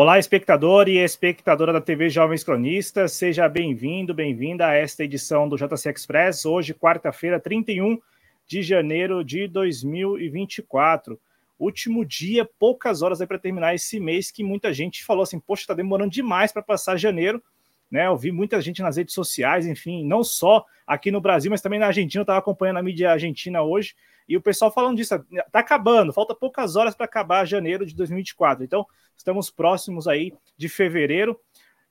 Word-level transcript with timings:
Olá, 0.00 0.16
espectador 0.16 0.88
e 0.88 0.98
espectadora 0.98 1.72
da 1.72 1.80
TV 1.80 2.08
Jovens 2.08 2.44
Cronistas, 2.44 3.14
seja 3.14 3.48
bem-vindo, 3.48 4.14
bem-vinda 4.14 4.68
a 4.68 4.72
esta 4.72 5.02
edição 5.02 5.48
do 5.48 5.56
JC 5.56 5.90
Express, 5.90 6.46
hoje, 6.46 6.72
quarta-feira, 6.72 7.40
31 7.40 7.98
de 8.46 8.62
janeiro 8.62 9.24
de 9.24 9.48
2024. 9.48 11.18
Último 11.58 12.04
dia, 12.04 12.48
poucas 12.60 13.02
horas 13.02 13.20
aí 13.20 13.26
para 13.26 13.40
terminar 13.40 13.74
esse 13.74 13.98
mês 13.98 14.30
que 14.30 14.44
muita 14.44 14.72
gente 14.72 15.04
falou 15.04 15.24
assim: 15.24 15.40
poxa, 15.40 15.62
está 15.62 15.74
demorando 15.74 16.12
demais 16.12 16.52
para 16.52 16.62
passar 16.62 16.96
janeiro. 16.96 17.42
Né, 17.90 18.06
eu 18.06 18.16
vi 18.16 18.30
muita 18.30 18.60
gente 18.60 18.80
nas 18.80 18.98
redes 18.98 19.14
sociais, 19.14 19.66
enfim, 19.66 20.04
não 20.04 20.22
só 20.22 20.64
aqui 20.86 21.10
no 21.10 21.20
Brasil, 21.20 21.50
mas 21.50 21.60
também 21.60 21.80
na 21.80 21.86
Argentina. 21.86 22.20
Eu 22.20 22.22
estava 22.22 22.38
acompanhando 22.38 22.76
a 22.76 22.82
mídia 22.84 23.10
argentina 23.10 23.62
hoje 23.62 23.96
e 24.28 24.36
o 24.36 24.42
pessoal 24.42 24.70
falando 24.70 24.96
disso, 24.96 25.14
está 25.14 25.60
acabando, 25.60 26.12
falta 26.12 26.34
poucas 26.34 26.76
horas 26.76 26.94
para 26.94 27.06
acabar 27.06 27.46
janeiro 27.46 27.86
de 27.86 27.94
2024. 27.94 28.62
Então, 28.62 28.86
estamos 29.16 29.50
próximos 29.50 30.06
aí 30.06 30.34
de 30.56 30.68
fevereiro. 30.68 31.40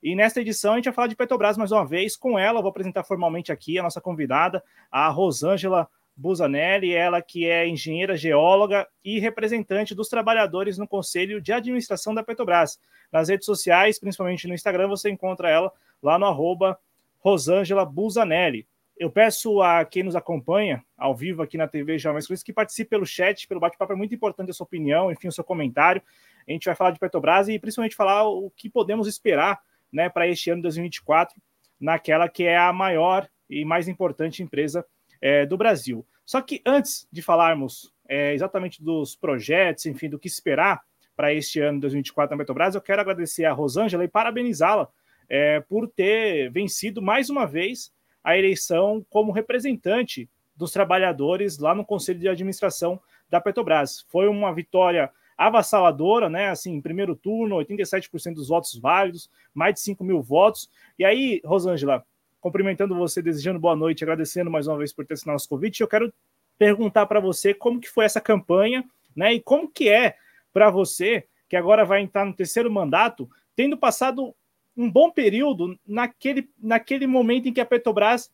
E 0.00 0.14
nesta 0.14 0.40
edição 0.40 0.74
a 0.74 0.76
gente 0.76 0.84
vai 0.84 0.94
falar 0.94 1.08
de 1.08 1.16
Petrobras 1.16 1.58
mais 1.58 1.72
uma 1.72 1.84
vez. 1.84 2.16
Com 2.16 2.38
ela, 2.38 2.60
vou 2.60 2.70
apresentar 2.70 3.02
formalmente 3.02 3.50
aqui 3.50 3.78
a 3.78 3.82
nossa 3.82 4.00
convidada, 4.00 4.62
a 4.90 5.08
Rosângela 5.08 5.88
Busanelli, 6.16 6.92
ela 6.92 7.20
que 7.20 7.46
é 7.46 7.66
engenheira 7.66 8.16
geóloga 8.16 8.86
e 9.04 9.18
representante 9.18 9.94
dos 9.94 10.08
trabalhadores 10.08 10.78
no 10.78 10.86
Conselho 10.86 11.40
de 11.40 11.52
Administração 11.52 12.14
da 12.14 12.22
Petrobras. 12.22 12.78
Nas 13.10 13.28
redes 13.28 13.46
sociais, 13.46 13.98
principalmente 13.98 14.46
no 14.46 14.54
Instagram, 14.54 14.88
você 14.88 15.10
encontra 15.10 15.50
ela 15.50 15.72
lá 16.00 16.18
no 16.18 16.26
arroba 16.26 16.78
Rosângela 17.18 17.84
Busanelli. 17.84 18.66
Eu 18.98 19.10
peço 19.10 19.62
a 19.62 19.84
quem 19.84 20.02
nos 20.02 20.16
acompanha 20.16 20.84
ao 20.96 21.14
vivo 21.14 21.40
aqui 21.40 21.56
na 21.56 21.68
TV 21.68 21.98
Jovens 21.98 22.26
Cruz 22.26 22.42
que 22.42 22.52
participe 22.52 22.90
pelo 22.90 23.06
chat, 23.06 23.46
pelo 23.46 23.60
bate-papo. 23.60 23.92
É 23.92 23.96
muito 23.96 24.12
importante 24.12 24.50
a 24.50 24.52
sua 24.52 24.64
opinião, 24.64 25.10
enfim, 25.12 25.28
o 25.28 25.32
seu 25.32 25.44
comentário. 25.44 26.02
A 26.46 26.50
gente 26.50 26.64
vai 26.64 26.74
falar 26.74 26.90
de 26.90 26.98
Petrobras 26.98 27.48
e 27.48 27.58
principalmente 27.60 27.94
falar 27.94 28.26
o 28.26 28.50
que 28.50 28.68
podemos 28.68 29.06
esperar 29.06 29.60
né, 29.92 30.08
para 30.08 30.26
este 30.26 30.50
ano 30.50 30.58
de 30.58 30.62
2024, 30.64 31.40
naquela 31.80 32.28
que 32.28 32.42
é 32.42 32.56
a 32.56 32.72
maior 32.72 33.28
e 33.48 33.64
mais 33.64 33.86
importante 33.86 34.42
empresa 34.42 34.84
é, 35.20 35.46
do 35.46 35.56
Brasil. 35.56 36.04
Só 36.26 36.42
que 36.42 36.60
antes 36.66 37.06
de 37.12 37.22
falarmos 37.22 37.94
é, 38.08 38.34
exatamente 38.34 38.82
dos 38.82 39.14
projetos, 39.14 39.86
enfim, 39.86 40.08
do 40.08 40.18
que 40.18 40.26
esperar 40.26 40.82
para 41.14 41.32
este 41.32 41.60
ano 41.60 41.78
de 41.78 41.82
2024 41.82 42.34
na 42.34 42.42
Petrobras, 42.42 42.74
eu 42.74 42.80
quero 42.80 43.00
agradecer 43.00 43.44
a 43.44 43.52
Rosângela 43.52 44.04
e 44.04 44.08
parabenizá-la 44.08 44.88
é, 45.28 45.60
por 45.60 45.86
ter 45.86 46.50
vencido 46.50 47.00
mais 47.00 47.30
uma 47.30 47.46
vez 47.46 47.92
a 48.22 48.36
eleição 48.36 49.04
como 49.10 49.32
representante 49.32 50.28
dos 50.56 50.72
trabalhadores 50.72 51.58
lá 51.58 51.74
no 51.74 51.84
Conselho 51.84 52.18
de 52.18 52.28
Administração 52.28 53.00
da 53.30 53.40
Petrobras. 53.40 54.04
Foi 54.08 54.28
uma 54.28 54.52
vitória 54.52 55.10
avassaladora, 55.36 56.28
né? 56.28 56.48
Assim, 56.48 56.80
primeiro 56.80 57.14
turno, 57.14 57.56
87% 57.56 58.34
dos 58.34 58.48
votos 58.48 58.76
válidos, 58.76 59.30
mais 59.54 59.74
de 59.74 59.80
5 59.80 60.02
mil 60.02 60.20
votos. 60.20 60.68
E 60.98 61.04
aí, 61.04 61.40
Rosângela, 61.44 62.04
cumprimentando 62.40 62.94
você, 62.96 63.22
desejando 63.22 63.60
boa 63.60 63.76
noite, 63.76 64.02
agradecendo 64.02 64.50
mais 64.50 64.66
uma 64.66 64.76
vez 64.76 64.92
por 64.92 65.06
ter 65.06 65.14
assinado 65.14 65.34
nosso 65.34 65.48
convite, 65.48 65.80
eu 65.80 65.88
quero 65.88 66.12
perguntar 66.58 67.06
para 67.06 67.20
você 67.20 67.54
como 67.54 67.80
que 67.80 67.88
foi 67.88 68.04
essa 68.04 68.20
campanha, 68.20 68.84
né? 69.14 69.34
E 69.34 69.40
como 69.40 69.70
que 69.70 69.88
é 69.88 70.16
para 70.52 70.70
você, 70.70 71.24
que 71.48 71.56
agora 71.56 71.84
vai 71.84 72.00
entrar 72.00 72.24
no 72.24 72.34
terceiro 72.34 72.70
mandato, 72.70 73.30
tendo 73.54 73.78
passado 73.78 74.34
um 74.78 74.88
bom 74.88 75.10
período 75.10 75.76
naquele, 75.84 76.48
naquele 76.56 77.04
momento 77.04 77.48
em 77.48 77.52
que 77.52 77.60
a 77.60 77.66
Petrobras, 77.66 78.30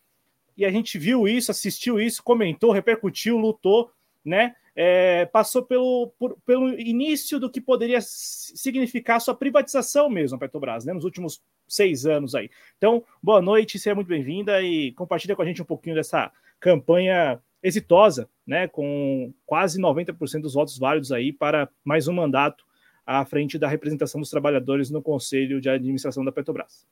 e 0.54 0.64
a 0.66 0.70
gente 0.70 0.98
viu 0.98 1.26
isso, 1.26 1.50
assistiu 1.50 1.98
isso, 1.98 2.22
comentou, 2.22 2.70
repercutiu, 2.70 3.38
lutou, 3.38 3.90
né? 4.22 4.54
É, 4.76 5.24
passou 5.26 5.62
pelo, 5.62 6.12
por, 6.18 6.36
pelo 6.44 6.68
início 6.78 7.40
do 7.40 7.48
que 7.48 7.60
poderia 7.60 8.00
significar 8.02 9.20
sua 9.20 9.34
privatização 9.34 10.10
mesmo, 10.10 10.36
a 10.36 10.38
Petrobras, 10.38 10.84
né? 10.84 10.92
Nos 10.92 11.04
últimos 11.04 11.42
seis 11.66 12.04
anos 12.04 12.34
aí. 12.34 12.50
Então, 12.76 13.02
boa 13.22 13.40
noite, 13.40 13.78
seja 13.78 13.94
muito 13.94 14.08
bem-vinda 14.08 14.60
e 14.60 14.92
compartilha 14.92 15.34
com 15.34 15.42
a 15.42 15.46
gente 15.46 15.62
um 15.62 15.66
pouquinho 15.66 15.96
dessa 15.96 16.30
campanha 16.60 17.40
exitosa, 17.62 18.28
né? 18.46 18.68
Com 18.68 19.32
quase 19.46 19.80
90% 19.80 20.42
dos 20.42 20.52
votos 20.52 20.76
válidos 20.76 21.10
aí 21.10 21.32
para 21.32 21.70
mais 21.82 22.06
um 22.06 22.12
mandato 22.12 22.64
à 23.06 23.24
frente 23.24 23.58
da 23.58 23.68
representação 23.68 24.20
dos 24.20 24.30
trabalhadores 24.30 24.90
no 24.90 25.02
Conselho 25.02 25.60
de 25.60 25.68
Administração 25.68 26.24
da 26.24 26.32
Petrobras. 26.32 26.86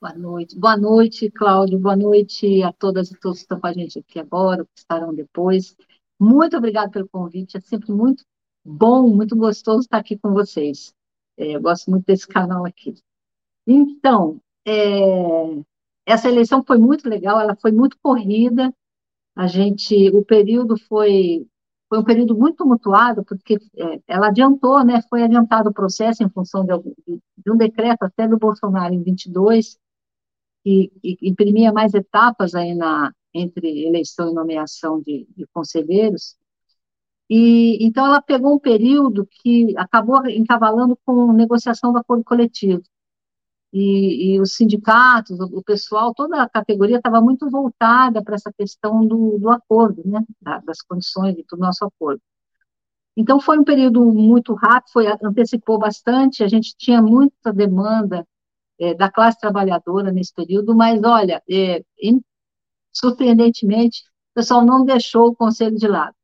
Boa 0.00 0.14
noite. 0.14 0.58
Boa 0.58 0.76
noite, 0.76 1.30
Cláudio. 1.30 1.78
Boa 1.78 1.96
noite 1.96 2.62
a 2.62 2.72
todas 2.72 3.10
e 3.10 3.18
todos 3.18 3.38
que 3.38 3.44
estão 3.44 3.58
com 3.60 3.66
a 3.66 3.72
gente 3.72 3.98
aqui 3.98 4.18
agora, 4.18 4.64
que 4.64 4.78
estarão 4.78 5.14
depois. 5.14 5.76
Muito 6.18 6.56
obrigada 6.56 6.90
pelo 6.90 7.08
convite. 7.08 7.56
É 7.56 7.60
sempre 7.60 7.92
muito 7.92 8.24
bom, 8.64 9.08
muito 9.08 9.34
gostoso 9.36 9.80
estar 9.80 9.98
aqui 9.98 10.18
com 10.18 10.32
vocês. 10.32 10.92
É, 11.36 11.56
eu 11.56 11.60
gosto 11.60 11.90
muito 11.90 12.04
desse 12.04 12.26
canal 12.26 12.66
aqui. 12.66 12.94
Então, 13.66 14.40
é, 14.66 15.62
essa 16.04 16.28
eleição 16.28 16.62
foi 16.64 16.78
muito 16.78 17.08
legal, 17.08 17.40
ela 17.40 17.56
foi 17.56 17.72
muito 17.72 17.98
corrida. 18.02 18.72
A 19.34 19.46
gente, 19.46 20.08
o 20.10 20.24
período 20.24 20.78
foi 20.78 21.46
foi 21.96 22.00
um 22.00 22.04
período 22.04 22.36
muito 22.36 22.56
tumultuado, 22.58 23.24
porque 23.24 23.58
é, 23.76 24.00
ela 24.06 24.28
adiantou, 24.28 24.84
né, 24.84 25.00
foi 25.08 25.22
adiantado 25.22 25.70
o 25.70 25.74
processo 25.74 26.22
em 26.22 26.28
função 26.28 26.64
de, 26.64 26.72
de, 27.38 27.50
um 27.50 27.56
decreto 27.56 28.02
até 28.02 28.28
do 28.28 28.38
Bolsonaro 28.38 28.92
em 28.92 29.02
22, 29.02 29.78
que, 30.62 30.92
que 31.00 31.18
imprimia 31.22 31.72
mais 31.72 31.94
etapas 31.94 32.54
aí 32.54 32.74
na, 32.74 33.12
entre 33.32 33.86
eleição 33.86 34.30
e 34.30 34.34
nomeação 34.34 35.00
de, 35.00 35.26
de 35.36 35.46
conselheiros, 35.52 36.36
e 37.28 37.84
então 37.84 38.06
ela 38.06 38.22
pegou 38.22 38.54
um 38.54 38.58
período 38.58 39.26
que 39.26 39.74
acabou 39.76 40.24
encavalando 40.28 40.96
com 41.04 41.32
negociação 41.32 41.92
do 41.92 41.98
acordo 41.98 42.22
coletivo 42.22 42.82
e, 43.72 44.34
e, 44.34 44.40
os 44.40 44.54
sindicatos, 44.54 45.38
o, 45.40 45.62
pessoal, 45.62 46.14
toda 46.14 46.42
a 46.42 46.48
categoria 46.48 46.96
estava 46.96 47.20
muito 47.20 47.48
voltada 47.50 48.22
para 48.22 48.36
essa 48.36 48.52
questão 48.56 49.06
do, 49.06 49.38
do 49.38 49.50
acordo, 49.50 50.02
né, 50.04 50.24
das 50.64 50.80
condições 50.82 51.34
do 51.34 51.56
nosso 51.56 51.84
acordo. 51.84 52.20
Então, 53.16 53.40
foi 53.40 53.58
um 53.58 53.64
período 53.64 54.04
muito 54.12 54.54
rápido, 54.54 54.92
foi, 54.92 55.06
antecipou 55.22 55.78
bastante, 55.78 56.44
a 56.44 56.48
gente 56.48 56.74
tinha 56.76 57.02
muita 57.02 57.52
demanda 57.52 58.26
é, 58.78 58.94
da 58.94 59.10
classe 59.10 59.38
trabalhadora 59.38 60.12
nesse 60.12 60.34
período, 60.34 60.74
mas, 60.74 61.02
olha, 61.02 61.42
é, 61.50 61.82
surpreendentemente, 62.92 64.02
o 64.32 64.34
pessoal 64.34 64.64
não 64.64 64.84
deixou 64.84 65.28
o 65.28 65.36
conselho 65.36 65.76
de 65.76 65.86
lado, 65.88 66.14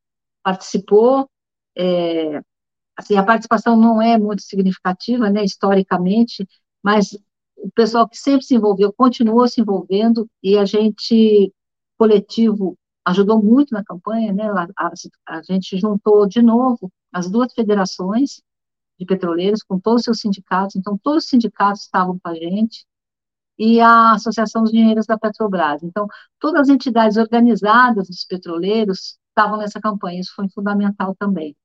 participou, 0.43 1.29
é, 1.77 2.41
assim, 2.97 3.17
a 3.17 3.25
participação 3.25 3.77
não 3.77 4.01
é 4.01 4.19
muito 4.19 4.43
significativa, 4.43 5.31
né, 5.31 5.45
historicamente, 5.45 6.47
mas 6.83 7.17
o 7.63 7.71
pessoal 7.73 8.09
que 8.09 8.17
sempre 8.17 8.45
se 8.45 8.55
envolveu 8.55 8.93
continuou 8.93 9.47
se 9.49 9.61
envolvendo 9.61 10.29
e 10.43 10.59
a 10.59 10.65
gente, 10.65 11.53
coletivo, 11.99 12.77
ajudou 13.05 13.43
muito 13.43 13.73
na 13.73 13.85
campanha, 13.85 14.33
né? 14.33 14.45
A, 14.51 14.69
a, 14.87 14.93
a 15.29 15.43
gente 15.43 15.79
juntou 15.79 16.27
de 16.27 16.43
novo 16.43 16.91
as 17.13 17.31
duas 17.31 17.53
federações 17.55 18.43
de 18.99 19.07
petroleiros 19.07 19.63
com 19.63 19.79
todos 19.81 20.01
os 20.01 20.05
seus 20.05 20.21
sindicatos, 20.21 20.77
então 20.77 20.99
todos 21.03 21.25
os 21.25 21.31
sindicatos 21.31 21.83
estavam 21.83 22.19
com 22.19 22.29
a 22.29 22.35
gente 22.35 22.85
e 23.59 23.81
a 23.81 24.13
Associação 24.13 24.63
dos 24.63 24.73
Engenheiros 24.73 25.07
da 25.07 25.19
Petrobras. 25.19 25.83
Então, 25.83 26.07
todas 26.39 26.63
as 26.63 26.69
entidades 26.69 27.17
organizadas 27.17 28.09
dos 28.09 28.25
petroleiros 28.25 29.19
estavam 29.29 29.59
nessa 29.59 29.81
campanha, 29.81 30.21
isso 30.21 30.35
foi 30.35 30.49
fundamental 30.51 31.15
também. 31.19 31.57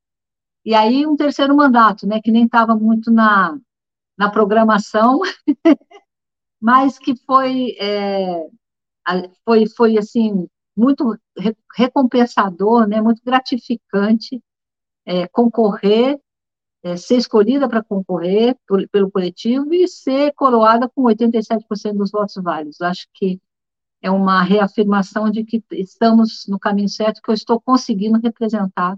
E 0.65 0.73
aí, 0.75 1.07
um 1.07 1.15
terceiro 1.15 1.55
mandato, 1.55 2.05
né, 2.05 2.19
que 2.21 2.31
nem 2.31 2.45
estava 2.45 2.75
muito 2.75 3.11
na, 3.11 3.57
na 4.17 4.31
programação, 4.31 5.19
mas 6.59 6.97
que 6.97 7.15
foi, 7.15 7.75
é, 7.79 8.47
foi, 9.45 9.67
foi 9.67 9.97
assim, 9.97 10.47
muito 10.75 11.17
recompensador, 11.75 12.87
né, 12.87 13.01
muito 13.01 13.21
gratificante 13.23 14.41
é, 15.05 15.27
concorrer, 15.27 16.19
é, 16.83 16.97
ser 16.97 17.17
escolhida 17.17 17.67
para 17.67 17.83
concorrer 17.83 18.55
por, 18.67 18.87
pelo 18.89 19.11
coletivo 19.11 19.73
e 19.73 19.87
ser 19.87 20.33
coroada 20.33 20.89
com 20.89 21.03
87% 21.03 21.93
dos 21.95 22.11
votos 22.11 22.35
válidos. 22.35 22.81
Acho 22.81 23.07
que 23.13 23.41
é 24.01 24.11
uma 24.11 24.43
reafirmação 24.43 25.31
de 25.31 25.43
que 25.43 25.63
estamos 25.71 26.45
no 26.47 26.59
caminho 26.59 26.89
certo, 26.89 27.21
que 27.21 27.29
eu 27.31 27.35
estou 27.35 27.59
conseguindo 27.59 28.19
representar 28.19 28.97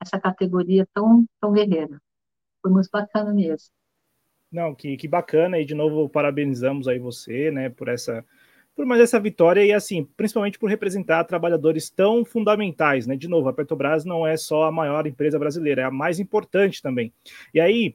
essa 0.00 0.18
categoria 0.18 0.88
tão, 0.92 1.24
tão 1.40 1.52
guerreira. 1.52 2.00
Foi 2.62 2.70
muito 2.70 2.88
bacana 2.90 3.32
mesmo. 3.32 3.70
Não, 4.50 4.74
que, 4.74 4.96
que 4.96 5.06
bacana, 5.06 5.58
e 5.58 5.64
de 5.64 5.74
novo 5.74 6.08
parabenizamos 6.08 6.88
aí 6.88 6.98
você, 6.98 7.50
né, 7.50 7.68
por 7.68 7.88
essa 7.88 8.24
por 8.74 8.86
mais 8.86 9.00
essa 9.00 9.20
vitória 9.20 9.62
e 9.62 9.72
assim, 9.72 10.04
principalmente 10.16 10.58
por 10.58 10.70
representar 10.70 11.24
trabalhadores 11.24 11.90
tão 11.90 12.24
fundamentais, 12.24 13.06
né? 13.06 13.14
De 13.14 13.28
novo, 13.28 13.48
a 13.48 13.52
Petrobras 13.52 14.06
não 14.06 14.26
é 14.26 14.38
só 14.38 14.62
a 14.62 14.72
maior 14.72 15.06
empresa 15.06 15.38
brasileira, 15.38 15.82
é 15.82 15.84
a 15.84 15.90
mais 15.90 16.18
importante 16.18 16.80
também. 16.80 17.12
E 17.52 17.60
aí, 17.60 17.94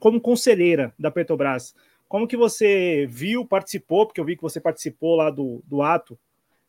como 0.00 0.18
conselheira 0.18 0.94
da 0.98 1.10
Petrobras, 1.10 1.74
como 2.08 2.26
que 2.26 2.36
você 2.36 3.06
viu, 3.10 3.44
participou, 3.44 4.06
porque 4.06 4.20
eu 4.20 4.24
vi 4.24 4.36
que 4.36 4.42
você 4.42 4.58
participou 4.58 5.16
lá 5.16 5.28
do, 5.28 5.62
do 5.66 5.82
ato 5.82 6.18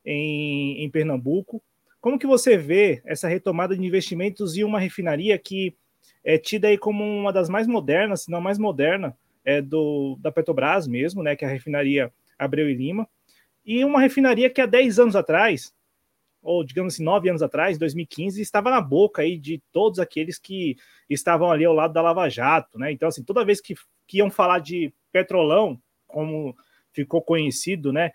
em, 0.04 0.84
em 0.84 0.90
Pernambuco, 0.90 1.64
como 2.02 2.20
que 2.20 2.28
você 2.28 2.58
vê 2.58 3.02
essa 3.06 3.28
retomada 3.28 3.78
de 3.78 3.86
investimentos 3.86 4.58
e 4.58 4.64
uma 4.64 4.80
refinaria 4.80 5.38
que 5.38 5.76
é 6.28 6.38
tida 6.38 6.68
aí 6.68 6.78
como 6.78 7.06
uma 7.06 7.32
das 7.32 7.48
mais 7.48 7.66
modernas, 7.68 8.24
se 8.24 8.30
não 8.30 8.42
mais 8.42 8.60
moderna, 8.60 9.18
é, 9.46 9.62
do, 9.62 10.18
da 10.20 10.30
Petrobras 10.30 10.86
mesmo, 10.86 11.24
né, 11.24 11.38
que 11.38 11.46
é 11.46 11.48
a 11.48 11.52
refinaria 11.52 12.12
Abreu 12.38 12.70
e 12.70 12.74
Lima, 12.74 13.08
e 13.66 13.86
uma 13.86 14.02
refinaria 14.02 14.50
que 14.50 14.60
há 14.60 14.66
10 14.66 15.00
anos 15.00 15.16
atrás, 15.16 15.74
ou 16.42 16.66
digamos 16.66 16.96
assim, 16.96 17.04
9 17.04 17.30
anos 17.30 17.42
atrás, 17.42 17.78
2015, 17.78 18.42
estava 18.42 18.70
na 18.70 18.82
boca 18.82 19.22
aí 19.22 19.38
de 19.38 19.64
todos 19.72 20.00
aqueles 20.00 20.38
que 20.38 20.76
estavam 21.10 21.50
ali 21.50 21.64
ao 21.64 21.74
lado 21.74 21.94
da 21.94 22.02
Lava 22.02 22.28
Jato, 22.28 22.78
né? 22.78 22.92
Então, 22.92 23.08
assim, 23.08 23.24
toda 23.24 23.46
vez 23.46 23.62
que, 23.62 23.74
que 24.06 24.18
iam 24.18 24.30
falar 24.30 24.60
de 24.60 24.94
petrolão, 25.14 25.82
como 26.06 26.54
ficou 26.92 27.22
conhecido, 27.22 27.94
né, 27.94 28.12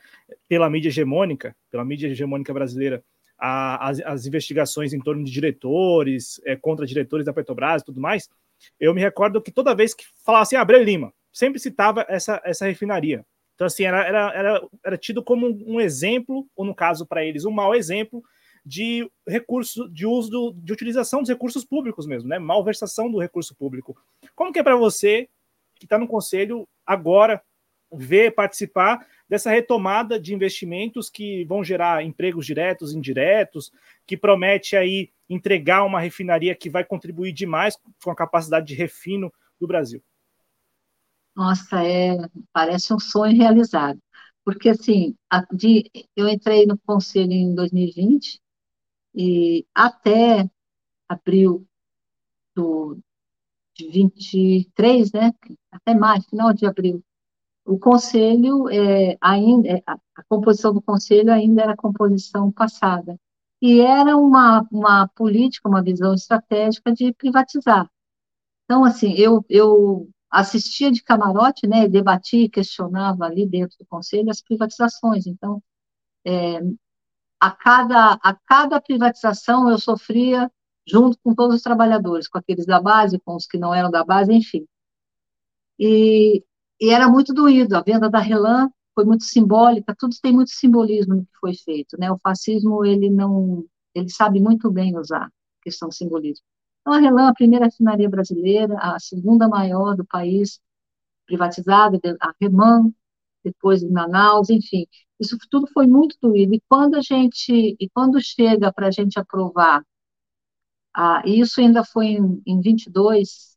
pela 0.47 0.69
mídia 0.69 0.91
hegemônica, 0.91 1.56
pela 1.70 1.85
mídia 1.85 2.09
hegemônica 2.09 2.53
brasileira, 2.53 3.03
a, 3.44 3.88
as, 3.88 4.00
as, 4.02 4.24
investigações 4.24 4.92
em 4.92 5.00
torno 5.00 5.24
de 5.24 5.32
diretores, 5.32 6.40
é, 6.44 6.54
contra 6.54 6.86
diretores 6.86 7.26
da 7.26 7.32
Petrobras 7.32 7.82
e 7.82 7.84
tudo 7.84 8.00
mais, 8.00 8.30
eu 8.78 8.94
me 8.94 9.00
recordo 9.00 9.42
que 9.42 9.50
toda 9.50 9.74
vez 9.74 9.92
que 9.92 10.04
falava 10.24 10.42
assim, 10.42 10.54
Abreu 10.54 10.80
Lima, 10.80 11.12
sempre 11.32 11.58
citava 11.58 12.06
essa, 12.08 12.40
essa 12.44 12.66
refinaria. 12.66 13.26
Então, 13.56 13.66
assim, 13.66 13.82
era, 13.82 14.06
era, 14.06 14.32
era, 14.32 14.68
era 14.86 14.96
tido 14.96 15.24
como 15.24 15.48
um 15.66 15.80
exemplo, 15.80 16.46
ou 16.54 16.64
no 16.64 16.72
caso 16.72 17.04
para 17.04 17.24
eles, 17.24 17.44
um 17.44 17.50
mau 17.50 17.74
exemplo 17.74 18.22
de 18.64 19.10
recurso, 19.26 19.88
de 19.88 20.06
uso, 20.06 20.30
do, 20.30 20.52
de 20.52 20.72
utilização 20.72 21.18
dos 21.18 21.28
recursos 21.28 21.64
públicos 21.64 22.06
mesmo, 22.06 22.28
né? 22.28 22.38
Malversação 22.38 23.10
do 23.10 23.18
recurso 23.18 23.56
público. 23.56 23.96
Como 24.36 24.52
que 24.52 24.60
é 24.60 24.62
para 24.62 24.76
você, 24.76 25.28
que 25.74 25.84
está 25.84 25.98
no 25.98 26.06
conselho 26.06 26.68
agora, 26.86 27.42
ver, 27.92 28.34
participar 28.34 29.06
dessa 29.28 29.50
retomada 29.50 30.18
de 30.18 30.34
investimentos 30.34 31.08
que 31.08 31.44
vão 31.44 31.62
gerar 31.64 32.04
empregos 32.04 32.46
diretos, 32.46 32.94
indiretos, 32.94 33.72
que 34.06 34.16
promete 34.16 34.76
aí 34.76 35.10
entregar 35.28 35.84
uma 35.84 36.00
refinaria 36.00 36.54
que 36.54 36.70
vai 36.70 36.84
contribuir 36.84 37.32
demais 37.32 37.76
com 38.02 38.10
a 38.10 38.16
capacidade 38.16 38.66
de 38.66 38.74
refino 38.74 39.32
do 39.58 39.66
Brasil. 39.66 40.02
Nossa, 41.34 41.82
é, 41.82 42.16
parece 42.52 42.92
um 42.92 42.98
sonho 42.98 43.36
realizado. 43.36 43.98
Porque, 44.44 44.68
assim, 44.68 45.14
a, 45.30 45.44
de, 45.52 45.90
eu 46.16 46.28
entrei 46.28 46.66
no 46.66 46.76
conselho 46.78 47.32
em 47.32 47.54
2020 47.54 48.40
e 49.14 49.66
até 49.74 50.50
abril 51.08 51.66
do, 52.54 52.98
de 53.74 53.88
23, 53.88 55.12
né, 55.12 55.32
até 55.70 55.94
maio, 55.94 56.22
final 56.22 56.52
de 56.52 56.66
abril, 56.66 57.02
o 57.64 57.79
conselho 57.79 58.69
é, 58.69 59.17
ainda 59.20 59.69
é, 59.69 59.82
a, 59.87 59.97
composição 60.29 60.73
do 60.75 60.82
conselho 60.82 61.32
ainda 61.32 61.62
era 61.62 61.73
a 61.73 61.76
composição 61.76 62.50
passada 62.50 63.19
e 63.61 63.81
era 63.81 64.17
uma, 64.17 64.67
uma 64.70 65.09
política, 65.09 65.69
uma 65.69 65.82
visão 65.82 66.14
estratégica 66.14 66.93
de 66.93 67.12
privatizar. 67.14 67.88
Então, 68.64 68.85
assim, 68.85 69.12
eu, 69.14 69.44
eu 69.49 70.09
assistia 70.31 70.91
de 70.91 71.03
camarote, 71.03 71.67
né, 71.67 71.88
debatia, 71.88 72.50
questionava 72.50 73.25
ali 73.25 73.47
dentro 73.47 73.79
do 73.79 73.87
conselho 73.87 74.31
as 74.31 74.43
privatizações. 74.43 75.26
Então, 75.26 75.62
é, 76.25 76.61
a, 77.41 77.50
cada, 77.50 78.14
a 78.14 78.35
cada 78.47 78.81
privatização 78.81 79.70
eu 79.70 79.79
sofria 79.79 80.50
junto 80.87 81.19
com 81.23 81.35
todos 81.35 81.56
os 81.56 81.62
trabalhadores, 81.62 82.29
com 82.29 82.38
aqueles 82.38 82.67
da 82.67 82.81
base, 82.81 83.20
com 83.20 83.37
os 83.37 83.47
que 83.47 83.59
não 83.59 83.75
eram 83.75 83.91
da 83.91 84.05
base, 84.05 84.32
enfim. 84.32 84.67
E, 85.79 86.44
e 86.82 86.90
era 86.90 87.08
muito 87.08 87.32
doído, 87.32 87.76
a 87.76 87.82
venda 87.82 88.11
da 88.11 88.19
Relan 88.19 88.69
foi 88.94 89.05
muito 89.05 89.25
simbólica, 89.25 89.94
tudo 89.96 90.17
tem 90.20 90.32
muito 90.32 90.50
simbolismo 90.50 91.14
no 91.14 91.25
que 91.25 91.38
foi 91.40 91.55
feito, 91.55 91.96
né? 91.99 92.11
O 92.11 92.19
fascismo, 92.19 92.84
ele 92.84 93.08
não, 93.08 93.64
ele 93.94 94.11
sabe 94.11 94.40
muito 94.40 94.70
bem 94.70 94.99
usar 94.99 95.26
a 95.26 95.31
questão 95.62 95.88
do 95.88 95.94
simbolismo. 95.94 96.44
Então, 96.81 96.94
a 96.94 96.99
Relan, 96.99 97.29
a 97.29 97.34
primeira 97.34 97.67
refinaria 97.67 98.11
brasileira, 98.11 98.76
a 98.81 98.99
segunda 98.99 99.49
maior 99.49 99.96
do 99.96 100.05
país, 100.05 100.61
privatizada, 101.26 102.00
a 102.20 102.34
Reman, 102.40 102.93
depois 103.44 103.82
em 103.82 103.90
Manaus, 103.90 104.50
enfim, 104.50 104.87
isso 105.20 105.37
tudo 105.50 105.69
foi 105.73 105.87
muito 105.87 106.17
doído. 106.20 106.55
E 106.55 106.62
quando 106.69 106.96
a 106.96 107.00
gente, 107.02 107.76
e 107.81 107.90
quando 107.94 108.20
chega 108.20 108.73
para 108.73 108.88
a 108.88 108.90
gente 108.90 109.19
aprovar, 109.20 109.85
ah, 110.94 111.23
isso 111.26 111.61
ainda 111.61 111.85
foi 111.85 112.06
em, 112.08 112.43
em 112.46 112.61
22, 112.61 113.56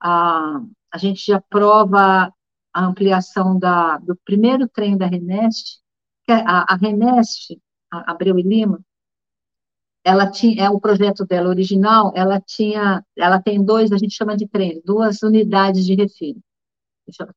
a, 0.00 0.60
a 0.92 0.98
gente 0.98 1.32
aprova 1.32 2.32
a 2.72 2.84
ampliação 2.84 3.58
da, 3.58 3.98
do 3.98 4.16
primeiro 4.24 4.68
trem 4.68 4.96
da 4.96 5.06
Renest, 5.06 5.80
é 6.28 6.34
a, 6.34 6.64
a 6.68 6.76
Renest, 6.76 7.60
a 7.90 8.12
Abreu 8.12 8.38
e 8.38 8.42
Lima, 8.42 8.80
ela 10.04 10.30
tinha, 10.30 10.64
é 10.64 10.70
o 10.70 10.80
projeto 10.80 11.26
dela 11.26 11.48
original, 11.48 12.12
ela 12.14 12.40
tinha, 12.40 13.04
ela 13.16 13.40
tem 13.40 13.62
dois, 13.62 13.92
a 13.92 13.98
gente 13.98 14.14
chama 14.14 14.36
de 14.36 14.48
trem, 14.48 14.80
duas 14.84 15.22
unidades 15.22 15.84
de 15.84 15.94
refino, 15.94 16.40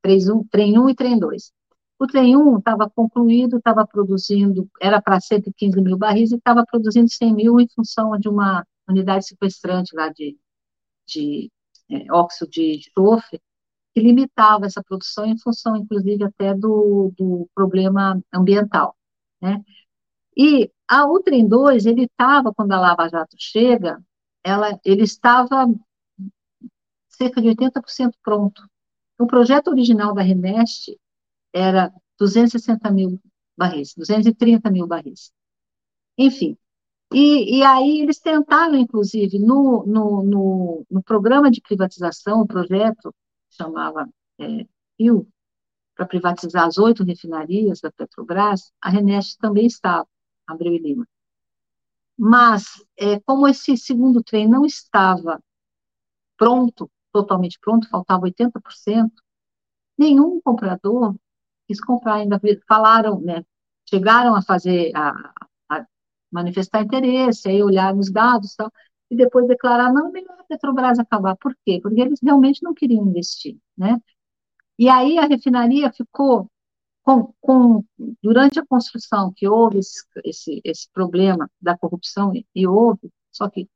trem 0.01 0.19
1, 0.31 0.43
trem 0.45 0.79
1 0.79 0.89
e 0.89 0.95
trem 0.95 1.19
2. 1.19 1.51
O 1.99 2.07
trem 2.07 2.35
1 2.37 2.57
estava 2.57 2.89
concluído, 2.89 3.57
estava 3.57 3.85
produzindo, 3.85 4.69
era 4.81 5.01
para 5.01 5.19
115 5.19 5.81
mil 5.81 5.97
barris 5.97 6.31
e 6.31 6.35
estava 6.35 6.65
produzindo 6.65 7.09
100 7.09 7.33
mil 7.33 7.59
em 7.59 7.67
função 7.67 8.17
de 8.17 8.29
uma 8.29 8.65
unidade 8.87 9.25
sequestrante 9.25 9.95
lá 9.95 10.09
de, 10.09 10.37
de 11.07 11.51
é, 11.89 12.11
óxido 12.11 12.49
de 12.51 12.75
enxofre, 12.77 13.41
que 13.93 14.01
limitava 14.01 14.65
essa 14.65 14.83
produção 14.83 15.25
em 15.25 15.37
função, 15.37 15.77
inclusive, 15.77 16.23
até 16.23 16.53
do, 16.53 17.13
do 17.17 17.47
problema 17.53 18.21
ambiental, 18.33 18.95
né? 19.41 19.63
E 20.37 20.71
a 20.87 21.05
Utrem 21.05 21.47
2, 21.47 21.85
ele 21.85 22.05
estava, 22.05 22.53
quando 22.53 22.71
a 22.73 22.79
Lava 22.79 23.07
Jato 23.07 23.35
chega, 23.39 24.03
ela, 24.43 24.79
ele 24.83 25.03
estava 25.03 25.67
cerca 27.09 27.41
de 27.41 27.47
80% 27.49 28.13
pronto. 28.23 28.61
O 29.19 29.27
projeto 29.27 29.69
original 29.69 30.13
da 30.13 30.21
Renest 30.21 30.97
era 31.53 31.91
260 32.19 32.91
mil 32.91 33.21
barris, 33.57 33.93
230 33.95 34.69
mil 34.71 34.87
barris. 34.87 35.31
Enfim, 36.17 36.57
e, 37.13 37.59
e 37.59 37.63
aí 37.63 38.01
eles 38.01 38.19
tentaram, 38.19 38.75
inclusive, 38.75 39.39
no, 39.39 39.85
no, 39.85 40.23
no, 40.23 40.85
no 40.89 41.03
programa 41.03 41.51
de 41.51 41.61
privatização, 41.61 42.41
o 42.41 42.47
projeto 42.47 43.13
chamava 43.49 44.09
é, 44.39 44.65
Rio, 44.99 45.27
para 45.95 46.05
privatizar 46.05 46.65
as 46.65 46.77
oito 46.77 47.03
refinarias 47.03 47.79
da 47.79 47.91
Petrobras, 47.91 48.71
a 48.81 48.89
Renest 48.89 49.37
também 49.37 49.65
estava. 49.65 50.07
Abreu 50.47 50.73
e 50.73 50.79
Lima. 50.79 51.07
Mas, 52.17 52.65
é, 52.97 53.19
como 53.21 53.47
esse 53.47 53.77
segundo 53.77 54.23
trem 54.23 54.47
não 54.47 54.65
estava 54.65 55.41
pronto, 56.37 56.89
totalmente 57.11 57.57
pronto, 57.59 57.89
faltava 57.89 58.25
80%, 58.25 59.11
nenhum 59.97 60.41
comprador 60.41 61.15
quis 61.67 61.79
comprar, 61.79 62.15
ainda 62.15 62.39
falaram, 62.67 63.21
né, 63.21 63.45
chegaram 63.89 64.35
a 64.35 64.41
fazer, 64.41 64.91
a, 64.95 65.33
manifestar 66.33 66.83
interesse, 66.83 67.49
aí 67.49 67.63
olhar 67.63 67.95
os 67.95 68.11
dados 68.11 68.55
tal, 68.55 68.71
e 69.09 69.15
depois 69.15 69.47
declarar, 69.47 69.93
não, 69.93 70.11
melhor 70.11 70.37
a 70.39 70.43
Petrobras 70.43 70.99
acabar. 70.99 71.35
Por 71.37 71.55
quê? 71.65 71.79
Porque 71.81 72.01
eles 72.01 72.19
realmente 72.21 72.63
não 72.63 72.73
queriam 72.73 73.05
investir, 73.07 73.57
né? 73.77 73.99
E 74.77 74.89
aí 74.89 75.17
a 75.19 75.25
refinaria 75.27 75.91
ficou 75.93 76.49
com, 77.03 77.33
com, 77.41 77.83
durante 78.21 78.59
a 78.59 78.65
construção 78.65 79.31
que 79.35 79.47
houve 79.47 79.79
esse, 79.79 80.03
esse, 80.25 80.61
esse 80.63 80.89
problema 80.91 81.49
da 81.61 81.77
corrupção, 81.77 82.31
e 82.55 82.67
houve, 82.67 83.11
só 83.31 83.49
que 83.49 83.69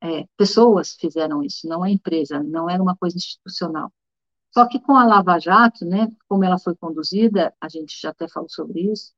é, 0.00 0.26
pessoas 0.36 0.94
fizeram 1.00 1.42
isso, 1.42 1.68
não 1.68 1.82
a 1.82 1.90
empresa, 1.90 2.42
não 2.42 2.70
era 2.70 2.82
uma 2.82 2.96
coisa 2.96 3.16
institucional. 3.16 3.92
Só 4.52 4.66
que 4.66 4.80
com 4.80 4.96
a 4.96 5.04
Lava 5.04 5.38
Jato, 5.38 5.84
né, 5.84 6.08
como 6.28 6.44
ela 6.44 6.58
foi 6.58 6.74
conduzida, 6.76 7.54
a 7.60 7.68
gente 7.68 7.98
já 8.00 8.10
até 8.10 8.28
falou 8.28 8.48
sobre 8.48 8.80
isso, 8.92 9.12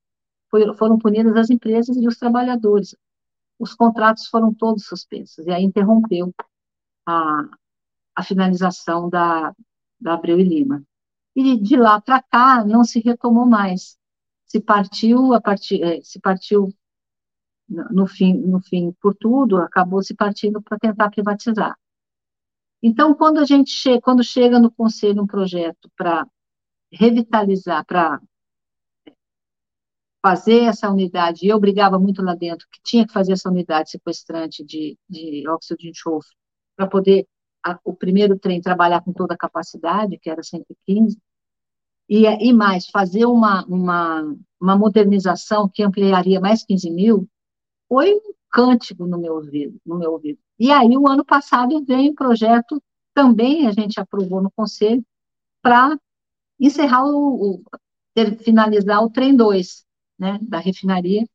foi, 0.50 0.74
foram 0.76 0.98
punidas 0.98 1.36
as 1.36 1.50
empresas 1.50 1.96
e 1.96 2.06
os 2.06 2.16
trabalhadores. 2.16 2.94
Os 3.58 3.74
contratos 3.74 4.26
foram 4.26 4.54
todos 4.54 4.86
suspensos, 4.86 5.46
e 5.46 5.50
aí 5.50 5.62
interrompeu 5.62 6.34
a, 7.06 7.48
a 8.16 8.22
finalização 8.22 9.08
da, 9.08 9.54
da 10.00 10.14
Abreu 10.14 10.40
e 10.40 10.44
Lima 10.44 10.82
e 11.34 11.56
de 11.56 11.76
lá 11.76 12.00
para 12.00 12.22
cá 12.22 12.64
não 12.64 12.84
se 12.84 13.00
retomou 13.00 13.46
mais. 13.46 13.98
Se 14.46 14.60
partiu 14.60 15.32
a 15.32 15.40
partir, 15.40 15.82
é, 15.82 16.00
se 16.02 16.20
partiu 16.20 16.72
no 17.68 18.06
fim, 18.06 18.34
no 18.34 18.60
fim 18.60 18.92
por 19.00 19.14
tudo, 19.14 19.58
acabou 19.58 20.02
se 20.02 20.14
partindo 20.14 20.60
para 20.60 20.78
tentar 20.78 21.10
privatizar. 21.10 21.78
Então, 22.82 23.14
quando 23.14 23.38
a 23.38 23.44
gente 23.44 24.00
quando 24.00 24.24
chega 24.24 24.58
no 24.58 24.72
conselho 24.72 25.22
um 25.22 25.26
projeto 25.26 25.90
para 25.96 26.26
revitalizar, 26.92 27.84
para 27.86 28.20
fazer 30.22 30.64
essa 30.64 30.90
unidade, 30.90 31.46
eu 31.46 31.58
brigava 31.58 31.98
muito 31.98 32.22
lá 32.22 32.34
dentro 32.34 32.66
que 32.70 32.80
tinha 32.82 33.06
que 33.06 33.12
fazer 33.12 33.32
essa 33.32 33.48
unidade 33.48 33.90
sequestrante 33.90 34.64
de, 34.64 34.98
de 35.08 35.48
óxido 35.48 35.78
de 35.78 35.90
enxofre, 35.90 36.34
para 36.76 36.86
poder 36.86 37.26
a, 37.64 37.78
o 37.84 37.94
primeiro 37.94 38.38
trem 38.38 38.60
trabalhar 38.60 39.02
com 39.02 39.12
toda 39.12 39.34
a 39.34 39.38
capacidade, 39.38 40.18
que 40.18 40.30
era 40.30 40.42
115, 40.42 41.18
e, 42.08 42.26
e 42.26 42.52
mais, 42.52 42.86
fazer 42.86 43.24
uma, 43.24 43.64
uma, 43.66 44.36
uma 44.60 44.76
modernização 44.76 45.68
que 45.68 45.82
ampliaria 45.82 46.40
mais 46.40 46.64
15 46.64 46.90
mil, 46.90 47.28
foi 47.88 48.20
cântico 48.50 49.06
no 49.06 49.18
meu 49.18 49.34
ouvido, 49.34 49.78
no 49.86 49.96
meu 49.96 50.12
ouvido. 50.12 50.38
E 50.58 50.72
aí, 50.72 50.96
o 50.96 51.08
ano 51.08 51.24
passado, 51.24 51.84
veio 51.84 52.10
um 52.10 52.14
projeto, 52.14 52.82
também 53.14 53.66
a 53.66 53.72
gente 53.72 54.00
aprovou 54.00 54.42
no 54.42 54.50
Conselho, 54.50 55.04
para 55.62 55.96
encerrar 56.58 57.04
o, 57.04 57.54
o 57.54 57.62
finalizar 58.42 59.02
o 59.04 59.10
trem 59.10 59.34
2, 59.36 59.84
né, 60.20 60.38
da 60.42 60.58
refinaria, 60.58 61.26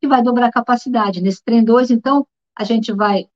que 0.00 0.08
vai 0.08 0.20
dobrar 0.22 0.48
a 0.48 0.52
capacidade. 0.52 1.22
Nesse 1.22 1.42
trem 1.44 1.64
2, 1.64 1.92
então, 1.92 2.26
a 2.56 2.64
gente 2.64 2.92
vai 2.92 3.28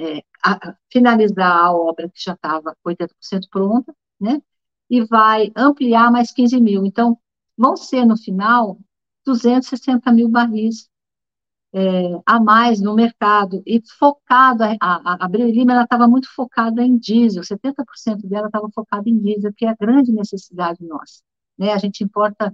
é, 0.00 0.22
a, 0.44 0.74
finalizar 0.90 1.56
a 1.64 1.72
obra 1.72 2.10
que 2.10 2.20
já 2.20 2.32
estava 2.32 2.76
80% 2.84 3.08
pronta, 3.48 3.94
né, 4.20 4.42
e 4.90 5.04
vai 5.04 5.52
ampliar 5.56 6.10
mais 6.10 6.32
15 6.32 6.60
mil. 6.60 6.84
Então, 6.84 7.16
vão 7.56 7.76
ser, 7.76 8.04
no 8.04 8.16
final, 8.16 8.78
260 9.24 10.10
mil 10.12 10.28
barris 10.28 10.88
é, 11.72 12.20
a 12.24 12.40
mais 12.40 12.80
no 12.80 12.94
mercado, 12.94 13.62
e 13.66 13.80
focado, 13.98 14.64
a, 14.64 14.76
a, 14.80 15.24
a 15.24 15.28
Lima 15.28 15.82
estava 15.82 16.08
muito 16.08 16.28
focada 16.34 16.82
em 16.82 16.96
diesel, 16.96 17.42
70% 17.42 18.26
dela 18.26 18.46
estava 18.46 18.68
focada 18.74 19.08
em 19.08 19.18
diesel, 19.18 19.52
que 19.54 19.66
é 19.66 19.68
a 19.68 19.76
grande 19.78 20.10
necessidade 20.10 20.84
nossa. 20.84 21.22
Né? 21.58 21.72
A 21.72 21.78
gente 21.78 22.02
importa 22.02 22.52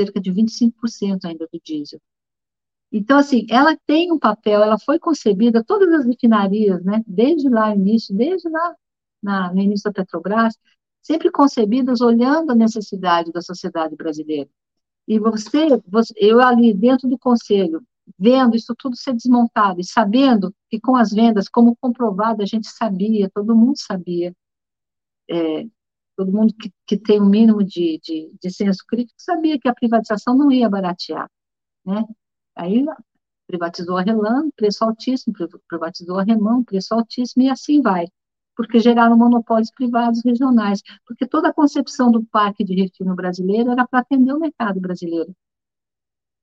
cerca 0.00 0.20
de 0.20 0.32
25% 0.32 1.24
ainda 1.24 1.46
do 1.52 1.60
diesel. 1.62 2.00
Então, 2.92 3.18
assim, 3.18 3.46
ela 3.48 3.76
tem 3.86 4.10
um 4.12 4.18
papel, 4.18 4.62
ela 4.62 4.78
foi 4.78 4.98
concebida, 4.98 5.62
todas 5.64 5.92
as 5.94 6.06
refinarias, 6.06 6.82
né, 6.84 7.02
desde 7.06 7.48
lá 7.48 7.74
no 7.74 7.80
início, 7.82 8.14
desde 8.16 8.48
lá 8.48 8.74
na, 9.22 9.52
no 9.52 9.60
início 9.60 9.84
da 9.84 9.92
Petrobras, 9.92 10.56
sempre 11.00 11.30
concebidas 11.30 12.00
olhando 12.00 12.50
a 12.50 12.54
necessidade 12.54 13.32
da 13.32 13.40
sociedade 13.40 13.94
brasileira. 13.94 14.50
E 15.06 15.18
você, 15.18 15.80
você, 15.86 16.12
eu 16.16 16.40
ali 16.40 16.74
dentro 16.74 17.08
do 17.08 17.18
conselho, 17.18 17.82
vendo 18.18 18.56
isso 18.56 18.74
tudo 18.76 18.96
ser 18.96 19.14
desmontado 19.14 19.80
e 19.80 19.84
sabendo 19.84 20.52
que 20.68 20.80
com 20.80 20.96
as 20.96 21.10
vendas, 21.12 21.48
como 21.48 21.76
comprovado, 21.76 22.42
a 22.42 22.46
gente 22.46 22.68
sabia, 22.68 23.30
todo 23.32 23.56
mundo 23.56 23.76
sabia, 23.78 24.34
é, 25.28 25.66
todo 26.20 26.32
mundo 26.32 26.52
que, 26.60 26.70
que 26.86 26.98
tem 26.98 27.18
um 27.18 27.30
mínimo 27.30 27.64
de, 27.64 27.98
de, 28.04 28.30
de 28.38 28.50
senso 28.50 28.84
crítico 28.86 29.14
sabia 29.16 29.58
que 29.58 29.66
a 29.66 29.74
privatização 29.74 30.36
não 30.36 30.52
ia 30.52 30.68
baratear, 30.68 31.26
né? 31.82 32.04
Aí 32.54 32.84
privatizou 33.46 33.96
a 33.96 34.02
Relan, 34.02 34.50
preço 34.54 34.84
altíssimo, 34.84 35.34
privatizou 35.66 36.18
a 36.18 36.22
Remão, 36.22 36.62
preço 36.62 36.92
altíssimo, 36.92 37.42
e 37.44 37.48
assim 37.48 37.80
vai, 37.80 38.06
porque 38.54 38.78
geraram 38.80 39.16
monopólios 39.16 39.70
privados 39.70 40.20
regionais, 40.22 40.82
porque 41.06 41.26
toda 41.26 41.48
a 41.48 41.54
concepção 41.54 42.10
do 42.10 42.22
parque 42.26 42.62
de 42.64 42.74
refino 42.74 43.14
brasileiro 43.14 43.70
era 43.70 43.88
para 43.88 44.00
atender 44.00 44.34
o 44.34 44.38
mercado 44.38 44.78
brasileiro. 44.78 45.34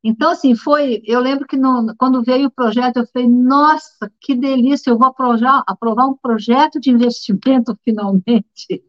Então, 0.10 0.32
assim, 0.32 0.56
foi, 0.56 1.02
eu 1.04 1.20
lembro 1.20 1.46
que 1.46 1.58
no, 1.58 1.94
quando 1.98 2.24
veio 2.24 2.48
o 2.48 2.52
projeto, 2.52 2.96
eu 2.96 3.08
falei, 3.08 3.28
nossa, 3.28 4.10
que 4.22 4.34
delícia, 4.34 4.90
eu 4.90 4.98
vou 4.98 5.08
aprovar, 5.08 5.66
aprovar 5.68 6.08
um 6.08 6.16
projeto 6.16 6.80
de 6.80 6.90
investimento 6.92 7.78
finalmente, 7.84 8.86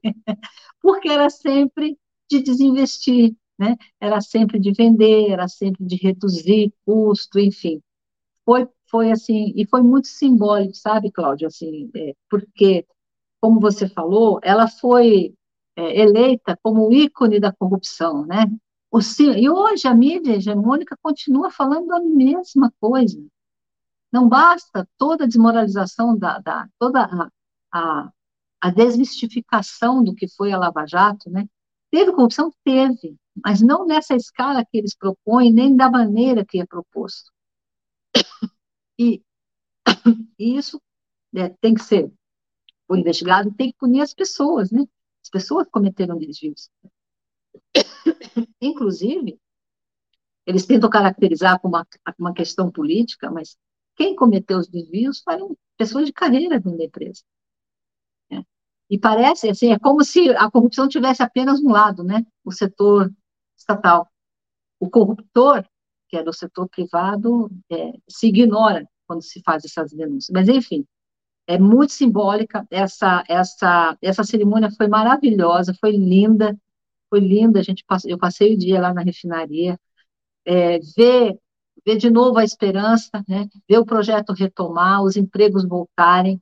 porque 0.80 1.08
era 1.08 1.28
sempre 1.28 1.98
de 2.30 2.40
desinvestir, 2.40 3.34
né? 3.58 3.74
Era 4.00 4.20
sempre 4.20 4.60
de 4.60 4.72
vender, 4.72 5.32
era 5.32 5.48
sempre 5.48 5.84
de 5.84 5.96
reduzir 5.96 6.72
custo, 6.86 7.40
enfim. 7.40 7.80
Foi, 8.44 8.68
foi 8.88 9.10
assim, 9.10 9.52
e 9.56 9.66
foi 9.66 9.82
muito 9.82 10.06
simbólico, 10.06 10.76
sabe, 10.76 11.10
Cláudia, 11.10 11.48
assim, 11.48 11.90
é, 11.96 12.14
porque, 12.30 12.86
como 13.40 13.58
você 13.58 13.88
falou, 13.88 14.38
ela 14.40 14.68
foi 14.68 15.34
é, 15.74 16.00
eleita 16.00 16.56
como 16.62 16.92
ícone 16.92 17.40
da 17.40 17.52
corrupção, 17.52 18.24
né? 18.24 18.46
O, 18.90 19.00
e 19.36 19.50
hoje 19.50 19.86
a 19.86 19.94
mídia 19.94 20.36
hegemônica 20.36 20.96
continua 21.02 21.50
falando 21.50 21.92
a 21.92 22.00
mesma 22.00 22.72
coisa. 22.80 23.22
Não 24.10 24.28
basta 24.28 24.88
toda 24.96 25.24
a 25.24 25.26
desmoralização, 25.26 26.16
da, 26.16 26.38
da 26.38 26.68
toda 26.78 27.04
a, 27.04 27.28
a, 27.70 28.12
a 28.60 28.70
desmistificação 28.70 30.02
do 30.02 30.14
que 30.14 30.26
foi 30.28 30.52
a 30.52 30.58
Lava 30.58 30.86
Jato, 30.86 31.30
né? 31.30 31.46
Teve 31.90 32.12
corrupção? 32.12 32.50
Teve 32.64 33.18
mas 33.44 33.60
não 33.60 33.86
nessa 33.86 34.14
escala 34.14 34.64
que 34.64 34.78
eles 34.78 34.96
propõem, 34.96 35.52
nem 35.52 35.76
da 35.76 35.90
maneira 35.90 36.44
que 36.44 36.60
é 36.60 36.66
proposto. 36.66 37.30
E, 38.98 39.22
e 40.38 40.56
isso 40.56 40.80
é, 41.34 41.48
tem 41.60 41.74
que 41.74 41.82
ser, 41.82 42.12
o 42.88 42.96
investigado 42.96 43.52
tem 43.54 43.70
que 43.70 43.78
punir 43.78 44.00
as 44.00 44.14
pessoas, 44.14 44.70
né? 44.70 44.84
As 45.22 45.30
pessoas 45.30 45.68
cometeram 45.70 46.18
desvios. 46.18 46.70
Inclusive, 48.60 49.38
eles 50.46 50.64
tentam 50.64 50.88
caracterizar 50.88 51.60
como 51.60 51.76
uma, 51.76 51.86
uma 52.18 52.32
questão 52.32 52.70
política, 52.70 53.30
mas 53.30 53.56
quem 53.96 54.16
cometeu 54.16 54.58
os 54.58 54.68
desvios 54.68 55.20
foram 55.20 55.56
pessoas 55.76 56.06
de 56.06 56.12
carreira 56.12 56.58
dentro 56.58 56.78
da 56.78 56.84
empresa. 56.84 57.22
Né? 58.30 58.44
E 58.88 58.98
parece, 58.98 59.48
assim, 59.48 59.72
é 59.72 59.78
como 59.78 60.02
se 60.04 60.30
a 60.30 60.50
corrupção 60.50 60.88
tivesse 60.88 61.22
apenas 61.22 61.60
um 61.60 61.70
lado, 61.70 62.02
né? 62.02 62.24
O 62.44 62.52
setor 62.52 63.12
estatal. 63.56 64.08
O 64.80 64.88
corruptor, 64.88 65.64
que 66.08 66.16
é 66.16 66.22
do 66.22 66.32
setor 66.32 66.68
privado, 66.68 67.50
é, 67.70 67.92
se 68.08 68.28
ignora 68.28 68.88
quando 69.06 69.22
se 69.22 69.42
faz 69.42 69.64
essas 69.64 69.92
denúncias. 69.92 70.30
Mas, 70.32 70.48
enfim, 70.48 70.86
é 71.46 71.58
muito 71.58 71.92
simbólica. 71.92 72.66
Essa, 72.70 73.24
essa, 73.28 73.98
essa 74.00 74.24
cerimônia 74.24 74.70
foi 74.70 74.86
maravilhosa, 74.86 75.74
foi 75.80 75.92
linda, 75.92 76.56
foi 77.10 77.20
linda. 77.20 77.60
A 77.60 77.62
gente, 77.62 77.84
eu 78.06 78.18
passei 78.18 78.54
o 78.54 78.58
dia 78.58 78.80
lá 78.80 78.94
na 78.94 79.02
refinaria, 79.02 79.78
é, 80.44 80.78
ver, 80.96 81.38
ver 81.86 81.96
de 81.96 82.10
novo 82.10 82.38
a 82.38 82.44
esperança, 82.44 83.10
né? 83.28 83.48
ver 83.68 83.78
o 83.78 83.86
projeto 83.86 84.32
retomar, 84.32 85.02
os 85.02 85.16
empregos 85.16 85.66
voltarem, 85.66 86.40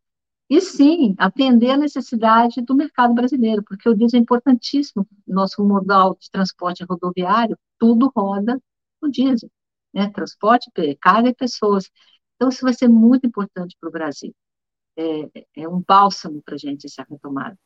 e 0.49 0.61
sim, 0.61 1.14
atender 1.18 1.70
a 1.70 1.76
necessidade 1.76 2.62
do 2.62 2.75
mercado 2.75 3.12
brasileiro, 3.14 3.64
porque 3.64 3.88
o 3.88 3.94
diesel 3.94 4.18
é 4.20 4.23
importantíssimo, 4.23 5.06
nosso 5.26 5.64
modal 5.64 6.16
de 6.20 6.30
transporte 6.30 6.85
rodoviário, 6.85 7.58
tudo 7.78 8.12
roda 8.14 8.61
no 9.02 9.11
diesel, 9.11 9.50
né? 9.92 10.08
transporte, 10.11 10.70
carga 11.00 11.30
e 11.30 11.35
pessoas. 11.35 11.90
Então, 12.37 12.49
isso 12.49 12.62
vai 12.62 12.75
ser 12.75 12.88
muito 12.88 13.26
importante 13.26 13.76
para 13.80 13.88
o 13.88 13.92
Brasil. 13.92 14.35
É, 14.96 15.62
é 15.62 15.68
um 15.68 15.82
bálsamo 15.87 16.42
para 16.42 16.54
a 16.54 16.58
gente 16.58 16.87
essa 16.87 17.04
retomada. 17.08 17.58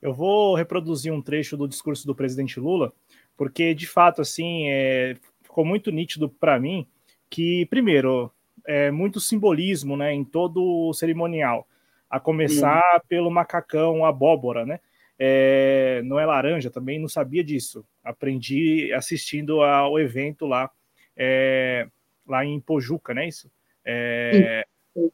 Eu 0.00 0.14
vou 0.14 0.54
reproduzir 0.54 1.12
um 1.12 1.20
trecho 1.20 1.56
do 1.56 1.68
discurso 1.68 2.06
do 2.06 2.14
presidente 2.14 2.58
Lula, 2.58 2.92
porque, 3.36 3.74
de 3.74 3.86
fato, 3.86 4.22
assim, 4.22 4.66
é, 4.68 5.16
ficou 5.42 5.64
muito 5.64 5.90
nítido 5.90 6.28
para 6.28 6.58
mim 6.58 6.86
que, 7.28 7.66
primeiro, 7.66 8.32
é, 8.66 8.90
muito 8.90 9.20
simbolismo 9.20 9.96
né, 9.96 10.12
em 10.12 10.24
todo 10.24 10.62
o 10.62 10.92
cerimonial, 10.92 11.66
a 12.08 12.18
começar 12.18 12.82
uhum. 12.94 13.00
pelo 13.08 13.30
macacão 13.30 14.04
abóbora, 14.04 14.66
né? 14.66 14.80
É, 15.22 16.00
não 16.04 16.18
é 16.18 16.24
laranja 16.24 16.70
também, 16.70 16.98
não 16.98 17.08
sabia 17.08 17.44
disso. 17.44 17.84
Aprendi 18.02 18.90
assistindo 18.94 19.62
ao 19.62 19.98
evento 19.98 20.46
lá, 20.46 20.70
é, 21.14 21.86
lá 22.26 22.44
em 22.44 22.58
Pojuca, 22.58 23.12
né? 23.12 23.28
Isso? 23.28 23.50
É, 23.84 24.64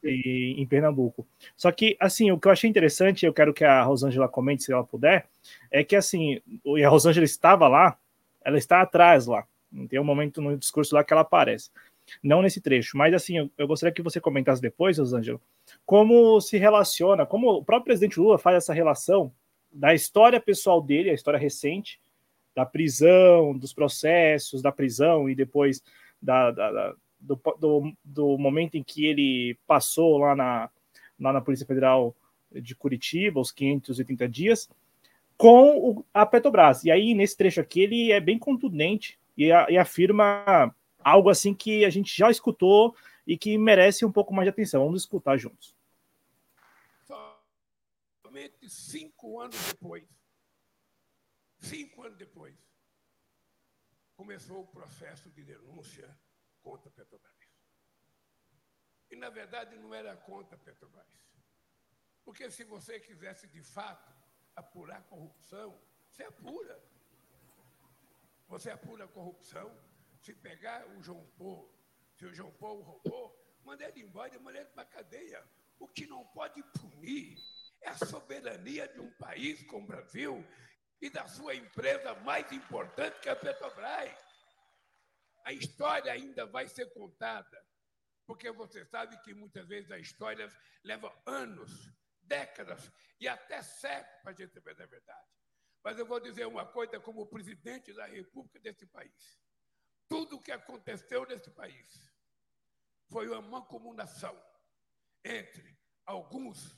e, 0.03 0.55
em 0.57 0.67
Pernambuco. 0.67 1.27
Só 1.57 1.71
que, 1.73 1.97
assim, 2.01 2.31
o 2.31 2.39
que 2.39 2.49
eu 2.49 2.53
achei 2.53 2.69
interessante, 2.69 3.27
eu 3.27 3.33
quero 3.33 3.53
que 3.55 3.65
a 3.65 3.83
Rosângela 3.83 4.29
comente, 4.29 4.63
se 4.63 4.73
ela 4.73 4.85
puder, 4.85 5.27
é 5.71 5.85
que, 5.85 5.97
assim, 5.97 6.41
e 6.65 6.85
a 6.85 6.89
Rosângela 6.89 7.25
estava 7.25 7.69
lá, 7.69 7.99
ela 8.45 8.59
está 8.59 8.81
atrás 8.81 9.27
lá. 9.27 9.47
Tem 9.89 9.99
um 9.99 10.05
momento 10.05 10.41
no 10.41 10.57
discurso 10.57 10.95
lá 10.95 11.05
que 11.05 11.13
ela 11.13 11.23
aparece 11.23 11.71
não 12.23 12.43
nesse 12.43 12.61
trecho, 12.61 12.97
mas 12.97 13.13
assim, 13.15 13.39
eu, 13.39 13.51
eu 13.59 13.67
gostaria 13.67 13.93
que 13.93 14.03
você 14.03 14.21
comentasse 14.21 14.63
depois, 14.63 14.99
Rosângela, 14.99 15.41
como 15.85 16.41
se 16.41 16.57
relaciona, 16.57 17.27
como 17.27 17.49
o 17.51 17.65
próprio 17.65 17.87
presidente 17.87 18.21
Lula 18.21 18.39
faz 18.39 18.57
essa 18.57 18.73
relação 18.73 19.33
da 19.73 19.95
história 19.95 20.41
pessoal 20.41 20.81
dele, 20.81 21.11
a 21.11 21.15
história 21.15 21.39
recente, 21.39 22.01
da 22.55 22.65
prisão, 22.65 23.57
dos 23.57 23.73
processos, 23.73 24.63
da 24.63 24.73
prisão 24.73 25.29
e 25.29 25.35
depois 25.35 25.83
da, 26.21 26.51
da, 26.51 26.73
da 26.73 26.95
do, 27.27 27.41
do, 27.59 27.93
do, 28.05 28.39
momento 28.39 28.77
em 28.77 28.83
que 28.83 29.05
ele 29.05 29.59
passou 29.67 30.19
lá 30.19 30.35
na, 30.35 30.71
lá 31.19 31.33
na 31.33 31.41
Polícia 31.41 31.67
Federal 31.67 32.15
de 32.53 32.75
Curitiba, 32.75 33.41
os 33.41 33.51
580 33.51 34.29
dias, 34.29 34.71
com 35.37 35.77
o, 35.79 36.05
a 36.15 36.25
Petrobras. 36.25 36.85
E 36.85 36.91
aí, 36.91 37.15
nesse 37.15 37.37
trecho 37.37 37.61
aqui, 37.61 37.81
ele 37.81 38.13
é 38.13 38.21
bem 38.21 38.39
contundente 38.39 39.19
e, 39.37 39.51
a, 39.51 39.67
e 39.69 39.77
afirma 39.77 40.75
algo 41.01 41.29
assim 41.29 41.53
que 41.53 41.85
a 41.85 41.91
gente 41.91 42.17
já 42.17 42.31
escutou 42.31 42.95
e 43.27 43.37
que 43.37 43.59
merece 43.59 44.05
um 44.05 44.13
pouco 44.13 44.33
mais 44.33 44.47
de 44.47 44.51
atenção. 44.51 44.85
Vamos 44.85 45.03
escutar 45.03 45.37
juntos. 45.37 45.75
Somente 48.23 48.69
cinco 48.69 49.41
anos 49.41 49.57
depois, 49.69 50.05
cinco 51.59 52.03
anos 52.03 52.17
depois, 52.17 52.55
começou 54.17 54.61
o 54.61 54.67
processo 54.67 55.29
de 55.31 55.43
denúncia 55.43 56.09
contra 56.67 56.89
a 56.89 56.93
Petrobras. 56.93 57.33
E, 59.09 59.15
na 59.15 59.31
verdade, 59.31 59.77
não 59.77 59.95
era 59.95 60.17
contra 60.17 60.57
a 60.57 60.59
Petrobras. 60.59 61.07
Porque 62.25 62.51
se 62.51 62.65
você 62.65 62.99
quisesse, 62.99 63.47
de 63.47 63.63
fato, 63.63 64.13
apurar 64.57 65.05
corrupção, 65.05 65.81
você 66.11 66.25
apura. 66.25 66.77
Você 68.49 68.69
apura 68.71 69.05
a 69.05 69.09
corrupção, 69.09 69.69
se 70.21 70.35
pegar 70.35 70.85
o 70.89 71.01
João 71.01 71.25
Paulo, 71.39 71.73
se 72.17 72.27
o 72.27 72.35
João 72.35 72.53
Paulo 72.55 72.83
roubou, 72.83 73.27
mandar 73.65 73.89
ele 73.91 74.03
embora 74.03 74.35
e 74.35 74.39
mandar 74.41 74.61
ele 74.63 74.71
para 74.71 74.83
a 74.83 74.87
cadeia. 74.87 75.49
O 75.79 75.87
que 75.87 76.05
não 76.07 76.27
pode 76.39 76.61
punir 76.81 77.39
é 77.81 77.91
a 77.91 77.97
soberania 77.97 78.89
de 78.89 79.01
um 79.01 79.11
país 79.13 79.63
como 79.65 79.85
o 79.85 79.87
Brasil 79.87 80.45
e 81.01 81.11
da 81.11 81.29
sua 81.29 81.55
empresa 81.55 82.15
mais 82.15 82.51
importante, 82.51 83.21
que 83.21 83.29
é 83.29 83.33
a 83.33 83.37
Petrobras. 83.37 84.26
A 85.47 85.53
história 85.53 86.13
ainda 86.13 86.45
vai 86.45 86.67
ser 86.67 86.93
contada, 86.93 87.65
porque 88.27 88.51
você 88.51 88.85
sabe 88.85 89.17
que 89.23 89.33
muitas 89.33 89.65
vezes 89.69 89.93
a 89.93 89.99
história 89.99 90.53
leva 90.83 91.17
anos, 91.25 91.89
décadas 92.21 92.93
e 93.21 93.29
até 93.29 93.63
séculos 93.63 94.23
para 94.23 94.33
a 94.33 94.35
gente 94.35 94.53
saber 94.53 94.73
a 94.83 94.87
verdade. 94.87 95.29
Mas 95.85 96.01
eu 96.01 96.05
vou 96.05 96.19
dizer 96.19 96.49
uma 96.49 96.67
coisa 96.67 96.99
como 96.99 97.29
presidente 97.29 97.93
da 97.93 98.07
República 98.07 98.59
desse 98.59 98.87
país. 98.87 99.41
Tudo 100.09 100.35
o 100.35 100.43
que 100.43 100.51
aconteceu 100.51 101.25
nesse 101.27 101.49
país 101.53 102.13
foi 103.09 103.29
uma 103.29 103.41
mancomunação 103.41 104.37
entre 105.25 105.79
alguns 106.05 106.77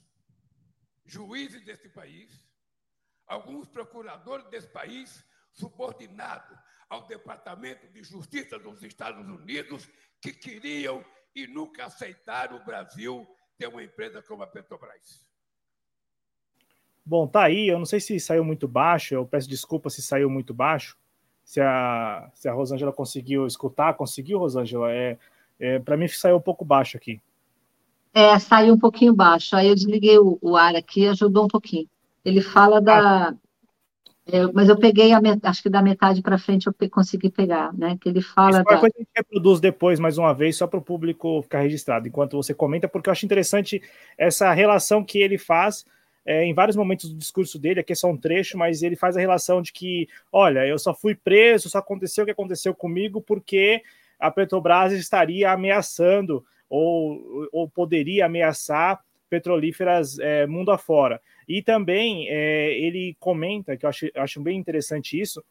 juízes 1.07 1.65
desse 1.65 1.89
país, 1.89 2.47
alguns 3.27 3.67
procuradores 3.67 4.47
desse 4.51 4.69
país, 4.69 5.25
subordinados 5.53 6.57
ao 6.89 7.07
Departamento 7.07 7.87
de 7.89 8.03
Justiça 8.03 8.59
dos 8.59 8.83
Estados 8.83 9.27
Unidos, 9.29 9.89
que 10.21 10.33
queriam 10.33 11.05
e 11.35 11.47
nunca 11.47 11.87
aceitaram 11.87 12.57
o 12.57 12.65
Brasil 12.65 13.27
ter 13.57 13.69
uma 13.69 13.83
empresa 13.83 14.23
como 14.23 14.43
a 14.43 14.47
Petrobras. 14.47 15.29
Bom, 17.05 17.27
tá 17.27 17.45
aí. 17.45 17.69
Eu 17.69 17.79
não 17.79 17.87
sei 17.87 18.01
se 18.01 18.19
saiu 18.21 18.45
muito 18.45 18.69
baixo. 18.69 19.15
Eu 19.15 19.27
peço 19.27 19.49
desculpa 19.49 19.89
se 19.89 20.03
saiu 20.03 20.29
muito 20.29 20.53
baixo. 20.53 20.97
Se 21.43 21.61
a, 21.61 22.31
se 22.35 22.49
a 22.49 22.53
Rosângela 22.53 22.93
conseguiu 22.93 23.47
escutar, 23.47 23.95
conseguiu, 23.95 24.39
Rosângela? 24.39 24.93
É, 24.93 25.19
é, 25.59 25.79
Para 25.79 25.97
mim 25.97 26.07
saiu 26.07 26.37
um 26.37 26.41
pouco 26.41 26.65
baixo 26.65 26.97
aqui. 26.97 27.21
É, 28.13 28.39
saiu 28.39 28.75
um 28.75 28.79
pouquinho 28.79 29.15
baixo. 29.15 29.57
Aí 29.57 29.69
eu 29.69 29.75
desliguei 29.75 30.19
o, 30.19 30.39
o 30.43 30.57
ar 30.57 30.77
aqui, 30.77 31.07
ajudou 31.07 31.45
um 31.45 31.49
pouquinho. 31.49 31.89
Ele 32.25 32.43
fala 32.43 32.81
da. 32.81 33.29
Ah. 33.29 33.35
É, 34.31 34.47
mas 34.53 34.69
eu 34.69 34.79
peguei, 34.79 35.13
a 35.13 35.21
met... 35.21 35.41
acho 35.43 35.63
que 35.63 35.71
da 35.71 35.83
metade 35.83 36.21
para 36.21 36.39
frente 36.39 36.67
eu 36.67 36.91
consegui 36.91 37.31
pegar, 37.31 37.73
né? 37.73 37.97
Que 38.01 38.11
ele 38.11 38.21
fala. 38.21 38.59
Isso 38.59 38.65
da... 38.65 38.79
coisa 38.79 38.95
a 38.97 38.99
gente 38.99 39.11
reproduz 39.17 39.61
depois, 39.61 39.99
mais 39.99 40.19
uma 40.19 40.35
vez, 40.35 40.57
só 40.57 40.67
para 40.67 40.79
o 40.79 40.83
público 40.83 41.43
ficar 41.43 41.61
registrado, 41.61 42.07
enquanto 42.07 42.37
você 42.37 42.53
comenta, 42.53 42.87
porque 42.87 43.09
eu 43.09 43.13
acho 43.13 43.25
interessante 43.25 43.83
essa 44.17 44.53
relação 44.53 45.03
que 45.03 45.19
ele 45.19 45.39
faz 45.39 45.85
é, 46.29 46.45
em 46.45 46.53
vários 46.53 46.77
momentos 46.77 47.09
do 47.09 47.17
discurso 47.17 47.59
dele, 47.59 47.81
aqui 47.81 47.95
é 47.95 47.97
só 47.97 48.11
um 48.11 48.17
trecho, 48.17 48.59
mas 48.59 48.83
ele 48.83 48.97
faz 48.97 49.17
a 49.17 49.21
relação 49.21 49.63
de 49.63 49.73
que, 49.73 50.07
olha, 50.31 50.67
eu 50.67 50.79
só 50.79 50.93
fui 50.93 51.15
preso, 51.15 51.71
só 51.71 51.79
aconteceu 51.79 52.23
o 52.23 52.27
que 52.27 52.33
aconteceu 52.33 52.75
comigo 52.75 53.19
porque 53.19 53.83
a 54.21 54.31
Petrobras 54.31 54.93
estaria 54.93 55.51
ameaçando 55.51 56.45
ou, 56.69 57.49
ou 57.51 57.67
poderia 57.67 58.27
ameaçar 58.27 59.01
petrolíferas 59.29 60.19
é, 60.19 60.47
mundo 60.47 60.71
afora. 60.71 61.21
E 61.47 61.63
também 61.63 62.29
é, 62.29 62.73
ele 62.79 63.17
comenta, 63.19 63.77
que 63.77 63.85
eu 63.85 63.89
acho, 63.89 64.07
acho 64.15 64.41
bem 64.41 64.59
interessante 64.59 65.19
isso, 65.19 65.43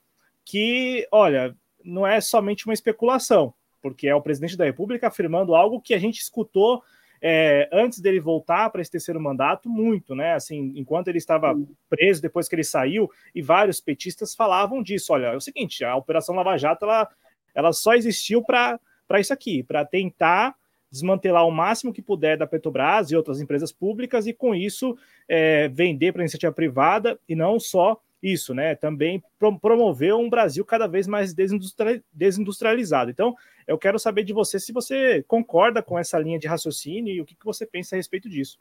que, 0.45 1.07
olha, 1.11 1.55
não 1.83 2.05
é 2.05 2.21
somente 2.21 2.65
uma 2.65 2.73
especulação, 2.73 3.53
porque 3.81 4.07
é 4.07 4.15
o 4.15 4.21
presidente 4.21 4.57
da 4.57 4.65
República 4.65 5.07
afirmando 5.07 5.55
algo 5.55 5.81
que 5.81 5.93
a 5.93 5.99
gente 5.99 6.19
escutou 6.19 6.83
é, 7.21 7.67
antes 7.71 7.99
dele 7.99 8.19
voltar 8.19 8.69
para 8.69 8.81
esse 8.81 8.91
terceiro 8.91 9.19
mandato, 9.19 9.69
muito, 9.69 10.15
né? 10.15 10.33
Assim, 10.33 10.73
enquanto 10.75 11.07
ele 11.07 11.17
estava 11.17 11.55
preso, 11.89 12.21
depois 12.21 12.47
que 12.47 12.55
ele 12.55 12.63
saiu, 12.63 13.09
e 13.33 13.41
vários 13.41 13.81
petistas 13.81 14.35
falavam 14.35 14.83
disso. 14.83 15.13
Olha, 15.13 15.27
é 15.27 15.35
o 15.35 15.41
seguinte: 15.41 15.83
a 15.83 15.95
Operação 15.95 16.35
Lava 16.35 16.57
Jato 16.57 16.85
ela, 16.85 17.09
ela 17.55 17.73
só 17.73 17.93
existiu 17.93 18.43
para 18.43 18.79
isso 19.19 19.33
aqui, 19.33 19.63
para 19.63 19.83
tentar 19.85 20.55
desmantelar 20.91 21.45
o 21.45 21.51
máximo 21.51 21.93
que 21.93 22.01
puder 22.01 22.37
da 22.37 22.47
Petrobras 22.47 23.11
e 23.11 23.15
outras 23.15 23.41
empresas 23.41 23.71
públicas 23.71 24.27
e 24.27 24.33
com 24.33 24.55
isso 24.55 24.97
é, 25.27 25.67
vender 25.67 26.11
para 26.11 26.21
a 26.21 26.25
iniciativa 26.25 26.51
privada 26.51 27.19
e 27.27 27.35
não 27.35 27.59
só 27.59 28.01
isso, 28.21 28.53
né? 28.53 28.75
Também 28.75 29.23
promover 29.61 30.15
um 30.15 30.29
Brasil 30.29 30.65
cada 30.65 30.87
vez 30.87 31.07
mais 31.07 31.33
desindustrializado. 31.33 33.11
Então, 33.11 33.35
eu 33.67 33.77
quero 33.77 33.99
saber 33.99 34.23
de 34.23 34.33
você 34.33 34.59
se 34.59 34.71
você 34.71 35.23
concorda 35.27 35.83
com 35.83 35.99
essa 35.99 36.17
linha 36.17 36.39
de 36.39 36.47
raciocínio 36.47 37.13
e 37.13 37.21
o 37.21 37.25
que, 37.25 37.35
que 37.35 37.45
você 37.45 37.65
pensa 37.65 37.95
a 37.95 37.97
respeito 37.97 38.29
disso. 38.29 38.59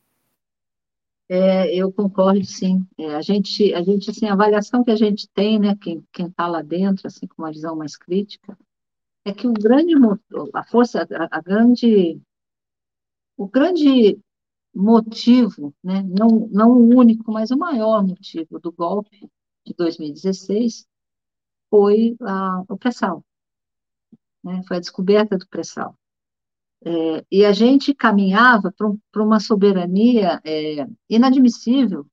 É, 1.28 1.74
eu 1.74 1.92
concordo, 1.92 2.44
sim. 2.44 2.86
É, 2.98 3.14
a 3.14 3.22
gente, 3.22 3.74
a 3.74 3.82
gente, 3.82 4.10
assim, 4.10 4.26
a 4.26 4.32
avaliação 4.32 4.84
que 4.84 4.90
a 4.90 4.96
gente 4.96 5.28
tem, 5.30 5.58
né, 5.58 5.76
quem 5.80 6.04
está 6.18 6.46
lá 6.46 6.62
dentro, 6.62 7.06
assim, 7.06 7.26
com 7.26 7.42
uma 7.42 7.50
visão 7.50 7.74
mais 7.74 7.96
crítica, 7.96 8.56
é 9.26 9.34
que 9.34 9.48
o 9.48 9.52
grande, 9.52 9.92
a 10.54 10.62
força, 10.62 11.04
a, 11.32 11.40
grande, 11.40 12.22
o 13.36 13.48
grande 13.48 14.20
motivo, 14.72 15.74
né, 15.82 16.00
não, 16.04 16.48
não 16.48 16.70
o 16.70 16.96
único, 16.96 17.32
mas 17.32 17.50
o 17.50 17.58
maior 17.58 18.06
motivo 18.06 18.60
do 18.60 18.70
golpe 18.70 19.28
de 19.66 19.74
2016 19.76 20.86
foi 21.68 22.16
a, 22.20 22.62
o 22.68 22.78
pré-sal, 22.78 23.24
né, 24.44 24.62
foi 24.68 24.76
a 24.76 24.80
descoberta 24.80 25.36
do 25.36 25.48
pré-sal. 25.48 25.98
É, 26.84 27.24
e 27.28 27.44
a 27.44 27.52
gente 27.52 27.92
caminhava 27.92 28.72
para 28.72 29.24
uma 29.24 29.40
soberania 29.40 30.40
é, 30.44 30.86
inadmissível 31.10 32.06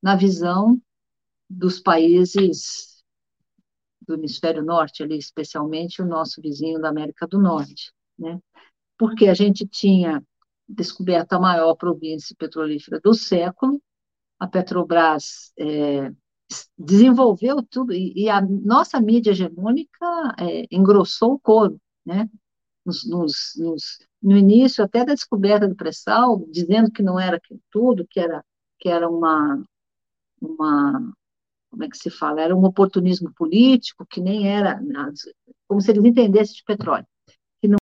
na 0.00 0.14
visão 0.14 0.80
dos 1.48 1.80
países 1.80 2.89
do 4.00 4.14
hemisfério 4.14 4.62
norte, 4.62 5.02
ali, 5.02 5.18
especialmente 5.18 6.02
o 6.02 6.06
nosso 6.06 6.40
vizinho 6.40 6.80
da 6.80 6.88
América 6.88 7.26
do 7.26 7.38
Norte, 7.40 7.92
né? 8.18 8.40
Porque 8.98 9.28
a 9.28 9.34
gente 9.34 9.66
tinha 9.66 10.22
descoberto 10.68 11.32
a 11.32 11.40
maior 11.40 11.74
província 11.74 12.34
petrolífera 12.38 13.00
do 13.02 13.12
século, 13.12 13.80
a 14.38 14.46
Petrobras 14.46 15.52
é, 15.58 16.12
desenvolveu 16.78 17.62
tudo, 17.62 17.92
e, 17.92 18.12
e, 18.14 18.28
a 18.28 18.40
nossa 18.40 19.00
mídia 19.00 19.30
hegemônica 19.32 20.06
é, 20.38 20.66
engrossou 20.70 21.34
o 21.34 21.40
couro, 21.40 21.80
né? 22.04 22.28
Nos, 22.84 23.06
nos, 23.06 23.34
nos, 23.58 23.98
no 24.22 24.36
início, 24.36 24.82
até 24.82 25.04
da 25.04 25.14
descoberta 25.14 25.68
do 25.68 25.76
pré-sal, 25.76 26.44
dizendo 26.50 26.90
que 26.90 27.02
não 27.02 27.20
era 27.20 27.38
tudo, 27.70 28.06
que 28.08 28.18
era, 28.18 28.42
que 28.78 28.88
era 28.88 29.08
uma, 29.08 29.62
uma, 30.40 31.12
como 31.70 31.84
é 31.84 31.88
que 31.88 31.96
se 31.96 32.10
fala, 32.10 32.40
era 32.42 32.56
um 32.56 32.64
oportunismo 32.64 33.32
político, 33.32 34.04
que 34.04 34.20
nem 34.20 34.48
era, 34.48 34.80
como 35.68 35.80
se 35.80 35.90
eles 35.90 36.04
entendessem 36.04 36.56
de 36.56 36.64
petróleo. 36.64 37.06
Que 37.60 37.68
não 37.68 37.78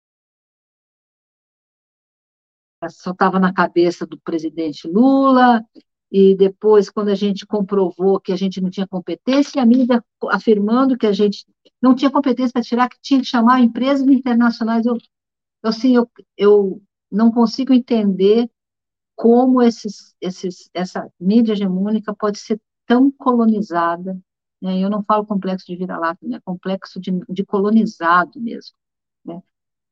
só 2.89 3.11
estava 3.11 3.39
na 3.39 3.53
cabeça 3.53 4.05
do 4.05 4.19
presidente 4.19 4.87
Lula, 4.87 5.65
e 6.11 6.35
depois, 6.35 6.89
quando 6.89 7.09
a 7.09 7.15
gente 7.15 7.45
comprovou 7.45 8.19
que 8.19 8.31
a 8.31 8.35
gente 8.35 8.61
não 8.61 8.69
tinha 8.69 8.87
competência, 8.87 9.61
a 9.61 9.65
mídia 9.65 10.03
afirmando 10.29 10.97
que 10.97 11.07
a 11.07 11.11
gente 11.11 11.45
não 11.81 11.93
tinha 11.93 12.11
competência 12.11 12.53
para 12.53 12.61
tirar, 12.61 12.89
que 12.89 12.97
tinha 13.01 13.19
que 13.19 13.25
chamar 13.25 13.61
empresas 13.61 14.07
internacionais. 14.07 14.85
Eu, 14.85 14.97
assim, 15.63 15.95
eu, 15.95 16.09
eu 16.37 16.81
não 17.11 17.31
consigo 17.31 17.73
entender 17.73 18.49
como 19.15 19.61
esses, 19.61 20.15
esses, 20.21 20.69
essa 20.73 21.09
mídia 21.19 21.53
hegemônica 21.53 22.15
pode 22.15 22.39
ser 22.39 22.59
tão 22.87 23.11
colonizada. 23.11 24.19
Né? 24.61 24.79
Eu 24.79 24.89
não 24.89 25.03
falo 25.03 25.25
complexo 25.25 25.67
de 25.67 25.75
vira-lata, 25.75 26.25
é 26.31 26.39
complexo 26.39 26.99
de, 26.99 27.11
de 27.29 27.45
colonizado 27.45 28.39
mesmo. 28.39 28.75
Né? 29.25 29.41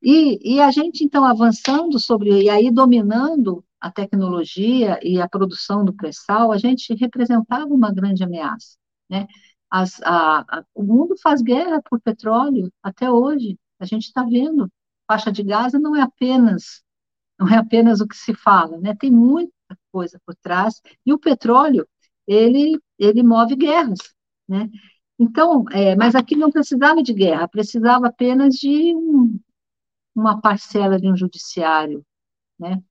E, 0.02 0.56
e 0.56 0.62
a 0.62 0.72
gente, 0.72 1.04
então, 1.04 1.24
avançando 1.26 2.00
sobre, 2.00 2.44
e 2.44 2.50
aí 2.50 2.72
dominando 2.72 3.64
a 3.80 3.92
tecnologia 3.92 5.00
e 5.04 5.22
a 5.22 5.30
produção 5.30 5.86
do 5.86 5.94
pré-sal, 5.94 6.52
a 6.52 6.58
gente 6.58 6.96
representava 6.96 7.68
uma 7.68 7.94
grande 7.94 8.24
ameaça. 8.24 8.78
Né? 9.10 9.28
As, 9.70 10.02
a, 10.02 10.40
a, 10.40 10.66
o 10.74 10.84
mundo 10.84 11.16
faz 11.22 11.42
guerra 11.42 11.82
por 11.88 12.02
petróleo 12.02 12.72
até 12.82 13.12
hoje. 13.12 13.60
A 13.80 13.86
gente 13.86 14.06
está 14.06 14.24
vendo. 14.24 14.72
Faixa 15.08 15.32
de 15.32 15.44
Gaza 15.44 15.78
não 15.78 15.96
é 15.96 16.02
apenas 16.02 16.84
não 17.38 17.50
é 17.50 17.58
apenas 17.58 18.00
o 18.00 18.08
que 18.08 18.16
se 18.16 18.34
fala, 18.34 18.80
né? 18.80 18.96
Tem 18.96 19.12
muita 19.12 19.52
coisa 19.92 20.20
por 20.26 20.36
trás. 20.36 20.82
E 21.06 21.14
o 21.14 21.20
petróleo 21.20 21.88
ele 22.28 22.80
ele 23.00 23.24
move 23.24 23.56
guerras, 23.56 24.00
né? 24.48 24.70
Então, 25.20 25.66
é, 25.72 25.96
mas 25.96 26.16
aqui 26.16 26.36
não 26.36 26.52
precisava 26.52 27.02
de 27.02 27.14
guerra, 27.14 27.48
precisava 27.48 28.08
apenas 28.08 28.56
de 28.56 28.94
um, 28.96 29.40
uma 30.16 30.42
parcela 30.42 31.00
de 31.00 31.10
um 31.10 31.16
judiciário, 31.16 32.06
né? 32.60 32.82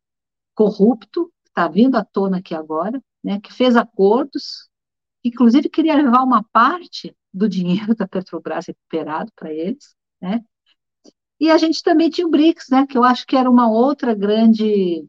corrupto, 0.55 1.27
que 1.45 1.51
está 1.51 1.69
vindo 1.69 1.97
à 1.97 2.05
tona 2.05 2.39
aqui 2.39 2.55
agora, 2.55 3.03
né, 3.23 3.41
que 3.41 3.53
fez 3.53 3.77
acordos, 3.77 4.69
inclusive 5.25 5.69
queria 5.69 5.97
levar 5.97 6.23
uma 6.23 6.45
parte 6.53 7.17
do 7.33 7.49
dinheiro 7.49 7.95
da 7.97 8.07
Petrobras 8.09 8.67
recuperado 8.67 9.33
para 9.37 9.53
eles, 9.53 9.95
né, 10.21 10.45
e 11.41 11.51
a 11.51 11.59
gente 11.59 11.83
também 11.83 12.11
tinha 12.11 12.27
o 12.27 12.31
BRICS, 12.31 12.69
né, 12.71 12.87
que 12.87 12.97
eu 12.97 13.05
acho 13.05 13.27
que 13.27 13.37
era 13.37 13.51
uma 13.51 13.69
outra 13.71 14.15
grande 14.15 15.07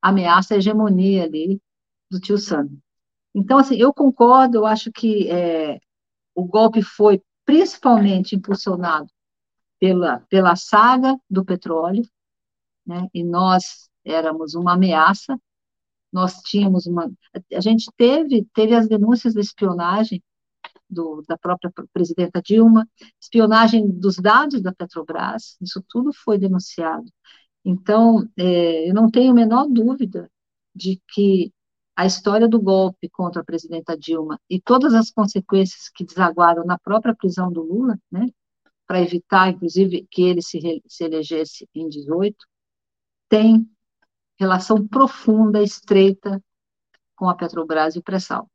ameaça 0.00 0.54
à 0.54 0.56
hegemonia 0.58 1.24
ali 1.24 1.60
do 2.10 2.20
tio 2.20 2.38
Sam. 2.38 2.68
Então, 3.34 3.58
assim, 3.58 3.76
eu 3.76 3.92
concordo, 3.92 4.58
eu 4.58 4.66
acho 4.66 4.92
que 4.92 5.28
é, 5.30 5.78
o 6.34 6.44
golpe 6.44 6.82
foi 6.82 7.22
principalmente 7.44 8.36
impulsionado 8.36 9.08
pela, 9.78 10.20
pela 10.30 10.56
saga 10.56 11.16
do 11.28 11.44
petróleo, 11.44 12.02
né? 12.86 13.08
E 13.12 13.24
nós 13.24 13.88
éramos 14.04 14.54
uma 14.54 14.74
ameaça. 14.74 15.38
Nós 16.12 16.40
tínhamos 16.42 16.86
uma, 16.86 17.10
a 17.52 17.60
gente 17.60 17.90
teve 17.96 18.46
teve 18.54 18.74
as 18.74 18.88
denúncias 18.88 19.34
de 19.34 19.40
espionagem 19.40 20.22
do, 20.88 21.22
da 21.28 21.36
própria 21.36 21.72
presidenta 21.92 22.40
Dilma, 22.40 22.88
espionagem 23.20 23.88
dos 23.90 24.16
dados 24.16 24.62
da 24.62 24.72
Petrobras, 24.72 25.56
isso 25.60 25.84
tudo 25.88 26.12
foi 26.12 26.38
denunciado. 26.38 27.06
Então, 27.64 28.28
é, 28.36 28.88
eu 28.88 28.94
não 28.94 29.10
tenho 29.10 29.32
a 29.32 29.34
menor 29.34 29.66
dúvida 29.68 30.30
de 30.74 31.00
que 31.12 31.52
a 31.96 32.06
história 32.06 32.48
do 32.48 32.60
golpe 32.60 33.08
contra 33.08 33.42
a 33.42 33.44
presidenta 33.44 33.96
Dilma 33.96 34.40
e 34.50 34.60
todas 34.60 34.94
as 34.94 35.10
consequências 35.10 35.88
que 35.88 36.04
desaguaram 36.04 36.64
na 36.64 36.78
própria 36.78 37.14
prisão 37.14 37.52
do 37.52 37.62
Lula, 37.62 37.98
né, 38.10 38.26
para 38.86 39.00
evitar, 39.00 39.48
inclusive, 39.48 40.06
que 40.10 40.22
ele 40.22 40.42
se, 40.42 40.82
se 40.86 41.04
elegesse 41.04 41.68
em 41.74 41.88
18, 41.88 42.36
tem 43.28 43.68
relação 44.38 44.86
profunda, 44.86 45.62
estreita 45.62 46.42
com 47.16 47.28
a 47.28 47.34
Petrobras 47.34 47.94
e 47.94 47.98
o 47.98 48.02
pré-sal. 48.02 48.50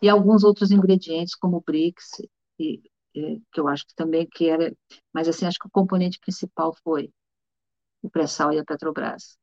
E 0.00 0.08
alguns 0.08 0.42
outros 0.42 0.70
ingredientes, 0.70 1.34
como 1.34 1.58
o 1.58 1.60
BRICS, 1.60 2.22
e, 2.58 2.82
e, 3.14 3.40
que 3.52 3.60
eu 3.60 3.68
acho 3.68 3.86
que 3.86 3.94
também 3.94 4.26
que 4.26 4.48
era, 4.48 4.74
mas 5.12 5.28
assim, 5.28 5.44
acho 5.46 5.58
que 5.58 5.66
o 5.66 5.70
componente 5.70 6.18
principal 6.18 6.74
foi 6.82 7.12
o 8.02 8.10
pré-sal 8.10 8.52
e 8.52 8.58
a 8.58 8.64
Petrobras. 8.64 9.38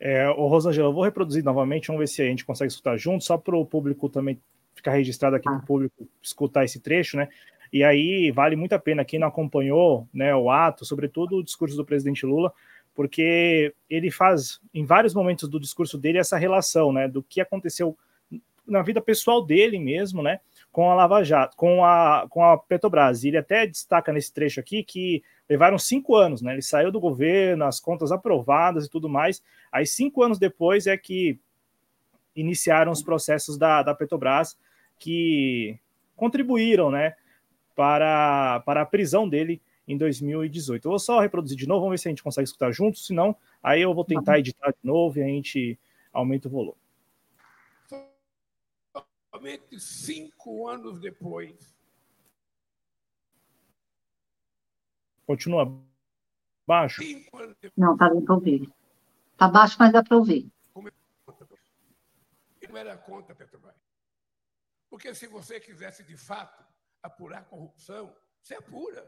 É, 0.00 0.28
o 0.30 0.46
Rosângela, 0.46 0.88
eu 0.88 0.92
vou 0.92 1.02
reproduzir 1.02 1.42
novamente, 1.42 1.88
vamos 1.88 2.00
ver 2.00 2.06
se 2.06 2.22
a 2.22 2.26
gente 2.26 2.44
consegue 2.44 2.70
escutar 2.70 2.96
junto, 2.96 3.24
só 3.24 3.36
para 3.36 3.56
o 3.56 3.66
público 3.66 4.08
também 4.08 4.40
ficar 4.74 4.92
registrado 4.92 5.36
aqui, 5.36 5.48
ah. 5.48 5.52
para 5.52 5.62
o 5.62 5.66
público 5.66 6.08
escutar 6.22 6.64
esse 6.64 6.80
trecho, 6.80 7.16
né? 7.16 7.28
E 7.72 7.84
aí 7.84 8.30
vale 8.30 8.56
muito 8.56 8.74
a 8.74 8.78
pena 8.78 9.04
quem 9.04 9.18
não 9.18 9.28
acompanhou 9.28 10.08
né, 10.14 10.34
o 10.34 10.50
ato, 10.50 10.84
sobretudo 10.84 11.36
o 11.36 11.44
discurso 11.44 11.76
do 11.76 11.84
presidente 11.84 12.24
Lula, 12.24 12.52
porque 12.94 13.74
ele 13.90 14.10
faz, 14.10 14.60
em 14.72 14.84
vários 14.84 15.14
momentos 15.14 15.48
do 15.48 15.60
discurso 15.60 15.98
dele, 15.98 16.18
essa 16.18 16.38
relação 16.38 16.92
né, 16.92 17.06
do 17.06 17.22
que 17.22 17.40
aconteceu 17.40 17.96
na 18.66 18.82
vida 18.82 19.00
pessoal 19.00 19.44
dele 19.44 19.78
mesmo, 19.78 20.22
né? 20.22 20.40
Com 20.70 20.90
a 20.90 20.94
Lava 20.94 21.24
Jato, 21.24 21.56
com 21.56 21.84
a, 21.84 22.26
com 22.28 22.44
a 22.44 22.58
Petrobras. 22.58 23.24
E 23.24 23.28
ele 23.28 23.38
até 23.38 23.66
destaca 23.66 24.12
nesse 24.12 24.32
trecho 24.32 24.60
aqui 24.60 24.84
que 24.84 25.22
levaram 25.48 25.78
cinco 25.78 26.14
anos, 26.14 26.42
né? 26.42 26.52
Ele 26.52 26.62
saiu 26.62 26.92
do 26.92 27.00
governo, 27.00 27.64
as 27.64 27.80
contas 27.80 28.12
aprovadas 28.12 28.86
e 28.86 28.90
tudo 28.90 29.08
mais. 29.08 29.42
Aí, 29.72 29.86
cinco 29.86 30.22
anos 30.22 30.38
depois, 30.38 30.86
é 30.86 30.96
que 30.96 31.38
iniciaram 32.36 32.92
os 32.92 33.02
processos 33.02 33.56
da, 33.56 33.82
da 33.82 33.94
Petrobras 33.94 34.56
que 34.98 35.78
contribuíram, 36.14 36.90
né? 36.90 37.14
Para, 37.74 38.60
para 38.66 38.82
a 38.82 38.86
prisão 38.86 39.28
dele 39.28 39.62
em 39.86 39.96
2018. 39.96 40.84
Eu 40.84 40.90
vou 40.90 40.98
só 40.98 41.20
reproduzir 41.20 41.56
de 41.56 41.66
novo, 41.66 41.80
vamos 41.80 41.94
ver 41.94 41.98
se 42.02 42.08
a 42.08 42.10
gente 42.10 42.22
consegue 42.22 42.44
escutar 42.44 42.70
juntos, 42.72 43.06
senão 43.06 43.34
aí 43.62 43.80
eu 43.80 43.94
vou 43.94 44.04
tentar 44.04 44.32
uhum. 44.32 44.38
editar 44.38 44.70
de 44.70 44.86
novo 44.86 45.18
e 45.18 45.22
a 45.22 45.26
gente 45.26 45.78
aumenta 46.12 46.48
o 46.48 46.50
volume. 46.50 46.76
Somente 49.32 49.80
cinco 49.80 50.68
anos 50.68 51.00
depois 51.00 51.77
Continua 55.28 55.66
baixo? 56.66 57.02
Não, 57.76 57.92
está 57.92 58.08
dando 58.08 58.24
para 58.24 58.34
ouvir. 58.34 58.72
Está 59.32 59.46
baixo, 59.46 59.76
mas 59.78 59.92
dá 59.92 60.02
para 60.02 60.16
ouvir. 60.16 60.50
Não 62.66 62.76
era 62.78 62.96
conta, 62.96 63.34
Petrobras. 63.34 63.76
Porque 64.88 65.14
se 65.14 65.26
você 65.26 65.60
quisesse, 65.60 66.02
de 66.02 66.16
fato, 66.16 66.64
apurar 67.02 67.44
corrupção, 67.44 68.16
você 68.40 68.54
apura. 68.54 69.06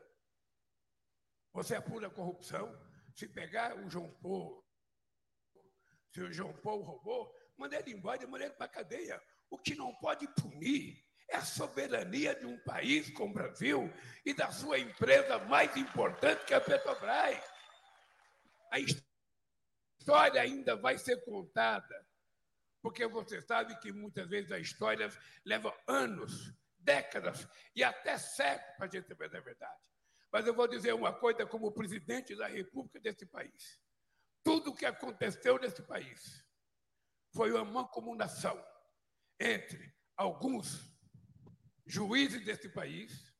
Você 1.54 1.74
apura 1.74 2.08
a 2.08 2.10
corrupção. 2.10 2.78
Se 3.14 3.26
pegar 3.26 3.78
o 3.78 3.88
João 3.88 4.10
Paulo, 4.22 4.62
se 6.10 6.20
o 6.20 6.30
João 6.30 6.52
Paulo 6.52 6.82
roubou, 6.82 7.34
manda 7.56 7.78
ele 7.78 7.92
embora 7.92 8.22
e 8.22 8.26
manda 8.26 8.44
ele 8.44 8.54
para 8.54 8.66
a 8.66 8.68
cadeia. 8.68 9.22
O 9.48 9.56
que 9.56 9.74
não 9.74 9.94
pode 9.94 10.28
punir 10.34 11.02
é 11.30 11.36
a 11.36 11.44
soberania 11.44 12.34
de 12.34 12.44
um 12.44 12.58
país 12.58 13.08
como 13.10 13.30
o 13.30 13.34
Brasil 13.34 13.92
e 14.24 14.34
da 14.34 14.50
sua 14.50 14.78
empresa 14.78 15.38
mais 15.38 15.74
importante, 15.76 16.44
que 16.44 16.52
é 16.52 16.56
a 16.56 16.60
Petrobras. 16.60 17.40
A 18.70 18.78
história 18.80 20.42
ainda 20.42 20.76
vai 20.76 20.98
ser 20.98 21.24
contada, 21.24 22.06
porque 22.82 23.06
você 23.06 23.40
sabe 23.40 23.78
que 23.78 23.92
muitas 23.92 24.28
vezes 24.28 24.50
a 24.50 24.58
história 24.58 25.08
leva 25.44 25.72
anos, 25.86 26.52
décadas 26.78 27.46
e 27.76 27.84
até 27.84 28.18
séculos 28.18 28.76
para 28.76 28.86
a 28.86 28.90
gente 28.90 29.06
saber 29.06 29.36
a 29.36 29.40
verdade. 29.40 29.80
Mas 30.32 30.46
eu 30.46 30.54
vou 30.54 30.66
dizer 30.66 30.94
uma 30.94 31.12
coisa 31.12 31.46
como 31.46 31.72
presidente 31.72 32.34
da 32.34 32.46
República 32.48 32.98
desse 33.00 33.26
país. 33.26 33.80
Tudo 34.42 34.70
o 34.70 34.74
que 34.74 34.86
aconteceu 34.86 35.58
nesse 35.58 35.82
país 35.82 36.44
foi 37.32 37.52
uma 37.52 37.64
mancomunação 37.64 38.64
entre 39.38 39.94
alguns 40.16 40.89
juízes 41.90 42.44
desse 42.44 42.68
país, 42.68 43.32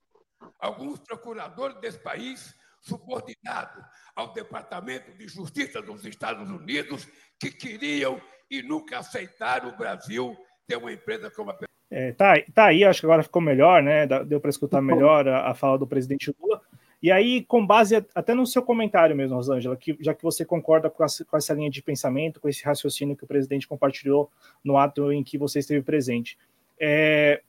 alguns 0.58 0.98
procuradores 1.00 1.80
desse 1.80 1.98
país, 1.98 2.54
subordinados 2.80 3.82
ao 4.14 4.32
Departamento 4.32 5.12
de 5.16 5.28
Justiça 5.28 5.80
dos 5.80 6.04
Estados 6.04 6.50
Unidos, 6.50 7.06
que 7.38 7.50
queriam 7.50 8.20
e 8.50 8.62
nunca 8.62 8.98
aceitaram 8.98 9.68
o 9.68 9.76
Brasil 9.76 10.36
ter 10.66 10.76
uma 10.76 10.92
empresa 10.92 11.30
como 11.30 11.50
a 11.50 11.58
é, 11.92 12.12
tá, 12.12 12.34
tá 12.54 12.66
aí, 12.66 12.84
acho 12.84 13.00
que 13.00 13.06
agora 13.06 13.22
ficou 13.22 13.42
melhor, 13.42 13.82
né? 13.82 14.06
Deu 14.24 14.40
para 14.40 14.48
escutar 14.48 14.80
melhor 14.80 15.26
a, 15.26 15.50
a, 15.50 15.54
fala 15.54 15.76
do 15.76 15.88
presidente 15.88 16.32
Lula. 16.40 16.60
E 17.02 17.10
aí, 17.10 17.42
com 17.42 17.66
base 17.66 17.96
até 18.14 18.32
no 18.32 18.46
seu 18.46 18.62
comentário 18.62 19.16
mesmo, 19.16 19.34
Rosângela, 19.34 19.76
que, 19.76 19.96
já 20.00 20.14
que 20.14 20.22
você 20.22 20.44
concorda 20.44 20.88
com, 20.88 21.04
com 21.28 21.36
essa 21.36 21.52
linha 21.52 21.68
de 21.68 21.82
pensamento, 21.82 22.40
com 22.40 22.48
esse 22.48 22.64
raciocínio 22.64 23.16
que 23.16 23.24
o 23.24 23.26
presidente 23.26 23.66
compartilhou 23.66 24.30
no 24.62 24.76
ato 24.76 25.10
em 25.10 25.24
que 25.24 25.36
você 25.36 25.58
esteve 25.58 25.82
presente, 25.82 26.38
é, 26.78 27.42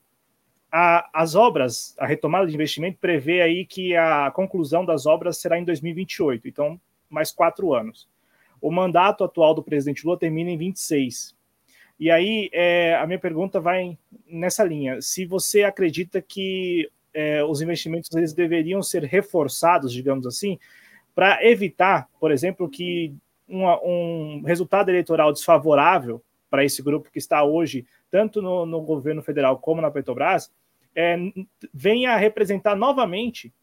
a, 0.71 1.09
as 1.13 1.35
obras, 1.35 1.93
a 1.99 2.05
retomada 2.05 2.47
de 2.47 2.53
investimento 2.53 2.97
prevê 2.99 3.41
aí 3.41 3.65
que 3.65 3.95
a 3.95 4.31
conclusão 4.31 4.85
das 4.85 5.05
obras 5.05 5.37
será 5.37 5.59
em 5.59 5.65
2028, 5.65 6.47
então 6.47 6.79
mais 7.09 7.31
quatro 7.31 7.73
anos. 7.73 8.07
O 8.61 8.71
mandato 8.71 9.23
atual 9.23 9.53
do 9.53 9.63
presidente 9.63 10.05
Lula 10.05 10.17
termina 10.17 10.49
em 10.49 10.57
26. 10.57 11.35
E 11.99 12.09
aí 12.09 12.49
é, 12.53 12.95
a 12.95 13.05
minha 13.05 13.19
pergunta 13.19 13.59
vai 13.59 13.97
nessa 14.25 14.63
linha: 14.63 15.01
se 15.01 15.25
você 15.25 15.63
acredita 15.63 16.21
que 16.21 16.89
é, 17.13 17.43
os 17.43 17.61
investimentos 17.61 18.09
eles 18.15 18.33
deveriam 18.33 18.81
ser 18.81 19.03
reforçados, 19.03 19.91
digamos 19.91 20.25
assim, 20.25 20.57
para 21.13 21.45
evitar, 21.45 22.07
por 22.19 22.31
exemplo, 22.31 22.69
que 22.69 23.13
uma, 23.47 23.79
um 23.83 24.43
resultado 24.45 24.89
eleitoral 24.89 25.33
desfavorável 25.33 26.23
para 26.49 26.63
esse 26.63 26.81
grupo 26.81 27.11
que 27.11 27.19
está 27.19 27.43
hoje, 27.43 27.85
tanto 28.09 28.41
no, 28.41 28.65
no 28.65 28.81
governo 28.81 29.21
federal 29.21 29.57
como 29.59 29.81
na 29.81 29.91
Petrobras, 29.91 30.51
é, 30.95 31.17
venha 31.73 32.11
a 32.13 32.17
representar 32.17 32.75
novamente, 32.75 33.53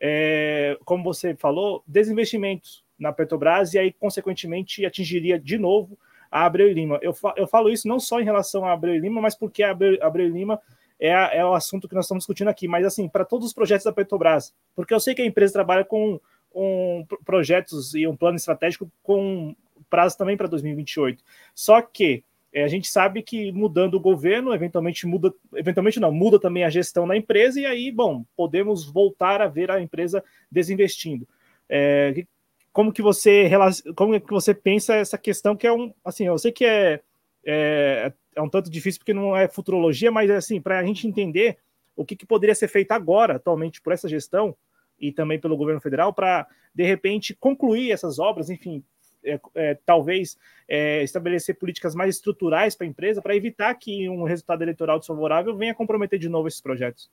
é, 0.00 0.78
como 0.84 1.02
você 1.02 1.34
falou, 1.34 1.82
desinvestimentos 1.86 2.84
na 2.98 3.12
Petrobras 3.12 3.74
e 3.74 3.78
aí, 3.78 3.92
consequentemente, 3.92 4.84
atingiria 4.84 5.38
de 5.38 5.58
novo 5.58 5.98
a 6.30 6.44
Abreu 6.44 6.68
e 6.68 6.74
Lima. 6.74 6.98
Eu, 7.02 7.12
fa 7.12 7.34
eu 7.36 7.46
falo 7.46 7.70
isso 7.70 7.86
não 7.88 8.00
só 8.00 8.20
em 8.20 8.24
relação 8.24 8.64
a 8.64 8.72
Abreu 8.72 8.94
e 8.94 8.98
Lima, 8.98 9.20
mas 9.20 9.34
porque 9.34 9.62
a 9.62 9.70
Abreu, 9.70 9.98
Abreu 10.02 10.26
e 10.26 10.30
Lima 10.30 10.60
é, 10.98 11.14
a, 11.14 11.30
é 11.32 11.44
o 11.44 11.54
assunto 11.54 11.88
que 11.88 11.94
nós 11.94 12.04
estamos 12.04 12.22
discutindo 12.22 12.48
aqui, 12.48 12.66
mas 12.66 12.84
assim, 12.84 13.08
para 13.08 13.24
todos 13.24 13.46
os 13.46 13.52
projetos 13.52 13.84
da 13.84 13.92
Petrobras, 13.92 14.54
porque 14.74 14.94
eu 14.94 15.00
sei 15.00 15.14
que 15.14 15.22
a 15.22 15.26
empresa 15.26 15.52
trabalha 15.52 15.84
com 15.84 16.20
um, 16.54 17.04
projetos 17.24 17.94
e 17.94 18.06
um 18.06 18.16
plano 18.16 18.36
estratégico 18.36 18.90
com 19.02 19.54
prazo 19.90 20.16
também 20.16 20.36
para 20.36 20.48
2028. 20.48 21.22
Só 21.54 21.82
que 21.82 22.24
é, 22.56 22.64
a 22.64 22.68
gente 22.68 22.88
sabe 22.88 23.22
que 23.22 23.52
mudando 23.52 23.96
o 23.96 24.00
governo, 24.00 24.54
eventualmente 24.54 25.06
muda, 25.06 25.30
eventualmente 25.54 26.00
não, 26.00 26.10
muda 26.10 26.40
também 26.40 26.64
a 26.64 26.70
gestão 26.70 27.06
da 27.06 27.14
empresa, 27.14 27.60
e 27.60 27.66
aí, 27.66 27.92
bom, 27.92 28.24
podemos 28.34 28.86
voltar 28.86 29.42
a 29.42 29.46
ver 29.46 29.70
a 29.70 29.78
empresa 29.78 30.24
desinvestindo. 30.50 31.28
É, 31.68 32.24
como 32.72 32.90
que 32.90 33.02
você 33.02 33.50
como 33.94 34.18
que 34.18 34.32
você 34.32 34.54
pensa 34.54 34.94
essa 34.94 35.18
questão 35.18 35.54
que 35.54 35.66
é 35.66 35.72
um 35.72 35.92
assim, 36.02 36.24
eu 36.24 36.38
sei 36.38 36.50
que 36.50 36.64
é, 36.64 37.02
é, 37.44 38.10
é 38.34 38.40
um 38.40 38.48
tanto 38.48 38.70
difícil 38.70 39.00
porque 39.00 39.12
não 39.12 39.36
é 39.36 39.46
futurologia, 39.48 40.10
mas 40.10 40.30
assim, 40.30 40.58
para 40.58 40.78
a 40.78 40.84
gente 40.84 41.06
entender 41.06 41.58
o 41.94 42.06
que, 42.06 42.16
que 42.16 42.24
poderia 42.24 42.54
ser 42.54 42.68
feito 42.68 42.92
agora, 42.92 43.36
atualmente, 43.36 43.82
por 43.82 43.92
essa 43.92 44.08
gestão 44.08 44.56
e 44.98 45.12
também 45.12 45.38
pelo 45.38 45.58
governo 45.58 45.82
federal, 45.82 46.10
para 46.10 46.46
de 46.74 46.84
repente 46.84 47.34
concluir 47.34 47.92
essas 47.92 48.18
obras, 48.18 48.48
enfim, 48.48 48.82
é, 49.26 49.40
é, 49.54 49.74
talvez 49.84 50.36
é, 50.68 51.02
estabelecer 51.02 51.58
políticas 51.58 51.94
mais 51.94 52.14
estruturais 52.14 52.74
para 52.74 52.86
a 52.86 52.90
empresa 52.90 53.20
para 53.20 53.36
evitar 53.36 53.74
que 53.74 54.08
um 54.08 54.24
resultado 54.24 54.62
eleitoral 54.62 54.98
desfavorável 54.98 55.56
venha 55.56 55.74
comprometer 55.74 56.18
de 56.18 56.28
novo 56.28 56.48
esses 56.48 56.60
projetos. 56.60 57.10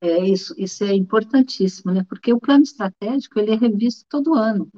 É 0.00 0.18
isso, 0.18 0.54
isso 0.56 0.82
é 0.84 0.94
importantíssimo, 0.94 1.92
né? 1.92 2.04
Porque 2.08 2.32
o 2.32 2.40
plano 2.40 2.62
estratégico 2.62 3.38
ele 3.38 3.52
é 3.52 3.56
revisto 3.56 4.06
todo 4.08 4.34
ano. 4.34 4.70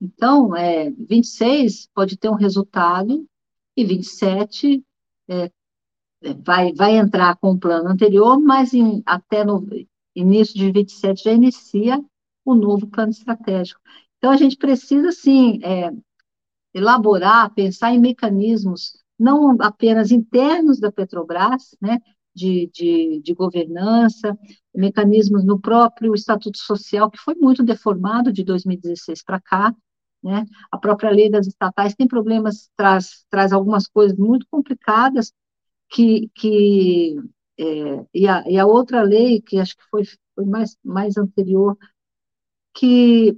Então, 0.00 0.56
é, 0.56 0.90
26 0.90 1.88
pode 1.94 2.16
ter 2.16 2.28
um 2.28 2.34
resultado 2.34 3.26
e 3.76 3.84
27 3.84 4.82
é, 5.28 5.50
é, 6.22 6.34
vai, 6.34 6.72
vai 6.72 6.96
entrar 6.96 7.36
com 7.36 7.50
o 7.50 7.58
plano 7.58 7.88
anterior, 7.88 8.40
mas 8.40 8.72
em, 8.72 9.02
até 9.04 9.44
no 9.44 9.66
início 10.14 10.54
de 10.54 10.70
27 10.70 11.24
já 11.24 11.32
inicia 11.32 12.02
o 12.44 12.54
novo 12.54 12.86
plano 12.86 13.10
estratégico. 13.10 13.80
Então, 14.22 14.30
a 14.30 14.36
gente 14.36 14.56
precisa, 14.56 15.10
sim, 15.10 15.58
é, 15.64 15.90
elaborar, 16.72 17.52
pensar 17.54 17.92
em 17.92 17.98
mecanismos 17.98 18.96
não 19.18 19.56
apenas 19.60 20.12
internos 20.12 20.78
da 20.78 20.92
Petrobras, 20.92 21.76
né, 21.80 21.98
de, 22.32 22.70
de, 22.72 23.20
de, 23.20 23.34
governança, 23.34 24.38
mecanismos 24.72 25.44
no 25.44 25.60
próprio 25.60 26.14
Estatuto 26.14 26.56
Social, 26.58 27.10
que 27.10 27.18
foi 27.18 27.34
muito 27.34 27.64
deformado 27.64 28.32
de 28.32 28.44
2016 28.44 29.24
para 29.24 29.40
cá, 29.40 29.74
né? 30.22 30.44
A 30.70 30.78
própria 30.78 31.10
lei 31.10 31.28
das 31.28 31.48
estatais 31.48 31.96
tem 31.96 32.06
problemas, 32.06 32.70
traz, 32.76 33.26
traz 33.28 33.52
algumas 33.52 33.88
coisas 33.88 34.16
muito 34.16 34.46
complicadas, 34.48 35.32
que, 35.90 36.30
que 36.36 37.16
é, 37.58 38.06
e, 38.14 38.28
a, 38.28 38.44
e 38.48 38.56
a 38.56 38.66
outra 38.66 39.02
lei, 39.02 39.40
que 39.42 39.58
acho 39.58 39.76
que 39.76 39.82
foi, 39.90 40.04
foi 40.36 40.44
mais, 40.46 40.76
mais 40.84 41.16
anterior, 41.16 41.76
que 42.72 43.36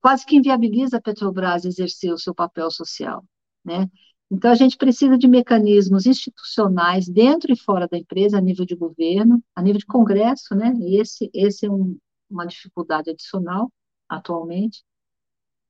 quase 0.00 0.26
que 0.26 0.36
inviabiliza 0.36 0.98
a 0.98 1.00
Petrobras 1.00 1.64
exercer 1.64 2.12
o 2.12 2.18
seu 2.18 2.34
papel 2.34 2.70
social, 2.70 3.24
né? 3.64 3.88
Então, 4.30 4.50
a 4.50 4.54
gente 4.54 4.76
precisa 4.76 5.16
de 5.16 5.28
mecanismos 5.28 6.04
institucionais 6.04 7.08
dentro 7.08 7.52
e 7.52 7.56
fora 7.56 7.86
da 7.86 7.96
empresa, 7.96 8.38
a 8.38 8.40
nível 8.40 8.66
de 8.66 8.74
governo, 8.74 9.42
a 9.54 9.62
nível 9.62 9.78
de 9.78 9.86
Congresso, 9.86 10.54
né? 10.54 10.72
E 10.80 11.00
esse, 11.00 11.30
esse 11.32 11.66
é 11.66 11.70
um, 11.70 11.96
uma 12.28 12.46
dificuldade 12.46 13.10
adicional 13.10 13.70
atualmente, 14.08 14.84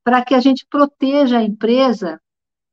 para 0.04 0.24
que 0.24 0.34
a 0.34 0.40
gente 0.40 0.66
proteja 0.68 1.38
a 1.38 1.42
empresa 1.42 2.20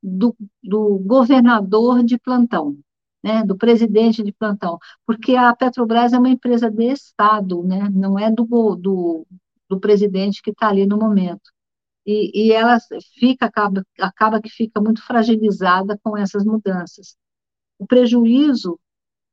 do, 0.01 0.35
do 0.61 0.99
governador 0.99 2.03
de 2.03 2.17
plantão, 2.17 2.77
né? 3.21 3.43
Do 3.43 3.57
presidente 3.57 4.23
de 4.23 4.31
plantão, 4.31 4.77
porque 5.05 5.35
a 5.35 5.53
Petrobras 5.55 6.13
é 6.13 6.19
uma 6.19 6.29
empresa 6.29 6.71
de 6.71 6.91
Estado, 6.91 7.61
né? 7.63 7.89
Não 7.91 8.17
é 8.17 8.31
do, 8.31 8.45
do, 8.75 9.27
do 9.69 9.79
presidente 9.79 10.41
que 10.41 10.51
está 10.51 10.69
ali 10.69 10.85
no 10.85 10.97
momento 10.97 11.51
e, 12.05 12.47
e 12.47 12.51
ela 12.51 12.77
fica, 13.19 13.45
acaba, 13.45 13.85
acaba 13.99 14.41
que 14.41 14.49
fica 14.49 14.81
muito 14.81 15.01
fragilizada 15.05 15.97
com 16.03 16.17
essas 16.17 16.43
mudanças. 16.45 17.15
O 17.79 17.87
prejuízo, 17.87 18.79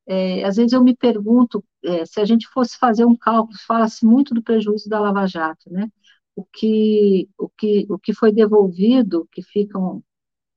é, 0.06 0.44
às 0.44 0.56
vezes 0.56 0.72
eu 0.72 0.82
me 0.82 0.96
pergunto, 0.96 1.64
é, 1.84 2.06
se 2.06 2.20
a 2.20 2.24
gente 2.24 2.48
fosse 2.48 2.78
fazer 2.78 3.04
um 3.04 3.16
cálculo, 3.16 3.56
fala-se 3.66 4.04
muito 4.06 4.34
do 4.34 4.42
prejuízo 4.42 4.88
da 4.88 5.00
Lava 5.00 5.26
Jato, 5.26 5.70
né? 5.70 5.90
O 6.36 6.44
que, 6.44 7.28
o 7.38 7.48
que, 7.50 7.86
o 7.90 7.98
que 7.98 8.14
foi 8.14 8.32
devolvido, 8.32 9.28
que 9.32 9.42
ficam, 9.42 10.02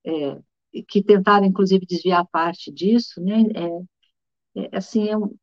é, 0.05 0.39
que 0.87 1.03
tentaram, 1.03 1.45
inclusive, 1.47 1.85
desviar 1.85 2.27
parte 2.27 2.71
disso, 2.71 3.21
né? 3.21 3.43
É, 4.55 4.63
é, 4.63 4.77
assim, 4.77 5.09
é 5.09 5.17
um, 5.17 5.35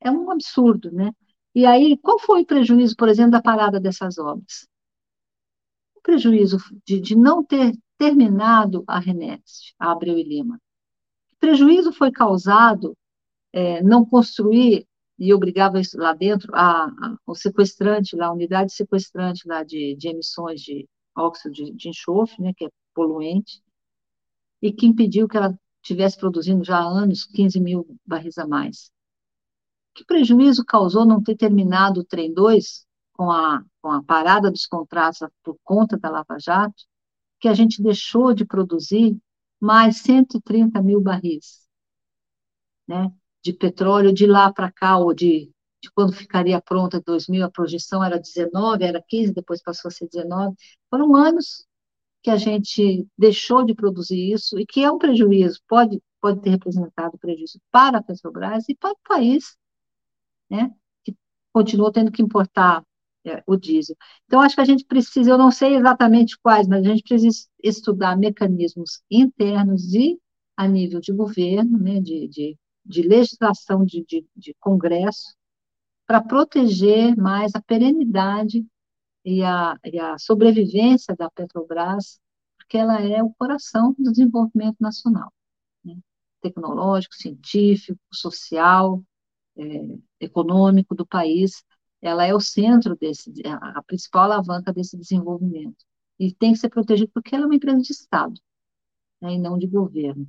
é 0.00 0.10
um 0.10 0.30
absurdo, 0.30 0.90
né? 0.92 1.12
E 1.58 1.66
aí, 1.66 1.98
qual 1.98 2.20
foi 2.20 2.42
o 2.42 2.46
prejuízo, 2.46 2.94
por 2.94 3.08
exemplo, 3.08 3.32
da 3.32 3.42
parada 3.42 3.80
dessas 3.80 4.16
obras? 4.16 4.68
prejuízo 6.04 6.56
de, 6.86 7.00
de 7.00 7.16
não 7.16 7.44
ter 7.44 7.76
terminado 7.98 8.84
a 8.86 9.00
Renest, 9.00 9.74
a 9.76 9.90
Abreu 9.90 10.16
e 10.16 10.22
Lima? 10.22 10.60
Que 11.28 11.34
prejuízo 11.40 11.90
foi 11.92 12.12
causado 12.12 12.96
é, 13.52 13.82
não 13.82 14.04
construir 14.04 14.86
e 15.18 15.34
obrigava 15.34 15.80
lá 15.96 16.14
dentro 16.14 16.54
a, 16.54 16.84
a, 16.84 17.16
o 17.26 17.34
sequestrante, 17.34 18.14
lá, 18.14 18.26
a 18.26 18.32
unidade 18.32 18.72
sequestrante 18.72 19.48
lá 19.48 19.64
de, 19.64 19.96
de 19.96 20.08
emissões 20.10 20.60
de 20.60 20.88
óxido 21.16 21.52
de, 21.52 21.72
de 21.72 21.88
enxofre, 21.88 22.40
né, 22.40 22.52
que 22.56 22.66
é 22.66 22.68
poluente, 22.94 23.60
e 24.62 24.72
que 24.72 24.86
impediu 24.86 25.26
que 25.26 25.36
ela 25.36 25.58
tivesse 25.82 26.16
produzindo 26.18 26.62
já 26.62 26.78
há 26.78 26.86
anos 26.86 27.24
15 27.24 27.58
mil 27.58 27.84
barris 28.06 28.38
a 28.38 28.46
mais. 28.46 28.92
Que 29.98 30.04
prejuízo 30.04 30.64
causou 30.64 31.04
não 31.04 31.20
ter 31.20 31.36
terminado 31.36 32.02
o 32.02 32.04
trem 32.04 32.32
2 32.32 32.86
com 33.14 33.32
a, 33.32 33.64
com 33.82 33.90
a 33.90 34.00
parada 34.00 34.48
dos 34.48 34.64
contratos 34.64 35.26
por 35.42 35.58
conta 35.64 35.98
da 35.98 36.08
Lava 36.08 36.38
Jato, 36.38 36.84
que 37.40 37.48
a 37.48 37.52
gente 37.52 37.82
deixou 37.82 38.32
de 38.32 38.44
produzir 38.44 39.18
mais 39.60 39.96
130 39.96 40.80
mil 40.82 41.00
barris 41.00 41.66
né, 42.86 43.12
de 43.42 43.52
petróleo 43.52 44.12
de 44.12 44.24
lá 44.24 44.52
para 44.52 44.70
cá, 44.70 44.98
ou 44.98 45.12
de, 45.12 45.50
de 45.82 45.90
quando 45.92 46.12
ficaria 46.12 46.62
pronta, 46.62 47.02
2000, 47.04 47.44
a 47.44 47.50
projeção 47.50 48.04
era 48.04 48.20
19, 48.20 48.84
era 48.84 49.02
15, 49.02 49.34
depois 49.34 49.60
passou 49.60 49.88
a 49.88 49.92
ser 49.92 50.06
19. 50.06 50.54
Foram 50.88 51.16
anos 51.16 51.66
que 52.22 52.30
a 52.30 52.36
gente 52.36 53.04
deixou 53.18 53.64
de 53.66 53.74
produzir 53.74 54.32
isso, 54.32 54.60
e 54.60 54.64
que 54.64 54.84
é 54.84 54.92
um 54.92 54.98
prejuízo, 54.98 55.60
pode, 55.66 56.00
pode 56.20 56.40
ter 56.40 56.50
representado 56.50 57.18
prejuízo 57.18 57.60
para 57.72 57.98
a 57.98 58.02
Petrobras 58.02 58.68
e 58.68 58.76
para 58.76 58.92
o 58.92 58.98
país, 59.02 59.58
né, 60.50 60.70
que 61.04 61.16
continuou 61.52 61.92
tendo 61.92 62.12
que 62.12 62.22
importar 62.22 62.84
é, 63.24 63.42
o 63.46 63.56
diesel. 63.56 63.96
Então, 64.26 64.40
acho 64.40 64.54
que 64.54 64.60
a 64.60 64.64
gente 64.64 64.84
precisa, 64.84 65.30
eu 65.30 65.38
não 65.38 65.50
sei 65.50 65.76
exatamente 65.76 66.38
quais, 66.38 66.66
mas 66.66 66.84
a 66.84 66.88
gente 66.90 67.02
precisa 67.02 67.46
estudar 67.62 68.16
mecanismos 68.16 69.02
internos 69.10 69.92
e 69.94 70.18
a 70.56 70.66
nível 70.66 71.00
de 71.00 71.12
governo, 71.12 71.78
né, 71.78 72.00
de, 72.00 72.28
de, 72.28 72.58
de 72.84 73.02
legislação 73.02 73.84
de, 73.84 74.04
de, 74.04 74.26
de 74.36 74.54
Congresso, 74.60 75.36
para 76.06 76.22
proteger 76.22 77.16
mais 77.16 77.54
a 77.54 77.60
perenidade 77.60 78.66
e 79.24 79.42
a, 79.44 79.76
e 79.84 79.98
a 79.98 80.18
sobrevivência 80.18 81.14
da 81.14 81.30
Petrobras, 81.30 82.18
porque 82.56 82.78
ela 82.78 83.00
é 83.00 83.22
o 83.22 83.32
coração 83.34 83.94
do 83.98 84.10
desenvolvimento 84.10 84.76
nacional, 84.80 85.32
né, 85.84 85.96
tecnológico, 86.40 87.14
científico, 87.14 88.00
social, 88.12 89.02
é, 89.56 89.98
econômico 90.20 90.94
do 90.94 91.06
país 91.06 91.64
ela 92.00 92.24
é 92.24 92.34
o 92.34 92.40
centro 92.40 92.96
desse, 92.96 93.32
a 93.44 93.82
principal 93.82 94.24
alavanca 94.24 94.72
desse 94.72 94.96
desenvolvimento. 94.96 95.84
E 96.18 96.32
tem 96.32 96.52
que 96.52 96.58
ser 96.58 96.68
protegido 96.68 97.10
porque 97.12 97.34
ela 97.34 97.44
é 97.44 97.46
uma 97.46 97.54
empresa 97.54 97.80
de 97.80 97.92
Estado, 97.92 98.40
né, 99.20 99.34
e 99.34 99.38
não 99.38 99.58
de 99.58 99.66
governo. 99.66 100.26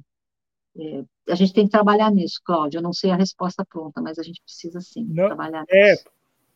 É, 0.78 1.04
a 1.30 1.36
gente 1.36 1.54
tem 1.54 1.66
que 1.66 1.72
trabalhar 1.72 2.12
nisso, 2.12 2.40
Cláudia. 2.44 2.78
Eu 2.78 2.84
não 2.84 2.94
sei 2.94 3.12
a 3.12 3.16
resposta 3.16 3.66
pronta, 3.66 4.02
mas 4.02 4.18
a 4.18 4.24
gente 4.24 4.42
precisa 4.42 4.80
sim 4.82 5.06
não, 5.06 5.28
trabalhar 5.28 5.64
é, 5.70 5.92
nisso. 5.92 6.06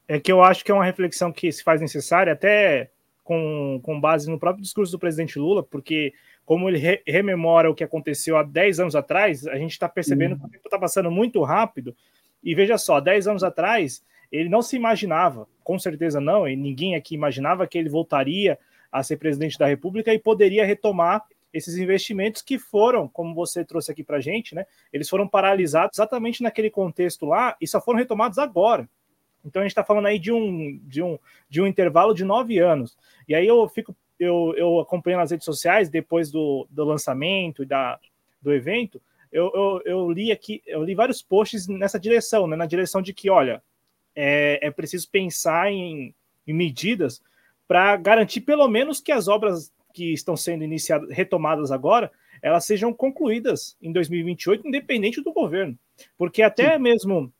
É 0.07 0.19
que 0.19 0.31
eu 0.31 0.41
acho 0.43 0.63
que 0.63 0.71
é 0.71 0.73
uma 0.73 0.85
reflexão 0.85 1.31
que 1.31 1.51
se 1.51 1.63
faz 1.63 1.81
necessária, 1.81 2.33
até 2.33 2.91
com, 3.23 3.79
com 3.83 3.99
base 3.99 4.29
no 4.29 4.39
próprio 4.39 4.63
discurso 4.63 4.91
do 4.91 4.99
presidente 4.99 5.39
Lula, 5.39 5.63
porque 5.63 6.13
como 6.45 6.67
ele 6.67 6.77
re, 6.77 7.01
rememora 7.07 7.69
o 7.71 7.75
que 7.75 7.83
aconteceu 7.83 8.37
há 8.37 8.43
10 8.43 8.81
anos 8.81 8.95
atrás, 8.95 9.47
a 9.47 9.57
gente 9.57 9.71
está 9.71 9.87
percebendo 9.87 10.33
uhum. 10.33 10.39
que 10.39 10.45
o 10.45 10.49
tempo 10.49 10.67
está 10.67 10.77
passando 10.77 11.09
muito 11.09 11.41
rápido. 11.41 11.95
E 12.43 12.53
veja 12.53 12.77
só, 12.77 12.99
10 12.99 13.27
anos 13.27 13.43
atrás, 13.43 14.03
ele 14.31 14.49
não 14.49 14.61
se 14.61 14.75
imaginava, 14.75 15.47
com 15.63 15.77
certeza 15.79 16.19
não, 16.19 16.47
e 16.47 16.55
ninguém 16.55 16.95
aqui 16.95 17.15
imaginava 17.15 17.67
que 17.67 17.77
ele 17.77 17.89
voltaria 17.89 18.57
a 18.91 19.01
ser 19.01 19.17
presidente 19.17 19.57
da 19.57 19.67
República 19.67 20.13
e 20.13 20.19
poderia 20.19 20.65
retomar 20.65 21.23
esses 21.53 21.77
investimentos 21.77 22.41
que 22.41 22.57
foram, 22.57 23.07
como 23.07 23.35
você 23.35 23.63
trouxe 23.63 23.91
aqui 23.91 24.03
para 24.03 24.17
a 24.17 24.21
gente, 24.21 24.55
né? 24.55 24.65
Eles 24.91 25.07
foram 25.07 25.27
paralisados 25.27 25.97
exatamente 25.97 26.41
naquele 26.41 26.69
contexto 26.69 27.27
lá 27.27 27.55
e 27.61 27.67
só 27.67 27.79
foram 27.79 27.99
retomados 27.99 28.39
agora. 28.39 28.89
Então 29.45 29.61
a 29.61 29.65
gente 29.65 29.71
está 29.71 29.83
falando 29.83 30.07
aí 30.07 30.17
de 30.17 30.31
um, 30.31 30.79
de, 30.83 31.03
um, 31.03 31.19
de 31.47 31.61
um 31.61 31.67
intervalo 31.67 32.13
de 32.13 32.23
nove 32.23 32.57
anos. 32.57 32.97
E 33.27 33.35
aí 33.35 33.45
eu 33.45 33.67
fico, 33.69 33.95
eu, 34.19 34.53
eu 34.57 34.79
acompanho 34.79 35.17
nas 35.17 35.29
redes 35.29 35.45
sociais 35.45 35.89
depois 35.89 36.31
do, 36.31 36.67
do 36.71 36.83
lançamento 36.83 37.61
e 37.61 37.65
da, 37.65 37.99
do 38.41 38.51
evento, 38.51 39.01
eu, 39.33 39.51
eu, 39.53 39.81
eu 39.83 40.11
li 40.11 40.31
aqui, 40.31 40.61
eu 40.65 40.83
li 40.83 40.93
vários 40.93 41.23
posts 41.23 41.67
nessa 41.67 41.99
direção, 41.99 42.45
né? 42.45 42.55
Na 42.55 42.67
direção 42.67 43.01
de 43.01 43.13
que, 43.13 43.31
olha, 43.31 43.63
é, 44.15 44.59
é 44.61 44.69
preciso 44.69 45.09
pensar 45.09 45.71
em, 45.71 46.13
em 46.45 46.53
medidas 46.53 47.19
para 47.67 47.97
garantir 47.97 48.41
pelo 48.41 48.67
menos 48.67 49.01
que 49.01 49.11
as 49.11 49.27
obras 49.27 49.73
que 49.91 50.13
estão 50.13 50.37
sendo 50.37 50.63
iniciadas, 50.63 51.09
retomadas 51.09 51.71
agora, 51.71 52.11
elas 52.43 52.63
sejam 52.65 52.93
concluídas 52.93 53.75
em 53.81 53.91
2028, 53.91 54.67
independente 54.67 55.21
do 55.21 55.33
governo. 55.33 55.77
Porque 56.15 56.43
até 56.43 56.75
Sim. 56.75 56.83
mesmo 56.83 57.33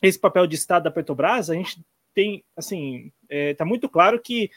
esse 0.00 0.18
papel 0.18 0.46
de 0.46 0.54
Estado 0.54 0.84
da 0.84 0.90
Petrobras, 0.90 1.50
a 1.50 1.54
gente 1.54 1.78
tem, 2.14 2.42
assim, 2.56 3.12
está 3.22 3.34
é, 3.34 3.54
tá 3.54 3.64
muito 3.66 3.86
claro 3.88 4.18
que 4.20 4.50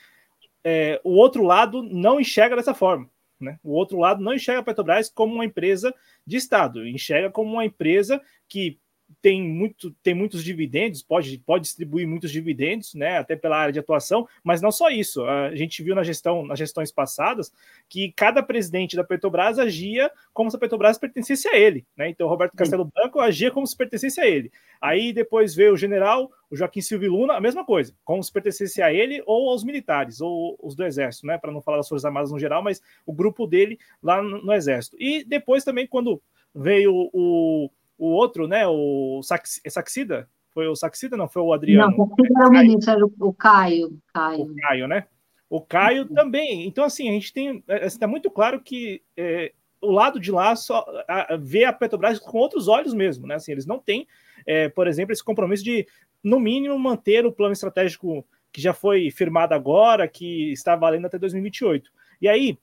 é, 0.64 1.02
o 1.04 1.16
outro 1.16 1.44
lado 1.44 1.84
não 1.84 2.20
enxerga 2.20 2.56
dessa 2.56 2.74
forma. 2.74 3.10
Né? 3.40 3.60
O 3.64 3.74
outro 3.74 4.00
lado 4.00 4.24
não 4.24 4.34
enxerga 4.34 4.62
a 4.62 4.64
Petrobras 4.64 5.10
como 5.10 5.36
uma 5.36 5.46
empresa 5.46 5.94
de 6.26 6.38
Estado, 6.38 6.88
enxerga 6.88 7.30
como 7.30 7.54
uma 7.54 7.66
empresa 7.66 8.22
que 8.48 8.80
tem, 9.22 9.42
muito, 9.42 9.92
tem 10.04 10.14
muitos 10.14 10.44
dividendos, 10.44 11.02
pode, 11.02 11.38
pode 11.40 11.64
distribuir 11.64 12.08
muitos 12.08 12.32
dividendos, 12.32 12.94
né, 12.94 13.18
até 13.18 13.36
pela 13.36 13.58
área 13.58 13.74
de 13.74 13.80
atuação, 13.80 14.28
mas 14.44 14.62
não 14.62 14.72
só 14.72 14.90
isso. 14.90 15.24
A 15.26 15.56
gente 15.56 15.82
viu 15.82 15.96
na 15.96 16.04
gestão, 16.04 16.46
nas 16.46 16.60
gestões 16.60 16.92
passadas, 16.92 17.52
que 17.90 18.12
cada 18.14 18.44
presidente 18.44 18.96
da 18.96 19.04
Petrobras 19.04 19.60
agia 19.60 20.12
como 20.34 20.50
se 20.50 20.58
a 20.58 20.60
Petrobras 20.60 20.98
pertencesse 20.98 21.48
a 21.48 21.58
ele, 21.58 21.86
né? 21.96 22.10
Então, 22.10 22.28
Roberto 22.28 22.56
Castelo 22.56 22.86
Branco 22.86 23.20
agia 23.20 23.52
como 23.52 23.66
se 23.66 23.76
pertencesse 23.76 24.20
a 24.20 24.28
ele. 24.28 24.52
Aí 24.80 25.12
depois 25.12 25.56
veio 25.56 25.74
o 25.74 25.78
general, 25.78 26.32
o 26.50 26.56
Joaquim 26.56 26.82
Silvio 26.82 27.12
Luna, 27.12 27.34
a 27.34 27.42
mesma 27.42 27.66
coisa, 27.66 27.94
como 28.04 28.24
se 28.24 28.32
pertencesse 28.32 28.82
a 28.82 28.94
ele 28.94 29.22
ou 29.26 29.50
aos 29.50 29.64
militares, 29.64 30.22
ou 30.22 30.58
os 30.62 30.76
do 30.76 30.86
Exército, 30.86 31.26
né? 31.26 31.38
Para 31.38 31.52
não 31.52 31.62
falar 31.62 31.78
das 31.78 31.90
Forças 31.90 32.06
Armadas 32.06 32.32
no 32.32 32.40
geral, 32.40 32.62
mas 32.62 32.82
o 33.06 33.14
grupo 33.14 33.48
dele 33.48 33.80
lá 34.02 34.22
no, 34.22 34.44
no 34.44 34.54
Exército. 34.54 34.96
E 35.00 35.24
depois 35.24 35.64
também, 35.64 35.88
quando 35.88 36.22
veio 36.54 37.10
o 37.14 37.70
o 37.98 38.08
outro, 38.08 38.48
né? 38.48 38.68
O 38.68 39.22
Sax, 39.24 39.60
é 39.64 39.70
Saxida? 39.70 40.30
Foi 40.52 40.68
o 40.68 40.76
Saxida, 40.76 41.18
não? 41.18 41.28
Foi 41.28 41.42
o 41.42 41.54
Adriano? 41.54 41.96
Não, 41.98 42.06
o 42.06 42.10
Saxida 42.10 42.40
era 42.40 42.48
o 42.48 42.52
ministro, 42.52 42.92
era 42.92 43.06
o 43.06 43.34
Caio. 43.34 43.98
Caio. 44.14 44.44
O 44.44 44.56
Caio, 44.56 44.88
né? 44.88 45.06
O 45.50 45.62
Caio 45.62 46.04
uhum. 46.04 46.14
também. 46.14 46.68
Então, 46.68 46.84
assim, 46.84 47.10
a 47.10 47.12
gente 47.12 47.32
tem. 47.32 47.64
Está 47.68 48.06
é, 48.06 48.08
é, 48.08 48.12
muito 48.12 48.30
claro 48.30 48.62
que 48.62 49.02
é, 49.16 49.54
o 49.82 49.92
lado 49.92 50.20
de 50.20 50.32
lá 50.32 50.56
só 50.56 50.86
a, 51.08 51.34
a, 51.34 51.38
vê 51.38 51.64
a 51.64 51.74
Petrobras 51.74 52.20
com 52.20 52.38
outros 52.38 52.68
olhos 52.68 52.94
mesmo, 52.94 53.26
né? 53.26 53.36
Assim, 53.36 53.52
eles 53.52 53.66
não 53.66 53.80
têm, 53.80 54.08
é, 54.46 54.70
por 54.70 54.88
exemplo, 54.88 55.14
esse 55.14 55.24
compromisso 55.24 55.64
de, 55.64 55.88
no 56.24 56.40
mínimo, 56.40 56.78
manter 56.78 57.26
o 57.26 57.32
plano 57.32 57.54
estratégico 57.54 58.26
que 58.52 58.62
já 58.62 58.74
foi 58.74 59.12
firmado 59.12 59.54
agora, 59.54 60.08
que 60.08 60.52
está 60.52 60.76
valendo 60.76 61.06
até 61.06 61.18
2028. 61.18 61.92
E 62.22 62.28
aí, 62.28 62.58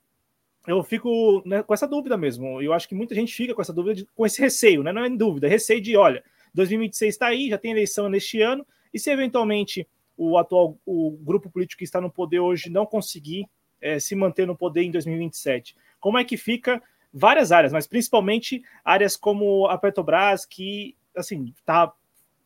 eu 0.66 0.83
fico 0.83 1.42
né, 1.44 1.62
com 1.62 1.74
essa 1.74 1.87
dúvida 1.87 2.16
mesmo. 2.16 2.61
Eu 2.61 2.72
acho 2.72 2.88
que 2.88 2.94
muita 2.94 3.14
gente 3.14 3.35
fica 3.35 3.55
com 3.55 3.61
essa 3.61 3.72
dúvida, 3.72 3.94
de, 3.94 4.07
com 4.14 4.24
esse 4.24 4.40
receio, 4.40 4.83
né? 4.83 4.92
Não 4.92 5.05
é 5.05 5.11
dúvida, 5.11 5.46
é 5.46 5.50
receio 5.50 5.81
de, 5.81 5.96
olha, 5.96 6.24
2026 6.55 7.14
está 7.14 7.27
aí, 7.27 7.48
já 7.48 7.59
tem 7.59 7.72
eleição 7.72 8.09
neste 8.09 8.40
ano, 8.40 8.66
e 8.92 8.98
se 8.98 9.11
eventualmente 9.11 9.87
o 10.16 10.38
atual 10.38 10.79
o 10.87 11.11
grupo 11.22 11.50
político 11.50 11.79
que 11.79 11.85
está 11.85 12.00
no 12.00 12.11
poder 12.11 12.38
hoje 12.38 12.70
não 12.70 12.87
conseguir 12.87 13.46
é, 13.81 13.98
se 13.98 14.14
manter 14.14 14.46
no 14.46 14.57
poder 14.57 14.83
em 14.83 14.90
2027, 14.90 15.77
como 15.98 16.18
é 16.18 16.24
que 16.24 16.37
fica 16.37 16.81
várias 17.12 17.53
áreas, 17.53 17.72
mas 17.72 17.87
principalmente 17.87 18.62
áreas 18.85 19.16
como 19.16 19.66
a 19.66 19.77
Petrobras, 19.77 20.46
que 20.46 20.96
assim 21.16 21.53
tá 21.64 21.92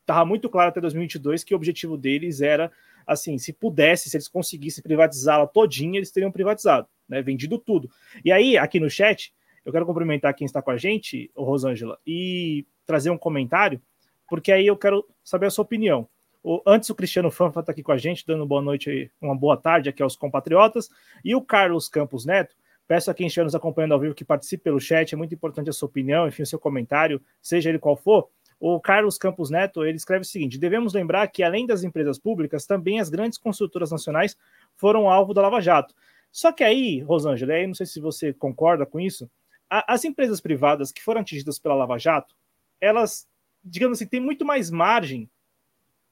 estava 0.00 0.24
muito 0.24 0.48
claro 0.48 0.70
até 0.70 0.80
2022 0.80 1.44
que 1.44 1.52
o 1.52 1.56
objetivo 1.56 1.96
deles 1.96 2.40
era 2.40 2.72
assim, 3.08 3.38
se 3.38 3.52
pudesse, 3.52 4.10
se 4.10 4.16
eles 4.16 4.28
conseguissem 4.28 4.82
privatizá-la 4.82 5.46
todinha, 5.46 5.98
eles 5.98 6.10
teriam 6.10 6.30
privatizado, 6.30 6.86
né, 7.08 7.22
vendido 7.22 7.58
tudo. 7.58 7.90
E 8.24 8.30
aí, 8.30 8.58
aqui 8.58 8.78
no 8.78 8.90
chat, 8.90 9.34
eu 9.64 9.72
quero 9.72 9.86
cumprimentar 9.86 10.34
quem 10.34 10.44
está 10.44 10.60
com 10.60 10.70
a 10.70 10.76
gente, 10.76 11.30
o 11.34 11.42
Rosângela, 11.42 11.98
e 12.06 12.66
trazer 12.86 13.10
um 13.10 13.18
comentário, 13.18 13.80
porque 14.28 14.52
aí 14.52 14.66
eu 14.66 14.76
quero 14.76 15.06
saber 15.24 15.46
a 15.46 15.50
sua 15.50 15.62
opinião. 15.62 16.06
O, 16.42 16.62
antes 16.66 16.88
o 16.90 16.94
Cristiano 16.94 17.30
Fanfa 17.30 17.60
está 17.60 17.72
aqui 17.72 17.82
com 17.82 17.92
a 17.92 17.96
gente, 17.96 18.24
dando 18.26 18.46
boa 18.46 18.62
noite, 18.62 19.10
uma 19.20 19.34
boa 19.34 19.56
tarde 19.56 19.88
aqui 19.88 20.02
aos 20.02 20.16
compatriotas, 20.16 20.90
e 21.24 21.34
o 21.34 21.42
Carlos 21.42 21.88
Campos 21.88 22.26
Neto, 22.26 22.54
peço 22.86 23.10
a 23.10 23.14
quem 23.14 23.26
estiver 23.26 23.44
nos 23.44 23.54
acompanhando 23.54 23.92
ao 23.92 24.00
vivo 24.00 24.14
que 24.14 24.24
participe 24.24 24.64
pelo 24.64 24.80
chat, 24.80 25.12
é 25.12 25.16
muito 25.16 25.34
importante 25.34 25.68
a 25.68 25.72
sua 25.72 25.88
opinião, 25.88 26.28
enfim, 26.28 26.42
o 26.42 26.46
seu 26.46 26.58
comentário, 26.58 27.20
seja 27.40 27.68
ele 27.68 27.78
qual 27.78 27.96
for, 27.96 28.28
o 28.60 28.80
Carlos 28.80 29.16
Campos 29.16 29.50
Neto 29.50 29.84
ele 29.84 29.96
escreve 29.96 30.22
o 30.22 30.28
seguinte: 30.28 30.58
devemos 30.58 30.92
lembrar 30.92 31.28
que, 31.28 31.42
além 31.42 31.66
das 31.66 31.84
empresas 31.84 32.18
públicas, 32.18 32.66
também 32.66 33.00
as 33.00 33.08
grandes 33.08 33.38
construtoras 33.38 33.90
nacionais 33.90 34.36
foram 34.76 35.08
alvo 35.08 35.32
da 35.32 35.42
Lava 35.42 35.60
Jato. 35.60 35.94
Só 36.30 36.52
que 36.52 36.64
aí, 36.64 37.00
Rosângela, 37.00 37.54
aí 37.54 37.66
não 37.66 37.74
sei 37.74 37.86
se 37.86 38.00
você 38.00 38.32
concorda 38.32 38.84
com 38.84 39.00
isso, 39.00 39.30
a, 39.70 39.94
as 39.94 40.04
empresas 40.04 40.40
privadas 40.40 40.92
que 40.92 41.02
foram 41.02 41.20
atingidas 41.20 41.58
pela 41.58 41.74
Lava 41.74 41.98
Jato, 41.98 42.34
elas, 42.80 43.26
digamos 43.64 43.98
assim, 43.98 44.08
têm 44.08 44.20
muito 44.20 44.44
mais 44.44 44.70
margem 44.70 45.30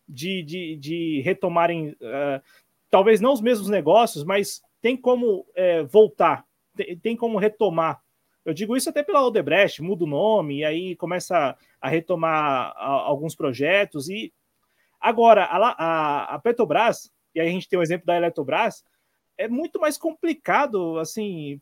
de, 0.09 0.43
de, 0.43 0.77
de 0.77 1.21
retomarem, 1.23 1.91
uh, 1.91 2.43
talvez 2.91 3.21
não 3.21 3.33
os 3.33 3.41
mesmos 3.41 3.69
negócios, 3.69 4.25
mas 4.25 4.63
tem 4.81 4.97
como 4.97 5.41
uh, 5.41 5.87
voltar, 5.89 6.45
tem, 6.77 6.99
tem 6.99 7.17
como 7.17 7.39
retomar 7.39 8.01
eu 8.47 8.55
digo 8.55 8.77
isso 8.77 8.89
até 8.89 9.03
pela 9.03 9.27
Odebrecht, 9.27 9.83
muda 9.83 10.05
o 10.05 10.07
nome 10.07 10.59
e 10.59 10.65
aí 10.65 10.95
começa 10.95 11.59
a 11.81 11.89
retomar 11.89 12.73
a, 12.77 12.87
alguns 12.87 13.35
projetos. 13.35 14.09
E 14.09 14.33
agora, 15.01 15.45
a, 15.45 16.37
a, 16.37 16.39
Petrobras, 16.39 17.13
e 17.35 17.41
aí 17.41 17.49
a 17.49 17.51
gente 17.51 17.69
tem 17.69 17.77
o 17.77 17.83
exemplo 17.83 18.07
da 18.07 18.17
Eletrobras, 18.17 18.85
é 19.37 19.49
muito 19.49 19.81
mais 19.81 19.99
complicado, 19.99 20.97
assim, 21.01 21.61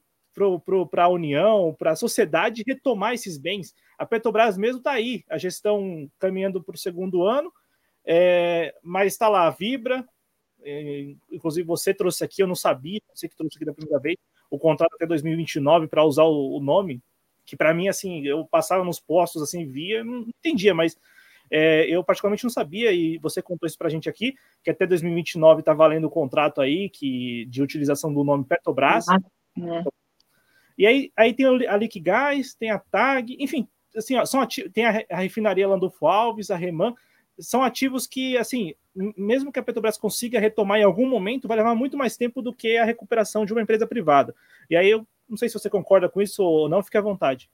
para 0.90 1.04
a 1.04 1.08
União, 1.08 1.74
para 1.78 1.92
a 1.92 1.96
sociedade 1.96 2.62
retomar 2.66 3.14
esses 3.14 3.38
bens. 3.38 3.74
A 3.96 4.04
Petrobras 4.04 4.58
mesmo 4.58 4.76
está 4.76 4.92
aí, 4.92 5.24
a 5.30 5.38
gestão 5.38 6.06
caminhando 6.18 6.62
para 6.62 6.74
o 6.74 6.78
segundo 6.78 7.24
ano, 7.26 7.50
é, 8.04 8.74
mas 8.82 9.14
está 9.14 9.26
lá 9.26 9.46
a 9.46 9.50
Vibra, 9.50 10.06
é, 10.62 11.14
inclusive 11.32 11.66
você 11.66 11.94
trouxe 11.94 12.22
aqui, 12.22 12.42
eu 12.42 12.46
não 12.46 12.54
sabia, 12.54 13.00
você 13.14 13.26
que 13.26 13.36
trouxe 13.36 13.56
aqui 13.56 13.64
da 13.64 13.72
primeira 13.72 13.98
vez, 13.98 14.18
o 14.54 14.58
contrato 14.58 14.94
até 14.94 15.06
2029 15.06 15.88
para 15.88 16.04
usar 16.04 16.24
o, 16.24 16.56
o, 16.56 16.60
nome, 16.60 17.02
que 17.44 17.56
para 17.56 17.74
mim, 17.74 17.88
assim, 17.88 18.24
eu 18.26 18.46
passava 18.46 18.84
nos 18.84 19.00
postos, 19.00 19.42
assim, 19.42 19.66
via, 19.66 20.04
não 20.04 20.26
entendia, 20.28 20.74
mas 20.74 20.96
é, 21.50 21.86
eu 21.88 22.02
particularmente 22.02 22.44
não 22.44 22.50
sabia, 22.50 22.92
e 22.92 23.18
você 23.18 23.42
contou 23.42 23.66
isso 23.66 23.76
para 23.76 23.88
a 23.88 23.90
gente 23.90 24.08
aqui, 24.08 24.34
que 24.62 24.70
até 24.70 24.86
2029 24.86 25.60
está 25.60 25.74
valendo 25.74 26.06
o 26.06 26.10
contrato 26.10 26.60
aí 26.60 26.88
que, 26.88 27.46
de 27.46 27.62
utilização 27.62 28.12
do 28.12 28.24
nome 28.24 28.44
Petrobras. 28.44 29.08
Ah, 29.08 29.18
é. 29.58 29.84
E 30.76 30.86
aí, 30.86 31.12
aí 31.16 31.32
tem 31.32 31.46
a 31.46 31.76
Liquigás, 31.76 32.54
tem 32.54 32.70
a 32.70 32.78
TAG, 32.78 33.36
enfim, 33.38 33.68
assim, 33.96 34.16
ó, 34.16 34.24
são 34.24 34.44
tem 34.72 34.84
a, 34.86 35.04
a 35.10 35.16
refinaria 35.18 35.68
Landolfo 35.68 36.06
Alves, 36.06 36.50
a 36.50 36.56
Reman, 36.56 36.94
são 37.38 37.62
ativos 37.62 38.06
que, 38.06 38.36
assim, 38.36 38.74
mesmo 38.94 39.52
que 39.52 39.58
a 39.58 39.62
Petrobras 39.62 39.98
consiga 39.98 40.38
retomar 40.38 40.78
em 40.78 40.84
algum 40.84 41.08
momento, 41.08 41.48
vai 41.48 41.56
levar 41.56 41.74
muito 41.74 41.96
mais 41.96 42.16
tempo 42.16 42.40
do 42.40 42.54
que 42.54 42.76
a 42.76 42.84
recuperação 42.84 43.44
de 43.44 43.52
uma 43.52 43.62
empresa 43.62 43.86
privada. 43.86 44.34
E 44.70 44.76
aí 44.76 44.90
eu 44.90 45.06
não 45.28 45.36
sei 45.36 45.48
se 45.48 45.58
você 45.58 45.68
concorda 45.68 46.08
com 46.08 46.22
isso 46.22 46.42
ou 46.42 46.68
não, 46.68 46.82
fique 46.82 46.96
à 46.96 47.00
vontade. 47.00 47.50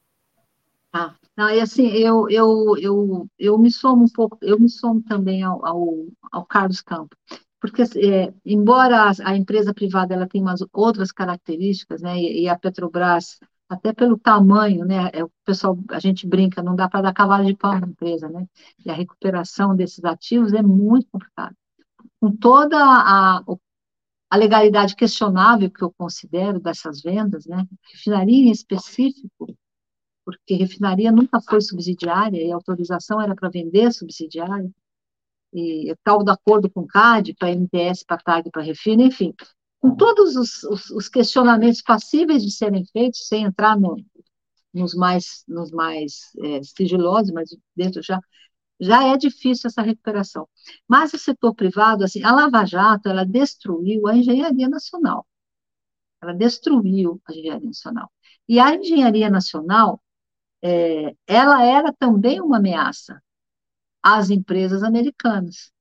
Ah, 0.92 1.14
não, 1.36 1.48
e 1.48 1.60
assim, 1.60 1.88
eu, 1.88 2.28
eu, 2.28 2.76
eu, 2.78 3.28
eu 3.38 3.58
me 3.58 3.70
somo 3.70 4.04
um 4.04 4.12
pouco, 4.12 4.36
eu 4.42 4.58
me 4.58 4.68
somo 4.68 5.02
também 5.02 5.42
ao, 5.42 5.64
ao, 5.64 6.06
ao 6.32 6.44
Carlos 6.44 6.80
Campos, 6.80 7.16
porque 7.60 7.82
é, 7.82 8.34
embora 8.44 9.04
a, 9.04 9.12
a, 9.30 9.36
empresa 9.36 9.72
privada 9.72 10.14
ela 10.14 10.26
tenha 10.26 10.42
umas 10.42 10.64
outras 10.72 11.12
características, 11.12 12.02
né, 12.02 12.18
e, 12.18 12.42
e 12.42 12.48
a 12.48 12.58
Petrobras 12.58 13.38
até 13.70 13.92
pelo 13.92 14.18
tamanho, 14.18 14.84
né? 14.84 15.10
É, 15.12 15.24
o 15.24 15.30
pessoal, 15.44 15.78
a 15.90 16.00
gente 16.00 16.26
brinca, 16.26 16.62
não 16.62 16.74
dá 16.74 16.88
para 16.88 17.02
dar 17.02 17.14
cavalo 17.14 17.46
de 17.46 17.56
pau 17.56 17.78
na 17.78 17.86
empresa, 17.86 18.28
né? 18.28 18.44
E 18.84 18.90
a 18.90 18.94
recuperação 18.94 19.76
desses 19.76 20.04
ativos 20.04 20.52
é 20.52 20.60
muito 20.60 21.06
complicada. 21.10 21.56
Com 22.20 22.36
toda 22.36 22.76
a, 22.76 23.42
a 24.28 24.36
legalidade 24.36 24.96
questionável 24.96 25.70
que 25.70 25.82
eu 25.82 25.92
considero 25.96 26.58
dessas 26.60 27.00
vendas, 27.00 27.46
né? 27.46 27.64
Refinaria 27.92 28.48
em 28.48 28.50
específico, 28.50 29.56
porque 30.24 30.54
refinaria 30.54 31.12
nunca 31.12 31.40
foi 31.40 31.60
subsidiária 31.60 32.42
e 32.42 32.50
a 32.50 32.56
autorização 32.56 33.20
era 33.20 33.36
para 33.36 33.48
vender 33.48 33.92
subsidiária, 33.92 34.70
e 35.52 35.94
tal 36.04 36.22
do 36.24 36.30
acordo 36.30 36.70
com 36.70 36.80
o 36.80 36.86
CAD, 36.86 37.34
para 37.34 37.50
MTS, 37.50 38.04
para 38.04 38.18
TAG, 38.18 38.50
para 38.50 38.62
Refina, 38.62 39.02
enfim, 39.02 39.34
com 39.80 39.96
todos 39.96 40.36
os, 40.36 40.62
os, 40.64 40.90
os, 40.90 41.08
questionamentos 41.08 41.82
passíveis 41.82 42.42
de 42.42 42.50
serem 42.50 42.84
feitos, 42.86 43.26
sem 43.26 43.44
entrar 43.44 43.78
no, 43.78 43.96
nos 44.72 44.94
mais, 44.94 45.42
nos 45.48 45.70
mais 45.70 46.30
é, 46.38 46.62
sigilosos, 46.62 47.32
mas 47.32 47.50
dentro 47.74 48.02
já, 48.02 48.20
já 48.78 49.08
é 49.08 49.16
difícil 49.16 49.68
essa 49.68 49.82
recuperação. 49.82 50.48
Mas 50.86 51.12
o 51.14 51.18
setor 51.18 51.54
privado, 51.54 52.04
assim, 52.04 52.22
a 52.22 52.32
Lava 52.32 52.64
Jato, 52.66 53.08
ela 53.08 53.24
destruiu 53.24 54.06
a 54.06 54.16
engenharia 54.16 54.68
nacional. 54.68 55.26
Ela 56.22 56.34
destruiu 56.34 57.20
a 57.26 57.32
engenharia 57.32 57.66
nacional. 57.66 58.12
E 58.48 58.60
a 58.60 58.74
engenharia 58.74 59.30
nacional, 59.30 60.02
é, 60.62 61.16
ela 61.26 61.64
era 61.64 61.92
também 61.92 62.40
uma 62.40 62.58
ameaça 62.58 63.22
às 64.02 64.30
empresas 64.30 64.82
americanas. 64.82 65.72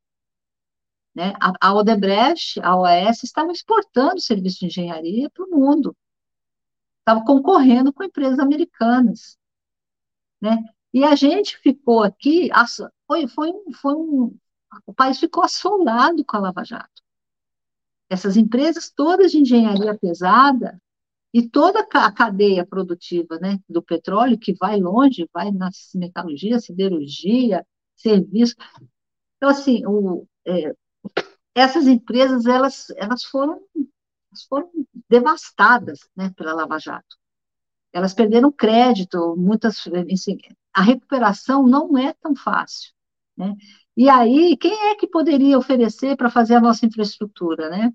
Né? 1.20 1.34
A, 1.42 1.52
a 1.60 1.74
Odebrecht, 1.74 2.62
a 2.62 2.78
OAS, 2.78 3.24
estava 3.24 3.52
exportando 3.52 4.22
serviço 4.22 4.60
de 4.60 4.68
engenharia 4.68 5.30
para 5.30 5.44
o 5.44 5.50
mundo, 5.50 5.94
estava 7.00 7.26
concorrendo 7.26 7.92
com 7.92 8.06
empresas 8.06 8.40
americanas. 8.40 9.38
Né? 10.40 10.64
E 10.94 11.04
a 11.04 11.18
gente 11.18 11.58
ficou 11.58 12.04
aqui, 12.04 12.50
foi, 13.06 13.28
foi, 13.28 13.52
foi 13.82 13.96
um, 13.96 14.34
o 14.86 14.94
país 14.94 15.20
ficou 15.20 15.44
assolado 15.44 16.24
com 16.24 16.38
a 16.38 16.40
Lava 16.40 16.64
Jato. 16.64 17.04
Essas 18.10 18.38
empresas 18.38 18.90
todas 18.90 19.34
de 19.34 19.40
engenharia 19.40 19.98
pesada 19.98 20.82
e 21.34 21.46
toda 21.50 21.82
a 21.82 22.12
cadeia 22.14 22.66
produtiva 22.66 23.38
né, 23.40 23.60
do 23.68 23.84
petróleo, 23.84 24.40
que 24.40 24.54
vai 24.54 24.80
longe, 24.80 25.30
vai 25.34 25.52
na 25.52 25.70
metalurgia, 25.96 26.62
siderurgia, 26.62 27.68
serviço. 27.98 28.56
Então, 29.36 29.50
assim, 29.50 29.86
o, 29.86 30.26
é, 30.48 30.74
essas 31.60 31.88
empresas 31.88 32.46
elas, 32.46 32.90
elas, 32.92 33.24
foram, 33.24 33.62
elas 33.76 34.44
foram 34.48 34.70
devastadas 35.10 36.00
né, 36.16 36.32
pela 36.36 36.54
Lava 36.54 36.80
Jato. 36.80 37.18
Elas 37.92 38.14
perderam 38.14 38.52
crédito, 38.52 39.36
muitas, 39.38 39.84
assim, 40.14 40.38
a 40.74 40.82
recuperação 40.82 41.66
não 41.66 41.98
é 41.98 42.14
tão 42.14 42.36
fácil. 42.36 42.92
Né? 43.36 43.56
E 43.98 44.10
aí, 44.10 44.56
quem 44.58 44.90
é 44.92 44.96
que 44.96 45.08
poderia 45.08 45.58
oferecer 45.58 46.16
para 46.16 46.30
fazer 46.30 46.56
a 46.56 46.62
nossa 46.62 46.86
infraestrutura? 46.86 47.70
Né? 47.70 47.92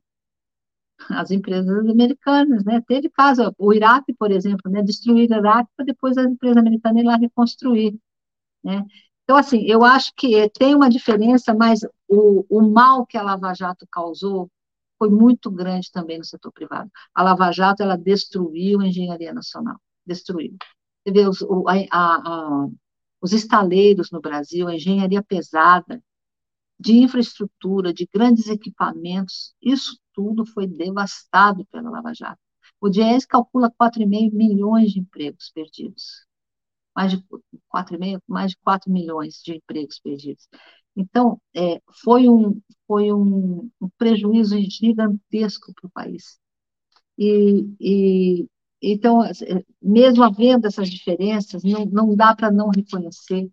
As 1.11 1.31
empresas 1.31 1.69
americanas, 1.89 2.65
né? 2.65 2.81
Teve 2.87 3.11
caso, 3.11 3.55
o 3.59 3.73
Iraque, 3.73 4.15
por 4.15 4.31
exemplo, 4.31 4.71
né? 4.71 4.83
destruir 4.83 5.31
o 5.31 5.35
Iraque 5.35 5.71
para 5.77 5.85
depois 5.87 6.17
a 6.17 6.23
empresa 6.23 6.61
americana 6.61 7.01
ir 7.01 7.05
lá 7.05 7.17
reconstruir. 7.17 7.99
Né? 8.63 8.85
Então, 9.25 9.37
assim, 9.37 9.65
eu 9.67 9.83
acho 9.85 10.13
que 10.17 10.49
tem 10.51 10.75
uma 10.75 10.89
diferença, 10.89 11.55
mas 11.55 11.81
o, 12.09 12.45
o 12.49 12.63
mal 12.71 13.07
que 13.07 13.17
a 13.17 13.23
Lava 13.23 13.55
Jato 13.55 13.87
causou 13.91 14.51
foi 14.99 15.11
muito 15.11 15.51
grande 15.51 15.91
também 15.91 16.19
no 16.19 16.25
setor 16.25 16.53
privado. 16.53 16.91
A 17.15 17.23
Lava 17.23 17.51
Jato, 17.51 17.83
ela 17.83 17.97
destruiu 17.97 18.81
a 18.81 18.87
engenharia 18.87 19.33
nacional, 19.33 19.77
destruiu. 20.07 20.57
Você 21.05 21.13
vê 21.13 21.27
os, 21.27 21.41
o, 21.43 21.65
a, 21.69 21.75
a, 21.91 22.69
os 23.21 23.33
estaleiros 23.33 24.11
no 24.11 24.21
Brasil, 24.21 24.69
a 24.69 24.75
engenharia 24.75 25.23
pesada, 25.23 26.03
de 26.79 26.99
infraestrutura, 26.99 27.95
de 27.95 28.07
grandes 28.13 28.49
equipamentos, 28.49 29.55
isso 29.63 29.99
tudo 30.13 30.45
foi 30.45 30.67
devastado 30.67 31.65
pela 31.67 31.91
Lava 31.91 32.13
Jato. 32.13 32.41
O 32.81 32.89
DIES 32.91 33.25
calcula 33.25 33.71
4,5 33.71 34.33
milhões 34.35 34.93
de 34.93 35.01
empregos 35.01 35.51
perdidos. 35.55 36.27
Mais 36.95 37.13
de 37.13 37.25
4,5, 37.69 38.23
mais 38.29 38.53
de 38.53 38.59
4 38.59 38.91
milhões 38.91 39.43
de 39.45 39.55
empregos 39.57 39.99
perdidos. 39.99 40.49
Então, 40.97 41.41
é, 41.55 41.81
foi, 42.03 42.29
um, 42.29 42.61
foi 42.87 43.13
um, 43.13 43.69
um 43.81 43.89
prejuízo 43.99 44.57
gigantesco 44.61 45.73
para 45.75 45.89
o 45.89 45.91
país. 45.91 46.39
E, 47.19 47.69
e, 47.81 48.47
então, 48.81 49.21
mesmo 49.83 50.23
havendo 50.23 50.67
essas 50.67 50.89
diferenças, 50.91 51.63
não, 51.65 51.85
não 51.87 52.17
dá 52.17 52.35
para 52.35 52.51
não 52.51 52.69
reconhecer 52.69 53.51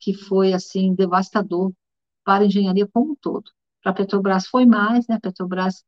que 0.00 0.14
foi 0.14 0.52
assim 0.52 0.94
devastador 0.94 1.72
para 2.24 2.44
a 2.44 2.46
engenharia 2.46 2.88
como 2.88 3.12
um 3.12 3.16
todo. 3.16 3.50
Para 3.82 3.92
a 3.92 3.94
Petrobras 3.94 4.46
foi 4.46 4.66
mais, 4.66 5.06
né? 5.08 5.16
A 5.16 5.20
Petrobras, 5.20 5.84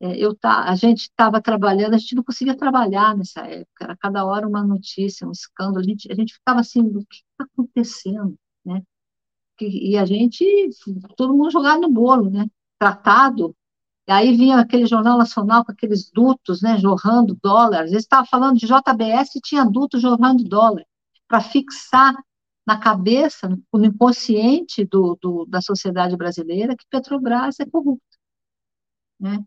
eu 0.00 0.34
tá, 0.36 0.64
a 0.64 0.74
gente 0.76 1.02
estava 1.02 1.40
trabalhando, 1.40 1.94
a 1.94 1.98
gente 1.98 2.14
não 2.14 2.24
conseguia 2.24 2.56
trabalhar 2.56 3.16
nessa 3.16 3.46
época, 3.46 3.84
era 3.84 3.96
cada 3.96 4.24
hora 4.24 4.46
uma 4.46 4.62
notícia, 4.64 5.26
um 5.26 5.32
escândalo, 5.32 5.80
a 5.80 5.82
gente, 5.82 6.10
a 6.12 6.14
gente 6.14 6.34
ficava 6.34 6.60
assim, 6.60 6.80
o 6.82 7.04
que 7.06 7.16
está 7.16 7.44
acontecendo, 7.44 8.36
né? 8.64 8.82
E 9.60 9.96
a 9.96 10.04
gente, 10.04 10.44
todo 11.16 11.34
mundo 11.34 11.50
jogado 11.50 11.80
no 11.82 11.90
bolo, 11.90 12.28
né? 12.30 12.46
Tratado, 12.78 13.54
e 14.06 14.12
aí 14.12 14.36
vinha 14.36 14.58
aquele 14.58 14.86
jornal 14.86 15.16
nacional 15.16 15.64
com 15.64 15.72
aqueles 15.72 16.10
dutos, 16.10 16.60
né, 16.60 16.78
jorrando 16.78 17.38
dólar. 17.42 17.84
Às 17.84 17.90
vezes 17.90 18.04
estava 18.04 18.26
falando 18.26 18.58
de 18.58 18.66
JBS 18.66 19.36
e 19.36 19.40
tinha 19.40 19.64
duto 19.64 19.98
jorrando 19.98 20.44
dólar, 20.44 20.84
para 21.26 21.40
fixar 21.40 22.14
na 22.66 22.78
cabeça, 22.78 23.48
no 23.48 23.84
inconsciente 23.84 24.84
do, 24.84 25.18
do, 25.20 25.46
da 25.46 25.60
sociedade 25.62 26.16
brasileira, 26.16 26.76
que 26.76 26.84
Petrobras 26.90 27.60
é 27.60 27.66
corrupta. 27.66 28.04
Né? 29.18 29.44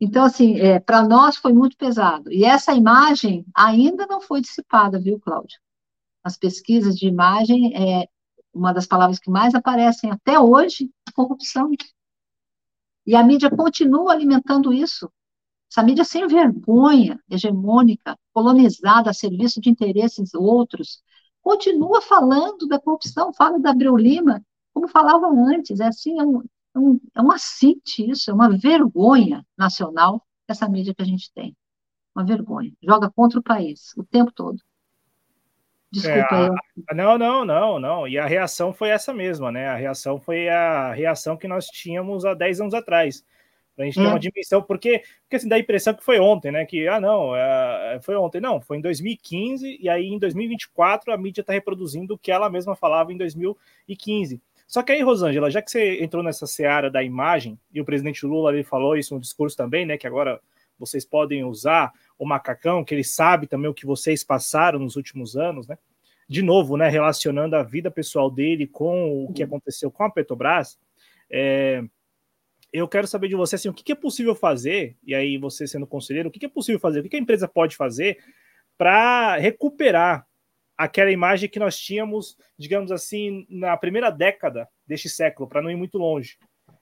Então, 0.00 0.24
assim, 0.24 0.58
é, 0.58 0.78
para 0.78 1.02
nós 1.02 1.36
foi 1.36 1.52
muito 1.52 1.76
pesado. 1.76 2.30
E 2.30 2.44
essa 2.44 2.74
imagem 2.74 3.46
ainda 3.54 4.06
não 4.06 4.20
foi 4.20 4.40
dissipada, 4.40 5.00
viu, 5.00 5.18
Cláudio? 5.18 5.58
As 6.22 6.36
pesquisas 6.36 6.96
de 6.96 7.06
imagem, 7.06 7.74
é 7.74 8.08
uma 8.52 8.72
das 8.72 8.86
palavras 8.86 9.18
que 9.18 9.30
mais 9.30 9.54
aparecem 9.54 10.10
até 10.10 10.38
hoje, 10.38 10.90
corrupção. 11.14 11.70
E 13.06 13.14
a 13.14 13.22
mídia 13.22 13.50
continua 13.50 14.12
alimentando 14.12 14.72
isso. 14.72 15.10
Essa 15.70 15.82
mídia 15.82 16.04
sem 16.04 16.26
vergonha, 16.26 17.18
hegemônica, 17.30 18.18
colonizada 18.32 19.10
a 19.10 19.14
serviço 19.14 19.60
de 19.60 19.70
interesses 19.70 20.34
outros, 20.34 21.02
continua 21.42 22.00
falando 22.02 22.66
da 22.66 22.78
corrupção, 22.78 23.32
fala 23.32 23.58
da 23.58 23.70
Abreu 23.70 23.96
Lima, 23.96 24.44
como 24.74 24.88
falava 24.88 25.26
antes, 25.28 25.80
é 25.80 25.86
assim, 25.86 26.18
é 26.18 26.24
um, 26.24 26.40
é 26.40 26.44
um, 26.78 27.00
é 27.14 27.22
um 27.22 27.32
assinte 27.32 28.08
isso, 28.08 28.30
é 28.30 28.34
uma 28.34 28.56
vergonha 28.56 29.44
nacional 29.56 30.24
essa 30.48 30.68
mídia 30.68 30.94
que 30.94 31.02
a 31.02 31.06
gente 31.06 31.32
tem. 31.32 31.56
Uma 32.14 32.24
vergonha. 32.24 32.72
Joga 32.82 33.10
contra 33.10 33.38
o 33.38 33.42
país 33.42 33.92
o 33.96 34.04
tempo 34.04 34.32
todo. 34.32 34.58
Desculpa. 35.90 36.34
É, 36.34 36.92
a, 36.92 36.94
não, 36.94 37.18
não, 37.18 37.44
não, 37.44 37.78
não. 37.78 38.08
E 38.08 38.18
a 38.18 38.26
reação 38.26 38.72
foi 38.72 38.90
essa 38.90 39.12
mesma, 39.12 39.50
né? 39.50 39.68
A 39.68 39.76
reação 39.76 40.20
foi 40.20 40.48
a 40.48 40.92
reação 40.92 41.36
que 41.36 41.48
nós 41.48 41.66
tínhamos 41.66 42.24
há 42.24 42.34
10 42.34 42.60
anos 42.60 42.74
atrás. 42.74 43.24
Pra 43.74 43.84
gente 43.84 43.96
ter 43.96 44.06
uma 44.06 44.18
dimensão, 44.18 44.62
porque, 44.62 45.02
porque 45.22 45.36
assim, 45.36 45.48
dá 45.48 45.56
a 45.56 45.58
impressão 45.58 45.92
que 45.92 46.02
foi 46.02 46.18
ontem, 46.18 46.50
né? 46.50 46.64
Que, 46.64 46.88
ah, 46.88 46.98
não, 46.98 47.36
é, 47.36 48.00
foi 48.02 48.16
ontem. 48.16 48.40
Não, 48.40 48.58
foi 48.58 48.78
em 48.78 48.80
2015, 48.80 49.78
e 49.78 49.86
aí 49.86 50.06
em 50.06 50.18
2024 50.18 51.12
a 51.12 51.18
mídia 51.18 51.42
está 51.42 51.52
reproduzindo 51.52 52.14
o 52.14 52.18
que 52.18 52.32
ela 52.32 52.48
mesma 52.48 52.74
falava 52.74 53.12
em 53.12 53.18
2015. 53.18 54.40
Só 54.66 54.82
que 54.82 54.92
aí, 54.92 55.02
Rosângela, 55.02 55.50
já 55.50 55.62
que 55.62 55.70
você 55.70 56.02
entrou 56.02 56.22
nessa 56.22 56.46
seara 56.46 56.90
da 56.90 57.02
imagem, 57.02 57.58
e 57.72 57.80
o 57.80 57.84
presidente 57.84 58.26
Lula 58.26 58.52
ele 58.52 58.64
falou 58.64 58.96
isso 58.96 59.14
no 59.14 59.20
discurso 59.20 59.56
também, 59.56 59.86
né? 59.86 59.96
Que 59.96 60.06
agora 60.06 60.40
vocês 60.78 61.04
podem 61.04 61.44
usar 61.44 61.92
o 62.18 62.26
macacão, 62.26 62.84
que 62.84 62.94
ele 62.94 63.04
sabe 63.04 63.46
também 63.46 63.70
o 63.70 63.74
que 63.74 63.86
vocês 63.86 64.24
passaram 64.24 64.78
nos 64.78 64.96
últimos 64.96 65.36
anos, 65.36 65.68
né? 65.68 65.78
De 66.28 66.42
novo, 66.42 66.76
né? 66.76 66.88
Relacionando 66.88 67.54
a 67.54 67.62
vida 67.62 67.90
pessoal 67.90 68.30
dele 68.30 68.66
com 68.66 69.24
o 69.24 69.32
que 69.32 69.42
aconteceu 69.42 69.90
com 69.90 70.02
a 70.02 70.10
Petrobras. 70.10 70.78
É, 71.30 71.82
eu 72.72 72.88
quero 72.88 73.06
saber 73.06 73.28
de 73.28 73.36
você 73.36 73.54
assim, 73.54 73.68
o 73.68 73.72
que 73.72 73.92
é 73.92 73.94
possível 73.94 74.34
fazer, 74.34 74.96
e 75.04 75.14
aí 75.14 75.38
você 75.38 75.66
sendo 75.66 75.86
conselheiro, 75.86 76.28
o 76.28 76.32
que 76.32 76.44
é 76.44 76.48
possível 76.48 76.80
fazer, 76.80 77.00
o 77.00 77.08
que 77.08 77.16
a 77.16 77.20
empresa 77.20 77.46
pode 77.46 77.76
fazer 77.76 78.18
para 78.76 79.36
recuperar 79.36 80.26
aquela 80.76 81.10
imagem 81.10 81.48
que 81.48 81.58
nós 81.58 81.78
tínhamos, 81.78 82.36
digamos 82.58 82.92
assim, 82.92 83.46
na 83.48 83.76
primeira 83.76 84.10
década 84.10 84.68
deste 84.86 85.08
século, 85.08 85.48
para 85.48 85.62
não 85.62 85.70
ir 85.70 85.76
muito 85.76 85.98
longe, 85.98 86.38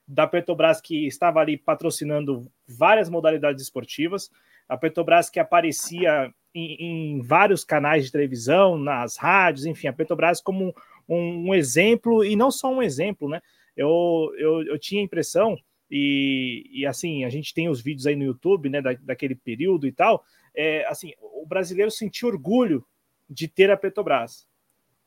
da 0.07 0.27
Petrobras 0.27 0.81
que 0.81 1.07
estava 1.07 1.39
ali 1.39 1.57
patrocinando 1.57 2.51
várias 2.67 3.09
modalidades 3.09 3.63
esportivas, 3.63 4.29
a 4.67 4.77
Petrobras 4.77 5.29
que 5.29 5.39
aparecia 5.39 6.33
em, 6.53 7.17
em 7.17 7.21
vários 7.21 7.63
canais 7.63 8.05
de 8.05 8.11
televisão, 8.11 8.77
nas 8.77 9.17
rádios, 9.17 9.65
enfim, 9.65 9.87
a 9.87 9.93
Petrobras 9.93 10.41
como 10.41 10.73
um, 11.07 11.49
um 11.49 11.55
exemplo, 11.55 12.23
e 12.23 12.35
não 12.35 12.51
só 12.51 12.71
um 12.71 12.81
exemplo, 12.81 13.29
né? 13.29 13.41
Eu, 13.75 14.33
eu, 14.37 14.63
eu 14.63 14.79
tinha 14.79 15.01
a 15.01 15.03
impressão 15.03 15.57
e, 15.89 16.65
e, 16.71 16.85
assim, 16.85 17.25
a 17.25 17.29
gente 17.29 17.53
tem 17.53 17.69
os 17.69 17.81
vídeos 17.81 18.07
aí 18.07 18.15
no 18.15 18.23
YouTube, 18.23 18.69
né, 18.69 18.81
da, 18.81 18.93
daquele 18.93 19.35
período 19.35 19.85
e 19.85 19.91
tal. 19.91 20.23
É, 20.55 20.85
assim, 20.87 21.11
o 21.19 21.45
brasileiro 21.45 21.91
sentiu 21.91 22.27
orgulho 22.27 22.85
de 23.29 23.47
ter 23.47 23.71
a 23.71 23.77
Petrobras. 23.77 24.47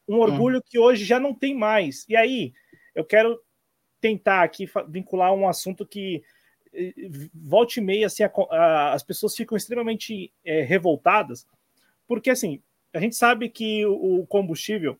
Um 0.08 0.16
hum. 0.16 0.20
orgulho 0.20 0.62
que 0.62 0.78
hoje 0.78 1.04
já 1.04 1.20
não 1.20 1.34
tem 1.34 1.54
mais. 1.54 2.04
E 2.08 2.16
aí, 2.16 2.52
eu 2.94 3.04
quero 3.04 3.40
tentar 4.00 4.42
aqui 4.42 4.68
vincular 4.88 5.32
um 5.32 5.48
assunto 5.48 5.86
que 5.86 6.22
volte 7.34 7.78
e 7.78 7.82
meia, 7.82 8.06
assim, 8.06 8.22
a, 8.22 8.30
a, 8.50 8.92
as 8.92 9.02
pessoas 9.02 9.34
ficam 9.34 9.56
extremamente 9.56 10.32
é, 10.44 10.62
revoltadas, 10.62 11.46
porque 12.06 12.30
assim, 12.30 12.62
a 12.92 13.00
gente 13.00 13.16
sabe 13.16 13.48
que 13.48 13.84
o, 13.86 14.20
o 14.20 14.26
combustível 14.26 14.98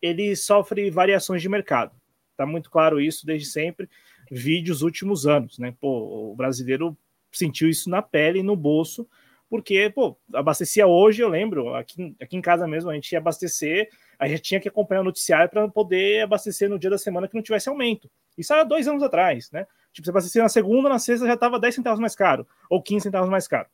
ele 0.00 0.34
sofre 0.36 0.90
variações 0.90 1.42
de 1.42 1.48
mercado. 1.48 1.94
Tá 2.36 2.46
muito 2.46 2.70
claro 2.70 3.00
isso 3.00 3.26
desde 3.26 3.48
sempre 3.48 3.88
vídeos 4.30 4.82
últimos 4.82 5.26
anos, 5.26 5.58
né? 5.58 5.74
Pô, 5.80 6.30
o 6.30 6.36
brasileiro 6.36 6.96
sentiu 7.32 7.68
isso 7.68 7.90
na 7.90 8.00
pele 8.00 8.40
e 8.40 8.42
no 8.42 8.54
bolso, 8.54 9.08
porque, 9.48 9.90
pô, 9.90 10.16
abastecia 10.34 10.86
hoje, 10.86 11.22
eu 11.22 11.28
lembro, 11.28 11.74
aqui, 11.74 12.14
aqui 12.20 12.36
em 12.36 12.42
casa 12.42 12.66
mesmo, 12.66 12.90
a 12.90 12.94
gente 12.94 13.10
ia 13.12 13.18
abastecer, 13.18 13.88
a 14.18 14.28
gente 14.28 14.42
tinha 14.42 14.60
que 14.60 14.68
acompanhar 14.68 15.00
o 15.00 15.04
noticiário 15.04 15.48
para 15.48 15.66
poder 15.68 16.22
abastecer 16.22 16.68
no 16.68 16.78
dia 16.78 16.90
da 16.90 16.98
semana 16.98 17.26
que 17.26 17.34
não 17.34 17.42
tivesse 17.42 17.68
aumento. 17.68 18.10
Isso 18.36 18.52
era 18.52 18.62
dois 18.62 18.86
anos 18.86 19.02
atrás, 19.02 19.50
né? 19.50 19.66
Tipo, 19.92 20.04
você 20.04 20.10
abastecia 20.10 20.42
na 20.42 20.48
segunda, 20.48 20.88
na 20.88 20.98
sexta 20.98 21.26
já 21.26 21.34
estava 21.34 21.58
10 21.58 21.74
centavos 21.74 21.98
mais 21.98 22.14
caro, 22.14 22.46
ou 22.68 22.82
15 22.82 23.04
centavos 23.04 23.30
mais 23.30 23.48
caro, 23.48 23.68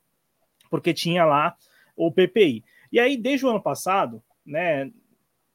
porque 0.71 0.95
tinha 0.95 1.25
lá 1.25 1.57
o 1.97 2.11
PPI. 2.11 2.65
E 2.93 3.01
aí, 3.01 3.17
desde 3.17 3.45
o 3.45 3.51
ano 3.51 3.61
passado, 3.61 4.23
né, 4.47 4.91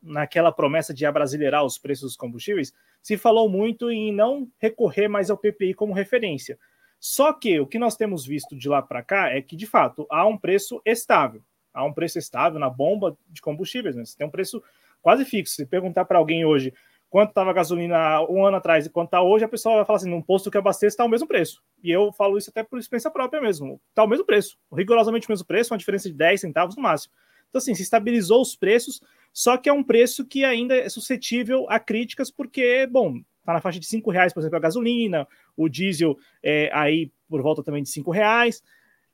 naquela 0.02 0.52
promessa 0.52 0.94
de 0.94 1.06
abrasileirar 1.06 1.64
os 1.64 1.78
preços 1.78 2.10
dos 2.10 2.18
combustíveis, 2.18 2.74
se 3.02 3.18
falou 3.18 3.50
muito 3.50 3.90
em 3.90 4.14
não 4.14 4.50
recorrer 4.58 5.08
mais 5.08 5.30
ao 5.30 5.38
PPI 5.38 5.74
como 5.74 5.94
referência. 5.94 6.60
Só 7.00 7.32
que 7.32 7.60
o 7.60 7.68
que 7.68 7.80
nós 7.80 7.96
temos 7.96 8.26
visto 8.26 8.56
de 8.56 8.68
lá 8.68 8.82
para 8.82 9.02
cá 9.02 9.30
é 9.30 9.42
que, 9.42 9.56
de 9.56 9.66
fato, 9.66 10.06
há 10.10 10.28
um 10.28 10.38
preço 10.38 10.82
estável. 10.86 11.42
Há 11.74 11.86
um 11.86 11.94
preço 11.94 12.20
estável 12.20 12.60
na 12.60 12.70
bomba 12.70 13.18
de 13.28 13.42
combustíveis. 13.42 13.96
Né? 13.96 14.04
Você 14.04 14.18
tem 14.18 14.28
um 14.28 14.32
preço 14.32 14.62
quase 15.02 15.24
fixo. 15.24 15.56
Se 15.56 15.66
perguntar 15.66 16.06
para 16.06 16.18
alguém 16.18 16.46
hoje 16.46 16.74
quanto 17.10 17.30
estava 17.30 17.50
a 17.50 17.54
gasolina 17.54 18.22
um 18.30 18.46
ano 18.46 18.58
atrás 18.58 18.86
e 18.86 18.90
quanto 18.90 19.08
está 19.08 19.22
hoje, 19.22 19.46
a 19.46 19.50
pessoa 19.50 19.78
vai 19.78 19.86
falar 19.86 19.98
assim: 19.98 20.10
num 20.10 20.22
posto 20.22 20.52
que 20.52 20.58
abasteça 20.58 20.94
está 20.94 21.06
o 21.06 21.10
mesmo 21.10 21.28
preço. 21.28 21.64
E 21.84 21.90
eu 21.90 22.12
falo 22.12 22.38
isso 22.38 22.50
até 22.50 22.64
por 22.64 22.78
experiência 22.78 23.10
própria 23.10 23.42
mesmo. 23.42 23.80
Está 23.90 24.04
o 24.04 24.08
mesmo 24.08 24.26
preço, 24.26 24.58
rigorosamente 24.72 25.28
o 25.28 25.32
mesmo 25.32 25.46
preço, 25.46 25.74
uma 25.74 25.78
diferença 25.78 26.10
de 26.10 26.16
10 26.16 26.42
centavos 26.42 26.76
no 26.76 26.84
máximo. 26.84 27.14
Então, 27.50 27.60
assim, 27.60 27.74
se 27.74 27.82
estabilizou 27.82 28.42
os 28.42 28.56
preços, 28.56 29.02
só 29.34 29.58
que 29.58 29.70
é 29.70 29.74
um 29.74 29.84
preço 29.84 30.26
que 30.26 30.46
ainda 30.46 30.76
é 30.76 30.88
suscetível 30.88 31.66
a 31.68 31.80
críticas, 31.80 32.30
porque, 32.30 32.86
bom, 32.86 33.22
está 33.50 33.54
na 33.54 33.62
faixa 33.62 33.80
de 33.80 33.88
cinco 33.88 34.12
reais, 34.12 34.32
por 34.32 34.40
exemplo, 34.40 34.58
a 34.58 34.62
gasolina, 34.62 35.28
o 35.58 35.68
diesel 35.68 36.18
é, 36.44 36.70
aí 36.72 37.12
por 37.28 37.42
volta 37.42 37.64
também 37.64 37.84
de 37.84 37.90
cinco 37.90 38.12
reais. 38.12 38.64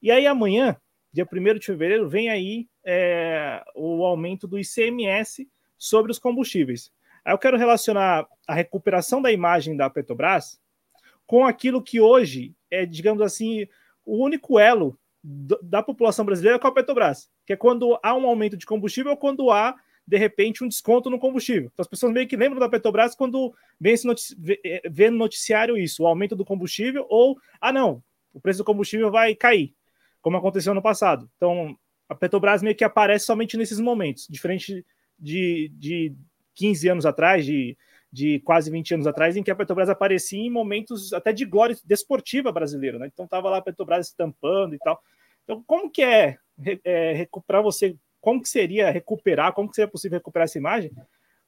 E 0.01 0.11
aí 0.11 0.27
amanhã, 0.27 0.75
dia 1.11 1.25
1 1.31 1.59
de 1.59 1.65
fevereiro, 1.65 2.09
vem 2.09 2.29
aí 2.29 2.67
é, 2.83 3.63
o 3.73 4.05
aumento 4.05 4.47
do 4.47 4.59
ICMS 4.59 5.47
sobre 5.77 6.11
os 6.11 6.19
combustíveis. 6.19 6.91
Aí 7.23 7.33
eu 7.33 7.37
quero 7.37 7.57
relacionar 7.57 8.27
a 8.47 8.53
recuperação 8.53 9.21
da 9.21 9.31
imagem 9.31 9.75
da 9.75 9.89
Petrobras 9.89 10.59
com 11.25 11.45
aquilo 11.45 11.81
que 11.81 11.99
hoje 11.99 12.53
é, 12.69 12.85
digamos 12.85 13.21
assim, 13.21 13.65
o 14.05 14.23
único 14.23 14.59
elo 14.59 14.97
da 15.23 15.81
população 15.81 16.23
brasileira 16.23 16.59
com 16.59 16.67
a 16.67 16.71
Petrobras, 16.71 17.29
que 17.47 17.53
é 17.53 17.55
quando 17.55 17.97
há 18.03 18.13
um 18.13 18.27
aumento 18.27 18.55
de 18.55 18.65
combustível 18.65 19.11
ou 19.11 19.17
quando 19.17 19.49
há 19.49 19.75
de 20.07 20.17
repente, 20.17 20.63
um 20.63 20.67
desconto 20.67 21.09
no 21.09 21.19
combustível. 21.19 21.69
Então, 21.73 21.81
as 21.81 21.87
pessoas 21.87 22.13
meio 22.13 22.27
que 22.27 22.37
lembram 22.37 22.59
da 22.59 22.69
Petrobras 22.69 23.15
quando 23.15 23.53
vê, 23.79 23.95
notici 24.03 24.35
vê, 24.37 24.59
é, 24.63 24.81
vê 24.89 25.09
no 25.09 25.17
noticiário 25.17 25.77
isso, 25.77 26.03
o 26.03 26.07
aumento 26.07 26.35
do 26.35 26.45
combustível, 26.45 27.05
ou, 27.09 27.37
ah, 27.59 27.71
não, 27.71 28.03
o 28.33 28.39
preço 28.39 28.59
do 28.59 28.65
combustível 28.65 29.09
vai 29.09 29.33
cair, 29.33 29.73
como 30.21 30.37
aconteceu 30.37 30.73
no 30.73 30.81
passado. 30.81 31.29
Então, 31.37 31.75
a 32.07 32.13
Petrobras 32.13 32.61
meio 32.61 32.75
que 32.75 32.83
aparece 32.83 33.25
somente 33.25 33.57
nesses 33.57 33.79
momentos, 33.79 34.27
diferente 34.29 34.85
de, 35.17 35.71
de 35.73 36.15
15 36.53 36.87
anos 36.89 37.05
atrás, 37.05 37.45
de, 37.45 37.75
de 38.11 38.39
quase 38.41 38.69
20 38.69 38.93
anos 38.93 39.07
atrás, 39.07 39.35
em 39.35 39.43
que 39.43 39.51
a 39.51 39.55
Petrobras 39.55 39.89
aparecia 39.89 40.39
em 40.39 40.51
momentos 40.51 41.13
até 41.13 41.33
de 41.33 41.45
glória 41.45 41.75
desportiva 41.83 42.51
brasileira, 42.51 42.99
né? 42.99 43.09
Então 43.11 43.27
tava 43.27 43.49
lá 43.49 43.57
a 43.57 43.61
Petrobras 43.61 44.07
estampando 44.07 44.75
e 44.75 44.79
tal. 44.79 45.01
Então, 45.43 45.63
como 45.65 45.89
que 45.89 46.03
é, 46.03 46.37
é 46.83 47.13
recuperar 47.13 47.63
você, 47.63 47.95
como 48.25 48.41
que 48.41 48.49
seria 48.49 48.89
recuperar, 48.89 49.53
como 49.53 49.69
que 49.69 49.75
seria 49.75 49.87
possível 49.87 50.17
recuperar 50.17 50.45
essa 50.45 50.57
imagem, 50.57 50.91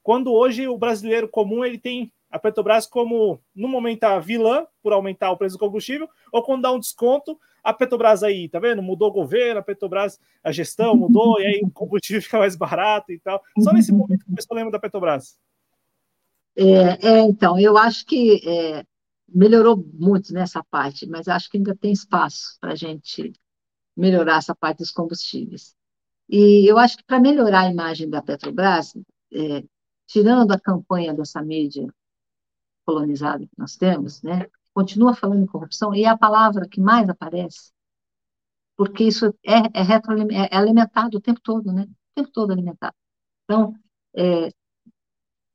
quando 0.04 0.32
hoje 0.32 0.68
o 0.68 0.78
brasileiro 0.78 1.28
comum 1.28 1.66
ele 1.66 1.80
tem 1.80 2.14
a 2.30 2.38
Petrobras 2.38 2.86
como, 2.86 3.42
no 3.56 3.68
momento, 3.68 4.04
a 4.04 4.20
vilã 4.20 4.68
por 4.84 4.94
aumentar 4.94 5.32
o 5.32 5.38
preço 5.38 5.56
do 5.56 5.60
combustível, 5.60 6.08
ou 6.32 6.44
quando 6.44 6.62
dá 6.62 6.72
um 6.72 6.80
desconto, 6.80 7.36
a 7.64 7.74
Petrobras 7.74 8.22
aí, 8.22 8.48
tá 8.48 8.60
vendo? 8.60 8.84
Mudou 8.84 9.10
o 9.10 9.12
governo, 9.12 9.60
a 9.60 9.64
Petrobras, 9.64 10.20
a 10.44 10.52
gestão 10.52 10.96
mudou, 10.96 11.42
e 11.42 11.48
aí 11.48 11.62
o 11.64 11.72
combustível 11.72 12.22
fica 12.22 12.38
mais 12.38 12.56
barato 12.56 13.12
e 13.12 13.18
tal. 13.18 13.42
Só 13.60 13.74
nesse 13.74 13.92
momento 13.92 14.24
que 14.24 14.32
o 14.32 14.36
pessoal 14.36 14.58
lembra 14.58 14.74
da 14.74 14.80
Petrobras. 14.80 15.36
É, 16.56 17.08
é, 17.08 17.20
então, 17.22 17.60
eu 17.60 17.76
acho 17.76 18.06
que 18.06 18.40
é, 18.48 18.86
melhorou 19.28 19.84
muito 19.96 20.32
nessa 20.32 20.64
parte, 20.64 21.08
mas 21.08 21.28
acho 21.28 21.50
que 21.50 21.58
ainda 21.58 21.76
tem 21.76 21.92
espaço 21.92 22.56
para 22.62 22.74
a 22.74 22.76
gente 22.76 23.34
melhorar 23.96 24.38
essa 24.38 24.54
parte 24.54 24.78
dos 24.78 24.92
combustíveis. 24.92 25.76
E 26.30 26.70
eu 26.70 26.78
acho 26.78 26.98
que 26.98 27.04
para 27.06 27.20
melhorar 27.20 27.62
a 27.62 27.72
imagem 27.72 28.10
da 28.10 28.22
Petrobras, 28.22 28.94
é, 29.32 29.64
tirando 30.06 30.52
a 30.52 30.60
campanha 30.60 31.14
dessa 31.14 31.42
mídia 31.42 31.88
colonizada 32.86 33.46
que 33.46 33.58
nós 33.58 33.76
temos, 33.76 34.22
né, 34.22 34.48
continua 34.74 35.14
falando 35.14 35.44
em 35.44 35.48
corrupção, 35.48 35.94
e 35.94 36.04
é 36.04 36.08
a 36.08 36.18
palavra 36.18 36.68
que 36.68 36.80
mais 36.80 37.10
aparece, 37.10 37.72
porque 38.76 39.06
isso 39.06 39.26
é, 39.46 39.58
é, 39.58 39.82
é, 39.82 40.50
é 40.52 40.58
alimentado 40.58 41.18
o 41.18 41.22
tempo 41.22 41.42
todo, 41.42 41.72
né, 41.72 41.84
o 41.84 42.16
tempo 42.16 42.32
todo 42.32 42.52
alimentado. 42.52 42.96
Então, 43.44 43.74
é, 44.16 44.50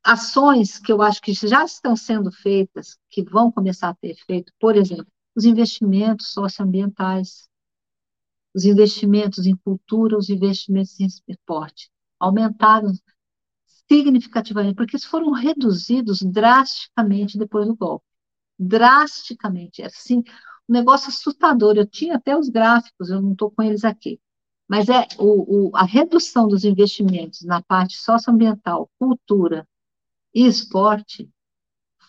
ações 0.04 0.78
que 0.78 0.92
eu 0.92 1.00
acho 1.00 1.20
que 1.20 1.32
já 1.32 1.64
estão 1.64 1.94
sendo 1.94 2.32
feitas, 2.32 2.98
que 3.08 3.22
vão 3.22 3.52
começar 3.52 3.90
a 3.90 3.94
ter 3.94 4.10
efeito, 4.10 4.52
por 4.58 4.76
exemplo, 4.76 5.06
os 5.34 5.44
investimentos 5.44 6.32
socioambientais, 6.32 7.48
os 8.54 8.64
investimentos 8.64 9.46
em 9.46 9.56
cultura, 9.56 10.16
os 10.16 10.28
investimentos 10.28 10.98
em 11.00 11.06
esporte, 11.28 11.90
aumentaram 12.18 12.92
significativamente, 13.88 14.74
porque 14.74 14.96
eles 14.96 15.04
foram 15.04 15.32
reduzidos 15.32 16.22
drasticamente 16.22 17.38
depois 17.38 17.66
do 17.66 17.76
golpe. 17.76 18.06
Drasticamente. 18.58 19.82
É 19.82 19.86
assim, 19.86 20.18
um 20.68 20.72
negócio 20.72 21.08
assustador. 21.08 21.76
Eu 21.76 21.86
tinha 21.86 22.16
até 22.16 22.36
os 22.36 22.48
gráficos, 22.48 23.10
eu 23.10 23.20
não 23.20 23.32
estou 23.32 23.50
com 23.50 23.62
eles 23.62 23.84
aqui. 23.84 24.20
Mas 24.68 24.88
é 24.88 25.06
o, 25.18 25.70
o, 25.70 25.76
a 25.76 25.84
redução 25.84 26.48
dos 26.48 26.64
investimentos 26.64 27.42
na 27.42 27.60
parte 27.62 27.96
socioambiental, 27.96 28.90
cultura 28.98 29.68
e 30.34 30.46
esporte 30.46 31.28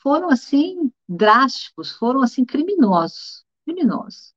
foram 0.01 0.29
assim 0.29 0.91
drásticos, 1.07 1.91
foram 1.91 2.21
assim 2.21 2.45
criminosos, 2.45 3.43
criminosos. 3.65 4.33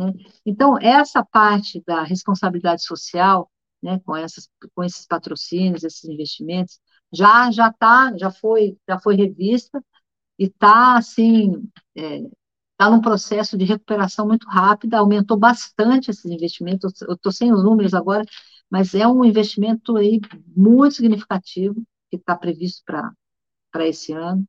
Né? 0.00 0.12
Então 0.46 0.78
essa 0.78 1.22
parte 1.24 1.82
da 1.86 2.02
responsabilidade 2.02 2.82
social, 2.84 3.50
né, 3.82 4.00
com 4.04 4.16
essas, 4.16 4.48
com 4.74 4.82
esses 4.82 5.06
patrocínios, 5.06 5.84
esses 5.84 6.04
investimentos, 6.04 6.80
já 7.12 7.50
já 7.50 7.72
tá, 7.72 8.12
já 8.16 8.30
foi, 8.30 8.78
já 8.88 8.98
foi 8.98 9.16
revista 9.16 9.82
e 10.38 10.46
está 10.46 10.96
assim 10.96 11.68
é, 11.96 12.22
está 12.72 12.90
num 12.90 13.00
processo 13.02 13.58
de 13.58 13.66
recuperação 13.66 14.26
muito 14.26 14.48
rápida, 14.48 14.98
aumentou 14.98 15.36
bastante 15.36 16.10
esses 16.10 16.24
investimentos, 16.24 17.02
eu 17.02 17.14
estou 17.14 17.30
sem 17.30 17.52
os 17.52 17.62
números 17.62 17.92
agora, 17.92 18.24
mas 18.70 18.94
é 18.94 19.06
um 19.06 19.22
investimento 19.22 19.96
aí 19.98 20.18
muito 20.56 20.94
significativo 20.94 21.82
que 22.10 22.16
está 22.16 22.34
previsto 22.36 22.82
para 22.86 23.86
esse 23.86 24.14
ano, 24.14 24.46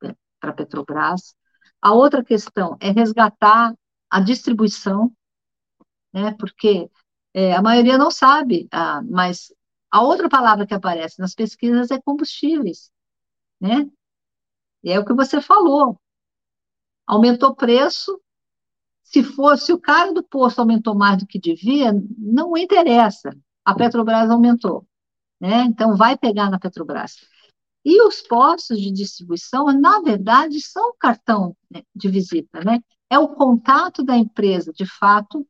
né, 0.00 0.14
para 0.40 0.50
a 0.50 0.52
Petrobras. 0.52 1.34
A 1.82 1.92
outra 1.92 2.22
questão 2.24 2.76
é 2.80 2.90
resgatar 2.92 3.74
a 4.10 4.20
distribuição, 4.20 5.12
né, 6.12 6.34
porque 6.38 6.90
é, 7.34 7.54
a 7.54 7.62
maioria 7.62 7.98
não 7.98 8.10
sabe, 8.10 8.68
ah, 8.72 9.02
mas 9.02 9.52
a 9.90 10.02
outra 10.02 10.28
palavra 10.28 10.66
que 10.66 10.74
aparece 10.74 11.20
nas 11.20 11.34
pesquisas 11.34 11.90
é 11.90 12.00
combustíveis, 12.00 12.90
né? 13.60 13.88
E 14.82 14.90
é 14.90 14.98
o 14.98 15.04
que 15.04 15.12
você 15.12 15.40
falou. 15.40 15.98
Aumentou 17.06 17.50
o 17.50 17.56
preço, 17.56 18.20
se 19.02 19.22
fosse 19.22 19.72
o 19.72 19.80
cara 19.80 20.12
do 20.12 20.22
posto 20.22 20.58
aumentou 20.58 20.94
mais 20.94 21.18
do 21.18 21.26
que 21.26 21.38
devia, 21.38 21.92
não 22.18 22.56
interessa. 22.56 23.36
A 23.64 23.74
Petrobras 23.74 24.30
aumentou, 24.30 24.86
né? 25.40 25.62
Então 25.64 25.96
vai 25.96 26.16
pegar 26.16 26.50
na 26.50 26.58
Petrobras. 26.58 27.16
E 27.84 28.02
os 28.02 28.20
postos 28.20 28.80
de 28.80 28.90
distribuição, 28.90 29.66
na 29.66 30.00
verdade, 30.00 30.60
são 30.60 30.92
cartão 30.98 31.56
né, 31.70 31.82
de 31.94 32.08
visita, 32.08 32.64
né? 32.64 32.80
É 33.10 33.18
o 33.18 33.28
contato 33.28 34.02
da 34.04 34.16
empresa, 34.16 34.72
de 34.72 34.86
fato, 34.86 35.46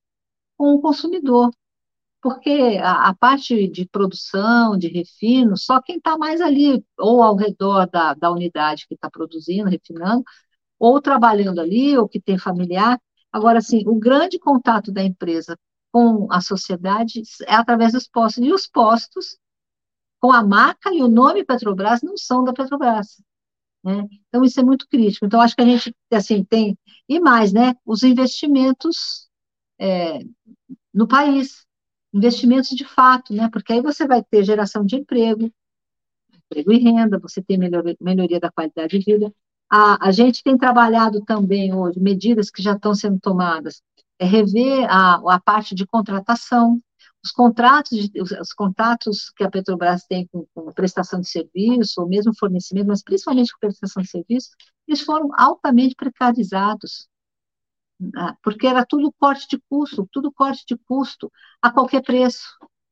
com 0.58 0.74
o 0.74 0.80
consumidor. 0.80 1.50
Porque 2.22 2.80
a, 2.82 3.08
a 3.10 3.14
parte 3.14 3.68
de 3.68 3.86
produção, 3.86 4.76
de 4.78 4.88
refino, 4.88 5.56
só 5.56 5.80
quem 5.82 5.98
está 5.98 6.18
mais 6.18 6.40
ali, 6.40 6.84
ou 6.98 7.22
ao 7.22 7.36
redor 7.36 7.88
da, 7.88 8.14
da 8.14 8.30
unidade 8.30 8.86
que 8.88 8.94
está 8.94 9.10
produzindo, 9.10 9.70
refinando, 9.70 10.24
ou 10.78 11.00
trabalhando 11.00 11.60
ali, 11.60 11.96
ou 11.98 12.08
que 12.08 12.20
tem 12.20 12.38
familiar. 12.38 13.00
Agora, 13.32 13.58
assim, 13.58 13.84
o 13.86 13.96
grande 13.96 14.38
contato 14.38 14.92
da 14.92 15.02
empresa 15.04 15.58
com 15.92 16.28
a 16.32 16.40
sociedade 16.40 17.22
é 17.46 17.54
através 17.54 17.92
dos 17.92 18.08
postos. 18.08 18.44
E 18.44 18.52
os 18.52 18.66
postos 18.66 19.38
com 20.20 20.32
a 20.32 20.44
marca 20.44 20.92
e 20.92 21.02
o 21.02 21.08
nome 21.08 21.44
Petrobras 21.44 22.02
não 22.02 22.16
são 22.16 22.44
da 22.44 22.52
Petrobras. 22.52 23.22
Né? 23.86 24.04
Então, 24.28 24.44
isso 24.44 24.58
é 24.58 24.64
muito 24.64 24.88
crítico. 24.88 25.24
Então, 25.24 25.40
acho 25.40 25.54
que 25.54 25.62
a 25.62 25.64
gente, 25.64 25.94
assim, 26.12 26.42
tem... 26.42 26.76
E 27.08 27.20
mais, 27.20 27.52
né? 27.52 27.72
Os 27.86 28.02
investimentos 28.02 29.28
é, 29.78 30.18
no 30.92 31.06
país. 31.06 31.64
Investimentos 32.12 32.70
de 32.70 32.84
fato, 32.84 33.32
né? 33.32 33.48
Porque 33.48 33.72
aí 33.72 33.80
você 33.80 34.04
vai 34.04 34.24
ter 34.24 34.42
geração 34.42 34.84
de 34.84 34.96
emprego, 34.96 35.48
emprego 36.34 36.72
e 36.72 36.78
renda, 36.78 37.16
você 37.20 37.40
tem 37.40 37.56
melhoria, 37.56 37.96
melhoria 38.00 38.40
da 38.40 38.50
qualidade 38.50 38.98
de 38.98 39.04
vida. 39.04 39.32
A, 39.70 40.08
a 40.08 40.10
gente 40.10 40.42
tem 40.42 40.58
trabalhado 40.58 41.24
também 41.24 41.72
hoje, 41.72 42.00
medidas 42.00 42.50
que 42.50 42.62
já 42.62 42.72
estão 42.72 42.92
sendo 42.92 43.20
tomadas, 43.20 43.82
é 44.18 44.24
rever 44.24 44.84
a, 44.90 45.34
a 45.34 45.40
parte 45.40 45.76
de 45.76 45.86
contratação, 45.86 46.80
os 47.26 47.32
contratos, 47.32 47.92
os, 48.20 48.30
os 48.30 48.52
contratos 48.52 49.30
que 49.30 49.42
a 49.42 49.50
Petrobras 49.50 50.04
tem 50.06 50.28
com, 50.28 50.46
com, 50.54 50.72
prestação 50.72 51.20
de 51.20 51.28
serviço, 51.28 52.00
ou 52.00 52.08
mesmo 52.08 52.32
fornecimento, 52.38 52.86
mas 52.86 53.02
principalmente 53.02 53.52
com 53.52 53.58
prestação 53.58 54.00
de 54.02 54.08
serviço, 54.08 54.50
eles 54.86 55.00
foram 55.00 55.30
altamente 55.36 55.96
precarizados, 55.96 57.08
né? 57.98 58.36
porque 58.44 58.66
era 58.66 58.86
tudo 58.86 59.12
corte 59.18 59.48
de 59.48 59.60
custo, 59.68 60.08
tudo 60.12 60.30
corte 60.32 60.64
de 60.68 60.76
custo 60.86 61.30
a 61.60 61.70
qualquer 61.70 62.02
preço, 62.02 62.44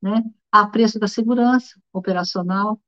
né? 0.02 0.24
a 0.50 0.66
preço 0.66 0.98
da 0.98 1.06
segurança 1.06 1.80
operacional, 1.92 2.80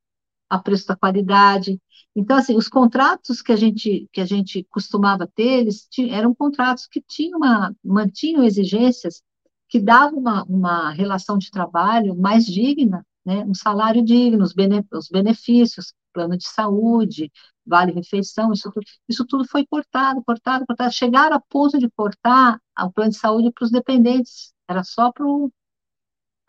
a 0.51 0.59
preço 0.59 0.89
da 0.89 0.97
qualidade. 0.97 1.81
Então, 2.15 2.37
assim, 2.39 2.57
os 2.57 2.69
contratos 2.69 3.41
que 3.41 3.53
a 3.53 3.57
gente, 3.57 4.09
que 4.13 4.21
a 4.21 4.27
gente 4.27 4.65
costumava 4.69 5.29
ter, 5.33 5.61
eles 5.61 5.87
tinham, 5.89 6.13
eram 6.13 6.35
contratos 6.35 6.89
que 6.89 7.01
tinham 7.01 7.39
uma, 7.39 7.73
mantinham 7.85 8.43
exigências 8.43 9.23
que 9.69 9.81
dava 9.81 10.15
uma, 10.15 10.45
uma 10.45 10.91
relação 10.91 11.39
de 11.39 11.51
trabalho 11.51 12.17
mais 12.17 12.47
digna, 12.47 13.05
né, 13.25 13.45
um 13.45 13.55
salário 13.55 14.05
digno, 14.05 14.45
os, 14.45 14.53
bene, 14.53 14.85
os 14.93 15.09
benefícios, 15.09 15.93
plano 16.13 16.37
de 16.37 16.47
saúde, 16.47 17.31
vale-refeição, 17.67 18.53
isso, 18.53 18.71
isso 19.09 19.27
tudo 19.27 19.45
foi 19.47 19.67
cortado, 19.67 20.23
cortado, 20.25 20.65
cortado. 20.67 20.93
Chegaram 20.93 21.37
a 21.37 21.41
ponto 21.41 21.79
de 21.79 21.91
cortar 21.91 22.61
o 22.79 22.91
plano 22.93 23.11
de 23.11 23.19
saúde 23.19 23.51
para 23.53 23.65
os 23.65 23.71
dependentes, 23.71 24.55
era 24.69 24.85
só 24.85 25.13
para 25.13 25.27
o 25.27 25.51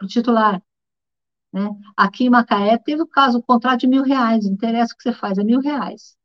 titular. 0.08 0.62
Né? 1.52 1.68
Aqui 1.96 2.26
em 2.26 2.30
Macaé 2.30 2.78
teve 2.78 3.02
o 3.02 3.08
caso, 3.08 3.40
o 3.40 3.44
contrato 3.44 3.82
de 3.82 3.88
mil 3.88 4.04
reais, 4.04 4.46
não 4.46 4.54
interessa 4.54 4.94
o 4.94 4.98
que 4.98 5.04
você 5.04 5.14
faz, 5.14 5.38
é 5.38 5.44
mil 5.44 5.60
reais. 5.60 6.16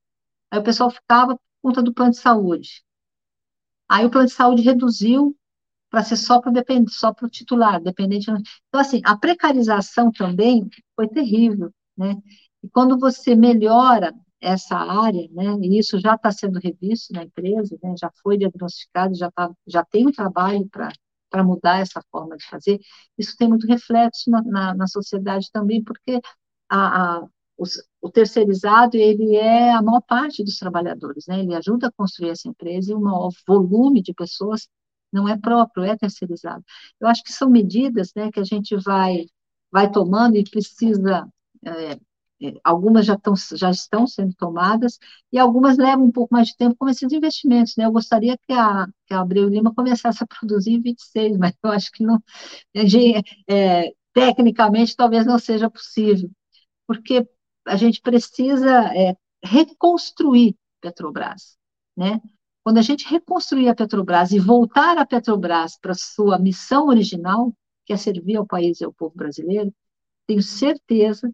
Aí 0.51 0.59
o 0.59 0.63
pessoal 0.63 0.91
ficava 0.91 1.35
por 1.37 1.43
conta 1.63 1.83
do 1.83 1.95
plano 1.95 2.11
de 2.13 2.19
saúde. 2.19 2.85
Aí 3.89 4.05
o 4.05 4.11
plano 4.11 4.27
de 4.27 4.35
saúde 4.35 4.63
reduziu 4.63 5.37
para 5.93 6.03
ser 6.03 6.17
só 6.17 6.41
para 6.41 6.51
o 6.51 6.89
só 6.91 7.13
para 7.13 7.27
o 7.27 7.31
titular, 7.31 7.79
dependente. 7.83 8.31
Então, 8.31 8.81
assim, 8.81 9.03
a 9.05 9.15
precarização 9.15 10.11
também 10.11 10.67
foi 10.97 11.07
terrível, 11.07 11.71
né? 11.95 12.17
E 12.63 12.69
quando 12.71 12.99
você 12.99 13.37
melhora 13.37 14.15
essa 14.41 14.75
área, 14.77 15.29
né, 15.33 15.45
e 15.61 15.79
isso 15.79 16.01
já 16.01 16.15
está 16.15 16.33
sendo 16.33 16.59
revisto 16.59 17.13
na 17.13 17.25
empresa, 17.25 17.79
né, 17.83 17.95
já 18.01 18.11
foi 18.23 18.39
diagnosticado, 18.39 19.15
já, 19.15 19.31
tá, 19.31 19.51
já 19.67 19.85
tem 19.85 20.07
um 20.07 20.11
trabalho 20.13 20.67
para 20.69 21.45
mudar 21.45 21.81
essa 21.81 22.03
forma 22.11 22.37
de 22.37 22.45
fazer, 22.47 22.81
isso 23.19 23.37
tem 23.37 23.49
muito 23.49 23.67
reflexo 23.67 24.31
na, 24.31 24.43
na, 24.43 24.75
na 24.75 24.87
sociedade 24.89 25.49
também, 25.53 25.83
porque 25.85 26.21
a, 26.71 27.19
a 27.19 27.27
os, 27.57 27.75
o 28.01 28.11
terceirizado, 28.11 28.97
ele 28.97 29.37
é 29.37 29.73
a 29.73 29.83
maior 29.83 30.01
parte 30.01 30.43
dos 30.43 30.57
trabalhadores, 30.59 31.27
né, 31.29 31.41
ele 31.41 31.55
ajuda 31.55 31.89
a 31.89 31.93
construir 31.93 32.31
essa 32.31 32.49
empresa 32.49 32.91
e 32.91 32.95
um 32.95 33.01
maior 33.01 33.31
volume 33.47 34.03
de 34.03 34.15
pessoas 34.15 34.67
não 35.13 35.29
é 35.29 35.37
próprio, 35.39 35.85
é 35.85 35.97
terceirizado. 35.97 36.65
Eu 37.01 37.09
acho 37.09 37.23
que 37.25 37.33
são 37.33 37.51
medidas 37.51 38.13
né, 38.17 38.31
que 38.33 38.41
a 38.41 38.45
gente 38.45 38.77
vai, 38.77 39.27
vai 39.71 39.91
tomando 39.91 40.37
e 40.37 40.45
precisa 40.45 41.29
é, 41.65 41.99
é, 42.43 42.55
algumas 42.65 43.07
já, 43.07 43.17
tão, 43.17 43.35
já 43.55 43.71
estão 43.71 44.07
sendo 44.07 44.35
tomadas 44.35 44.99
e 45.33 45.39
algumas 45.39 45.77
levam 45.79 46.07
um 46.07 46.13
pouco 46.13 46.35
mais 46.35 46.49
de 46.49 46.57
tempo 46.57 46.77
como 46.77 46.91
esses 46.91 47.13
investimentos, 47.13 47.75
né? 47.77 47.85
Eu 47.87 47.93
gostaria 47.93 48.37
que 48.39 48.53
a, 48.53 48.87
que 49.07 49.15
a 49.15 49.21
Abreu 49.21 49.49
Lima 49.49 49.73
começasse 49.75 50.23
a 50.25 50.27
produzir 50.27 50.73
em 50.73 50.81
26, 50.81 51.37
mas 51.39 51.55
eu 51.63 51.71
acho 51.71 51.91
que 51.93 52.03
não, 52.05 52.19
é, 53.49 53.93
tecnicamente 54.13 54.97
talvez 54.97 55.27
não 55.27 55.39
seja 55.39 55.71
possível, 55.71 56.31
porque 56.87 57.27
a 57.67 57.77
gente 57.77 58.01
precisa 58.01 58.71
é, 58.95 59.17
reconstruir 59.45 60.57
Petrobras, 60.81 61.57
né? 61.97 62.21
Quando 62.63 62.79
a 62.79 62.83
gente 62.83 63.09
reconstruir 63.09 63.69
a 63.69 63.75
Petrobras 63.75 64.31
e 64.31 64.39
voltar 64.39 64.97
a 64.97 65.07
Petrobras 65.07 65.77
para 65.79 65.95
sua 65.95 66.39
missão 66.39 66.87
original, 66.87 67.53
que 67.85 67.93
é 67.93 67.97
servir 67.97 68.37
ao 68.37 68.47
país 68.47 68.81
e 68.81 68.85
ao 68.85 68.93
povo 68.93 69.15
brasileiro, 69.17 69.75
tenho 70.27 70.43
certeza 70.43 71.33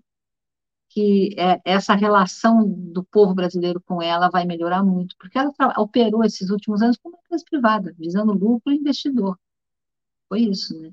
que 0.89 1.35
é, 1.39 1.61
essa 1.64 1.95
relação 1.95 2.66
do 2.66 3.05
povo 3.05 3.35
brasileiro 3.35 3.81
com 3.81 4.01
ela 4.01 4.31
vai 4.31 4.47
melhorar 4.47 4.83
muito, 4.83 5.14
porque 5.18 5.39
ela 5.39 5.53
operou 5.76 6.24
esses 6.24 6.49
últimos 6.49 6.81
anos 6.81 6.97
como 6.97 7.18
empresa 7.18 7.45
privada, 7.49 7.95
visando 7.99 8.33
lucro 8.33 8.72
e 8.72 8.76
investidor. 8.76 9.39
Foi 10.29 10.41
isso, 10.41 10.79
né? 10.81 10.91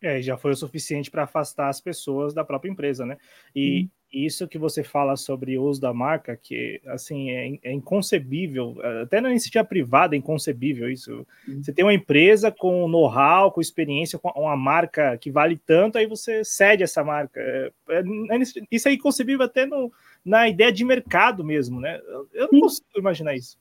É, 0.00 0.20
já 0.20 0.36
foi 0.36 0.52
o 0.52 0.56
suficiente 0.56 1.10
para 1.10 1.24
afastar 1.24 1.68
as 1.68 1.80
pessoas 1.80 2.34
da 2.34 2.44
própria 2.44 2.70
empresa, 2.70 3.06
né? 3.06 3.16
E, 3.54 3.88
isso 4.14 4.46
que 4.46 4.58
você 4.58 4.84
fala 4.84 5.16
sobre 5.16 5.58
o 5.58 5.64
uso 5.64 5.80
da 5.80 5.92
marca, 5.92 6.36
que 6.36 6.80
assim 6.86 7.30
é, 7.30 7.58
é 7.64 7.72
inconcebível, 7.72 8.76
até 9.02 9.20
na 9.20 9.30
iniciativa 9.30 9.64
privada 9.64 10.14
é 10.14 10.18
inconcebível 10.18 10.90
isso. 10.90 11.26
Você 11.60 11.72
tem 11.72 11.84
uma 11.84 11.92
empresa 11.92 12.50
com 12.50 12.86
know-how, 12.88 13.50
com 13.50 13.60
experiência, 13.60 14.18
com 14.18 14.28
uma 14.40 14.56
marca 14.56 15.18
que 15.18 15.30
vale 15.30 15.60
tanto, 15.66 15.98
aí 15.98 16.06
você 16.06 16.44
cede 16.44 16.82
essa 16.82 17.02
marca. 17.02 17.40
É, 17.40 17.70
é, 17.90 18.02
é 18.30 18.38
isso 18.70 18.88
é 18.88 18.92
inconcebível 18.92 19.44
até 19.44 19.66
no, 19.66 19.92
na 20.24 20.48
ideia 20.48 20.72
de 20.72 20.84
mercado 20.84 21.44
mesmo, 21.44 21.80
né? 21.80 22.00
Eu 22.32 22.48
não 22.52 22.60
consigo 22.60 22.86
imaginar 22.96 23.34
isso. 23.34 23.58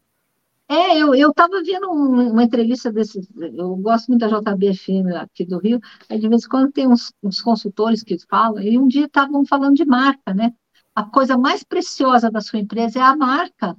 É, 0.73 0.97
eu 0.97 1.29
estava 1.29 1.61
vendo 1.63 1.91
uma 1.91 2.43
entrevista 2.43 2.91
desses, 2.91 3.29
eu 3.35 3.75
gosto 3.75 4.07
muito 4.07 4.21
da 4.21 4.39
JBFM 4.39 5.15
aqui 5.21 5.45
do 5.45 5.59
Rio, 5.59 5.79
aí 6.09 6.17
de 6.17 6.27
vez 6.27 6.45
em 6.45 6.47
quando 6.49 6.71
tem 6.71 6.87
uns, 6.87 7.13
uns 7.21 7.39
consultores 7.41 8.01
que 8.01 8.17
falam, 8.27 8.59
e 8.59 8.75
um 8.79 8.87
dia 8.87 9.05
estavam 9.05 9.45
falando 9.45 9.75
de 9.75 9.85
marca, 9.85 10.33
né? 10.33 10.51
A 10.95 11.03
coisa 11.03 11.37
mais 11.37 11.63
preciosa 11.63 12.31
da 12.31 12.41
sua 12.41 12.57
empresa 12.57 12.97
é 12.97 13.01
a 13.03 13.15
marca. 13.15 13.77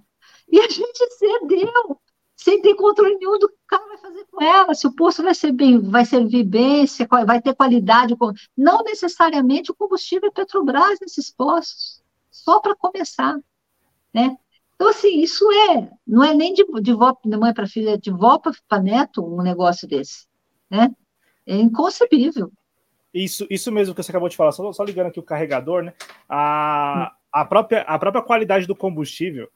E 0.49 0.61
a 0.61 0.69
gente 0.69 0.99
cedeu, 1.19 2.01
sem 2.37 2.63
ter 2.63 2.77
controle 2.77 3.17
nenhum 3.17 3.41
do 3.41 3.49
que 3.49 3.55
o 3.55 3.67
cara 3.67 3.87
vai 3.89 3.99
fazer 3.99 4.27
com 4.31 4.41
ela, 4.41 4.73
se 4.73 4.87
o 4.87 4.95
posto 4.95 5.23
vai 5.25 5.35
ser 5.35 5.51
bem, 5.51 5.81
vai 5.81 6.05
servir 6.05 6.45
bem, 6.45 6.87
se 6.87 7.05
vai 7.07 7.43
ter 7.43 7.57
qualidade, 7.57 8.15
não 8.57 8.85
necessariamente 8.85 9.73
o 9.73 9.75
combustível 9.75 10.29
é 10.29 10.33
Petrobras 10.33 11.01
nesses 11.01 11.29
postos, 11.29 12.01
só 12.31 12.61
para 12.61 12.77
começar, 12.77 13.37
né? 14.15 14.37
Então, 14.85 14.91
assim, 14.91 15.23
isso 15.23 15.51
é, 15.51 15.89
não 16.07 16.23
é 16.23 16.35
nem 16.35 16.53
de, 16.53 16.63
de 16.83 16.93
vó 16.93 17.17
de 17.25 17.37
mãe 17.39 17.55
para 17.55 17.67
filha, 17.67 17.93
é 17.93 17.97
de 17.97 18.11
vó 18.11 18.39
para 18.39 18.83
neto 18.83 19.25
um 19.25 19.41
negócio 19.41 19.89
desse, 19.89 20.27
né? 20.71 20.95
É 21.47 21.57
inconcebível. 21.57 22.53
Isso, 23.15 23.47
isso 23.49 23.73
mesmo 23.73 23.95
que 23.95 24.03
você 24.03 24.13
acabou 24.13 24.29
de 24.29 24.37
falar, 24.37 24.53
só, 24.53 24.71
só 24.75 24.85
ligando 24.85 25.07
aqui 25.07 25.19
o 25.19 25.23
carregador, 25.23 25.85
né? 25.85 25.95
A, 26.29 27.15
a, 27.33 27.47
própria, 27.47 27.81
a 27.81 27.99
própria 27.99 28.23
qualidade 28.23 28.67
do 28.67 28.77
combustível, 28.77 29.49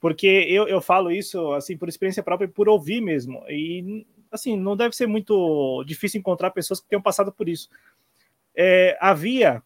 porque 0.00 0.26
eu, 0.26 0.66
eu 0.66 0.80
falo 0.80 1.12
isso, 1.12 1.52
assim, 1.52 1.76
por 1.76 1.88
experiência 1.88 2.20
própria 2.20 2.46
e 2.46 2.50
por 2.50 2.68
ouvir 2.68 3.00
mesmo, 3.00 3.40
e, 3.48 4.04
assim, 4.32 4.56
não 4.56 4.76
deve 4.76 4.96
ser 4.96 5.06
muito 5.06 5.84
difícil 5.84 6.18
encontrar 6.18 6.50
pessoas 6.50 6.80
que 6.80 6.88
tenham 6.88 7.00
passado 7.00 7.30
por 7.30 7.48
isso. 7.48 7.68
É, 8.52 8.98
havia, 9.00 9.62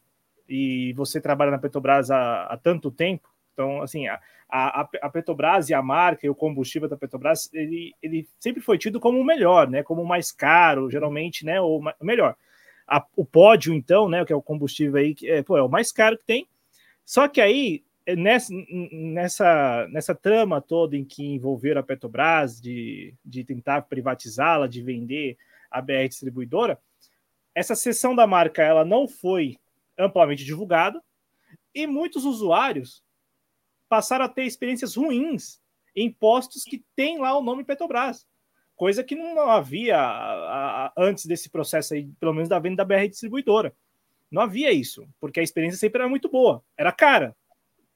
e 0.47 0.93
você 0.93 1.23
trabalha 1.23 1.53
na 1.53 1.59
Petrobras 1.59 2.11
há, 2.11 2.43
há 2.43 2.57
tanto 2.59 2.91
tempo, 2.91 3.31
então, 3.55 3.81
assim, 3.81 4.07
a, 4.07 4.21
a, 4.49 4.83
a, 5.03 5.11
Petrobras 5.11 5.69
e 5.69 5.75
a 5.75 5.83
marca 5.83 6.27
e 6.27 6.31
o 6.31 6.35
combustível 6.35 6.89
da 6.89 6.97
Petrobras, 6.97 7.53
ele, 7.53 7.95
ele 8.01 8.29
sempre 8.39 8.63
foi 8.63 8.79
tido 8.79 9.01
como 9.01 9.19
o 9.19 9.25
melhor, 9.25 9.69
né? 9.69 9.83
Como 9.83 10.03
o 10.03 10.07
mais 10.07 10.31
caro, 10.31 10.91
geralmente, 10.91 11.45
né? 11.45 11.61
Ou 11.61 11.81
o 11.81 12.05
melhor. 12.05 12.37
A, 12.87 13.05
o 13.17 13.25
pódio, 13.25 13.75
então, 13.75 14.09
né? 14.09 14.25
Que 14.25 14.33
é 14.33 14.37
o 14.37 14.43
combustível 14.43 14.97
aí, 14.97 15.15
que 15.15 15.29
é, 15.29 15.43
pô, 15.43 15.57
é 15.57 15.63
o 15.63 15.69
mais 15.69 15.91
caro 15.91 16.17
que 16.17 16.25
tem. 16.25 16.47
Só 17.05 17.27
que 17.27 17.41
aí, 17.41 17.85
nessa, 18.17 18.53
nessa, 18.93 19.89
nessa 19.89 20.15
trama 20.15 20.61
toda 20.61 20.97
em 20.97 21.05
que 21.05 21.25
envolveram 21.25 21.81
a 21.81 21.85
Petrobras 21.85 22.61
de, 22.61 23.15
de 23.25 23.43
tentar 23.45 23.83
privatizá-la, 23.83 24.69
de 24.69 24.83
vender 24.83 25.37
a 25.71 25.83
BR 25.83 26.09
distribuidora, 26.09 26.79
essa 27.55 27.75
seção 27.75 28.15
da 28.15 28.27
marca 28.27 28.63
ela 28.63 28.85
não 28.85 29.09
foi 29.09 29.57
amplamente 29.99 30.45
divulgada 30.45 31.03
e 31.75 31.87
muitos 31.87 32.25
usuários 32.25 33.03
passaram 33.89 34.25
a 34.25 34.29
ter 34.29 34.45
experiências 34.45 34.95
ruins 34.95 35.61
em 35.95 36.11
postos 36.11 36.65
que 36.65 36.85
tem 36.95 37.19
lá 37.19 37.37
o 37.37 37.43
nome 37.43 37.65
Petrobras, 37.65 38.27
coisa 38.75 39.03
que 39.03 39.15
não 39.15 39.39
havia 39.51 40.93
antes 40.97 41.27
desse 41.27 41.49
processo 41.49 41.95
aí, 41.95 42.07
pelo 42.21 42.35
menos 42.35 42.49
da 42.49 42.59
venda 42.59 42.77
da 42.77 42.85
BR 42.85 43.09
distribuidora. 43.09 43.75
Não 44.31 44.43
havia 44.43 44.73
isso, 44.73 45.09
porque 45.21 45.41
a 45.41 45.43
experiência 45.43 45.79
sempre 45.79 46.01
era 46.01 46.09
muito 46.09 46.29
boa, 46.29 46.63
era 46.77 46.93
cara, 46.93 47.35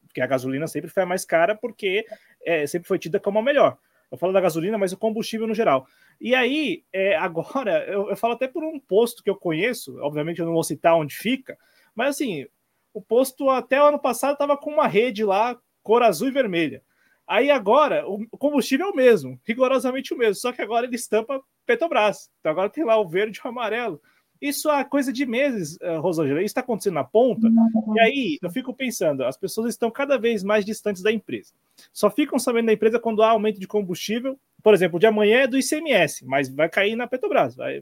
porque 0.07 0.21
a 0.21 0.27
gasolina 0.27 0.67
sempre 0.67 0.91
foi 0.91 1.03
a 1.03 1.07
mais 1.07 1.25
cara, 1.25 1.55
porque 1.55 2.07
é, 2.45 2.67
sempre 2.67 2.89
foi 2.89 2.99
tida 2.99 3.21
como 3.21 3.39
a 3.39 3.43
melhor. 3.43 3.79
Eu 4.11 4.19
falo 4.19 4.33
da 4.33 4.41
gasolina, 4.41 4.77
mas 4.77 4.93
o 4.93 4.97
combustível 4.97 5.47
no 5.47 5.55
geral. 5.55 5.87
E 6.21 6.35
aí, 6.35 6.85
é, 6.93 7.17
agora, 7.17 7.85
eu, 7.87 8.11
eu, 8.11 8.17
falo 8.17 8.35
até 8.35 8.49
por 8.49 8.65
um 8.65 8.79
posto 8.79 9.23
que 9.23 9.31
eu 9.31 9.37
conheço, 9.37 9.97
obviamente 10.01 10.41
eu 10.41 10.47
não 10.47 10.53
vou 10.53 10.65
citar 10.65 10.97
onde 10.97 11.15
fica, 11.15 11.57
mas 11.95 12.17
assim, 12.17 12.47
o 12.93 13.01
posto 13.01 13.49
até 13.49 13.81
o 13.81 13.87
ano 13.87 13.99
passado 13.99 14.33
estava 14.33 14.57
com 14.57 14.71
uma 14.71 14.89
rede 14.89 15.25
lá 15.25 15.57
cor 15.83 16.03
azul 16.03 16.29
e 16.29 16.33
vermelha. 16.33 16.83
Aí 17.27 17.51
agora 17.51 18.05
o 18.09 18.27
combustível 18.37 18.89
é 18.89 18.91
o 18.91 18.97
mesmo, 18.97 19.41
rigorosamente 19.45 20.13
o 20.13 20.19
mesmo, 20.19 20.35
só 20.35 20.51
que 20.53 20.61
agora 20.61 20.87
ele 20.87 20.97
estampa 20.97 21.41
Petrobras. 21.65 22.29
Então 22.41 22.51
agora 22.51 22.69
tem 22.69 22.85
lá 22.85 22.99
o 22.99 23.09
verde 23.09 23.39
e 23.39 23.47
o 23.47 23.49
amarelo. 23.49 24.01
Isso 24.41 24.71
é 24.71 24.83
coisa 24.85 25.13
de 25.13 25.27
meses, 25.27 25.79
eh, 25.83 25.97
Rosângela. 25.99 26.41
Isso 26.41 26.47
está 26.47 26.63
acontecendo 26.63 26.95
na 26.95 27.05
ponta. 27.05 27.47
E 27.95 28.01
aí 28.01 28.39
eu 28.41 28.51
fico 28.51 28.73
pensando, 28.75 29.23
as 29.23 29.37
pessoas 29.37 29.69
estão 29.69 29.91
cada 29.91 30.19
vez 30.19 30.43
mais 30.43 30.65
distantes 30.65 31.03
da 31.03 31.13
empresa. 31.13 31.53
Só 31.93 32.11
ficam 32.11 32.39
sabendo 32.39 32.67
da 32.67 32.73
empresa 32.73 32.99
quando 32.99 33.23
há 33.23 33.31
aumento 33.31 33.61
de 33.61 33.67
combustível. 33.67 34.39
Por 34.63 34.73
exemplo, 34.73 34.99
de 34.99 35.07
amanhã 35.07 35.41
é 35.41 35.47
do 35.47 35.59
ICMS, 35.59 36.25
mas 36.25 36.49
vai 36.49 36.69
cair 36.69 36.97
na 36.97 37.07
Petrobras, 37.07 37.55
vai, 37.55 37.81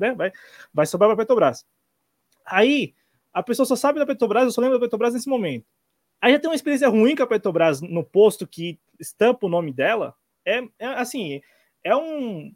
né, 0.00 0.14
vai, 0.14 0.32
vai 0.72 0.86
sobrar 0.86 1.08
para 1.08 1.14
a 1.14 1.18
Petrobras. 1.24 1.66
Aí 2.44 2.94
a 3.32 3.42
pessoa 3.42 3.66
só 3.66 3.74
sabe 3.74 3.98
da 3.98 4.06
Petrobras, 4.06 4.44
eu 4.44 4.50
só 4.50 4.60
lembro 4.60 4.78
da 4.78 4.84
Petrobras 4.84 5.14
nesse 5.14 5.28
momento. 5.28 5.66
Aí 6.24 6.32
já 6.32 6.38
tem 6.38 6.48
uma 6.48 6.56
experiência 6.56 6.88
ruim 6.88 7.14
com 7.14 7.22
a 7.22 7.26
Petrobras 7.26 7.82
no 7.82 8.02
posto 8.02 8.46
que 8.46 8.80
estampa 8.98 9.44
o 9.44 9.48
nome 9.50 9.70
dela. 9.70 10.14
É, 10.42 10.66
é 10.78 10.86
assim, 10.86 11.42
é, 11.84 11.94
um, 11.94 12.50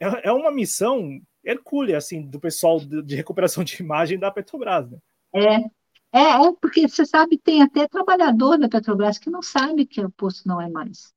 é, 0.00 0.28
é, 0.28 0.32
uma 0.32 0.50
missão 0.50 1.20
hercúlea, 1.44 1.98
assim, 1.98 2.22
do 2.22 2.40
pessoal 2.40 2.80
de, 2.80 3.02
de, 3.02 3.14
recuperação 3.14 3.62
de 3.62 3.82
imagem 3.82 4.18
da 4.18 4.30
Petrobras, 4.30 4.90
né? 4.90 4.98
É, 5.34 6.18
é, 6.18 6.46
é, 6.46 6.52
porque 6.62 6.88
você 6.88 7.04
sabe, 7.04 7.36
tem 7.36 7.60
até 7.60 7.86
trabalhador 7.86 8.56
da 8.56 8.70
Petrobras 8.70 9.18
que 9.18 9.28
não 9.28 9.42
sabe 9.42 9.84
que 9.84 10.00
o 10.02 10.10
posto 10.10 10.48
não 10.48 10.58
é 10.58 10.70
mais. 10.70 11.12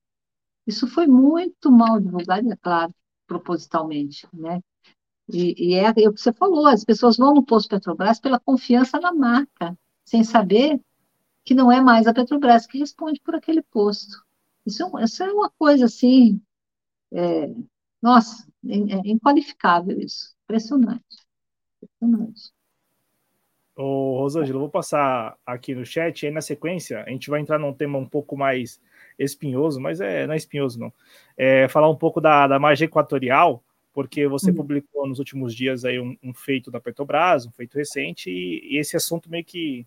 Isso 0.66 0.86
foi 0.86 1.06
muito 1.06 1.72
mal 1.72 1.98
divulgado, 1.98 2.52
é 2.52 2.56
claro, 2.56 2.94
propositalmente, 3.26 4.28
né? 4.30 4.60
E, 5.26 5.70
e 5.70 5.74
é, 5.74 5.86
é 5.86 6.06
o 6.06 6.12
que 6.12 6.20
você 6.20 6.34
falou, 6.34 6.66
as 6.66 6.84
pessoas 6.84 7.16
vão 7.16 7.32
no 7.32 7.46
posto 7.46 7.70
Petrobras 7.70 8.20
pela 8.20 8.38
confiança 8.38 9.00
na 9.00 9.10
marca, 9.10 9.74
sem 10.04 10.22
saber 10.22 10.78
que 11.44 11.54
não 11.54 11.70
é 11.70 11.80
mais 11.80 12.06
a 12.06 12.14
Petrobras 12.14 12.66
que 12.66 12.78
responde 12.78 13.20
por 13.20 13.34
aquele 13.34 13.62
posto. 13.62 14.24
Isso, 14.64 14.82
é 14.98 15.04
isso 15.04 15.22
é 15.22 15.32
uma 15.32 15.50
coisa 15.50 15.84
assim, 15.84 16.40
é, 17.12 17.54
nossa, 18.02 18.46
é, 18.66 18.76
inqualificável 19.04 20.00
isso. 20.00 20.34
Impressionante. 20.44 21.04
Impressionante. 21.82 22.52
Ô, 23.76 24.18
Rosângela, 24.18 24.58
vou 24.58 24.70
passar 24.70 25.36
aqui 25.44 25.74
no 25.74 25.84
chat, 25.84 26.24
aí 26.24 26.32
na 26.32 26.40
sequência 26.40 27.02
a 27.02 27.10
gente 27.10 27.28
vai 27.28 27.40
entrar 27.40 27.58
num 27.58 27.72
tema 27.72 27.98
um 27.98 28.08
pouco 28.08 28.36
mais 28.36 28.80
espinhoso, 29.18 29.80
mas 29.80 30.00
é, 30.00 30.26
não 30.26 30.34
é 30.34 30.36
espinhoso 30.36 30.78
não. 30.78 30.92
É, 31.36 31.68
falar 31.68 31.90
um 31.90 31.96
pouco 31.96 32.20
da, 32.20 32.46
da 32.46 32.58
margem 32.58 32.86
equatorial, 32.86 33.62
porque 33.92 34.28
você 34.28 34.50
hum. 34.50 34.54
publicou 34.54 35.06
nos 35.08 35.18
últimos 35.18 35.54
dias 35.54 35.84
aí 35.84 35.98
um, 35.98 36.16
um, 36.22 36.32
feito 36.32 36.70
da 36.70 36.80
Petrobras, 36.80 37.46
um 37.46 37.50
feito 37.50 37.76
recente, 37.76 38.30
e, 38.30 38.74
e 38.74 38.78
esse 38.78 38.96
assunto 38.96 39.28
meio 39.28 39.44
que 39.44 39.86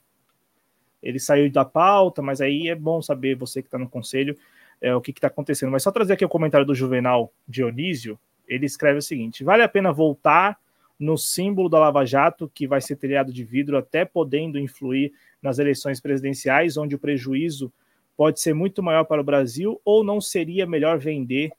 ele 1.01 1.19
saiu 1.19 1.49
da 1.51 1.63
pauta, 1.65 2.21
mas 2.21 2.41
aí 2.41 2.69
é 2.69 2.75
bom 2.75 3.01
saber, 3.01 3.35
você 3.35 3.61
que 3.61 3.67
está 3.67 3.77
no 3.77 3.89
conselho, 3.89 4.37
é, 4.81 4.93
o 4.95 5.01
que 5.01 5.11
está 5.11 5.27
acontecendo. 5.27 5.71
Mas 5.71 5.83
só 5.83 5.91
trazer 5.91 6.13
aqui 6.13 6.25
o 6.25 6.29
comentário 6.29 6.65
do 6.65 6.75
Juvenal 6.75 7.31
Dionísio, 7.47 8.19
ele 8.47 8.65
escreve 8.65 8.99
o 8.99 9.01
seguinte: 9.01 9.43
vale 9.43 9.63
a 9.63 9.69
pena 9.69 9.91
voltar 9.91 10.57
no 10.99 11.17
símbolo 11.17 11.69
da 11.69 11.79
Lava 11.79 12.05
Jato, 12.05 12.49
que 12.53 12.67
vai 12.67 12.81
ser 12.81 12.95
telhado 12.95 13.31
de 13.31 13.43
vidro, 13.43 13.77
até 13.77 14.03
podendo 14.03 14.57
influir 14.57 15.13
nas 15.41 15.59
eleições 15.59 15.99
presidenciais, 15.99 16.77
onde 16.77 16.95
o 16.95 16.99
prejuízo 16.99 17.71
pode 18.15 18.39
ser 18.39 18.53
muito 18.53 18.81
maior 18.81 19.03
para 19.03 19.21
o 19.21 19.23
Brasil, 19.23 19.79
ou 19.85 20.03
não 20.03 20.19
seria 20.19 20.65
melhor 20.65 20.97
vender 20.97 21.51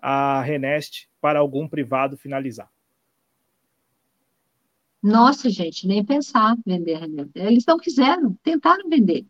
a 0.00 0.42
Renest 0.42 1.08
para 1.20 1.38
algum 1.38 1.68
privado 1.68 2.16
finalizar? 2.16 2.68
Nossa, 5.02 5.50
gente, 5.50 5.86
nem 5.86 6.04
pensar 6.04 6.56
vender 6.64 6.94
a 6.94 6.98
Renest. 7.00 7.30
Eles 7.34 7.64
não 7.66 7.78
quiseram, 7.78 8.36
tentaram 8.42 8.88
vender. 8.88 9.26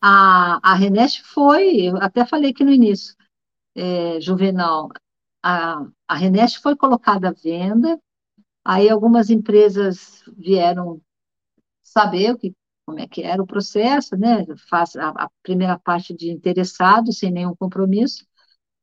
A, 0.00 0.60
a 0.72 0.74
Renest 0.74 1.22
foi, 1.24 1.76
eu 1.88 1.96
até 1.98 2.26
falei 2.26 2.50
aqui 2.50 2.64
no 2.64 2.72
início, 2.72 3.16
é, 3.76 4.20
Juvenal, 4.20 4.90
a, 5.42 5.86
a 6.08 6.16
Renest 6.16 6.60
foi 6.60 6.76
colocada 6.76 7.28
à 7.30 7.32
venda, 7.32 8.00
aí 8.64 8.90
algumas 8.90 9.30
empresas 9.30 10.22
vieram 10.36 11.00
saber 11.82 12.32
o 12.32 12.38
que, 12.38 12.54
como 12.86 13.00
é 13.00 13.08
que 13.08 13.22
era 13.22 13.42
o 13.42 13.46
processo, 13.46 14.16
né? 14.16 14.44
Faz 14.70 14.96
a, 14.96 15.10
a 15.10 15.30
primeira 15.42 15.78
parte 15.78 16.14
de 16.14 16.30
interessado, 16.30 17.12
sem 17.12 17.30
nenhum 17.30 17.56
compromisso, 17.56 18.26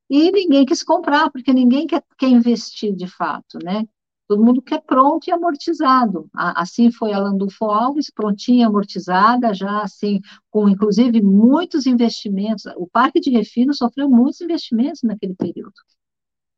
e 0.09 0.31
ninguém 0.31 0.65
quis 0.65 0.83
comprar, 0.83 1.31
porque 1.31 1.53
ninguém 1.53 1.87
quer, 1.87 2.03
quer 2.17 2.29
investir 2.29 2.95
de 2.95 3.07
fato, 3.07 3.59
né? 3.63 3.87
Todo 4.29 4.45
mundo 4.45 4.61
quer 4.61 4.79
pronto 4.83 5.27
e 5.27 5.31
amortizado. 5.31 6.29
Assim 6.35 6.91
foi 6.91 7.11
a 7.13 7.19
Landulfo 7.19 7.65
Alves, 7.65 8.11
prontinha, 8.11 8.67
amortizada, 8.67 9.55
já 9.55 9.81
assim, 9.81 10.21
com 10.51 10.69
inclusive 10.69 11.19
muitos 11.19 11.87
investimentos. 11.87 12.63
O 12.77 12.87
Parque 12.87 13.19
de 13.19 13.31
Refino 13.31 13.73
sofreu 13.73 14.07
muitos 14.07 14.39
investimentos 14.39 15.01
naquele 15.01 15.33
período, 15.33 15.73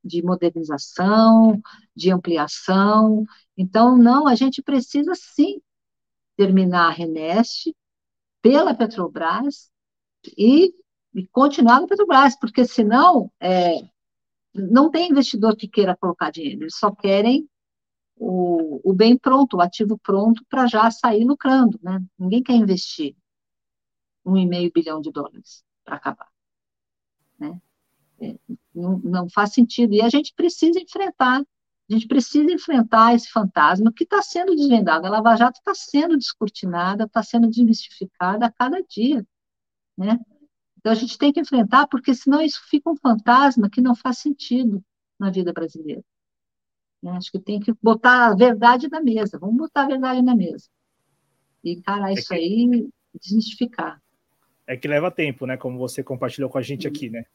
de 0.03 0.21
modernização, 0.21 1.61
de 1.95 2.11
ampliação. 2.11 3.23
Então, 3.55 3.97
não, 3.97 4.27
a 4.27 4.35
gente 4.35 4.61
precisa 4.61 5.13
sim 5.15 5.61
terminar 6.35 6.89
a 6.89 6.91
Renest 6.91 7.73
pela 8.41 8.75
Petrobras 8.75 9.71
e, 10.37 10.73
e 11.15 11.25
continuar 11.27 11.79
na 11.79 11.87
Petrobras, 11.87 12.37
porque 12.37 12.65
senão 12.65 13.31
é, 13.39 13.75
não 14.53 14.91
tem 14.91 15.09
investidor 15.09 15.55
que 15.55 15.69
queira 15.69 15.95
colocar 15.95 16.31
dinheiro, 16.31 16.63
eles 16.63 16.75
só 16.75 16.93
querem 16.93 17.47
o, 18.23 18.79
o 18.91 18.93
bem 18.93 19.17
pronto, 19.17 19.57
o 19.57 19.61
ativo 19.61 19.97
pronto 19.97 20.45
para 20.47 20.67
já 20.67 20.91
sair 20.91 21.25
lucrando, 21.25 21.79
né? 21.81 21.99
Ninguém 22.19 22.43
quer 22.43 22.53
investir 22.53 23.15
um 24.23 24.37
e 24.37 24.45
meio 24.45 24.71
bilhão 24.71 25.01
de 25.01 25.11
dólares 25.11 25.63
para 25.83 25.95
acabar, 25.95 26.29
né? 27.39 27.59
É, 28.21 28.37
não, 28.75 28.99
não 28.99 29.29
faz 29.29 29.53
sentido. 29.53 29.95
E 29.95 30.01
a 30.03 30.09
gente 30.09 30.35
precisa 30.35 30.79
enfrentar, 30.79 31.41
a 31.41 31.93
gente 31.93 32.07
precisa 32.07 32.51
enfrentar 32.51 33.15
esse 33.15 33.27
fantasma 33.27 33.91
que 33.91 34.03
está 34.03 34.21
sendo 34.21 34.55
desvendado. 34.55 35.07
A 35.07 35.09
Lava 35.09 35.35
Jato 35.35 35.57
está 35.57 35.73
sendo 35.73 36.15
descortinada, 36.15 37.05
está 37.05 37.23
sendo 37.23 37.49
desmistificada 37.49 38.45
a 38.45 38.51
cada 38.51 38.83
dia, 38.83 39.25
né? 39.97 40.19
Então 40.77 40.91
a 40.91 40.95
gente 40.95 41.17
tem 41.17 41.33
que 41.33 41.39
enfrentar, 41.39 41.87
porque 41.87 42.13
senão 42.13 42.39
isso 42.39 42.61
fica 42.69 42.87
um 42.87 42.95
fantasma 42.95 43.67
que 43.67 43.81
não 43.81 43.95
faz 43.95 44.19
sentido 44.19 44.83
na 45.19 45.31
vida 45.31 45.51
brasileira. 45.51 46.03
Né? 47.01 47.11
Acho 47.11 47.31
que 47.31 47.39
tem 47.39 47.59
que 47.59 47.73
botar 47.81 48.27
a 48.27 48.35
verdade 48.35 48.87
na 48.89 49.01
mesa. 49.01 49.39
Vamos 49.39 49.57
botar 49.57 49.83
a 49.83 49.87
verdade 49.87 50.21
na 50.21 50.35
mesa. 50.35 50.69
E 51.63 51.73
encarar 51.73 52.11
é 52.11 52.13
isso 52.13 52.29
que... 52.29 52.35
aí 52.35 52.89
e 53.13 53.19
desmistificar. 53.19 54.01
É 54.67 54.77
que 54.77 54.87
leva 54.87 55.11
tempo, 55.11 55.45
né? 55.45 55.57
Como 55.57 55.77
você 55.77 56.03
compartilhou 56.03 56.49
com 56.49 56.57
a 56.57 56.61
gente 56.61 56.87
aqui, 56.87 57.09
né? 57.09 57.25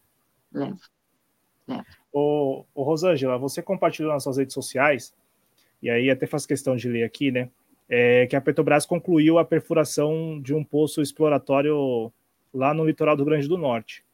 Leva. 0.53 0.79
leva. 1.67 1.85
Ô, 2.13 2.65
ô 2.75 2.83
Rosângela, 2.83 3.37
você 3.37 3.61
compartilhou 3.61 4.13
nas 4.13 4.23
suas 4.23 4.39
redes 4.39 4.55
sociais, 4.55 5.15
e 5.83 5.91
aí 5.91 6.09
até 6.09 6.27
faz 6.27 6.47
questão 6.47 6.77
de 6.77 6.89
ler 6.89 7.05
aqui, 7.05 7.31
né? 7.31 7.51
É, 7.89 8.27
que 8.27 8.35
a 8.35 8.41
Petrobras 8.41 8.87
concluiu 8.87 9.39
a 9.39 9.45
perfuração 9.45 10.41
de 10.41 10.55
um 10.55 10.65
poço 10.65 11.03
exploratório 11.03 12.13
lá 12.53 12.73
no 12.73 12.85
litoral 12.85 13.17
do 13.17 13.23
Rio 13.23 13.31
Grande 13.31 13.49
do 13.49 13.59
Norte. 13.59 14.05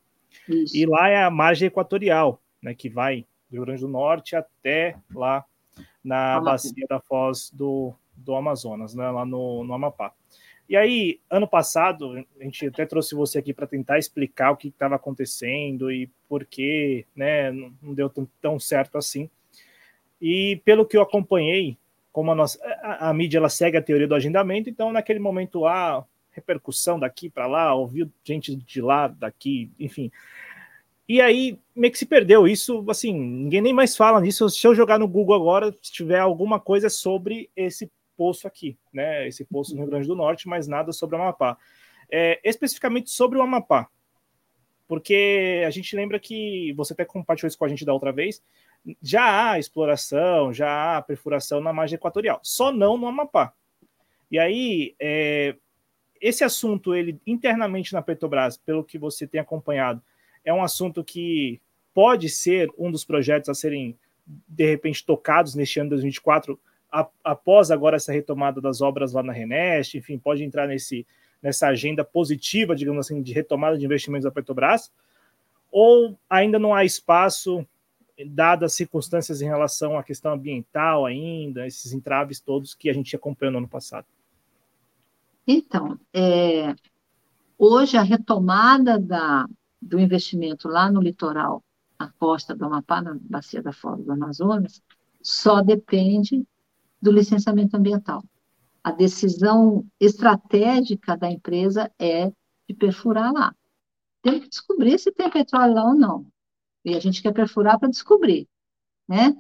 Isso. 0.48 0.76
E 0.76 0.84
lá 0.84 1.08
é 1.08 1.22
a 1.22 1.30
margem 1.30 1.68
equatorial, 1.68 2.42
né? 2.60 2.74
Que 2.74 2.88
vai 2.88 3.24
do 3.52 3.56
Rio 3.56 3.66
Grande 3.66 3.82
do 3.82 3.88
Norte 3.88 4.34
até 4.34 4.96
lá 5.14 5.44
na 6.02 6.40
bacia 6.40 6.86
da 6.88 6.98
Foz 6.98 7.50
do, 7.50 7.94
do 8.16 8.34
Amazonas, 8.34 8.94
né, 8.94 9.08
lá 9.10 9.24
no, 9.24 9.62
no 9.62 9.74
Amapá. 9.74 10.12
E 10.68 10.76
aí, 10.76 11.20
ano 11.28 11.46
passado, 11.46 12.24
a 12.40 12.44
gente 12.44 12.66
até 12.66 12.86
trouxe 12.86 13.14
você 13.14 13.38
aqui 13.38 13.52
para 13.52 13.66
tentar 13.66 13.98
explicar 13.98 14.52
o 14.52 14.56
que 14.56 14.68
estava 14.68 14.94
acontecendo 14.94 15.92
e 15.92 16.10
por 16.28 16.46
que 16.46 17.04
né, 17.14 17.50
não 17.52 17.92
deu 17.92 18.08
tão, 18.08 18.26
tão, 18.40 18.58
certo 18.58 18.96
assim. 18.96 19.28
E 20.20 20.62
pelo 20.64 20.86
que 20.86 20.96
eu 20.96 21.02
acompanhei, 21.02 21.76
como 22.10 22.30
a, 22.30 22.34
nossa, 22.34 22.58
a, 22.82 23.10
a 23.10 23.14
mídia 23.14 23.38
ela 23.38 23.50
segue 23.50 23.76
a 23.76 23.82
teoria 23.82 24.08
do 24.08 24.14
agendamento, 24.14 24.70
então 24.70 24.92
naquele 24.92 25.18
momento 25.18 25.66
há 25.66 26.04
repercussão 26.30 26.98
daqui 26.98 27.28
para 27.28 27.46
lá, 27.46 27.74
ouviu 27.74 28.10
gente 28.24 28.56
de 28.56 28.80
lá, 28.80 29.08
daqui, 29.08 29.70
enfim. 29.78 30.10
E 31.08 31.20
aí 31.20 31.58
meio 31.74 31.92
que 31.92 31.98
se 31.98 32.06
perdeu 32.06 32.46
isso, 32.46 32.84
assim, 32.88 33.12
ninguém 33.12 33.60
nem 33.60 33.72
mais 33.72 33.96
fala 33.96 34.20
nisso. 34.20 34.48
Se 34.48 34.66
eu 34.66 34.74
jogar 34.74 34.98
no 34.98 35.08
Google 35.08 35.34
agora, 35.34 35.74
se 35.82 35.92
tiver 35.92 36.18
alguma 36.18 36.60
coisa 36.60 36.88
sobre 36.88 37.50
esse 37.56 37.90
poço 38.16 38.46
aqui, 38.46 38.78
né? 38.92 39.26
Esse 39.26 39.44
poço 39.44 39.74
no 39.74 39.82
Rio 39.82 39.90
Grande 39.90 40.06
do 40.06 40.14
Norte, 40.14 40.48
mas 40.48 40.68
nada 40.68 40.92
sobre 40.92 41.16
o 41.16 41.20
Amapá. 41.20 41.56
É, 42.10 42.40
especificamente 42.44 43.10
sobre 43.10 43.38
o 43.38 43.42
Amapá, 43.42 43.88
porque 44.86 45.62
a 45.66 45.70
gente 45.70 45.96
lembra 45.96 46.20
que 46.20 46.72
você 46.74 46.92
até 46.92 47.04
compartilhou 47.04 47.48
isso 47.48 47.56
com 47.56 47.64
a 47.64 47.68
gente 47.68 47.84
da 47.84 47.94
outra 47.94 48.12
vez. 48.12 48.42
Já 49.00 49.52
há 49.52 49.58
exploração, 49.58 50.52
já 50.52 50.98
há 50.98 51.02
perfuração 51.02 51.60
na 51.60 51.72
margem 51.72 51.96
equatorial, 51.96 52.38
só 52.42 52.70
não 52.70 52.98
no 52.98 53.06
Amapá. 53.06 53.54
E 54.30 54.38
aí, 54.38 54.94
é, 55.00 55.56
esse 56.20 56.44
assunto, 56.44 56.94
ele 56.94 57.18
internamente 57.26 57.92
na 57.92 58.02
Petrobras, 58.02 58.56
pelo 58.56 58.84
que 58.84 58.98
você 58.98 59.26
tem 59.26 59.40
acompanhado, 59.40 60.02
é 60.44 60.52
um 60.52 60.62
assunto 60.62 61.04
que 61.04 61.60
pode 61.94 62.28
ser 62.28 62.70
um 62.78 62.90
dos 62.90 63.04
projetos 63.04 63.48
a 63.48 63.54
serem, 63.54 63.96
de 64.26 64.66
repente, 64.66 65.04
tocados 65.04 65.54
neste 65.54 65.78
ano 65.78 65.88
de 65.88 65.96
2024, 65.96 66.58
a, 66.90 67.08
após 67.24 67.70
agora 67.70 67.96
essa 67.96 68.12
retomada 68.12 68.60
das 68.60 68.80
obras 68.80 69.12
lá 69.12 69.22
na 69.22 69.32
Renest, 69.32 69.96
enfim, 69.96 70.18
pode 70.18 70.42
entrar 70.44 70.66
nesse, 70.66 71.06
nessa 71.42 71.68
agenda 71.68 72.04
positiva, 72.04 72.74
digamos 72.74 73.06
assim, 73.06 73.22
de 73.22 73.32
retomada 73.32 73.78
de 73.78 73.84
investimentos 73.84 74.24
da 74.24 74.30
Petrobras, 74.30 74.92
ou 75.70 76.18
ainda 76.28 76.58
não 76.58 76.74
há 76.74 76.84
espaço, 76.84 77.66
dadas 78.26 78.72
as 78.72 78.76
circunstâncias 78.76 79.40
em 79.40 79.46
relação 79.46 79.96
à 79.96 80.02
questão 80.02 80.32
ambiental 80.32 81.06
ainda, 81.06 81.66
esses 81.66 81.92
entraves 81.92 82.40
todos 82.40 82.74
que 82.74 82.90
a 82.90 82.92
gente 82.92 83.16
acompanhou 83.16 83.52
no 83.52 83.58
ano 83.58 83.68
passado? 83.68 84.06
Então, 85.46 85.98
é, 86.12 86.74
hoje 87.58 87.96
a 87.96 88.02
retomada 88.02 88.98
da, 88.98 89.46
do 89.82 89.98
investimento 89.98 90.68
lá 90.68 90.90
no 90.90 91.00
litoral, 91.00 91.62
na 91.98 92.10
costa 92.12 92.54
do 92.54 92.64
Amapá, 92.64 93.02
na 93.02 93.18
bacia 93.20 93.60
da 93.60 93.72
Foz 93.72 94.04
do 94.04 94.12
Amazonas, 94.12 94.80
só 95.20 95.60
depende 95.60 96.46
do 97.00 97.10
licenciamento 97.10 97.76
ambiental. 97.76 98.24
A 98.82 98.92
decisão 98.92 99.84
estratégica 100.00 101.16
da 101.16 101.30
empresa 101.30 101.90
é 101.98 102.28
de 102.68 102.74
perfurar 102.74 103.32
lá. 103.32 103.54
Tem 104.22 104.40
que 104.40 104.48
descobrir 104.48 104.98
se 104.98 105.12
tem 105.12 105.28
petróleo 105.28 105.74
lá 105.74 105.88
ou 105.88 105.94
não. 105.94 106.26
E 106.84 106.94
a 106.94 107.00
gente 107.00 107.22
quer 107.22 107.32
perfurar 107.32 107.78
para 107.78 107.88
descobrir, 107.88 108.48
né? 109.08 109.36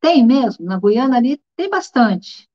Tem 0.00 0.24
mesmo, 0.26 0.64
na 0.64 0.78
Guiana 0.78 1.18
ali 1.18 1.42
tem 1.56 1.68
bastante, 1.68 2.48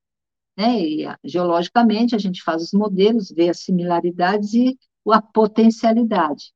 né? 0.58 0.80
E 0.80 1.06
geologicamente 1.24 2.16
a 2.16 2.20
gente 2.20 2.42
faz 2.42 2.64
os 2.64 2.74
modelos, 2.74 3.32
vê 3.32 3.50
as 3.50 3.60
similaridades 3.60 4.54
e 4.54 4.78
a 5.08 5.22
potencialidade 5.22 6.55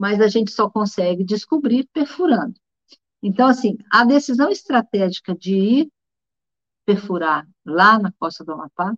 mas 0.00 0.18
a 0.18 0.28
gente 0.28 0.50
só 0.50 0.70
consegue 0.70 1.22
descobrir 1.22 1.86
perfurando. 1.92 2.54
Então, 3.22 3.46
assim, 3.46 3.76
a 3.92 4.02
decisão 4.02 4.48
estratégica 4.48 5.36
de 5.36 5.54
ir 5.54 5.92
perfurar 6.86 7.46
lá 7.66 7.98
na 7.98 8.10
costa 8.12 8.42
do 8.42 8.52
Amapá 8.52 8.94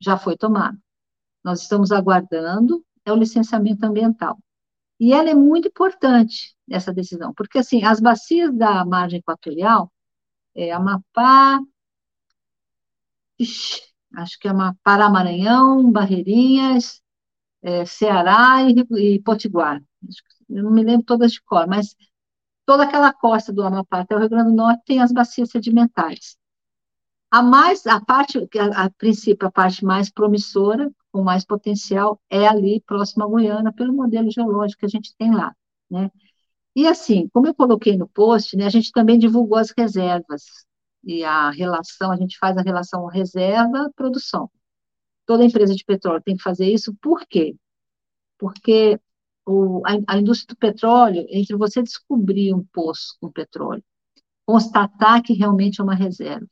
já 0.00 0.18
foi 0.18 0.36
tomada. 0.36 0.76
Nós 1.44 1.62
estamos 1.62 1.92
aguardando 1.92 2.84
é 3.04 3.12
o 3.12 3.16
licenciamento 3.16 3.86
ambiental. 3.86 4.36
E 4.98 5.12
ela 5.12 5.30
é 5.30 5.34
muito 5.34 5.68
importante, 5.68 6.56
essa 6.68 6.92
decisão, 6.92 7.32
porque, 7.34 7.58
assim, 7.58 7.84
as 7.84 8.00
bacias 8.00 8.52
da 8.52 8.84
margem 8.84 9.20
equatorial, 9.20 9.92
é 10.56 10.72
Amapá, 10.72 11.60
ixi, 13.38 13.80
acho 14.16 14.38
que 14.40 14.48
é 14.48 14.50
Amapá, 14.50 15.08
Maranhão, 15.08 15.90
Barreirinhas, 15.92 17.00
é, 17.62 17.84
Ceará 17.86 18.62
e, 18.64 19.14
e 19.16 19.22
Potiguar. 19.22 19.82
Acho 20.08 20.22
que 20.24 20.31
eu 20.52 20.62
não 20.62 20.70
me 20.70 20.84
lembro 20.84 21.04
todas 21.04 21.32
de 21.32 21.42
cor, 21.42 21.66
mas 21.66 21.96
toda 22.66 22.84
aquela 22.84 23.12
costa 23.12 23.52
do 23.52 23.62
Amapá 23.62 24.00
até 24.00 24.14
o 24.14 24.18
Rio 24.18 24.28
Grande 24.28 24.50
do 24.50 24.56
Norte 24.56 24.82
tem 24.84 25.00
as 25.00 25.12
bacias 25.12 25.50
sedimentares. 25.50 26.36
A 27.30 27.42
mais, 27.42 27.86
a 27.86 28.00
parte, 28.00 28.38
a, 28.58 28.84
a 28.84 28.90
princípio, 28.90 29.48
a 29.48 29.50
parte 29.50 29.84
mais 29.84 30.10
promissora, 30.10 30.90
com 31.10 31.22
mais 31.22 31.44
potencial, 31.44 32.20
é 32.28 32.46
ali 32.46 32.82
próxima 32.86 33.24
à 33.24 33.28
Guiana, 33.28 33.72
pelo 33.72 33.92
modelo 33.92 34.30
geológico 34.30 34.80
que 34.80 34.86
a 34.86 34.88
gente 34.88 35.14
tem 35.16 35.34
lá, 35.34 35.54
né? 35.90 36.10
E 36.74 36.86
assim, 36.86 37.28
como 37.32 37.46
eu 37.46 37.54
coloquei 37.54 37.96
no 37.96 38.08
post, 38.08 38.56
né, 38.56 38.66
a 38.66 38.70
gente 38.70 38.92
também 38.92 39.18
divulgou 39.18 39.58
as 39.58 39.72
reservas 39.76 40.44
e 41.04 41.22
a 41.24 41.50
relação, 41.50 42.10
a 42.10 42.16
gente 42.16 42.38
faz 42.38 42.56
a 42.56 42.62
relação 42.62 43.06
reserva-produção. 43.06 44.50
Toda 45.26 45.44
empresa 45.44 45.74
de 45.74 45.84
petróleo 45.84 46.22
tem 46.24 46.36
que 46.36 46.42
fazer 46.42 46.66
isso, 46.66 46.94
por 47.00 47.26
quê? 47.26 47.54
Porque 48.38 48.98
o, 49.46 49.82
a, 49.86 50.14
a 50.14 50.18
indústria 50.18 50.54
do 50.54 50.58
petróleo, 50.58 51.26
entre 51.28 51.56
você 51.56 51.82
descobrir 51.82 52.54
um 52.54 52.64
poço 52.72 53.16
com 53.20 53.30
petróleo, 53.30 53.84
constatar 54.46 55.22
que 55.22 55.32
realmente 55.32 55.80
é 55.80 55.84
uma 55.84 55.94
reserva, 55.94 56.46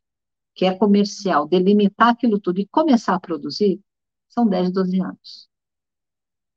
que 0.55 0.64
é 0.64 0.74
comercial, 0.76 1.49
delimitar 1.49 2.09
aquilo 2.09 2.41
tudo 2.41 2.61
e 2.61 2.66
começar 2.68 3.14
a 3.14 3.20
produzir, 3.20 3.80
são 4.28 4.47
10, 4.47 4.72
12 4.72 5.01
anos. 5.01 5.49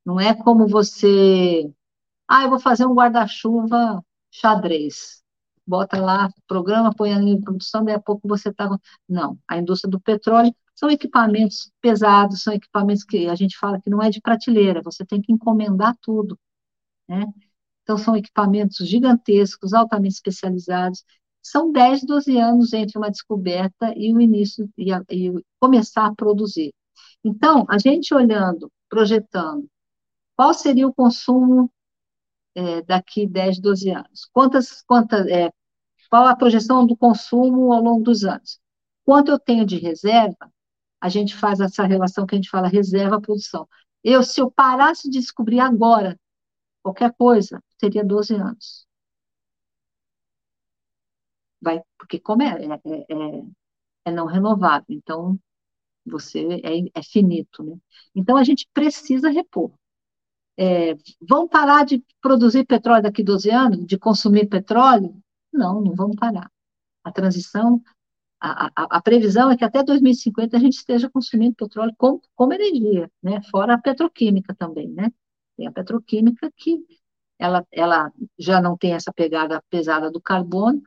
Não 0.05 0.19
é 0.19 0.33
como 0.33 0.67
você, 0.67 1.71
ah, 2.27 2.43
eu 2.43 2.49
vou 2.49 2.59
fazer 2.59 2.85
um 2.85 2.93
guarda-chuva 2.93 4.03
xadrez. 4.31 5.23
Bota 5.65 5.97
lá, 6.01 6.29
programa, 6.47 6.93
põe 6.93 7.13
ali 7.13 7.31
em 7.31 7.41
produção, 7.41 7.85
daí 7.85 7.95
a 7.95 7.99
pouco 8.01 8.27
você 8.27 8.49
está. 8.49 8.69
Não, 9.07 9.39
a 9.47 9.57
indústria 9.57 9.89
do 9.89 9.99
petróleo 9.99 10.53
são 10.75 10.89
equipamentos 10.89 11.71
pesados, 11.81 12.43
são 12.43 12.53
equipamentos 12.53 13.03
que 13.03 13.27
a 13.27 13.35
gente 13.35 13.57
fala 13.57 13.79
que 13.81 13.89
não 13.89 14.01
é 14.01 14.09
de 14.09 14.21
prateleira, 14.21 14.81
você 14.81 15.05
tem 15.05 15.21
que 15.21 15.31
encomendar 15.31 15.95
tudo, 16.01 16.37
né? 17.07 17.25
Então, 17.83 17.97
são 17.97 18.15
equipamentos 18.15 18.77
gigantescos, 18.87 19.73
altamente 19.73 20.15
especializados. 20.15 21.03
São 21.41 21.71
10, 21.71 22.05
12 22.05 22.37
anos 22.37 22.71
entre 22.73 22.97
uma 22.97 23.11
descoberta 23.11 23.93
e 23.97 24.13
o 24.13 24.21
início, 24.21 24.69
e, 24.77 24.91
a, 24.93 25.03
e 25.11 25.33
começar 25.59 26.07
a 26.07 26.15
produzir. 26.15 26.73
Então, 27.23 27.65
a 27.69 27.77
gente 27.77 28.13
olhando, 28.13 28.71
projetando, 28.89 29.67
qual 30.35 30.53
seria 30.53 30.87
o 30.87 30.93
consumo 30.93 31.69
é, 32.55 32.81
daqui 32.83 33.27
10, 33.27 33.59
12 33.59 33.89
anos? 33.89 34.29
Quantas, 34.31 34.81
quantas, 34.83 35.27
é, 35.27 35.51
qual 36.09 36.27
a 36.27 36.35
projeção 36.35 36.85
do 36.85 36.95
consumo 36.95 37.73
ao 37.73 37.81
longo 37.81 38.03
dos 38.03 38.23
anos? 38.23 38.59
Quanto 39.05 39.31
eu 39.31 39.39
tenho 39.39 39.65
de 39.65 39.77
reserva? 39.77 40.52
A 41.03 41.09
gente 41.09 41.35
faz 41.35 41.59
essa 41.59 41.83
relação 41.83 42.25
que 42.25 42.33
a 42.33 42.37
gente 42.37 42.49
fala 42.49 42.69
reserva-produção. 42.69 43.67
Eu, 44.01 44.23
se 44.23 44.39
eu 44.39 44.49
parasse 44.49 45.09
de 45.09 45.19
descobrir 45.19 45.59
agora 45.59 46.17
qualquer 46.81 47.13
coisa, 47.13 47.61
teria 47.77 48.05
12 48.05 48.33
anos. 48.35 48.87
Vai, 51.61 51.81
porque 51.97 52.21
como 52.21 52.41
é, 52.41 52.55
é, 52.65 52.67
é, 52.71 53.05
é, 53.09 53.43
é 54.05 54.11
não 54.11 54.25
renovável, 54.25 54.85
então 54.89 55.37
você 56.05 56.39
é, 56.63 56.99
é, 56.99 57.03
finito, 57.03 57.61
né? 57.63 57.75
Então 58.15 58.37
a 58.37 58.43
gente 58.45 58.65
precisa 58.73 59.29
repor. 59.29 59.73
É, 60.57 60.95
vão 61.21 61.49
parar 61.49 61.83
de 61.83 62.01
produzir 62.21 62.65
petróleo 62.65 63.03
daqui 63.03 63.21
12 63.21 63.49
anos, 63.49 63.85
de 63.85 63.97
consumir 63.97 64.47
petróleo? 64.47 65.13
Não, 65.51 65.81
não 65.81 65.93
vamos 65.95 66.15
parar. 66.15 66.49
A 67.03 67.11
transição, 67.11 67.81
a, 68.43 68.65
a, 68.75 68.97
a, 68.97 69.01
previsão 69.01 69.49
é 69.49 69.55
que 69.55 69.63
até 69.63 69.81
2050 69.81 70.57
a 70.57 70.59
gente 70.59 70.73
esteja 70.73 71.09
consumindo 71.09 71.55
petróleo 71.55 71.93
como, 71.97 72.21
como 72.35 72.53
energia, 72.53 73.09
né? 73.21 73.41
Fora 73.49 73.75
a 73.75 73.77
petroquímica 73.77 74.53
também, 74.53 74.89
né? 74.89 75.11
Tem 75.55 75.65
a 75.65 75.71
petroquímica 75.71 76.51
que 76.57 76.85
ela, 77.39 77.65
ela 77.71 78.11
já 78.37 78.61
não 78.61 78.77
tem 78.77 78.93
essa 78.93 79.13
pegada 79.13 79.63
pesada 79.69 80.11
do 80.11 80.21
carbono 80.21 80.81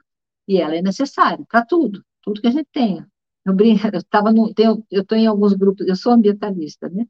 e 0.46 0.60
ela 0.60 0.76
é 0.76 0.82
necessária 0.82 1.42
para 1.48 1.64
tudo, 1.64 2.04
tudo 2.22 2.42
que 2.42 2.46
a 2.46 2.50
gente 2.50 2.68
tenha. 2.70 3.08
Eu 3.46 3.54
estava 3.98 4.30
eu 4.58 4.84
estou 5.00 5.16
em 5.16 5.26
alguns 5.26 5.54
grupos, 5.54 5.86
eu 5.86 5.96
sou 5.96 6.12
ambientalista, 6.12 6.90
né? 6.90 7.06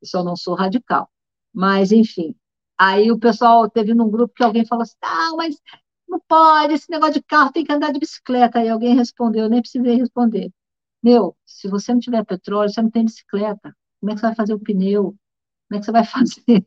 Eu 0.00 0.08
só 0.08 0.24
não 0.24 0.36
sou 0.36 0.54
radical. 0.54 1.10
Mas, 1.52 1.92
enfim, 1.92 2.34
aí 2.78 3.10
o 3.12 3.18
pessoal 3.18 3.68
teve 3.68 3.92
num 3.92 4.10
grupo 4.10 4.34
que 4.34 4.44
alguém 4.44 4.64
falou 4.64 4.82
assim, 4.82 4.96
ah, 5.02 5.32
mas 5.36 5.60
não 6.14 6.20
pode, 6.28 6.74
esse 6.74 6.90
negócio 6.90 7.14
de 7.14 7.22
carro 7.22 7.52
tem 7.52 7.64
que 7.64 7.72
andar 7.72 7.92
de 7.92 7.98
bicicleta. 7.98 8.58
Aí 8.60 8.68
alguém 8.68 8.94
respondeu, 8.96 9.44
eu 9.44 9.50
nem 9.50 9.60
precisei 9.60 9.96
responder. 9.96 10.50
Meu, 11.02 11.36
se 11.46 11.68
você 11.68 11.92
não 11.92 12.00
tiver 12.00 12.24
petróleo, 12.24 12.70
você 12.70 12.82
não 12.82 12.90
tem 12.90 13.04
bicicleta. 13.04 13.76
Como 14.00 14.12
é 14.12 14.14
que 14.14 14.20
você 14.20 14.26
vai 14.26 14.34
fazer 14.34 14.54
o 14.54 14.60
pneu? 14.60 15.14
Como 15.68 15.76
é 15.76 15.78
que 15.78 15.84
você 15.84 15.92
vai 15.92 16.04
fazer? 16.06 16.66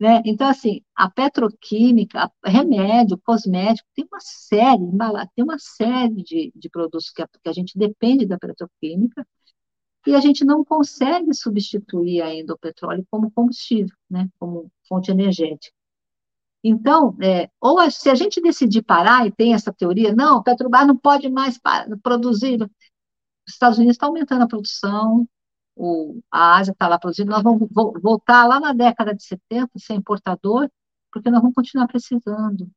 né? 0.00 0.22
Então, 0.26 0.48
assim, 0.48 0.82
a 0.94 1.10
petroquímica, 1.10 2.30
remédio, 2.44 3.18
cosmético, 3.24 3.88
tem 3.94 4.06
uma 4.10 4.20
série, 4.20 4.82
tem 5.34 5.44
uma 5.44 5.58
série 5.58 6.22
de, 6.22 6.52
de 6.54 6.68
produtos 6.70 7.10
que 7.10 7.22
a, 7.22 7.28
que 7.28 7.48
a 7.48 7.52
gente 7.52 7.78
depende 7.78 8.26
da 8.26 8.38
petroquímica, 8.38 9.26
e 10.06 10.14
a 10.14 10.20
gente 10.20 10.44
não 10.44 10.64
consegue 10.64 11.32
substituir 11.32 12.20
ainda 12.20 12.52
o 12.54 12.58
petróleo 12.58 13.06
como 13.10 13.30
combustível, 13.30 13.96
né, 14.10 14.28
como 14.38 14.70
fonte 14.86 15.10
energética. 15.10 15.73
Então, 16.66 17.14
é, 17.20 17.50
ou 17.60 17.78
a, 17.78 17.90
se 17.90 18.08
a 18.08 18.14
gente 18.14 18.40
decidir 18.40 18.82
parar, 18.82 19.26
e 19.26 19.30
tem 19.30 19.52
essa 19.52 19.70
teoria, 19.70 20.14
não, 20.14 20.42
Petrobras 20.42 20.86
não 20.86 20.96
pode 20.96 21.28
mais 21.28 21.60
produzir, 22.02 22.62
os 22.62 23.52
Estados 23.52 23.76
Unidos 23.76 23.96
estão 23.96 24.08
aumentando 24.08 24.44
a 24.44 24.48
produção, 24.48 25.28
o, 25.76 26.20
a 26.30 26.56
Ásia 26.56 26.72
está 26.72 26.88
lá 26.88 26.98
produzindo, 26.98 27.30
nós 27.30 27.42
vamos 27.42 27.68
voltar 28.02 28.46
lá 28.46 28.58
na 28.58 28.72
década 28.72 29.14
de 29.14 29.22
70, 29.24 29.70
ser 29.78 29.94
importador, 29.94 30.70
porque 31.12 31.30
nós 31.30 31.42
vamos 31.42 31.54
continuar 31.54 31.86
precisando. 31.86 32.70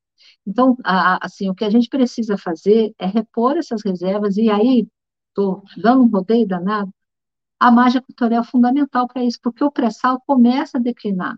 Então, 0.45 0.75
a, 0.83 1.25
assim, 1.25 1.49
o 1.49 1.55
que 1.55 1.63
a 1.63 1.69
gente 1.69 1.87
precisa 1.87 2.37
fazer 2.37 2.93
é 2.99 3.05
repor 3.05 3.57
essas 3.57 3.81
reservas, 3.85 4.35
e 4.35 4.49
aí, 4.49 4.85
estou 5.29 5.63
dando 5.77 6.03
um 6.03 6.09
rodeio 6.09 6.45
danado, 6.45 6.91
a 7.59 7.71
margem 7.71 7.99
equatorial 7.99 8.43
é 8.43 8.45
fundamental 8.45 9.07
para 9.07 9.23
isso, 9.23 9.39
porque 9.41 9.63
o 9.63 9.71
pré-sal 9.71 10.21
começa 10.27 10.77
a 10.77 10.81
declinar. 10.81 11.37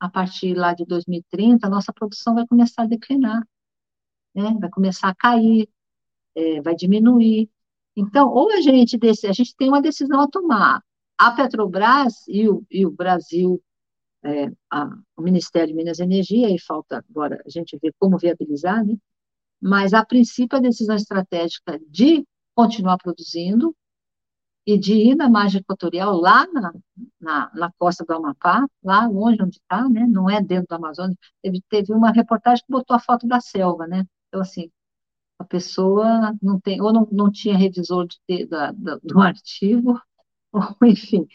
A 0.00 0.08
partir 0.08 0.54
lá 0.54 0.74
de 0.74 0.84
2030, 0.84 1.66
a 1.66 1.70
nossa 1.70 1.92
produção 1.92 2.34
vai 2.34 2.46
começar 2.46 2.82
a 2.82 2.86
declinar, 2.86 3.42
né? 4.34 4.54
vai 4.60 4.70
começar 4.70 5.08
a 5.08 5.14
cair, 5.14 5.68
é, 6.34 6.60
vai 6.60 6.74
diminuir. 6.74 7.48
Então, 7.96 8.28
ou 8.28 8.50
a 8.52 8.60
gente, 8.60 8.98
a 9.02 9.32
gente 9.32 9.54
tem 9.56 9.68
uma 9.68 9.80
decisão 9.80 10.20
a 10.20 10.28
tomar, 10.28 10.82
a 11.16 11.30
Petrobras 11.30 12.26
e 12.28 12.48
o, 12.48 12.64
e 12.70 12.84
o 12.84 12.90
Brasil, 12.90 13.62
é, 14.24 14.50
a, 14.70 14.90
o 15.16 15.22
Ministério 15.22 15.68
de 15.68 15.74
Minas 15.74 15.98
e 15.98 16.02
Energia, 16.02 16.50
e 16.50 16.58
falta 16.58 17.04
agora 17.08 17.40
a 17.46 17.48
gente 17.48 17.78
ver 17.80 17.94
como 17.98 18.18
viabilizar, 18.18 18.84
né? 18.84 18.96
mas 19.60 19.94
a 19.94 20.04
princípio 20.04 20.58
a 20.58 20.60
decisão 20.60 20.96
estratégica 20.96 21.80
de 21.88 22.26
continuar 22.54 22.98
produzindo 22.98 23.74
e 24.66 24.78
de 24.78 24.94
ir 24.94 25.14
na 25.14 25.28
margem 25.28 25.60
equatorial, 25.60 26.16
lá 26.16 26.46
na, 26.52 26.72
na, 27.20 27.50
na 27.54 27.72
costa 27.78 28.04
do 28.04 28.14
Amapá, 28.14 28.66
lá 28.82 29.06
longe 29.06 29.42
onde 29.42 29.56
está, 29.58 29.88
né? 29.88 30.06
não 30.06 30.28
é 30.28 30.40
dentro 30.42 30.66
do 30.68 30.74
Amazonas, 30.74 31.16
teve, 31.42 31.62
teve 31.68 31.92
uma 31.92 32.10
reportagem 32.10 32.64
que 32.64 32.72
botou 32.72 32.96
a 32.96 33.00
foto 33.00 33.26
da 33.26 33.40
selva, 33.40 33.86
né? 33.86 34.06
Então, 34.28 34.40
assim, 34.40 34.70
a 35.38 35.44
pessoa 35.44 36.34
não 36.42 36.60
tem, 36.60 36.80
ou 36.80 36.92
não, 36.92 37.08
não 37.12 37.30
tinha 37.30 37.56
revisor 37.56 38.06
de, 38.28 38.46
da, 38.46 38.72
da, 38.72 38.98
do 39.04 39.20
artigo, 39.20 40.00
enfim. 40.82 41.26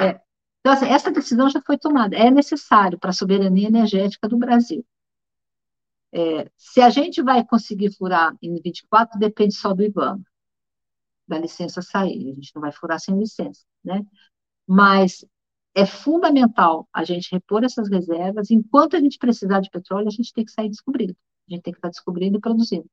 É, 0.00 0.20
então, 0.60 0.72
assim, 0.72 0.86
essa 0.86 1.10
decisão 1.10 1.48
já 1.50 1.60
foi 1.66 1.78
tomada, 1.78 2.16
é 2.16 2.30
necessário 2.30 2.98
para 2.98 3.10
a 3.10 3.12
soberania 3.14 3.68
energética 3.68 4.28
do 4.28 4.38
Brasil. 4.38 4.84
É, 6.12 6.50
se 6.56 6.80
a 6.80 6.90
gente 6.90 7.22
vai 7.22 7.44
conseguir 7.46 7.92
furar 7.96 8.34
em 8.42 8.60
24, 8.60 9.18
depende 9.18 9.54
só 9.54 9.72
do 9.72 9.82
IBAMA, 9.82 10.20
da 11.30 11.38
licença 11.38 11.80
sair, 11.80 12.32
a 12.32 12.34
gente 12.34 12.52
não 12.54 12.60
vai 12.60 12.72
furar 12.72 13.00
sem 13.00 13.18
licença, 13.18 13.64
né? 13.84 14.04
Mas 14.66 15.24
é 15.74 15.86
fundamental 15.86 16.88
a 16.92 17.04
gente 17.04 17.30
repor 17.32 17.64
essas 17.64 17.88
reservas, 17.88 18.50
enquanto 18.50 18.96
a 18.96 19.00
gente 19.00 19.18
precisar 19.18 19.60
de 19.60 19.70
petróleo, 19.70 20.08
a 20.08 20.10
gente 20.10 20.32
tem 20.32 20.44
que 20.44 20.52
sair 20.52 20.68
descobrindo, 20.68 21.16
a 21.48 21.54
gente 21.54 21.62
tem 21.62 21.72
que 21.72 21.78
estar 21.78 21.88
descobrindo 21.88 22.38
e 22.38 22.40
produzindo. 22.40 22.88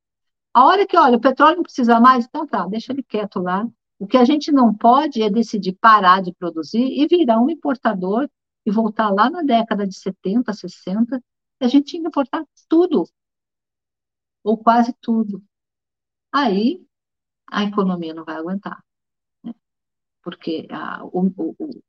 A 0.53 0.65
hora 0.65 0.88
que, 0.88 0.97
olha, 0.97 1.17
o 1.17 1.21
petróleo 1.21 1.57
não 1.57 1.63
precisa 1.63 1.99
mais, 1.99 2.25
então 2.25 2.47
tá, 2.47 2.65
deixa 2.67 2.93
ele 2.93 3.03
quieto 3.03 3.39
lá, 3.39 3.67
o 3.99 4.07
que 4.07 4.17
a 4.17 4.25
gente 4.25 4.51
não 4.51 4.73
pode 4.73 5.21
é 5.21 5.29
decidir 5.29 5.73
parar 5.73 6.21
de 6.21 6.31
produzir 6.33 6.83
e 6.83 7.07
virar 7.07 7.41
um 7.41 7.49
importador 7.49 8.29
e 8.65 8.71
voltar 8.71 9.09
lá 9.09 9.29
na 9.29 9.41
década 9.41 9.88
de 9.88 9.97
70, 9.97 10.53
60, 10.53 11.21
a 11.59 11.67
gente 11.67 11.97
importar 11.97 12.45
tudo, 12.69 13.05
ou 14.43 14.57
quase 14.57 14.93
tudo. 15.01 15.43
Aí 16.31 16.86
a 17.51 17.63
economia 17.63 18.13
não 18.13 18.25
vai 18.25 18.35
aguentar, 18.35 18.83
né? 19.43 19.53
porque 20.23 20.67
a, 20.69 21.03
o, 21.05 21.31
o, 21.37 21.81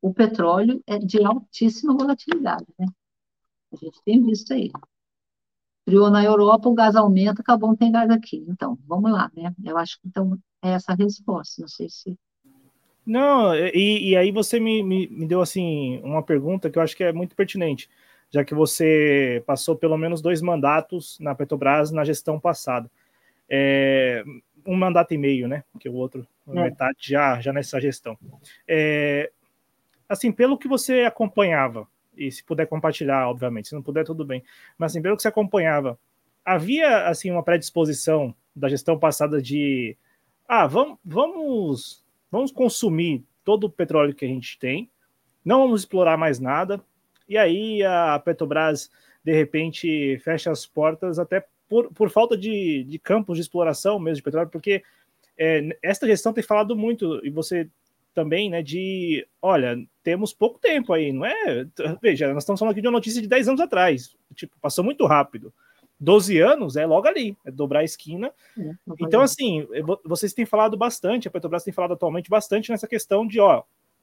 o 0.00 0.14
petróleo 0.14 0.82
é 0.86 0.98
de 0.98 1.24
altíssima 1.24 1.94
volatilidade, 1.94 2.66
né? 2.78 2.86
A 3.72 3.76
gente 3.76 4.02
tem 4.04 4.22
visto 4.22 4.52
aí. 4.52 4.70
Criou 5.86 6.10
na 6.10 6.22
Europa, 6.22 6.68
o 6.68 6.74
gás 6.74 6.94
aumenta, 6.94 7.40
acabou, 7.40 7.70
não 7.70 7.76
tem 7.76 7.90
gás 7.90 8.10
aqui. 8.10 8.44
Então, 8.48 8.78
vamos 8.86 9.10
lá, 9.10 9.30
né? 9.34 9.52
Eu 9.64 9.78
acho 9.78 10.00
que 10.00 10.08
então 10.08 10.38
é 10.62 10.70
essa 10.70 10.92
a 10.92 10.94
resposta. 10.94 11.60
Não 11.60 11.68
sei 11.68 11.88
se. 11.88 12.16
Não, 13.04 13.54
e, 13.54 14.10
e 14.10 14.16
aí 14.16 14.30
você 14.30 14.60
me, 14.60 14.82
me, 14.82 15.08
me, 15.08 15.26
deu 15.26 15.40
assim 15.40 16.00
uma 16.04 16.22
pergunta 16.22 16.70
que 16.70 16.78
eu 16.78 16.82
acho 16.82 16.96
que 16.96 17.02
é 17.02 17.12
muito 17.12 17.34
pertinente, 17.34 17.90
já 18.30 18.44
que 18.44 18.54
você 18.54 19.42
passou 19.44 19.74
pelo 19.74 19.96
menos 19.96 20.22
dois 20.22 20.40
mandatos 20.40 21.18
na 21.18 21.34
Petrobras 21.34 21.90
na 21.90 22.04
gestão 22.04 22.38
passada. 22.38 22.88
É, 23.48 24.22
um 24.66 24.76
mandato 24.76 25.12
e 25.12 25.18
meio, 25.18 25.48
né? 25.48 25.64
Que 25.78 25.88
o 25.88 25.94
outro, 25.94 26.26
é. 26.48 26.52
metade 26.52 26.98
já, 27.00 27.40
já 27.40 27.52
nessa 27.52 27.80
gestão. 27.80 28.18
É, 28.66 29.30
assim, 30.08 30.30
pelo 30.30 30.58
que 30.58 30.68
você 30.68 31.02
acompanhava, 31.02 31.86
e 32.16 32.30
se 32.30 32.44
puder 32.44 32.66
compartilhar, 32.66 33.28
obviamente, 33.28 33.68
se 33.68 33.74
não 33.74 33.82
puder, 33.82 34.04
tudo 34.04 34.24
bem, 34.24 34.42
mas 34.76 34.92
assim, 34.92 35.02
pelo 35.02 35.16
que 35.16 35.22
você 35.22 35.28
acompanhava, 35.28 35.98
havia 36.44 37.08
assim 37.08 37.30
uma 37.30 37.42
predisposição 37.42 38.34
da 38.54 38.68
gestão 38.68 38.98
passada 38.98 39.40
de 39.40 39.96
ah, 40.46 40.66
vamos, 40.66 40.98
vamos, 41.04 42.04
vamos 42.30 42.52
consumir 42.52 43.24
todo 43.44 43.64
o 43.64 43.70
petróleo 43.70 44.14
que 44.14 44.24
a 44.24 44.28
gente 44.28 44.58
tem, 44.58 44.90
não 45.44 45.60
vamos 45.60 45.80
explorar 45.80 46.16
mais 46.16 46.38
nada, 46.38 46.80
e 47.28 47.38
aí 47.38 47.82
a 47.82 48.18
Petrobras, 48.18 48.90
de 49.24 49.32
repente, 49.32 50.18
fecha 50.18 50.50
as 50.50 50.66
portas 50.66 51.18
até 51.18 51.44
por, 51.72 51.90
por 51.90 52.10
falta 52.10 52.36
de, 52.36 52.84
de 52.84 52.98
campos 52.98 53.38
de 53.38 53.40
exploração 53.40 53.98
mesmo 53.98 54.16
de 54.16 54.22
petróleo, 54.22 54.50
porque 54.50 54.82
é, 55.38 55.74
esta 55.82 56.06
gestão 56.06 56.30
tem 56.30 56.44
falado 56.44 56.76
muito, 56.76 57.24
e 57.24 57.30
você 57.30 57.66
também, 58.12 58.50
né, 58.50 58.60
de, 58.60 59.26
olha, 59.40 59.82
temos 60.02 60.34
pouco 60.34 60.58
tempo 60.58 60.92
aí, 60.92 61.14
não 61.14 61.24
é? 61.24 61.66
Veja, 62.02 62.30
nós 62.34 62.42
estamos 62.42 62.58
falando 62.58 62.72
aqui 62.72 62.82
de 62.82 62.88
uma 62.88 62.92
notícia 62.92 63.22
de 63.22 63.26
10 63.26 63.48
anos 63.48 63.60
atrás, 63.62 64.14
tipo, 64.34 64.54
passou 64.60 64.84
muito 64.84 65.06
rápido. 65.06 65.50
12 65.98 66.38
anos 66.40 66.76
é 66.76 66.84
logo 66.84 67.08
ali, 67.08 67.34
é 67.42 67.50
dobrar 67.50 67.80
a 67.80 67.84
esquina. 67.84 68.30
É, 68.58 68.72
então, 69.00 69.22
assim, 69.22 69.66
vocês 70.04 70.34
têm 70.34 70.44
falado 70.44 70.76
bastante, 70.76 71.26
a 71.26 71.30
Petrobras 71.30 71.64
tem 71.64 71.72
falado 71.72 71.94
atualmente 71.94 72.28
bastante 72.28 72.70
nessa 72.70 72.86
questão 72.86 73.26
de, 73.26 73.40
ó, 73.40 73.62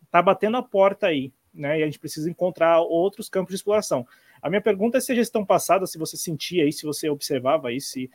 tá 0.10 0.24
batendo 0.24 0.58
a 0.58 0.64
porta 0.64 1.06
aí, 1.06 1.32
né? 1.54 1.80
E 1.80 1.84
a 1.84 1.86
gente 1.86 2.00
precisa 2.00 2.32
encontrar 2.32 2.80
outros 2.80 3.30
campos 3.30 3.52
de 3.52 3.58
exploração. 3.58 4.08
A 4.42 4.50
minha 4.50 4.62
pergunta 4.62 4.98
é 4.98 5.02
se 5.02 5.12
a 5.12 5.16
gestão 5.16 5.46
passada, 5.46 5.86
se 5.86 5.98
você 5.98 6.18
sentia 6.18 6.64
aí, 6.64 6.72
se 6.72 6.86
você 6.86 7.10
observava 7.10 7.70
aí, 7.70 7.80
se 7.82 8.10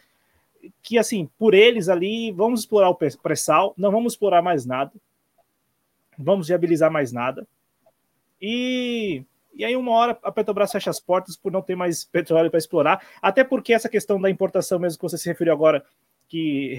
que 0.82 0.98
assim, 0.98 1.28
por 1.38 1.54
eles 1.54 1.88
ali, 1.88 2.32
vamos 2.32 2.60
explorar 2.60 2.88
o 2.88 2.94
pré-sal, 2.94 3.74
não 3.76 3.90
vamos 3.90 4.14
explorar 4.14 4.42
mais 4.42 4.64
nada, 4.64 4.92
vamos 6.18 6.48
viabilizar 6.48 6.90
mais 6.90 7.12
nada. 7.12 7.46
E, 8.40 9.22
e 9.54 9.64
aí, 9.64 9.76
uma 9.76 9.92
hora, 9.92 10.18
a 10.22 10.32
Petrobras 10.32 10.72
fecha 10.72 10.90
as 10.90 11.00
portas 11.00 11.36
por 11.36 11.52
não 11.52 11.62
ter 11.62 11.76
mais 11.76 12.04
petróleo 12.04 12.50
para 12.50 12.58
explorar, 12.58 13.06
até 13.20 13.44
porque 13.44 13.72
essa 13.72 13.88
questão 13.88 14.20
da 14.20 14.30
importação, 14.30 14.78
mesmo 14.78 14.98
que 14.98 15.02
você 15.02 15.18
se 15.18 15.28
referiu 15.28 15.52
agora, 15.52 15.84
que, 16.28 16.76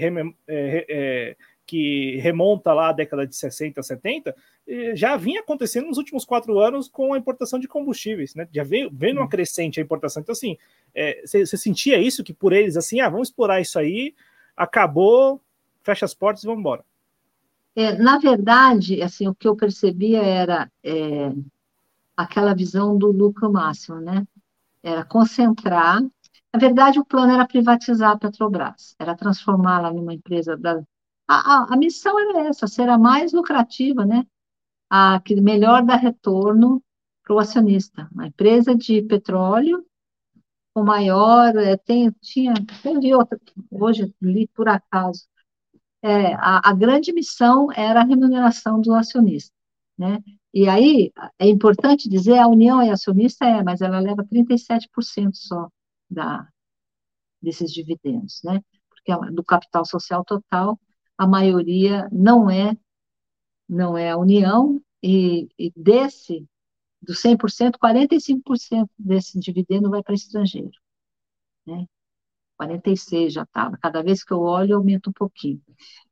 é, 0.48 0.84
é, 0.88 1.36
que 1.66 2.16
remonta 2.18 2.72
lá 2.72 2.90
à 2.90 2.92
década 2.92 3.26
de 3.26 3.34
60, 3.34 3.82
70, 3.82 4.34
já 4.94 5.16
vinha 5.16 5.40
acontecendo 5.40 5.86
nos 5.86 5.98
últimos 5.98 6.24
quatro 6.24 6.58
anos 6.58 6.88
com 6.88 7.12
a 7.12 7.18
importação 7.18 7.58
de 7.58 7.68
combustíveis, 7.68 8.34
né? 8.34 8.48
Já 8.52 8.62
veio, 8.62 8.90
veio 8.92 9.14
numa 9.14 9.28
crescente 9.28 9.80
a 9.80 9.82
importação. 9.82 10.22
Então, 10.22 10.32
assim, 10.32 10.56
é, 10.94 11.22
você 11.24 11.42
é, 11.42 11.46
sentia 11.46 11.98
isso, 11.98 12.24
que 12.24 12.32
por 12.32 12.52
eles, 12.52 12.76
assim, 12.76 13.00
ah, 13.00 13.08
vamos 13.08 13.28
explorar 13.28 13.60
isso 13.60 13.78
aí, 13.78 14.14
acabou, 14.56 15.40
fecha 15.82 16.04
as 16.04 16.14
portas 16.14 16.42
e 16.42 16.46
vamos 16.46 16.60
embora. 16.60 16.84
É, 17.74 17.92
na 17.98 18.18
verdade, 18.18 19.02
assim, 19.02 19.28
o 19.28 19.34
que 19.34 19.46
eu 19.46 19.54
percebia 19.54 20.22
era 20.22 20.70
é, 20.82 21.32
aquela 22.16 22.54
visão 22.54 22.96
do 22.96 23.12
lucro 23.12 23.52
máximo, 23.52 24.00
né? 24.00 24.26
Era 24.82 25.04
concentrar. 25.04 26.00
Na 26.00 26.58
verdade, 26.58 26.98
o 26.98 27.04
plano 27.04 27.32
era 27.32 27.46
privatizar 27.46 28.12
a 28.12 28.18
Petrobras, 28.18 28.96
era 28.98 29.14
transformá-la 29.14 29.92
numa 29.92 30.14
empresa 30.14 30.56
da. 30.56 30.82
A, 31.28 31.34
a, 31.34 31.74
a, 31.74 31.76
missão 31.76 32.18
era 32.18 32.48
essa, 32.48 32.66
ser 32.66 32.88
a 32.88 32.98
mais 32.98 33.32
lucrativa, 33.32 34.04
né? 34.06 34.26
A 34.88 35.20
que 35.20 35.40
melhor 35.40 35.84
dá 35.84 35.96
retorno 35.96 36.82
para 37.24 37.34
o 37.34 37.38
acionista. 37.38 38.08
Uma 38.12 38.28
empresa 38.28 38.74
de 38.74 39.02
petróleo 39.02 39.84
com 40.74 40.84
maior. 40.84 41.56
É, 41.56 41.76
tem, 41.76 42.12
tinha, 42.20 42.54
teve 42.82 43.14
outra, 43.14 43.40
hoje 43.70 44.14
li 44.20 44.46
por 44.48 44.68
acaso, 44.68 45.26
é, 46.02 46.34
a, 46.34 46.70
a, 46.70 46.72
grande 46.74 47.12
missão 47.12 47.72
era 47.72 48.00
a 48.00 48.04
remuneração 48.04 48.80
do 48.80 48.94
acionista, 48.94 49.52
né? 49.98 50.22
E 50.54 50.68
aí, 50.68 51.12
é 51.38 51.48
importante 51.48 52.08
dizer, 52.08 52.38
a 52.38 52.46
União 52.48 52.80
é 52.80 52.90
acionista, 52.90 53.44
é, 53.44 53.62
mas 53.62 53.80
ela 53.80 53.98
leva 54.00 54.24
37% 54.24 55.34
só 55.34 55.68
da, 56.10 56.48
desses 57.42 57.72
dividendos, 57.72 58.40
né? 58.44 58.60
Porque 58.88 59.32
do 59.32 59.44
capital 59.44 59.84
social 59.84 60.24
total, 60.24 60.78
a 61.18 61.26
maioria 61.26 62.08
não 62.12 62.50
é, 62.50 62.76
não 63.68 63.96
é 63.96 64.10
a 64.10 64.16
União, 64.16 64.80
e, 65.02 65.48
e 65.58 65.72
desse, 65.76 66.46
do 67.00 67.14
100%, 67.14 67.78
45% 67.78 68.88
desse 68.98 69.38
dividendo 69.38 69.90
vai 69.90 70.02
para 70.02 70.14
estrangeiro, 70.14 70.70
né? 71.66 71.86
46 72.56 73.32
já 73.34 73.42
estava. 73.42 73.76
Cada 73.78 74.02
vez 74.02 74.24
que 74.24 74.32
eu 74.32 74.40
olho, 74.40 74.76
aumenta 74.76 75.10
um 75.10 75.12
pouquinho. 75.12 75.60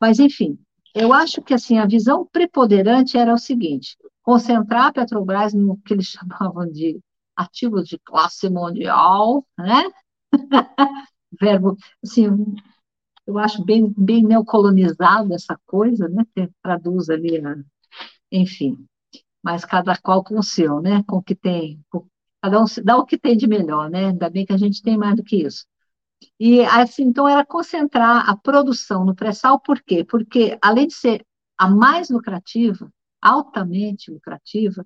Mas, 0.00 0.18
enfim, 0.18 0.58
eu 0.94 1.12
acho 1.12 1.42
que 1.42 1.54
assim 1.54 1.78
a 1.78 1.86
visão 1.86 2.26
preponderante 2.26 3.16
era 3.18 3.34
o 3.34 3.38
seguinte: 3.38 3.96
concentrar 4.22 4.86
a 4.86 4.92
Petrobras 4.92 5.54
no 5.54 5.76
que 5.78 5.94
eles 5.94 6.06
chamavam 6.08 6.70
de 6.70 7.00
ativos 7.36 7.88
de 7.88 7.98
classe 7.98 8.48
mundial, 8.48 9.44
né? 9.58 9.82
Verbo, 11.40 11.76
assim, 12.02 12.28
eu 13.26 13.38
acho 13.38 13.64
bem, 13.64 13.92
bem 13.96 14.22
neocolonizado 14.22 15.32
essa 15.34 15.58
coisa, 15.66 16.08
né? 16.08 16.24
Traduz 16.62 17.08
ali, 17.08 17.42
enfim, 18.30 18.86
mas 19.42 19.64
cada 19.64 19.96
qual 19.96 20.22
com 20.22 20.38
o 20.38 20.42
seu, 20.42 20.80
né? 20.80 21.02
Com 21.06 21.16
o 21.16 21.22
que 21.22 21.34
tem, 21.34 21.82
com, 21.90 22.06
cada 22.42 22.60
um 22.60 22.64
dá 22.84 22.96
o 22.96 23.06
que 23.06 23.18
tem 23.18 23.36
de 23.36 23.46
melhor, 23.46 23.90
né? 23.90 24.06
Ainda 24.06 24.28
bem 24.30 24.44
que 24.46 24.52
a 24.52 24.58
gente 24.58 24.82
tem 24.82 24.96
mais 24.96 25.16
do 25.16 25.24
que 25.24 25.36
isso. 25.36 25.66
E 26.38 26.60
assim, 26.64 27.04
então 27.04 27.28
era 27.28 27.44
concentrar 27.44 28.28
a 28.28 28.36
produção 28.36 29.04
no 29.04 29.14
pré-sal, 29.14 29.60
por 29.60 29.80
quê? 29.82 30.04
Porque 30.04 30.58
além 30.62 30.86
de 30.86 30.94
ser 30.94 31.24
a 31.58 31.68
mais 31.68 32.10
lucrativa, 32.10 32.90
altamente 33.20 34.10
lucrativa, 34.10 34.84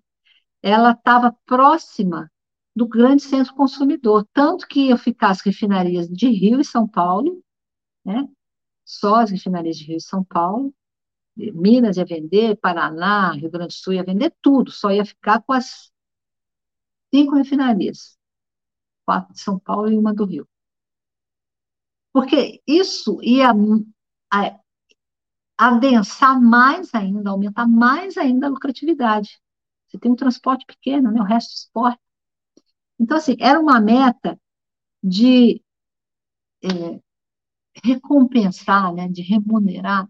ela 0.63 0.93
estava 0.93 1.37
próxima 1.47 2.31
do 2.75 2.87
grande 2.87 3.23
centro 3.23 3.55
consumidor, 3.55 4.27
tanto 4.33 4.67
que 4.67 4.91
eu 4.91 4.97
ficar 4.99 5.31
as 5.31 5.41
refinarias 5.41 6.09
de 6.09 6.29
Rio 6.29 6.61
e 6.61 6.65
São 6.65 6.87
Paulo, 6.87 7.43
né? 8.09 8.27
Só 8.85 9.17
as 9.17 9.31
refinarias 9.31 9.77
de 9.77 9.85
Rio 9.85 9.99
e 9.99 10.01
São 10.01 10.25
Paulo, 10.25 10.75
Minas 11.37 11.97
ia 11.97 12.05
vender, 12.05 12.57
Paraná, 12.57 13.33
Rio 13.33 13.51
Grande 13.51 13.69
do 13.69 13.73
Sul 13.75 13.93
ia 13.93 14.03
vender 14.05 14.35
tudo, 14.43 14.73
só 14.73 14.91
ia 14.91 15.05
ficar 15.05 15.43
com 15.43 15.53
as 15.53 15.93
cinco 17.15 17.37
refinarias, 17.37 18.19
quatro 19.05 19.33
de 19.35 19.41
São 19.41 19.59
Paulo 19.59 19.91
e 19.91 19.97
uma 19.97 20.15
do 20.15 20.25
Rio. 20.25 20.49
Porque 22.13 22.61
isso 22.67 23.19
ia 23.23 23.53
adensar 25.57 26.41
mais 26.41 26.95
ainda, 26.95 27.31
aumentar 27.31 27.67
mais 27.67 28.17
ainda 28.17 28.47
a 28.47 28.51
lucratividade. 28.51 29.39
Você 29.87 29.99
tem 29.99 30.11
um 30.11 30.17
transporte 30.17 30.65
pequeno, 30.67 31.11
né? 31.13 31.21
o 31.21 31.25
resto 31.25 31.55
exporta. 31.55 32.01
Então, 32.99 33.17
assim, 33.17 33.37
era 33.39 33.61
uma 33.61 33.81
meta 33.81 34.39
de 35.03 35.63
é, 36.63 37.01
recompensar, 37.85 38.93
né, 38.95 39.09
de 39.09 39.23
remunerar 39.23 40.09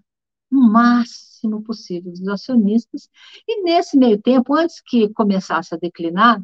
o 0.51 0.57
máximo 0.57 1.62
possível 1.62 2.11
dos 2.12 2.27
acionistas. 2.29 3.09
E 3.47 3.62
nesse 3.62 3.97
meio 3.97 4.21
tempo, 4.21 4.55
antes 4.55 4.81
que 4.81 5.12
começasse 5.12 5.75
a 5.75 5.79
declinar, 5.79 6.43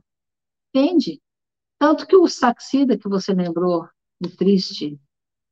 vende. 0.74 1.20
Tanto 1.78 2.06
que 2.06 2.16
o 2.16 2.28
Saxida, 2.28 2.96
que 2.96 3.08
você 3.08 3.32
lembrou, 3.32 3.88
o 4.24 4.28
triste 4.28 4.98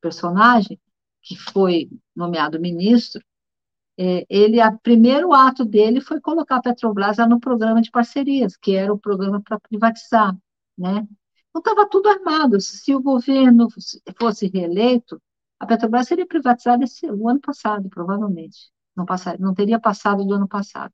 personagem, 0.01 0.79
que 1.21 1.35
foi 1.37 1.89
nomeado 2.15 2.59
ministro, 2.59 3.23
é, 3.97 4.25
ele, 4.29 4.61
o 4.61 4.79
primeiro 4.79 5.33
ato 5.33 5.63
dele 5.63 6.01
foi 6.01 6.19
colocar 6.19 6.57
a 6.57 6.61
Petrobras 6.61 7.17
no 7.29 7.39
programa 7.39 7.81
de 7.81 7.91
parcerias, 7.91 8.57
que 8.57 8.75
era 8.75 8.91
o 8.91 8.99
programa 8.99 9.41
para 9.41 9.59
privatizar, 9.59 10.35
né? 10.77 11.07
Então, 11.49 11.59
estava 11.59 11.87
tudo 11.87 12.09
armado. 12.09 12.59
Se 12.59 12.95
o 12.95 13.01
governo 13.01 13.67
fosse 14.19 14.47
reeleito, 14.47 15.21
a 15.63 15.65
Petrobras 15.65 16.07
seria 16.07 16.27
privatizada 16.27 16.83
esse, 16.83 17.09
o 17.09 17.29
ano 17.29 17.39
passado, 17.39 17.89
provavelmente. 17.89 18.71
Não, 18.95 19.05
passar, 19.05 19.39
não 19.39 19.53
teria 19.53 19.79
passado 19.79 20.23
do 20.25 20.33
ano 20.33 20.47
passado. 20.47 20.93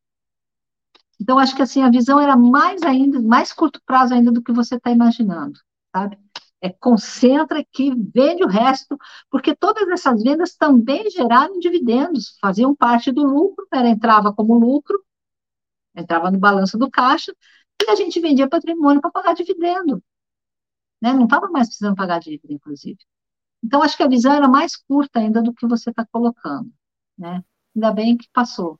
Então, 1.21 1.37
acho 1.37 1.55
que 1.55 1.61
assim, 1.61 1.81
a 1.81 1.89
visão 1.89 2.19
era 2.19 2.35
mais 2.37 2.81
ainda, 2.83 3.21
mais 3.21 3.51
curto 3.51 3.81
prazo 3.85 4.13
ainda 4.13 4.31
do 4.31 4.41
que 4.41 4.53
você 4.53 4.75
está 4.75 4.89
imaginando, 4.89 5.59
sabe? 5.93 6.17
é, 6.61 6.69
concentra 6.69 7.59
aqui, 7.59 7.93
vende 8.13 8.43
o 8.43 8.47
resto, 8.47 8.97
porque 9.29 9.55
todas 9.55 9.87
essas 9.89 10.21
vendas 10.23 10.55
também 10.55 11.09
geraram 11.09 11.59
dividendos, 11.59 12.37
faziam 12.41 12.75
parte 12.75 13.11
do 13.11 13.23
lucro, 13.23 13.65
era, 13.73 13.89
entrava 13.89 14.33
como 14.33 14.59
lucro, 14.59 15.01
entrava 15.95 16.31
no 16.31 16.39
balanço 16.39 16.77
do 16.77 16.89
caixa, 16.89 17.33
e 17.81 17.89
a 17.89 17.95
gente 17.95 18.19
vendia 18.19 18.49
patrimônio 18.49 19.01
para 19.01 19.11
pagar 19.11 19.33
dividendo. 19.33 20.03
Né? 21.01 21.13
Não 21.13 21.25
estava 21.25 21.49
mais 21.49 21.67
precisando 21.67 21.95
pagar 21.95 22.19
dívida, 22.19 22.53
inclusive. 22.53 22.99
Então, 23.63 23.83
acho 23.83 23.97
que 23.97 24.03
a 24.03 24.07
visão 24.07 24.33
era 24.33 24.47
mais 24.47 24.75
curta 24.75 25.19
ainda 25.19 25.41
do 25.41 25.53
que 25.53 25.67
você 25.67 25.89
está 25.89 26.05
colocando. 26.11 26.69
Né? 27.17 27.43
Ainda 27.75 27.91
bem 27.91 28.17
que 28.17 28.27
passou. 28.33 28.79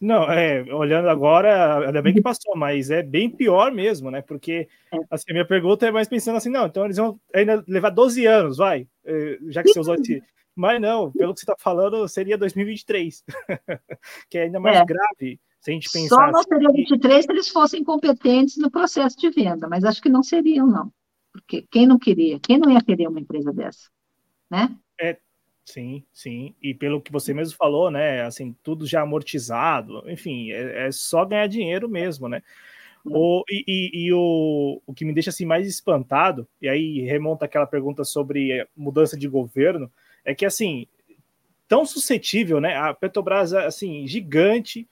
Não, 0.00 0.30
é, 0.30 0.62
olhando 0.72 1.08
agora, 1.08 1.86
ainda 1.86 2.00
bem 2.00 2.14
que 2.14 2.22
passou, 2.22 2.56
mas 2.56 2.88
é 2.88 3.02
bem 3.02 3.28
pior 3.28 3.72
mesmo, 3.72 4.10
né? 4.10 4.22
Porque 4.22 4.68
é. 4.92 4.98
assim, 5.10 5.24
a 5.30 5.32
minha 5.32 5.46
pergunta 5.46 5.86
é 5.86 5.90
mais 5.90 6.08
pensando 6.08 6.36
assim, 6.36 6.50
não, 6.50 6.66
então 6.66 6.84
eles 6.84 6.96
vão 6.96 7.18
ainda 7.34 7.64
levar 7.66 7.90
12 7.90 8.24
anos, 8.24 8.58
vai, 8.58 8.86
é, 9.04 9.38
já 9.48 9.62
que 9.62 9.70
você 9.70 9.80
usou 9.80 9.96
esse. 9.96 10.22
Mas 10.54 10.80
não, 10.80 11.10
pelo 11.12 11.34
que 11.34 11.40
você 11.40 11.44
está 11.44 11.56
falando, 11.58 12.06
seria 12.08 12.38
2023, 12.38 13.24
que 14.30 14.38
é 14.38 14.42
ainda 14.42 14.60
mais 14.60 14.78
é. 14.78 14.84
grave 14.84 15.40
se 15.60 15.70
a 15.70 15.74
gente 15.74 15.90
pensar. 15.90 16.14
Só 16.14 16.30
não 16.30 16.42
seria 16.44 16.68
23 16.68 17.24
se 17.24 17.32
eles 17.32 17.48
fossem 17.48 17.82
competentes 17.82 18.56
no 18.56 18.70
processo 18.70 19.16
de 19.18 19.30
venda, 19.30 19.68
mas 19.68 19.84
acho 19.84 20.00
que 20.00 20.08
não 20.08 20.22
seriam, 20.22 20.66
não. 20.66 20.92
Porque 21.40 21.66
quem 21.70 21.86
não 21.86 21.98
queria, 21.98 22.38
quem 22.40 22.58
não 22.58 22.70
ia 22.70 22.82
querer 22.82 23.08
uma 23.08 23.20
empresa 23.20 23.52
dessa, 23.52 23.88
né? 24.50 24.76
É, 25.00 25.16
Sim, 25.68 26.02
sim. 26.14 26.54
E 26.62 26.72
pelo 26.72 26.98
que 26.98 27.12
você 27.12 27.34
mesmo 27.34 27.54
falou, 27.54 27.90
né? 27.90 28.22
Assim, 28.22 28.56
tudo 28.62 28.86
já 28.86 29.02
amortizado, 29.02 30.02
enfim, 30.10 30.50
é, 30.50 30.86
é 30.86 30.92
só 30.92 31.26
ganhar 31.26 31.46
dinheiro 31.46 31.86
mesmo, 31.86 32.26
né? 32.26 32.42
Hum. 33.04 33.10
O, 33.14 33.44
e, 33.50 33.64
e, 33.68 34.06
e 34.06 34.12
o, 34.14 34.80
o 34.86 34.94
que 34.94 35.04
me 35.04 35.12
deixa 35.12 35.28
assim 35.28 35.44
mais 35.44 35.68
espantado, 35.68 36.48
e 36.60 36.70
aí 36.70 37.02
remonta 37.02 37.44
aquela 37.44 37.66
pergunta 37.66 38.02
sobre 38.02 38.66
mudança 38.74 39.14
de 39.14 39.28
governo, 39.28 39.92
é 40.24 40.34
que 40.34 40.46
assim, 40.46 40.86
tão 41.68 41.84
suscetível, 41.84 42.62
né? 42.62 42.74
A 42.74 42.94
Petrobras, 42.94 43.52
assim, 43.52 44.06
gigante, 44.06 44.88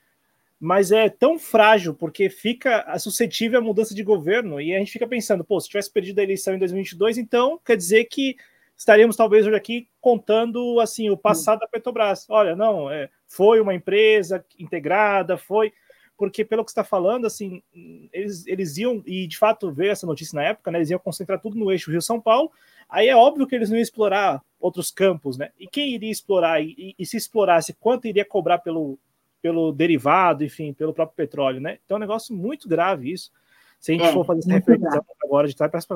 mas 0.58 0.90
é 0.90 1.08
tão 1.08 1.38
frágil 1.38 1.94
porque 1.94 2.30
fica 2.30 2.98
suscetível 2.98 3.58
à 3.58 3.62
mudança 3.62 3.94
de 3.94 4.02
governo 4.02 4.60
e 4.60 4.74
a 4.74 4.78
gente 4.78 4.92
fica 4.92 5.06
pensando, 5.06 5.44
pô, 5.44 5.60
se 5.60 5.68
tivesse 5.68 5.90
perdido 5.90 6.18
a 6.18 6.22
eleição 6.22 6.54
em 6.54 6.58
2022, 6.58 7.18
então 7.18 7.60
quer 7.64 7.76
dizer 7.76 8.04
que 8.06 8.36
estaríamos 8.76 9.16
talvez 9.16 9.46
hoje 9.46 9.56
aqui 9.56 9.88
contando 10.00 10.80
assim 10.80 11.10
o 11.10 11.16
passado 11.16 11.60
da 11.60 11.68
Petrobras. 11.68 12.26
Olha, 12.28 12.56
não, 12.56 12.90
é, 12.90 13.10
foi 13.26 13.60
uma 13.60 13.74
empresa 13.74 14.44
integrada, 14.58 15.36
foi 15.36 15.72
porque 16.16 16.44
pelo 16.44 16.64
que 16.64 16.70
está 16.70 16.82
falando, 16.82 17.26
assim, 17.26 17.62
eles, 18.10 18.46
eles 18.46 18.78
iam 18.78 19.02
e 19.04 19.26
de 19.26 19.36
fato 19.36 19.70
ver 19.70 19.88
essa 19.88 20.06
notícia 20.06 20.36
na 20.36 20.44
época, 20.44 20.70
né? 20.70 20.78
Eles 20.78 20.88
iam 20.88 20.98
concentrar 20.98 21.38
tudo 21.40 21.58
no 21.58 21.70
eixo 21.70 21.90
Rio 21.90 22.00
São 22.00 22.18
Paulo. 22.18 22.50
Aí 22.88 23.08
é 23.08 23.14
óbvio 23.14 23.46
que 23.46 23.54
eles 23.54 23.68
não 23.68 23.76
iam 23.76 23.82
explorar 23.82 24.42
outros 24.58 24.90
campos, 24.90 25.36
né? 25.36 25.50
E 25.58 25.66
quem 25.66 25.94
iria 25.94 26.10
explorar 26.10 26.62
e, 26.62 26.94
e 26.98 27.04
se 27.04 27.18
explorasse, 27.18 27.74
quanto 27.74 28.06
iria 28.06 28.24
cobrar 28.24 28.58
pelo 28.58 28.98
pelo 29.46 29.70
derivado, 29.70 30.42
enfim, 30.42 30.72
pelo 30.72 30.92
próprio 30.92 31.14
petróleo, 31.14 31.60
né? 31.60 31.78
Então 31.84 31.94
é 31.94 31.98
um 31.98 32.00
negócio 32.00 32.34
muito 32.34 32.68
grave 32.68 33.12
isso. 33.12 33.30
Se 33.78 33.92
a 33.92 33.94
gente 33.94 34.04
é, 34.04 34.12
for 34.12 34.26
fazer 34.26 34.40
essa 34.40 34.50
reflexão 34.50 34.90
grave. 34.90 35.06
agora 35.22 35.46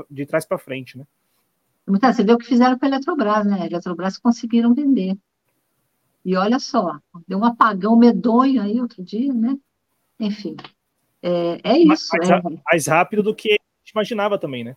de 0.08 0.26
trás 0.26 0.46
para 0.46 0.56
frente, 0.56 0.96
né? 0.96 1.04
Você 1.84 2.22
vê 2.22 2.32
o 2.32 2.38
que 2.38 2.46
fizeram 2.46 2.78
com 2.78 2.84
a 2.84 2.88
Eletrobras, 2.88 3.44
né? 3.44 3.62
A 3.62 3.66
Eletrobras 3.66 4.18
conseguiram 4.18 4.72
vender. 4.72 5.18
E 6.24 6.36
olha 6.36 6.60
só, 6.60 6.96
deu 7.26 7.38
um 7.38 7.44
apagão 7.44 7.96
medonho 7.96 8.62
aí 8.62 8.80
outro 8.80 9.02
dia, 9.02 9.34
né? 9.34 9.58
Enfim, 10.20 10.56
é, 11.20 11.58
é 11.64 11.78
isso. 11.78 12.08
Mais, 12.16 12.30
é. 12.30 12.42
mais 12.70 12.86
rápido 12.86 13.24
do 13.24 13.34
que 13.34 13.48
a 13.48 13.80
gente 13.80 13.90
imaginava 13.92 14.38
também, 14.38 14.62
né? 14.62 14.76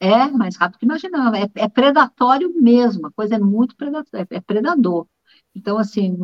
É, 0.00 0.28
mais 0.28 0.56
rápido 0.56 0.76
do 0.76 0.78
que 0.78 0.86
imaginava. 0.86 1.36
É, 1.36 1.46
é 1.56 1.68
predatório 1.68 2.54
mesmo, 2.58 3.06
a 3.06 3.12
coisa 3.12 3.34
é 3.34 3.38
muito 3.38 3.76
predatória, 3.76 4.26
é, 4.30 4.36
é 4.36 4.40
predador. 4.40 5.06
Então, 5.54 5.76
assim, 5.76 6.16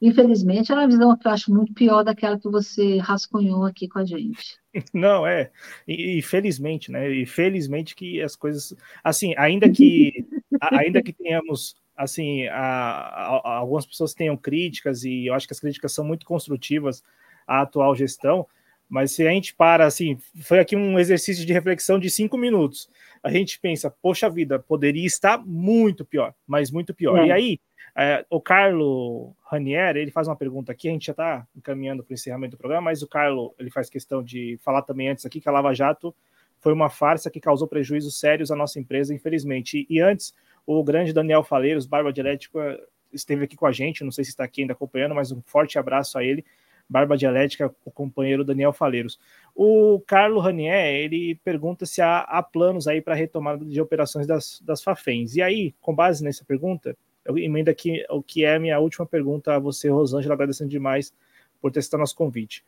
infelizmente, 0.00 0.72
é 0.72 0.74
uma 0.74 0.86
visão 0.86 1.16
que 1.16 1.26
eu 1.26 1.32
acho 1.32 1.52
muito 1.52 1.74
pior 1.74 2.02
daquela 2.02 2.38
que 2.38 2.48
você 2.48 2.98
rascunhou 2.98 3.64
aqui 3.64 3.86
com 3.86 3.98
a 3.98 4.04
gente. 4.04 4.58
Não, 4.94 5.26
é. 5.26 5.50
E, 5.86 6.18
e 6.18 6.22
felizmente, 6.22 6.90
né? 6.90 7.10
E 7.10 7.26
felizmente 7.26 7.94
que 7.94 8.22
as 8.22 8.34
coisas. 8.34 8.74
Assim, 9.04 9.34
ainda 9.36 9.68
que, 9.68 10.26
ainda 10.72 11.02
que 11.02 11.12
tenhamos. 11.12 11.74
Assim, 11.96 12.46
a, 12.46 12.56
a, 12.56 13.40
a, 13.44 13.56
algumas 13.56 13.84
pessoas 13.84 14.14
tenham 14.14 14.34
críticas, 14.34 15.04
e 15.04 15.26
eu 15.26 15.34
acho 15.34 15.46
que 15.46 15.52
as 15.52 15.60
críticas 15.60 15.92
são 15.92 16.02
muito 16.02 16.24
construtivas 16.24 17.02
à 17.46 17.60
atual 17.60 17.94
gestão, 17.94 18.46
mas 18.88 19.12
se 19.12 19.26
a 19.26 19.30
gente 19.30 19.54
para, 19.54 19.84
assim, 19.84 20.18
foi 20.42 20.58
aqui 20.58 20.74
um 20.74 20.98
exercício 20.98 21.44
de 21.44 21.52
reflexão 21.52 21.98
de 21.98 22.08
cinco 22.08 22.38
minutos. 22.38 22.88
A 23.22 23.30
gente 23.30 23.60
pensa, 23.60 23.88
poxa 24.02 24.30
vida, 24.30 24.58
poderia 24.58 25.06
estar 25.06 25.38
muito 25.44 26.04
pior, 26.04 26.34
mas 26.46 26.70
muito 26.70 26.94
pior. 26.94 27.18
É. 27.18 27.26
E 27.26 27.32
aí, 27.32 27.60
é, 27.96 28.24
o 28.30 28.40
Carlo 28.40 29.34
Ranier, 29.42 29.96
ele 29.96 30.10
faz 30.10 30.28
uma 30.28 30.36
pergunta 30.36 30.72
aqui, 30.72 30.88
a 30.88 30.92
gente 30.92 31.06
já 31.06 31.12
está 31.12 31.46
encaminhando 31.56 32.02
para 32.02 32.12
o 32.12 32.14
encerramento 32.14 32.56
do 32.56 32.58
programa, 32.58 32.82
mas 32.82 33.02
o 33.02 33.08
Carlo, 33.08 33.54
ele 33.58 33.70
faz 33.70 33.90
questão 33.90 34.22
de 34.22 34.58
falar 34.62 34.82
também 34.82 35.08
antes 35.08 35.26
aqui 35.26 35.40
que 35.40 35.48
a 35.48 35.52
Lava 35.52 35.74
Jato 35.74 36.14
foi 36.60 36.72
uma 36.72 36.90
farsa 36.90 37.30
que 37.30 37.40
causou 37.40 37.66
prejuízos 37.66 38.18
sérios 38.20 38.50
à 38.50 38.56
nossa 38.56 38.78
empresa, 38.78 39.14
infelizmente. 39.14 39.86
E, 39.88 39.96
e 39.96 40.00
antes, 40.00 40.34
o 40.66 40.84
grande 40.84 41.12
Daniel 41.12 41.42
Faleiros, 41.42 41.86
Barba 41.86 42.12
Dialética, 42.12 42.78
esteve 43.12 43.44
aqui 43.44 43.56
com 43.56 43.66
a 43.66 43.72
gente, 43.72 44.04
não 44.04 44.12
sei 44.12 44.24
se 44.24 44.30
está 44.30 44.44
aqui 44.44 44.60
ainda 44.60 44.72
acompanhando, 44.72 45.14
mas 45.14 45.32
um 45.32 45.40
forte 45.42 45.78
abraço 45.78 46.18
a 46.18 46.24
ele, 46.24 46.44
Barba 46.88 47.16
Dialética, 47.16 47.72
o 47.84 47.90
companheiro 47.90 48.44
Daniel 48.44 48.72
Faleiros. 48.72 49.18
O 49.54 50.00
Carlo 50.06 50.40
Ranier, 50.40 50.96
ele 50.96 51.36
pergunta 51.36 51.86
se 51.86 52.02
há, 52.02 52.20
há 52.20 52.42
planos 52.42 52.88
aí 52.88 53.00
para 53.00 53.14
retomada 53.14 53.64
de 53.64 53.80
operações 53.80 54.26
das, 54.26 54.60
das 54.60 54.82
FAFENs. 54.82 55.36
E 55.36 55.42
aí, 55.42 55.72
com 55.80 55.94
base 55.94 56.22
nessa 56.24 56.44
pergunta, 56.44 56.96
eu 57.30 57.38
emendo 57.38 57.70
aqui 57.70 58.04
o 58.10 58.22
que 58.22 58.44
é 58.44 58.56
a 58.56 58.60
minha 58.60 58.78
última 58.78 59.06
pergunta 59.06 59.54
a 59.54 59.58
você, 59.58 59.88
Rosângela, 59.88 60.34
agradecendo 60.34 60.70
demais 60.70 61.14
por 61.60 61.70
testar 61.70 61.98
nosso 61.98 62.16
convite. 62.16 62.64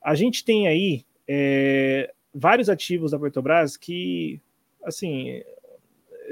A 0.00 0.14
gente 0.14 0.44
tem 0.44 0.66
aí 0.66 1.04
é, 1.26 2.12
vários 2.34 2.68
ativos 2.68 3.12
da 3.12 3.18
Petrobras 3.18 3.76
que, 3.76 4.40
assim, 4.84 5.42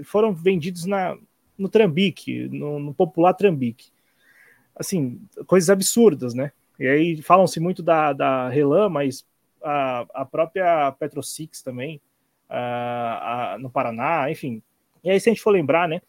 foram 0.05 0.33
vendidos 0.35 0.85
na, 0.85 1.17
no 1.57 1.69
Trambique, 1.69 2.49
no, 2.49 2.79
no 2.79 2.95
popular 2.95 3.35
Trambique. 3.35 3.91
Assim, 4.75 5.21
coisas 5.47 5.71
absurdas, 5.71 6.35
né? 6.35 6.53
E 6.79 6.87
aí 6.87 7.23
falam-se 7.23 7.61
muito 7.61 7.83
da, 7.83 8.13
da 8.13 8.49
Relan, 8.49 8.89
mas 8.89 9.27
a, 9.63 10.07
a 10.15 10.25
própria 10.25 10.91
Petrosix 10.93 11.63
também, 11.63 12.01
a, 12.49 13.55
a, 13.55 13.59
no 13.59 13.71
Paraná, 13.71 14.31
enfim. 14.31 14.63
E 15.05 15.11
aí, 15.11 15.21
se 15.21 15.29
a 15.29 15.33
gente 15.33 15.43
for 15.43 15.51
lembrar, 15.51 15.89
né? 15.89 16.01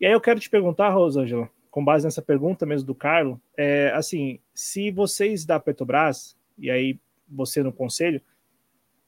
E 0.00 0.06
aí 0.06 0.12
eu 0.12 0.20
quero 0.20 0.40
te 0.40 0.48
perguntar, 0.48 0.88
Rosângela, 0.88 1.50
com 1.70 1.84
base 1.84 2.06
nessa 2.06 2.22
pergunta 2.22 2.64
mesmo 2.64 2.86
do 2.86 2.94
Carlos, 2.94 3.38
é, 3.54 3.92
assim, 3.94 4.40
se 4.54 4.90
vocês 4.90 5.44
da 5.44 5.60
Petrobras, 5.60 6.36
e 6.58 6.70
aí 6.70 6.98
você 7.28 7.62
no 7.62 7.72
conselho, 7.72 8.22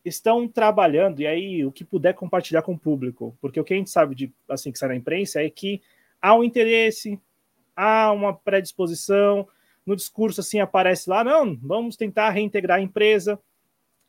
estão 0.05 0.47
trabalhando, 0.47 1.20
e 1.20 1.26
aí 1.26 1.64
o 1.64 1.72
que 1.72 1.82
puder 1.84 2.12
compartilhar 2.12 2.61
com 2.61 2.74
o 2.74 2.78
público, 2.78 3.36
porque 3.40 3.59
o 3.59 3.64
que 3.64 3.72
a 3.72 3.76
gente 3.76 3.88
sabe 3.88 4.14
de 4.14 4.32
assim 4.49 4.70
que 4.70 4.78
sai 4.78 4.90
na 4.90 4.97
imprensa 4.97 5.43
é 5.43 5.49
que 5.49 5.80
há 6.20 6.34
um 6.34 6.45
interesse, 6.45 7.18
há 7.74 8.12
uma 8.12 8.34
predisposição, 8.34 9.49
no 9.86 9.97
discurso 9.97 10.40
assim 10.40 10.61
aparece 10.61 11.09
lá, 11.09 11.24
não, 11.24 11.57
vamos 11.57 11.97
tentar 11.97 12.30
reintegrar 12.30 12.78
a 12.78 12.82
empresa, 12.82 13.40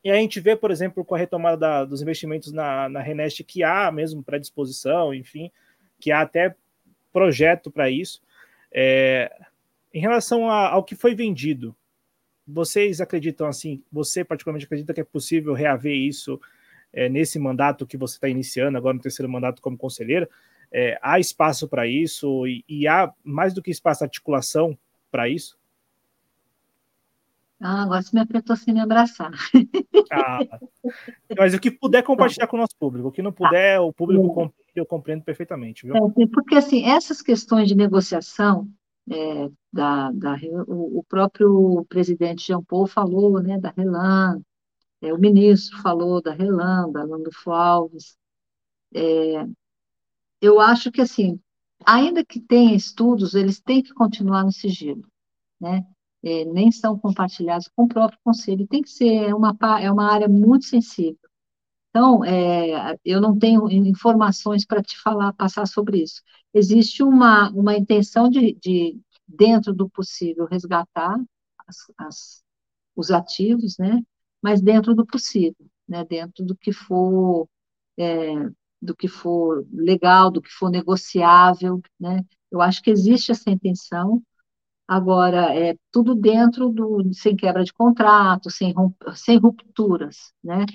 e 0.02 0.10
a 0.10 0.16
gente 0.16 0.38
vê, 0.38 0.54
por 0.54 0.70
exemplo, 0.70 1.02
com 1.02 1.14
a 1.14 1.18
retomada 1.18 1.56
da, 1.56 1.84
dos 1.86 2.02
investimentos 2.02 2.52
na, 2.52 2.90
na 2.90 3.00
Renest, 3.00 3.42
que 3.42 3.62
há 3.62 3.90
mesmo 3.90 4.22
predisposição, 4.22 5.14
enfim, 5.14 5.50
que 5.98 6.12
há 6.12 6.20
até 6.20 6.54
projeto 7.14 7.70
para 7.70 7.88
isso. 7.88 8.20
É, 8.72 9.32
em 9.92 10.00
relação 10.00 10.50
a, 10.50 10.70
ao 10.70 10.82
que 10.82 10.96
foi 10.96 11.14
vendido, 11.14 11.74
vocês 12.46 13.00
acreditam 13.00 13.46
assim? 13.46 13.80
Você 13.92 14.24
particularmente 14.24 14.66
acredita 14.66 14.92
que 14.92 15.00
é 15.00 15.04
possível 15.04 15.54
reaver 15.54 15.94
isso 15.94 16.40
é, 16.92 17.08
nesse 17.08 17.38
mandato 17.38 17.86
que 17.86 17.96
você 17.96 18.16
está 18.16 18.28
iniciando 18.28 18.76
agora 18.76 18.94
no 18.94 19.00
terceiro 19.00 19.30
mandato 19.30 19.62
como 19.62 19.78
conselheira? 19.78 20.28
É, 20.72 20.98
há 21.00 21.20
espaço 21.20 21.68
para 21.68 21.86
isso 21.86 22.44
e, 22.48 22.64
e, 22.68 22.88
há 22.88 23.12
mais 23.22 23.54
do 23.54 23.62
que 23.62 23.70
espaço 23.70 24.02
articulação 24.02 24.76
para 25.08 25.28
isso? 25.28 25.56
Ah, 27.60 27.82
agora 27.82 28.02
você 28.02 28.10
me 28.14 28.20
apertou 28.20 28.56
sem 28.56 28.74
me 28.74 28.80
abraçar. 28.80 29.32
Ah, 30.12 30.38
mas 31.38 31.54
o 31.54 31.60
que 31.60 31.70
puder 31.70 32.02
compartilhar 32.02 32.46
com 32.46 32.56
o 32.56 32.60
nosso 32.60 32.76
público, 32.78 33.08
o 33.08 33.12
que 33.12 33.22
não 33.22 33.32
puder, 33.32 33.80
o 33.80 33.92
público 33.92 34.26
compreende, 34.28 34.72
eu 34.74 34.86
compreendo 34.86 35.22
perfeitamente. 35.22 35.86
Viu? 35.86 35.96
É, 35.96 36.26
porque, 36.32 36.56
assim, 36.56 36.84
essas 36.84 37.22
questões 37.22 37.68
de 37.68 37.74
negociação, 37.74 38.68
é, 39.10 39.50
da, 39.72 40.10
da, 40.12 40.36
o, 40.66 40.98
o, 40.98 41.04
próprio 41.04 41.84
presidente 41.88 42.46
Jean 42.46 42.62
Paul 42.62 42.86
falou 42.86 43.42
né, 43.42 43.58
da 43.58 43.70
Relan, 43.76 44.40
é, 45.00 45.12
o 45.12 45.18
ministro 45.18 45.78
falou 45.82 46.22
da 46.22 46.32
Relan, 46.32 46.90
da 46.90 47.04
Landulfo 47.04 47.50
Alves. 47.50 48.16
É, 48.94 49.46
eu 50.40 50.60
acho 50.60 50.90
que, 50.90 51.00
assim, 51.00 51.40
ainda 51.84 52.24
que 52.24 52.40
tenha 52.40 52.74
estudos, 52.74 53.34
eles 53.34 53.60
têm 53.60 53.82
que 53.82 53.92
continuar 53.92 54.44
no 54.44 54.52
sigilo, 54.52 55.06
né? 55.60 55.84
É, 56.24 56.44
nem 56.46 56.72
são 56.72 56.98
compartilhados 56.98 57.68
com 57.68 57.84
o 57.84 57.88
próprio 57.88 58.18
conselho. 58.24 58.66
Tem 58.66 58.82
que 58.82 58.90
ser 58.90 59.34
uma, 59.34 59.56
é 59.80 59.90
uma 59.90 60.12
área 60.12 60.28
muito 60.28 60.64
sensível. 60.64 61.18
Então, 61.90 62.24
é, 62.24 62.98
eu 63.04 63.20
não 63.20 63.38
tenho 63.38 63.70
informações 63.70 64.66
para 64.66 64.82
te 64.82 65.00
falar, 65.00 65.32
passar 65.34 65.66
sobre 65.66 66.02
isso. 66.02 66.22
Existe 66.52 67.02
uma, 67.02 67.50
uma 67.50 67.76
intenção 67.76 68.28
de, 68.28 68.54
de 68.54 69.00
dentro 69.28 69.72
do 69.72 69.88
possível, 69.88 70.46
resgatar 70.46 71.16
as, 71.66 71.76
as, 71.98 72.44
os 72.96 73.10
ativos, 73.10 73.78
né? 73.78 74.02
mas 74.42 74.60
dentro 74.60 74.94
do 74.94 75.06
possível, 75.06 75.66
né? 75.88 76.04
dentro 76.04 76.44
do 76.44 76.56
que 76.56 76.72
for 76.72 77.48
é, 77.96 78.34
do 78.84 78.94
que 78.94 79.08
for 79.08 79.66
legal, 79.72 80.30
do 80.30 80.42
que 80.42 80.50
for 80.50 80.70
negociável, 80.70 81.80
né? 81.98 82.22
Eu 82.50 82.60
acho 82.60 82.82
que 82.82 82.90
existe 82.90 83.32
essa 83.32 83.50
intenção, 83.50 84.22
Agora, 84.86 85.54
é 85.54 85.74
tudo 85.90 86.14
dentro 86.14 86.68
do, 86.68 87.02
sem 87.14 87.34
quebra 87.36 87.64
de 87.64 87.72
contrato, 87.72 88.50
sem, 88.50 88.74
sem 89.14 89.38
rupturas, 89.38 90.32
né? 90.42 90.66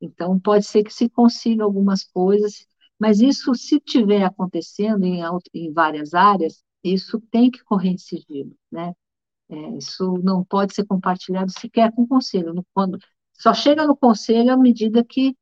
Então, 0.00 0.38
pode 0.40 0.64
ser 0.66 0.82
que 0.82 0.92
se 0.92 1.08
consiga 1.08 1.62
algumas 1.64 2.02
coisas, 2.04 2.66
mas 2.98 3.20
isso, 3.20 3.54
se 3.54 3.78
tiver 3.80 4.24
acontecendo 4.24 5.04
em, 5.04 5.20
em 5.54 5.72
várias 5.72 6.12
áreas, 6.14 6.64
isso 6.82 7.20
tem 7.30 7.50
que 7.50 7.62
correr 7.64 7.90
em 7.90 7.98
sigilo, 7.98 8.52
né? 8.70 8.92
É, 9.50 9.78
isso 9.78 10.18
não 10.22 10.44
pode 10.44 10.74
ser 10.74 10.84
compartilhado 10.86 11.52
sequer 11.52 11.92
com 11.92 12.02
o 12.02 12.08
conselho. 12.08 12.54
Quando, 12.74 12.98
só 13.34 13.54
chega 13.54 13.86
no 13.86 13.96
conselho 13.96 14.52
à 14.52 14.56
medida 14.56 15.04
que, 15.04 15.36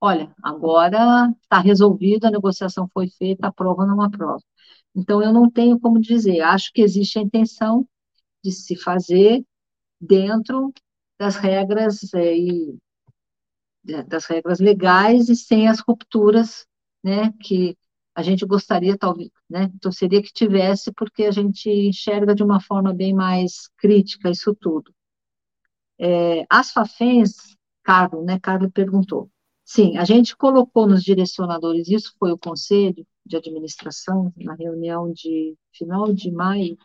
olha, 0.00 0.34
agora 0.42 1.30
está 1.42 1.60
resolvido, 1.60 2.26
a 2.26 2.30
negociação 2.30 2.88
foi 2.94 3.08
feita, 3.08 3.48
a 3.48 3.52
prova 3.52 3.86
não 3.86 4.02
aprova. 4.02 4.40
Então, 4.94 5.22
eu 5.22 5.32
não 5.32 5.50
tenho 5.50 5.78
como 5.80 6.00
dizer, 6.00 6.40
acho 6.40 6.72
que 6.72 6.82
existe 6.82 7.18
a 7.18 7.22
intenção 7.22 7.86
de 8.44 8.52
se 8.52 8.76
fazer 8.76 9.44
dentro 10.00 10.72
das 11.18 11.36
regras 11.36 12.12
é, 12.14 12.36
e, 12.36 12.76
das 14.06 14.26
regras 14.26 14.60
legais 14.60 15.28
e 15.28 15.36
sem 15.36 15.68
as 15.68 15.80
rupturas 15.80 16.66
né, 17.02 17.32
que 17.40 17.76
a 18.14 18.22
gente 18.22 18.44
gostaria, 18.44 18.96
talvez, 18.98 19.30
né, 19.48 19.70
torceria 19.80 20.22
que 20.22 20.32
tivesse, 20.32 20.92
porque 20.92 21.24
a 21.24 21.30
gente 21.30 21.70
enxerga 21.70 22.34
de 22.34 22.42
uma 22.42 22.60
forma 22.60 22.92
bem 22.92 23.14
mais 23.14 23.68
crítica 23.78 24.30
isso 24.30 24.54
tudo. 24.54 24.94
É, 25.98 26.44
as 26.50 26.72
FAFENs, 26.72 27.56
Carlos, 27.82 28.24
né, 28.24 28.38
Carlos 28.38 28.70
perguntou, 28.72 29.30
sim, 29.72 29.96
a 29.96 30.04
gente 30.04 30.36
colocou 30.36 30.86
nos 30.86 31.02
direcionadores, 31.02 31.88
isso 31.88 32.14
foi 32.18 32.30
o 32.30 32.38
conselho 32.38 33.06
de 33.24 33.36
administração, 33.36 34.30
na 34.36 34.54
reunião 34.54 35.10
de 35.10 35.56
final 35.72 36.12
de 36.12 36.30
maio, 36.30 36.76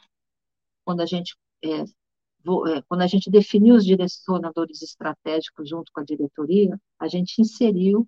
quando 0.85 1.01
a 1.01 1.05
gente, 1.05 1.35
é, 1.63 1.81
é, 1.81 2.81
quando 2.87 3.01
a 3.01 3.07
gente 3.07 3.29
definiu 3.29 3.75
os 3.75 3.85
direcionadores 3.85 4.81
estratégicos 4.81 5.67
junto 5.69 5.91
com 5.91 5.99
a 5.99 6.05
diretoria, 6.05 6.79
a 6.97 7.09
gente 7.09 7.41
inseriu 7.41 8.07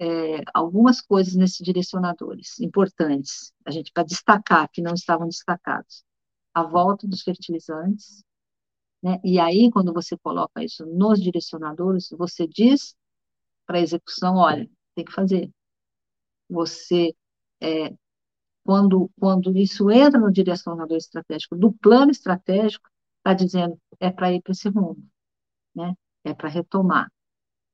é, 0.00 0.42
algumas 0.52 1.00
coisas 1.00 1.36
nesses 1.36 1.64
direcionadores 1.64 2.58
importantes, 2.58 3.52
a 3.64 3.70
gente 3.70 3.92
para 3.92 4.02
destacar 4.02 4.68
que 4.68 4.82
não 4.82 4.94
estavam 4.94 5.28
destacados. 5.28 6.04
A 6.52 6.64
volta 6.64 7.06
dos 7.06 7.22
fertilizantes, 7.22 8.24
né? 9.02 9.20
E 9.22 9.38
aí 9.38 9.70
quando 9.70 9.92
você 9.92 10.16
coloca 10.18 10.64
isso 10.64 10.84
nos 10.86 11.22
direcionadores, 11.22 12.08
você 12.10 12.48
diz 12.48 12.96
para 13.66 13.78
a 13.78 13.80
execução, 13.82 14.36
olha, 14.36 14.68
tem 14.94 15.04
que 15.04 15.12
fazer. 15.12 15.50
Você 16.48 17.14
é, 17.60 17.94
quando 18.64 19.10
quando 19.18 19.56
isso 19.56 19.90
entra 19.90 20.20
no 20.20 20.32
direcionador 20.32 20.96
estratégico 20.96 21.56
do 21.56 21.72
plano 21.72 22.10
estratégico, 22.10 22.88
está 23.18 23.34
dizendo 23.34 23.78
é 24.00 24.10
para 24.10 24.32
ir 24.32 24.42
para 24.42 24.52
esse 24.52 24.68
rumo, 24.68 24.98
né? 25.74 25.94
É 26.24 26.34
para 26.34 26.48
retomar. 26.48 27.10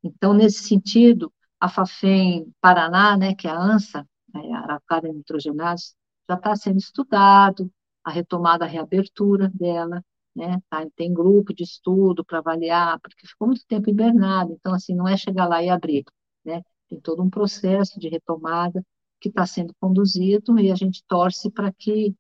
Então, 0.03 0.35
nesse 0.35 0.65
sentido, 0.65 1.33
a 1.61 1.69
FAFEM 1.69 2.53
Paraná, 2.61 3.17
né, 3.17 3.35
que 3.35 3.47
é 3.47 3.51
a 3.51 3.59
ANSA, 3.59 4.07
é, 4.35 4.53
Araucária 4.55 5.13
Nitrogenados, 5.13 5.95
já 6.29 6.35
está 6.37 6.57
sendo 6.57 6.79
estudado, 6.79 7.71
a 8.05 8.11
retomada, 8.11 8.65
a 8.65 8.69
reabertura 8.69 9.49
dela, 9.55 10.05
né, 10.35 10.61
tá, 10.69 10.87
tem 10.97 11.13
grupo 11.13 11.55
de 11.55 11.65
estudo 11.65 12.25
para 12.25 12.39
avaliar, 12.39 12.99
porque 13.01 13.27
ficou 13.27 13.49
muito 13.49 13.65
tempo 13.67 13.91
hibernado, 13.91 14.53
então, 14.53 14.75
assim, 14.75 14.95
não 14.95 15.07
é 15.09 15.17
chegar 15.17 15.47
lá 15.47 15.63
e 15.63 15.69
abrir, 15.69 16.05
né, 16.45 16.63
tem 16.89 17.01
todo 17.01 17.23
um 17.23 17.31
processo 17.31 17.99
de 17.99 18.09
retomada 18.09 18.85
que 19.21 19.29
está 19.29 19.47
sendo 19.47 19.75
conduzido 19.81 20.59
e 20.59 20.71
a 20.71 20.75
gente 20.75 21.05
torce 21.07 21.51
para 21.51 21.73
que 21.73 22.15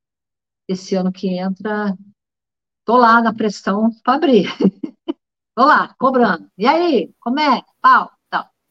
esse 0.69 0.95
ano 0.95 1.13
que 1.13 1.29
entra, 1.29 1.97
estou 2.81 2.97
lá 2.97 3.21
na 3.23 3.35
pressão 3.35 3.91
para 4.05 4.15
abrir, 4.15 4.47
estou 5.09 5.67
lá, 5.67 5.95
cobrando, 5.99 6.49
e 6.57 6.67
aí, 6.67 7.13
como 7.21 7.41
é? 7.41 7.63
Pau, 7.81 8.11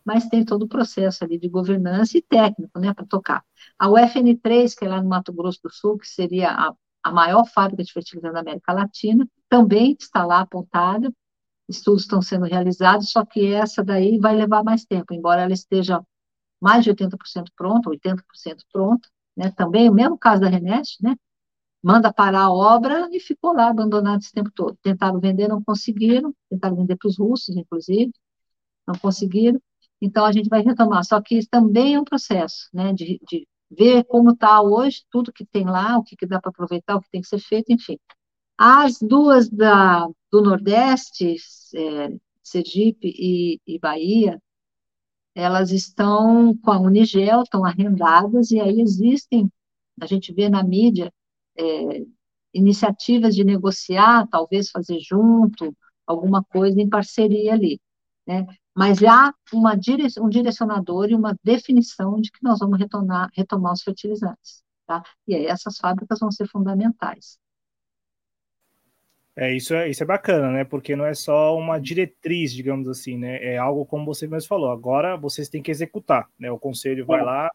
mas 0.05 0.27
tem 0.27 0.43
todo 0.43 0.63
o 0.63 0.67
processo 0.67 1.23
ali 1.23 1.37
de 1.39 1.47
governança 1.47 2.17
e 2.17 2.21
técnico, 2.21 2.79
né, 2.79 2.93
para 2.93 3.05
tocar. 3.05 3.43
A 3.77 3.87
UFN3, 3.89 4.75
que 4.77 4.85
é 4.85 4.89
lá 4.89 5.01
no 5.01 5.09
Mato 5.09 5.31
Grosso 5.33 5.59
do 5.63 5.71
Sul, 5.71 5.97
que 5.97 6.07
seria 6.07 6.51
a, 6.51 6.73
a 7.03 7.11
maior 7.11 7.45
fábrica 7.45 7.83
de 7.83 7.91
fertilizante 7.91 8.33
da 8.33 8.41
América 8.41 8.73
Latina, 8.73 9.27
também 9.49 9.95
está 9.99 10.25
lá 10.25 10.41
apontada, 10.41 11.11
estudos 11.69 12.03
estão 12.03 12.21
sendo 12.21 12.45
realizados, 12.45 13.11
só 13.11 13.25
que 13.25 13.53
essa 13.53 13.83
daí 13.83 14.19
vai 14.19 14.35
levar 14.35 14.63
mais 14.63 14.85
tempo, 14.85 15.13
embora 15.13 15.41
ela 15.41 15.53
esteja 15.53 16.01
mais 16.59 16.83
de 16.83 16.91
80% 16.91 17.51
pronta, 17.55 17.89
80% 17.89 18.63
pronta, 18.71 19.09
né, 19.35 19.51
também 19.51 19.89
o 19.89 19.93
mesmo 19.93 20.17
caso 20.17 20.41
da 20.41 20.49
Renest, 20.49 21.01
né, 21.01 21.15
manda 21.83 22.13
parar 22.13 22.43
a 22.43 22.51
obra 22.51 23.09
e 23.11 23.19
ficou 23.19 23.53
lá 23.53 23.69
abandonado 23.69 24.21
esse 24.21 24.31
tempo 24.31 24.51
todo. 24.53 24.77
Tentaram 24.83 25.19
vender, 25.19 25.47
não 25.47 25.63
conseguiram, 25.63 26.33
tentaram 26.49 26.75
vender 26.75 26.95
para 26.95 27.07
os 27.07 27.17
russos, 27.17 27.55
inclusive, 27.55 28.11
não 28.87 28.95
conseguiram, 28.95 29.59
então, 30.01 30.25
a 30.25 30.31
gente 30.31 30.49
vai 30.49 30.61
retomar, 30.63 31.05
só 31.05 31.21
que 31.21 31.37
isso 31.37 31.47
também 31.49 31.93
é 31.93 31.99
um 31.99 32.03
processo, 32.03 32.67
né, 32.73 32.91
de, 32.91 33.19
de 33.29 33.47
ver 33.71 34.03
como 34.05 34.31
está 34.31 34.61
hoje, 34.61 35.03
tudo 35.09 35.31
que 35.31 35.45
tem 35.45 35.65
lá, 35.65 35.97
o 35.97 36.03
que, 36.03 36.15
que 36.15 36.25
dá 36.27 36.39
para 36.41 36.49
aproveitar, 36.51 36.95
o 36.97 37.01
que 37.01 37.09
tem 37.09 37.21
que 37.21 37.27
ser 37.27 37.39
feito, 37.39 37.71
enfim. 37.71 37.97
As 38.57 38.99
duas 38.99 39.49
da, 39.49 40.07
do 40.31 40.41
Nordeste, 40.41 41.35
é, 41.75 42.09
Sergipe 42.43 43.07
e, 43.07 43.59
e 43.65 43.79
Bahia, 43.79 44.41
elas 45.33 45.71
estão 45.71 46.55
com 46.57 46.71
a 46.71 46.79
Unigel, 46.79 47.41
estão 47.43 47.65
arrendadas, 47.65 48.51
e 48.51 48.59
aí 48.59 48.81
existem, 48.81 49.51
a 50.01 50.05
gente 50.05 50.33
vê 50.33 50.49
na 50.49 50.63
mídia, 50.63 51.11
é, 51.57 52.05
iniciativas 52.53 53.35
de 53.35 53.43
negociar, 53.43 54.27
talvez 54.27 54.69
fazer 54.69 54.99
junto, 54.99 55.75
alguma 56.05 56.43
coisa 56.43 56.81
em 56.81 56.89
parceria 56.89 57.53
ali. 57.53 57.79
Né? 58.27 58.45
Mas 58.75 59.03
há 59.03 59.33
uma 59.53 59.75
dire... 59.75 60.07
um 60.19 60.29
direcionador 60.29 61.09
e 61.09 61.15
uma 61.15 61.35
definição 61.43 62.19
de 62.19 62.31
que 62.31 62.43
nós 62.43 62.59
vamos 62.59 62.79
retornar, 62.79 63.29
retomar 63.33 63.73
os 63.73 63.83
fertilizantes. 63.83 64.63
Tá? 64.87 65.03
E 65.27 65.35
aí 65.35 65.45
essas 65.45 65.77
fábricas 65.77 66.19
vão 66.19 66.31
ser 66.31 66.47
fundamentais. 66.47 67.37
É, 69.35 69.55
isso 69.55 69.73
é, 69.73 69.89
isso 69.89 70.03
é 70.03 70.05
bacana, 70.05 70.51
né? 70.51 70.65
Porque 70.65 70.95
não 70.95 71.05
é 71.05 71.13
só 71.13 71.57
uma 71.57 71.79
diretriz, 71.79 72.53
digamos 72.53 72.87
assim, 72.89 73.17
né? 73.17 73.41
É 73.41 73.57
algo 73.57 73.85
como 73.85 74.05
você 74.05 74.27
mesmo 74.27 74.47
falou. 74.47 74.71
Agora 74.71 75.15
vocês 75.15 75.47
têm 75.47 75.63
que 75.63 75.71
executar, 75.71 76.27
né? 76.37 76.51
O 76.51 76.59
conselho 76.59 77.05
vai 77.05 77.21
é. 77.21 77.23
lá, 77.23 77.49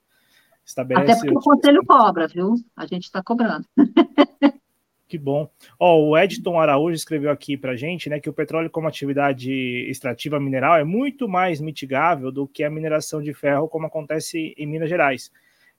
estabelece. 0.64 1.12
Até 1.12 1.20
porque 1.20 1.36
o 1.36 1.40
conselho 1.40 1.84
cobra, 1.86 2.26
viu? 2.26 2.54
A 2.74 2.86
gente 2.86 3.04
está 3.04 3.22
cobrando. 3.22 3.66
Que 5.08 5.16
bom. 5.16 5.48
Ó, 5.78 6.00
o 6.00 6.18
Edson 6.18 6.58
Araújo 6.58 6.94
escreveu 6.94 7.30
aqui 7.30 7.56
para 7.56 7.76
gente, 7.76 8.10
né, 8.10 8.18
que 8.18 8.28
o 8.28 8.32
petróleo 8.32 8.68
como 8.68 8.88
atividade 8.88 9.52
extrativa 9.88 10.40
mineral 10.40 10.76
é 10.76 10.82
muito 10.82 11.28
mais 11.28 11.60
mitigável 11.60 12.32
do 12.32 12.48
que 12.48 12.64
a 12.64 12.70
mineração 12.70 13.22
de 13.22 13.32
ferro, 13.32 13.68
como 13.68 13.86
acontece 13.86 14.52
em 14.58 14.66
Minas 14.66 14.88
Gerais, 14.88 15.30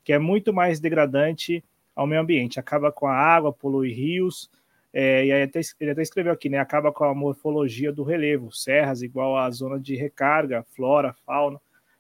que 0.02 0.14
é 0.14 0.20
muito 0.20 0.54
mais 0.54 0.80
degradante 0.80 1.62
ao 1.94 2.08
meio 2.08 2.22
ambiente, 2.22 2.58
acaba 2.58 2.90
com 2.90 3.06
a 3.06 3.14
água, 3.14 3.52
polui 3.52 3.92
rios, 3.92 4.50
é, 4.94 5.26
e 5.26 5.32
aí 5.34 5.44
até, 5.44 5.60
ele 5.80 5.92
até 5.92 6.02
escreveu 6.02 6.32
aqui, 6.32 6.48
né, 6.48 6.60
acaba 6.60 6.94
com 6.94 7.04
a 7.04 7.14
morfologia 7.14 7.92
do 7.92 8.04
relevo, 8.04 8.50
serras 8.54 9.02
igual 9.02 9.38
à 9.38 9.50
zona 9.52 9.78
de 9.78 9.96
recarga, 9.96 10.64
flora, 10.74 11.14
fauna, 11.26 11.60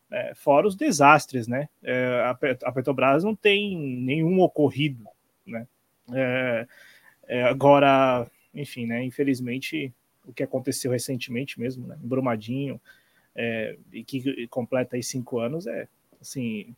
é, 0.09 0.33
fora 0.33 0.65
os 0.65 0.75
desastres, 0.75 1.45
né, 1.45 1.67
é, 1.83 2.23
a, 2.63 2.71
Petrobras 2.71 3.25
não 3.25 3.35
tem 3.35 3.75
nenhum 3.77 4.39
ocorrido, 4.39 5.03
né, 5.45 5.67
é, 6.13 6.67
é, 7.27 7.43
agora, 7.43 8.29
enfim, 8.53 8.85
né? 8.85 9.03
Infelizmente, 9.03 9.93
o 10.25 10.33
que 10.33 10.43
aconteceu 10.43 10.91
recentemente 10.91 11.59
mesmo, 11.59 11.87
né, 11.87 11.97
Brumadinho, 11.99 12.79
é, 13.35 13.77
e 13.93 14.03
que 14.03 14.47
completa 14.47 14.95
aí 14.95 15.03
cinco 15.03 15.39
anos, 15.39 15.67
é 15.67 15.87
assim, 16.19 16.75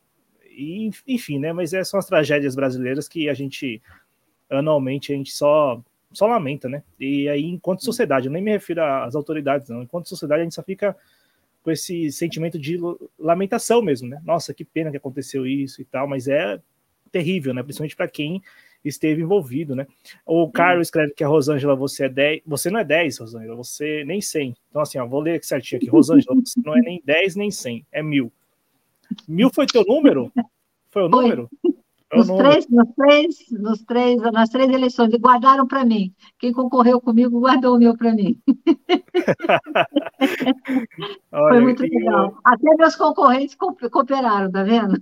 e, 0.50 0.90
enfim, 1.06 1.38
né? 1.38 1.52
Mas 1.52 1.72
é, 1.72 1.82
são 1.84 1.98
as 1.98 2.06
tragédias 2.06 2.54
brasileiras 2.54 3.08
que 3.08 3.28
a 3.28 3.34
gente 3.34 3.80
anualmente 4.50 5.12
a 5.12 5.16
gente 5.16 5.32
só 5.32 5.82
só 6.12 6.26
lamenta, 6.26 6.68
né? 6.68 6.82
E 6.98 7.28
aí, 7.28 7.44
enquanto 7.44 7.84
sociedade, 7.84 8.26
eu 8.26 8.32
nem 8.32 8.42
me 8.42 8.50
refiro 8.50 8.82
às 8.82 9.14
autoridades, 9.14 9.68
não. 9.68 9.82
Enquanto 9.82 10.08
sociedade, 10.08 10.40
a 10.40 10.44
gente 10.44 10.56
só 10.56 10.62
fica 10.62 10.96
com 11.62 11.70
esse 11.70 12.10
sentimento 12.10 12.58
de 12.58 12.78
lamentação 13.18 13.80
mesmo, 13.80 14.08
né? 14.08 14.20
Nossa, 14.24 14.52
que 14.52 14.64
pena 14.64 14.90
que 14.90 14.96
aconteceu 14.96 15.46
isso 15.46 15.80
e 15.80 15.84
tal, 15.84 16.08
mas 16.08 16.26
é 16.26 16.60
terrível, 17.12 17.54
né? 17.54 17.62
Principalmente 17.62 17.94
para 17.94 18.08
quem 18.08 18.42
esteve 18.84 19.22
envolvido, 19.22 19.74
né? 19.74 19.86
O 20.24 20.50
Carlos 20.50 20.88
escreve 20.88 21.12
que 21.12 21.24
a 21.24 21.28
Rosângela, 21.28 21.74
você 21.74 22.04
é 22.04 22.08
10. 22.08 22.42
Você 22.46 22.70
não 22.70 22.80
é 22.80 22.84
10, 22.84 23.18
Rosângela, 23.18 23.56
você 23.56 24.04
nem 24.04 24.20
100. 24.20 24.54
Então, 24.68 24.82
assim, 24.82 24.98
ó, 24.98 25.06
vou 25.06 25.20
ler 25.20 25.42
certinho 25.44 25.80
aqui. 25.80 25.90
Rosângela, 25.90 26.34
você 26.34 26.60
não 26.64 26.76
é 26.76 26.80
nem 26.80 27.02
10 27.04 27.36
nem 27.36 27.50
100, 27.50 27.86
é 27.92 28.02
mil. 28.02 28.32
Mil 29.26 29.50
foi 29.52 29.66
teu 29.66 29.84
número? 29.84 30.32
Foi 30.90 31.02
o 31.02 31.08
número? 31.08 31.48
Nos 32.12 32.26
três, 32.26 32.66
nos, 32.68 32.88
três, 32.96 33.36
nos 33.52 33.84
três, 33.84 34.20
nas 34.32 34.48
três 34.48 34.68
eleições, 34.68 35.12
e 35.12 35.18
guardaram 35.18 35.64
para 35.66 35.84
mim. 35.84 36.12
Quem 36.38 36.52
concorreu 36.52 37.00
comigo 37.00 37.38
guardou 37.38 37.76
o 37.76 37.78
meu 37.78 37.96
para 37.96 38.12
mim. 38.12 38.36
Olha, 41.30 41.48
Foi 41.48 41.60
muito 41.60 41.82
legal. 41.82 42.30
Eu... 42.30 42.38
Até 42.44 42.74
meus 42.76 42.96
concorrentes 42.96 43.54
cooperaram, 43.54 44.50
tá 44.50 44.64
vendo? 44.64 45.00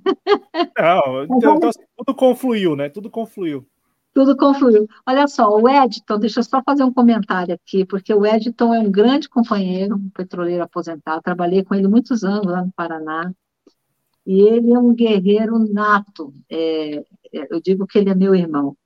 Não, 0.78 1.24
então, 1.24 1.56
então, 1.56 1.70
tudo 1.96 2.14
confluiu, 2.14 2.76
né? 2.76 2.90
Tudo 2.90 3.10
confluiu. 3.10 3.66
Tudo 4.12 4.36
confluiu. 4.36 4.86
Olha 5.06 5.26
só, 5.28 5.48
o 5.48 5.68
Edton, 5.68 6.18
deixa 6.18 6.40
eu 6.40 6.44
só 6.44 6.62
fazer 6.62 6.82
um 6.82 6.92
comentário 6.92 7.54
aqui, 7.54 7.86
porque 7.86 8.12
o 8.12 8.26
Edton 8.26 8.74
é 8.74 8.80
um 8.80 8.90
grande 8.90 9.28
companheiro, 9.28 9.96
um 9.96 10.10
petroleiro 10.10 10.62
aposentado. 10.62 11.22
Trabalhei 11.22 11.64
com 11.64 11.74
ele 11.74 11.88
muitos 11.88 12.22
anos 12.22 12.46
lá 12.46 12.62
no 12.62 12.72
Paraná. 12.72 13.32
E 14.28 14.42
ele 14.42 14.72
é 14.74 14.78
um 14.78 14.94
guerreiro 14.94 15.58
nato. 15.72 16.34
É, 16.50 16.96
é, 16.96 17.02
eu 17.50 17.62
digo 17.62 17.86
que 17.86 17.98
ele 17.98 18.10
é 18.10 18.14
meu 18.14 18.34
irmão. 18.34 18.76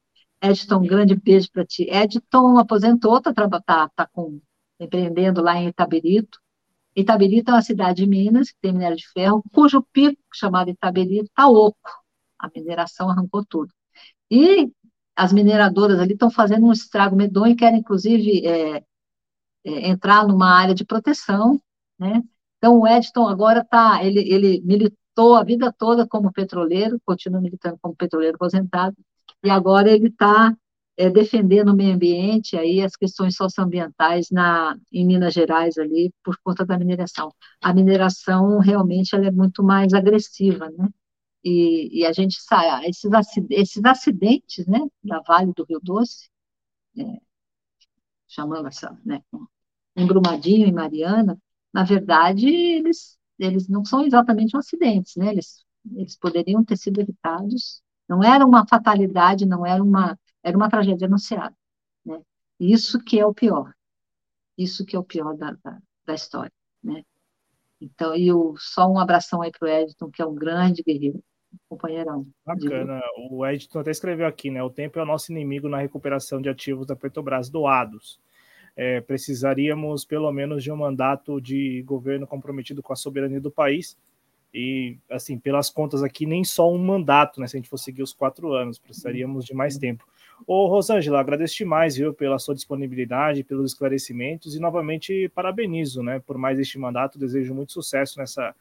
Edton, 0.40 0.76
um 0.76 0.86
grande 0.86 1.16
beijo 1.16 1.50
para 1.50 1.66
ti. 1.66 1.82
Edton 1.90 2.58
aposentou, 2.58 3.18
está 3.18 3.32
tá, 3.34 3.88
tá 3.88 4.06
com, 4.12 4.40
empreendendo 4.78 5.42
lá 5.42 5.56
em 5.56 5.66
Itabirito. 5.66 6.38
Itabirito 6.94 7.50
é 7.50 7.54
uma 7.54 7.62
cidade 7.62 8.04
de 8.04 8.08
Minas, 8.08 8.52
que 8.52 8.58
tem 8.60 8.72
minério 8.72 8.96
de 8.96 9.08
ferro, 9.08 9.42
cujo 9.52 9.82
pico, 9.92 10.22
chamado 10.32 10.70
Itabirito, 10.70 11.24
está 11.24 11.48
oco. 11.48 11.90
A 12.38 12.48
mineração 12.54 13.10
arrancou 13.10 13.44
tudo. 13.44 13.72
E 14.30 14.70
as 15.16 15.32
mineradoras 15.32 15.98
ali 15.98 16.12
estão 16.12 16.30
fazendo 16.30 16.66
um 16.66 16.72
estrago 16.72 17.16
medonho, 17.16 17.56
querem, 17.56 17.80
inclusive, 17.80 18.46
é, 18.46 18.84
é, 19.64 19.88
entrar 19.90 20.24
numa 20.24 20.50
área 20.56 20.74
de 20.74 20.84
proteção, 20.84 21.60
né? 21.98 22.22
Então, 22.58 22.78
o 22.78 22.86
Edton 22.86 23.26
agora 23.26 23.60
está, 23.60 24.04
ele, 24.04 24.20
ele 24.20 24.62
militou 25.12 25.34
a 25.36 25.44
vida 25.44 25.72
toda 25.72 26.06
como 26.06 26.32
petroleiro, 26.32 27.00
continua 27.04 27.40
militando 27.40 27.78
como 27.80 27.94
petroleiro 27.94 28.36
aposentado, 28.36 28.96
e 29.44 29.50
agora 29.50 29.90
ele 29.90 30.08
está 30.08 30.56
é, 30.96 31.10
defendendo 31.10 31.70
o 31.70 31.76
meio 31.76 31.94
ambiente, 31.94 32.56
aí 32.56 32.82
as 32.82 32.96
questões 32.96 33.36
socioambientais 33.36 34.30
na, 34.30 34.76
em 34.92 35.06
Minas 35.06 35.34
Gerais 35.34 35.78
ali, 35.78 36.12
por 36.24 36.36
conta 36.42 36.64
da 36.64 36.78
mineração. 36.78 37.32
A 37.62 37.72
mineração 37.74 38.58
realmente 38.58 39.14
ela 39.14 39.26
é 39.26 39.30
muito 39.30 39.62
mais 39.62 39.92
agressiva, 39.94 40.70
né? 40.70 40.88
E, 41.44 42.00
e 42.00 42.06
a 42.06 42.12
gente 42.12 42.40
sabe, 42.40 42.88
esses, 42.88 43.10
esses 43.50 43.84
acidentes, 43.84 44.66
né, 44.66 44.78
da 45.02 45.20
Vale 45.26 45.52
do 45.54 45.64
Rio 45.64 45.80
Doce, 45.82 46.30
é, 46.96 47.02
chamando 48.28 48.68
essa, 48.68 48.96
né, 49.04 49.20
em 49.96 50.06
Brumadinho 50.06 50.68
e 50.68 50.72
Mariana, 50.72 51.36
na 51.74 51.84
verdade, 51.84 52.46
eles, 52.46 53.18
eles 53.44 53.68
não 53.68 53.84
são 53.84 54.04
exatamente 54.04 54.56
um 54.56 54.60
acidentes, 54.60 55.16
né? 55.16 55.30
Eles, 55.30 55.64
eles 55.94 56.16
poderiam 56.16 56.64
ter 56.64 56.76
sido 56.76 57.00
evitados. 57.00 57.82
Não 58.08 58.22
era 58.22 58.44
uma 58.46 58.66
fatalidade, 58.66 59.46
não 59.46 59.66
era 59.66 59.82
uma, 59.82 60.18
era 60.42 60.56
uma 60.56 60.68
tragédia 60.68 61.06
anunciada, 61.06 61.54
né? 62.04 62.20
Isso 62.58 63.02
que 63.02 63.18
é 63.18 63.26
o 63.26 63.34
pior. 63.34 63.72
Isso 64.56 64.84
que 64.84 64.94
é 64.94 64.98
o 64.98 65.04
pior 65.04 65.36
da, 65.36 65.52
da, 65.64 65.78
da 66.06 66.14
história, 66.14 66.52
né? 66.82 67.02
Então, 67.80 68.14
e 68.14 68.28
só 68.58 68.86
um 68.88 68.98
abração 68.98 69.42
aí 69.42 69.50
para 69.50 69.66
o 69.66 69.68
Edson, 69.68 70.08
que 70.08 70.22
é 70.22 70.26
um 70.26 70.34
grande 70.34 70.82
guerreiro, 70.84 71.22
companheirão. 71.68 72.24
Bacana. 72.46 73.00
O 73.30 73.44
Edson 73.44 73.80
até 73.80 73.90
escreveu 73.90 74.26
aqui, 74.26 74.50
né? 74.50 74.62
O 74.62 74.70
tempo 74.70 74.98
é 74.98 75.02
o 75.02 75.06
nosso 75.06 75.32
inimigo 75.32 75.68
na 75.68 75.78
recuperação 75.78 76.40
de 76.40 76.48
ativos 76.48 76.86
da 76.86 76.94
Petrobras 76.94 77.50
doados 77.50 78.20
é, 78.76 79.00
precisaríamos 79.00 80.04
pelo 80.04 80.30
menos 80.32 80.62
de 80.62 80.70
um 80.72 80.76
mandato 80.76 81.40
de 81.40 81.82
governo 81.82 82.26
comprometido 82.26 82.82
com 82.82 82.92
a 82.92 82.96
soberania 82.96 83.40
do 83.40 83.50
país. 83.50 83.96
E, 84.54 84.98
assim, 85.10 85.38
pelas 85.38 85.70
contas 85.70 86.02
aqui, 86.02 86.26
nem 86.26 86.44
só 86.44 86.70
um 86.70 86.76
mandato, 86.76 87.40
né? 87.40 87.46
Se 87.46 87.56
a 87.56 87.58
gente 87.58 87.70
for 87.70 87.78
seguir 87.78 88.02
os 88.02 88.12
quatro 88.12 88.52
anos, 88.52 88.78
precisaríamos 88.78 89.46
de 89.46 89.54
mais 89.54 89.78
tempo. 89.78 90.04
Ô, 90.46 90.66
Rosângela, 90.66 91.20
agradeço 91.20 91.56
demais, 91.56 91.96
viu, 91.96 92.12
pela 92.12 92.38
sua 92.38 92.54
disponibilidade, 92.54 93.44
pelos 93.44 93.72
esclarecimentos 93.72 94.54
e 94.54 94.60
novamente 94.60 95.30
parabenizo, 95.34 96.02
né, 96.02 96.20
por 96.20 96.36
mais 96.36 96.58
este 96.58 96.78
mandato. 96.78 97.18
Desejo 97.18 97.54
muito 97.54 97.72
sucesso 97.72 98.18
nessa 98.18 98.54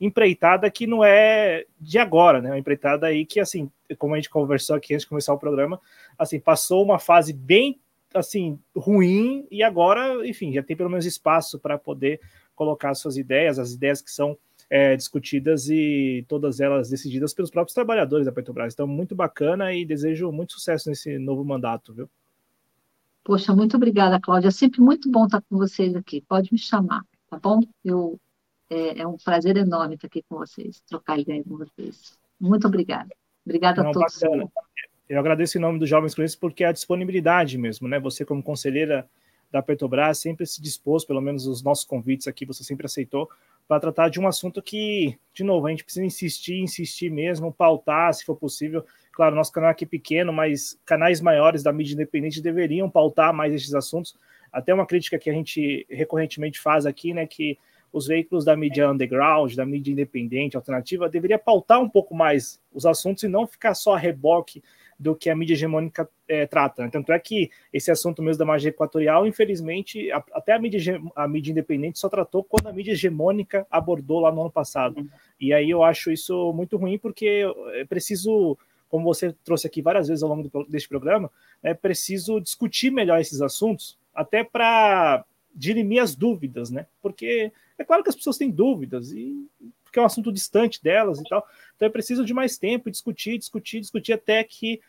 empreitada 0.00 0.70
que 0.70 0.86
não 0.86 1.02
é 1.02 1.64
de 1.80 1.98
agora, 1.98 2.42
né? 2.42 2.50
Uma 2.50 2.58
empreitada 2.58 3.06
aí 3.06 3.24
que, 3.24 3.40
assim, 3.40 3.70
como 3.96 4.14
a 4.14 4.16
gente 4.16 4.30
conversou 4.30 4.76
aqui 4.76 4.94
antes 4.94 5.04
de 5.04 5.08
começar 5.08 5.32
o 5.32 5.38
programa, 5.38 5.80
assim, 6.18 6.38
passou 6.38 6.84
uma 6.84 6.98
fase 6.98 7.32
bem 7.32 7.80
assim, 8.14 8.58
ruim, 8.76 9.46
e 9.50 9.62
agora, 9.62 10.26
enfim, 10.26 10.52
já 10.52 10.62
tem 10.62 10.76
pelo 10.76 10.90
menos 10.90 11.06
espaço 11.06 11.58
para 11.58 11.78
poder 11.78 12.20
colocar 12.54 12.94
suas 12.94 13.16
ideias, 13.16 13.58
as 13.58 13.72
ideias 13.72 14.02
que 14.02 14.10
são 14.10 14.36
é, 14.70 14.96
discutidas 14.96 15.68
e 15.68 16.24
todas 16.28 16.60
elas 16.60 16.90
decididas 16.90 17.32
pelos 17.32 17.50
próprios 17.50 17.74
trabalhadores 17.74 18.26
da 18.26 18.32
Petrobras. 18.32 18.74
Então, 18.74 18.86
muito 18.86 19.14
bacana 19.14 19.72
e 19.72 19.84
desejo 19.84 20.30
muito 20.32 20.54
sucesso 20.54 20.88
nesse 20.88 21.18
novo 21.18 21.44
mandato, 21.44 21.92
viu? 21.92 22.08
Poxa, 23.24 23.54
muito 23.54 23.76
obrigada, 23.76 24.20
Cláudia. 24.20 24.48
É 24.48 24.50
sempre 24.50 24.80
muito 24.80 25.10
bom 25.10 25.26
estar 25.26 25.42
com 25.42 25.56
vocês 25.56 25.94
aqui. 25.94 26.20
Pode 26.22 26.52
me 26.52 26.58
chamar, 26.58 27.02
tá 27.28 27.38
bom? 27.38 27.60
Eu, 27.84 28.18
é, 28.70 29.00
é 29.00 29.06
um 29.06 29.16
prazer 29.16 29.56
enorme 29.56 29.94
estar 29.94 30.06
aqui 30.06 30.24
com 30.28 30.38
vocês, 30.38 30.80
trocar 30.88 31.18
ideia 31.18 31.42
com 31.44 31.56
vocês. 31.56 32.18
Muito 32.40 32.66
obrigada. 32.66 33.14
Obrigada 33.44 33.82
Não, 33.82 33.90
a 33.90 33.92
todos. 33.92 34.18
Bacana. 34.18 34.50
Eu 35.08 35.18
agradeço 35.18 35.56
em 35.56 35.60
nome 35.60 35.78
dos 35.78 35.88
Jovens 35.88 36.14
Cronistas 36.14 36.38
porque 36.38 36.62
é 36.62 36.66
a 36.66 36.72
disponibilidade 36.72 37.56
mesmo, 37.56 37.88
né? 37.88 37.98
Você, 37.98 38.26
como 38.26 38.42
conselheira 38.42 39.08
da 39.50 39.62
Petrobras, 39.62 40.18
sempre 40.18 40.44
se 40.44 40.60
dispôs, 40.60 41.02
pelo 41.02 41.22
menos 41.22 41.46
os 41.46 41.62
nossos 41.62 41.86
convites 41.86 42.28
aqui, 42.28 42.44
você 42.44 42.62
sempre 42.62 42.84
aceitou, 42.84 43.26
para 43.66 43.80
tratar 43.80 44.10
de 44.10 44.20
um 44.20 44.26
assunto 44.26 44.60
que, 44.60 45.18
de 45.32 45.42
novo, 45.42 45.66
a 45.66 45.70
gente 45.70 45.82
precisa 45.82 46.04
insistir, 46.04 46.58
insistir 46.58 47.10
mesmo, 47.10 47.50
pautar, 47.50 48.12
se 48.12 48.22
for 48.22 48.36
possível. 48.36 48.84
Claro, 49.10 49.34
nosso 49.34 49.50
canal 49.50 49.70
aqui 49.70 49.84
é 49.84 49.88
pequeno, 49.88 50.30
mas 50.30 50.78
canais 50.84 51.22
maiores 51.22 51.62
da 51.62 51.72
mídia 51.72 51.94
independente 51.94 52.42
deveriam 52.42 52.90
pautar 52.90 53.32
mais 53.32 53.54
esses 53.54 53.74
assuntos. 53.74 54.14
Até 54.52 54.74
uma 54.74 54.86
crítica 54.86 55.18
que 55.18 55.30
a 55.30 55.32
gente 55.32 55.86
recorrentemente 55.88 56.60
faz 56.60 56.84
aqui, 56.84 57.14
né? 57.14 57.26
Que 57.26 57.58
os 57.90 58.06
veículos 58.06 58.44
da 58.44 58.54
mídia 58.54 58.90
underground, 58.90 59.54
da 59.54 59.64
mídia 59.64 59.92
independente, 59.92 60.56
alternativa, 60.56 61.08
deveria 61.08 61.38
pautar 61.38 61.80
um 61.80 61.88
pouco 61.88 62.14
mais 62.14 62.60
os 62.72 62.84
assuntos 62.84 63.22
e 63.22 63.28
não 63.28 63.46
ficar 63.46 63.74
só 63.74 63.94
a 63.94 63.98
reboque 63.98 64.62
do 64.98 65.14
que 65.14 65.30
a 65.30 65.36
mídia 65.36 65.54
hegemônica 65.54 66.08
é, 66.26 66.46
trata. 66.46 66.82
Né? 66.82 66.90
Tanto 66.90 67.12
é 67.12 67.18
que 67.18 67.50
esse 67.72 67.90
assunto 67.90 68.20
mesmo 68.20 68.38
da 68.38 68.44
margem 68.44 68.70
equatorial, 68.70 69.26
infelizmente, 69.26 70.10
a, 70.10 70.22
até 70.32 70.52
a 70.52 70.58
mídia, 70.58 71.00
a 71.14 71.28
mídia 71.28 71.52
independente 71.52 71.98
só 71.98 72.08
tratou 72.08 72.42
quando 72.42 72.66
a 72.66 72.72
mídia 72.72 72.92
hegemônica 72.92 73.66
abordou 73.70 74.20
lá 74.20 74.32
no 74.32 74.40
ano 74.40 74.50
passado. 74.50 74.98
Uhum. 74.98 75.08
E 75.40 75.52
aí 75.52 75.70
eu 75.70 75.84
acho 75.84 76.10
isso 76.10 76.52
muito 76.52 76.76
ruim, 76.76 76.98
porque 76.98 77.44
é 77.74 77.84
preciso, 77.84 78.58
como 78.88 79.04
você 79.04 79.32
trouxe 79.44 79.68
aqui 79.68 79.80
várias 79.80 80.08
vezes 80.08 80.22
ao 80.22 80.28
longo 80.28 80.48
do, 80.48 80.64
deste 80.64 80.88
programa, 80.88 81.30
é 81.62 81.72
preciso 81.74 82.40
discutir 82.40 82.90
melhor 82.90 83.20
esses 83.20 83.40
assuntos, 83.40 83.96
até 84.12 84.42
para 84.42 85.24
dirimir 85.54 86.02
as 86.02 86.14
dúvidas, 86.14 86.70
né? 86.70 86.86
Porque 87.00 87.52
é 87.76 87.84
claro 87.84 88.02
que 88.02 88.08
as 88.08 88.16
pessoas 88.16 88.36
têm 88.36 88.50
dúvidas, 88.50 89.12
e 89.12 89.48
porque 89.98 90.00
é 90.00 90.02
um 90.02 90.06
assunto 90.06 90.32
distante 90.32 90.82
delas 90.82 91.18
e 91.18 91.24
tal. 91.24 91.44
Então 91.74 91.86
é 91.86 91.90
preciso 91.90 92.24
de 92.24 92.32
mais 92.32 92.56
tempo, 92.56 92.90
discutir, 92.90 93.38
discutir, 93.38 93.80
discutir 93.80 94.12
até 94.12 94.42
que 94.44 94.80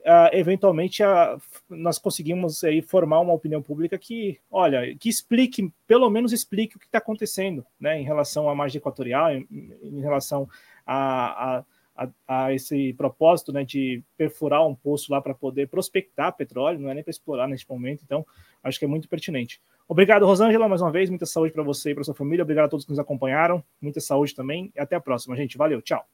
uh, 0.00 0.30
eventualmente 0.32 1.02
uh, 1.02 1.40
nós 1.68 1.98
conseguimos 1.98 2.62
aí 2.62 2.82
formar 2.82 3.20
uma 3.20 3.32
opinião 3.32 3.62
pública 3.62 3.98
que, 3.98 4.38
olha, 4.50 4.94
que 4.96 5.08
explique, 5.08 5.72
pelo 5.86 6.10
menos 6.10 6.32
explique 6.32 6.76
o 6.76 6.78
que 6.78 6.86
está 6.86 6.98
acontecendo, 6.98 7.64
né, 7.80 8.00
em 8.00 8.04
relação 8.04 8.48
à 8.48 8.54
margem 8.54 8.78
equatorial, 8.78 9.32
em, 9.32 9.46
em 9.82 10.00
relação 10.00 10.48
a, 10.84 11.58
a 11.58 11.64
a, 11.96 12.08
a, 12.26 12.54
esse 12.54 12.92
propósito 12.94 13.52
né, 13.52 13.64
de 13.64 14.02
perfurar 14.16 14.66
um 14.66 14.74
poço 14.74 15.10
lá 15.10 15.20
para 15.20 15.34
poder 15.34 15.68
prospectar 15.68 16.36
petróleo, 16.36 16.78
não 16.78 16.90
é 16.90 16.94
nem 16.94 17.02
para 17.02 17.10
explorar 17.10 17.48
neste 17.48 17.68
momento, 17.68 18.02
então 18.04 18.26
acho 18.62 18.78
que 18.78 18.84
é 18.84 18.88
muito 18.88 19.08
pertinente. 19.08 19.60
Obrigado, 19.88 20.26
Rosângela, 20.26 20.68
mais 20.68 20.82
uma 20.82 20.90
vez, 20.90 21.08
muita 21.08 21.26
saúde 21.26 21.52
para 21.52 21.62
você 21.62 21.90
e 21.90 21.94
para 21.94 22.04
sua 22.04 22.14
família, 22.14 22.42
obrigado 22.42 22.66
a 22.66 22.68
todos 22.68 22.84
que 22.84 22.90
nos 22.90 22.98
acompanharam, 22.98 23.62
muita 23.80 24.00
saúde 24.00 24.34
também, 24.34 24.72
e 24.74 24.80
até 24.80 24.96
a 24.96 25.00
próxima, 25.00 25.36
gente, 25.36 25.56
valeu, 25.56 25.80
tchau. 25.80 26.04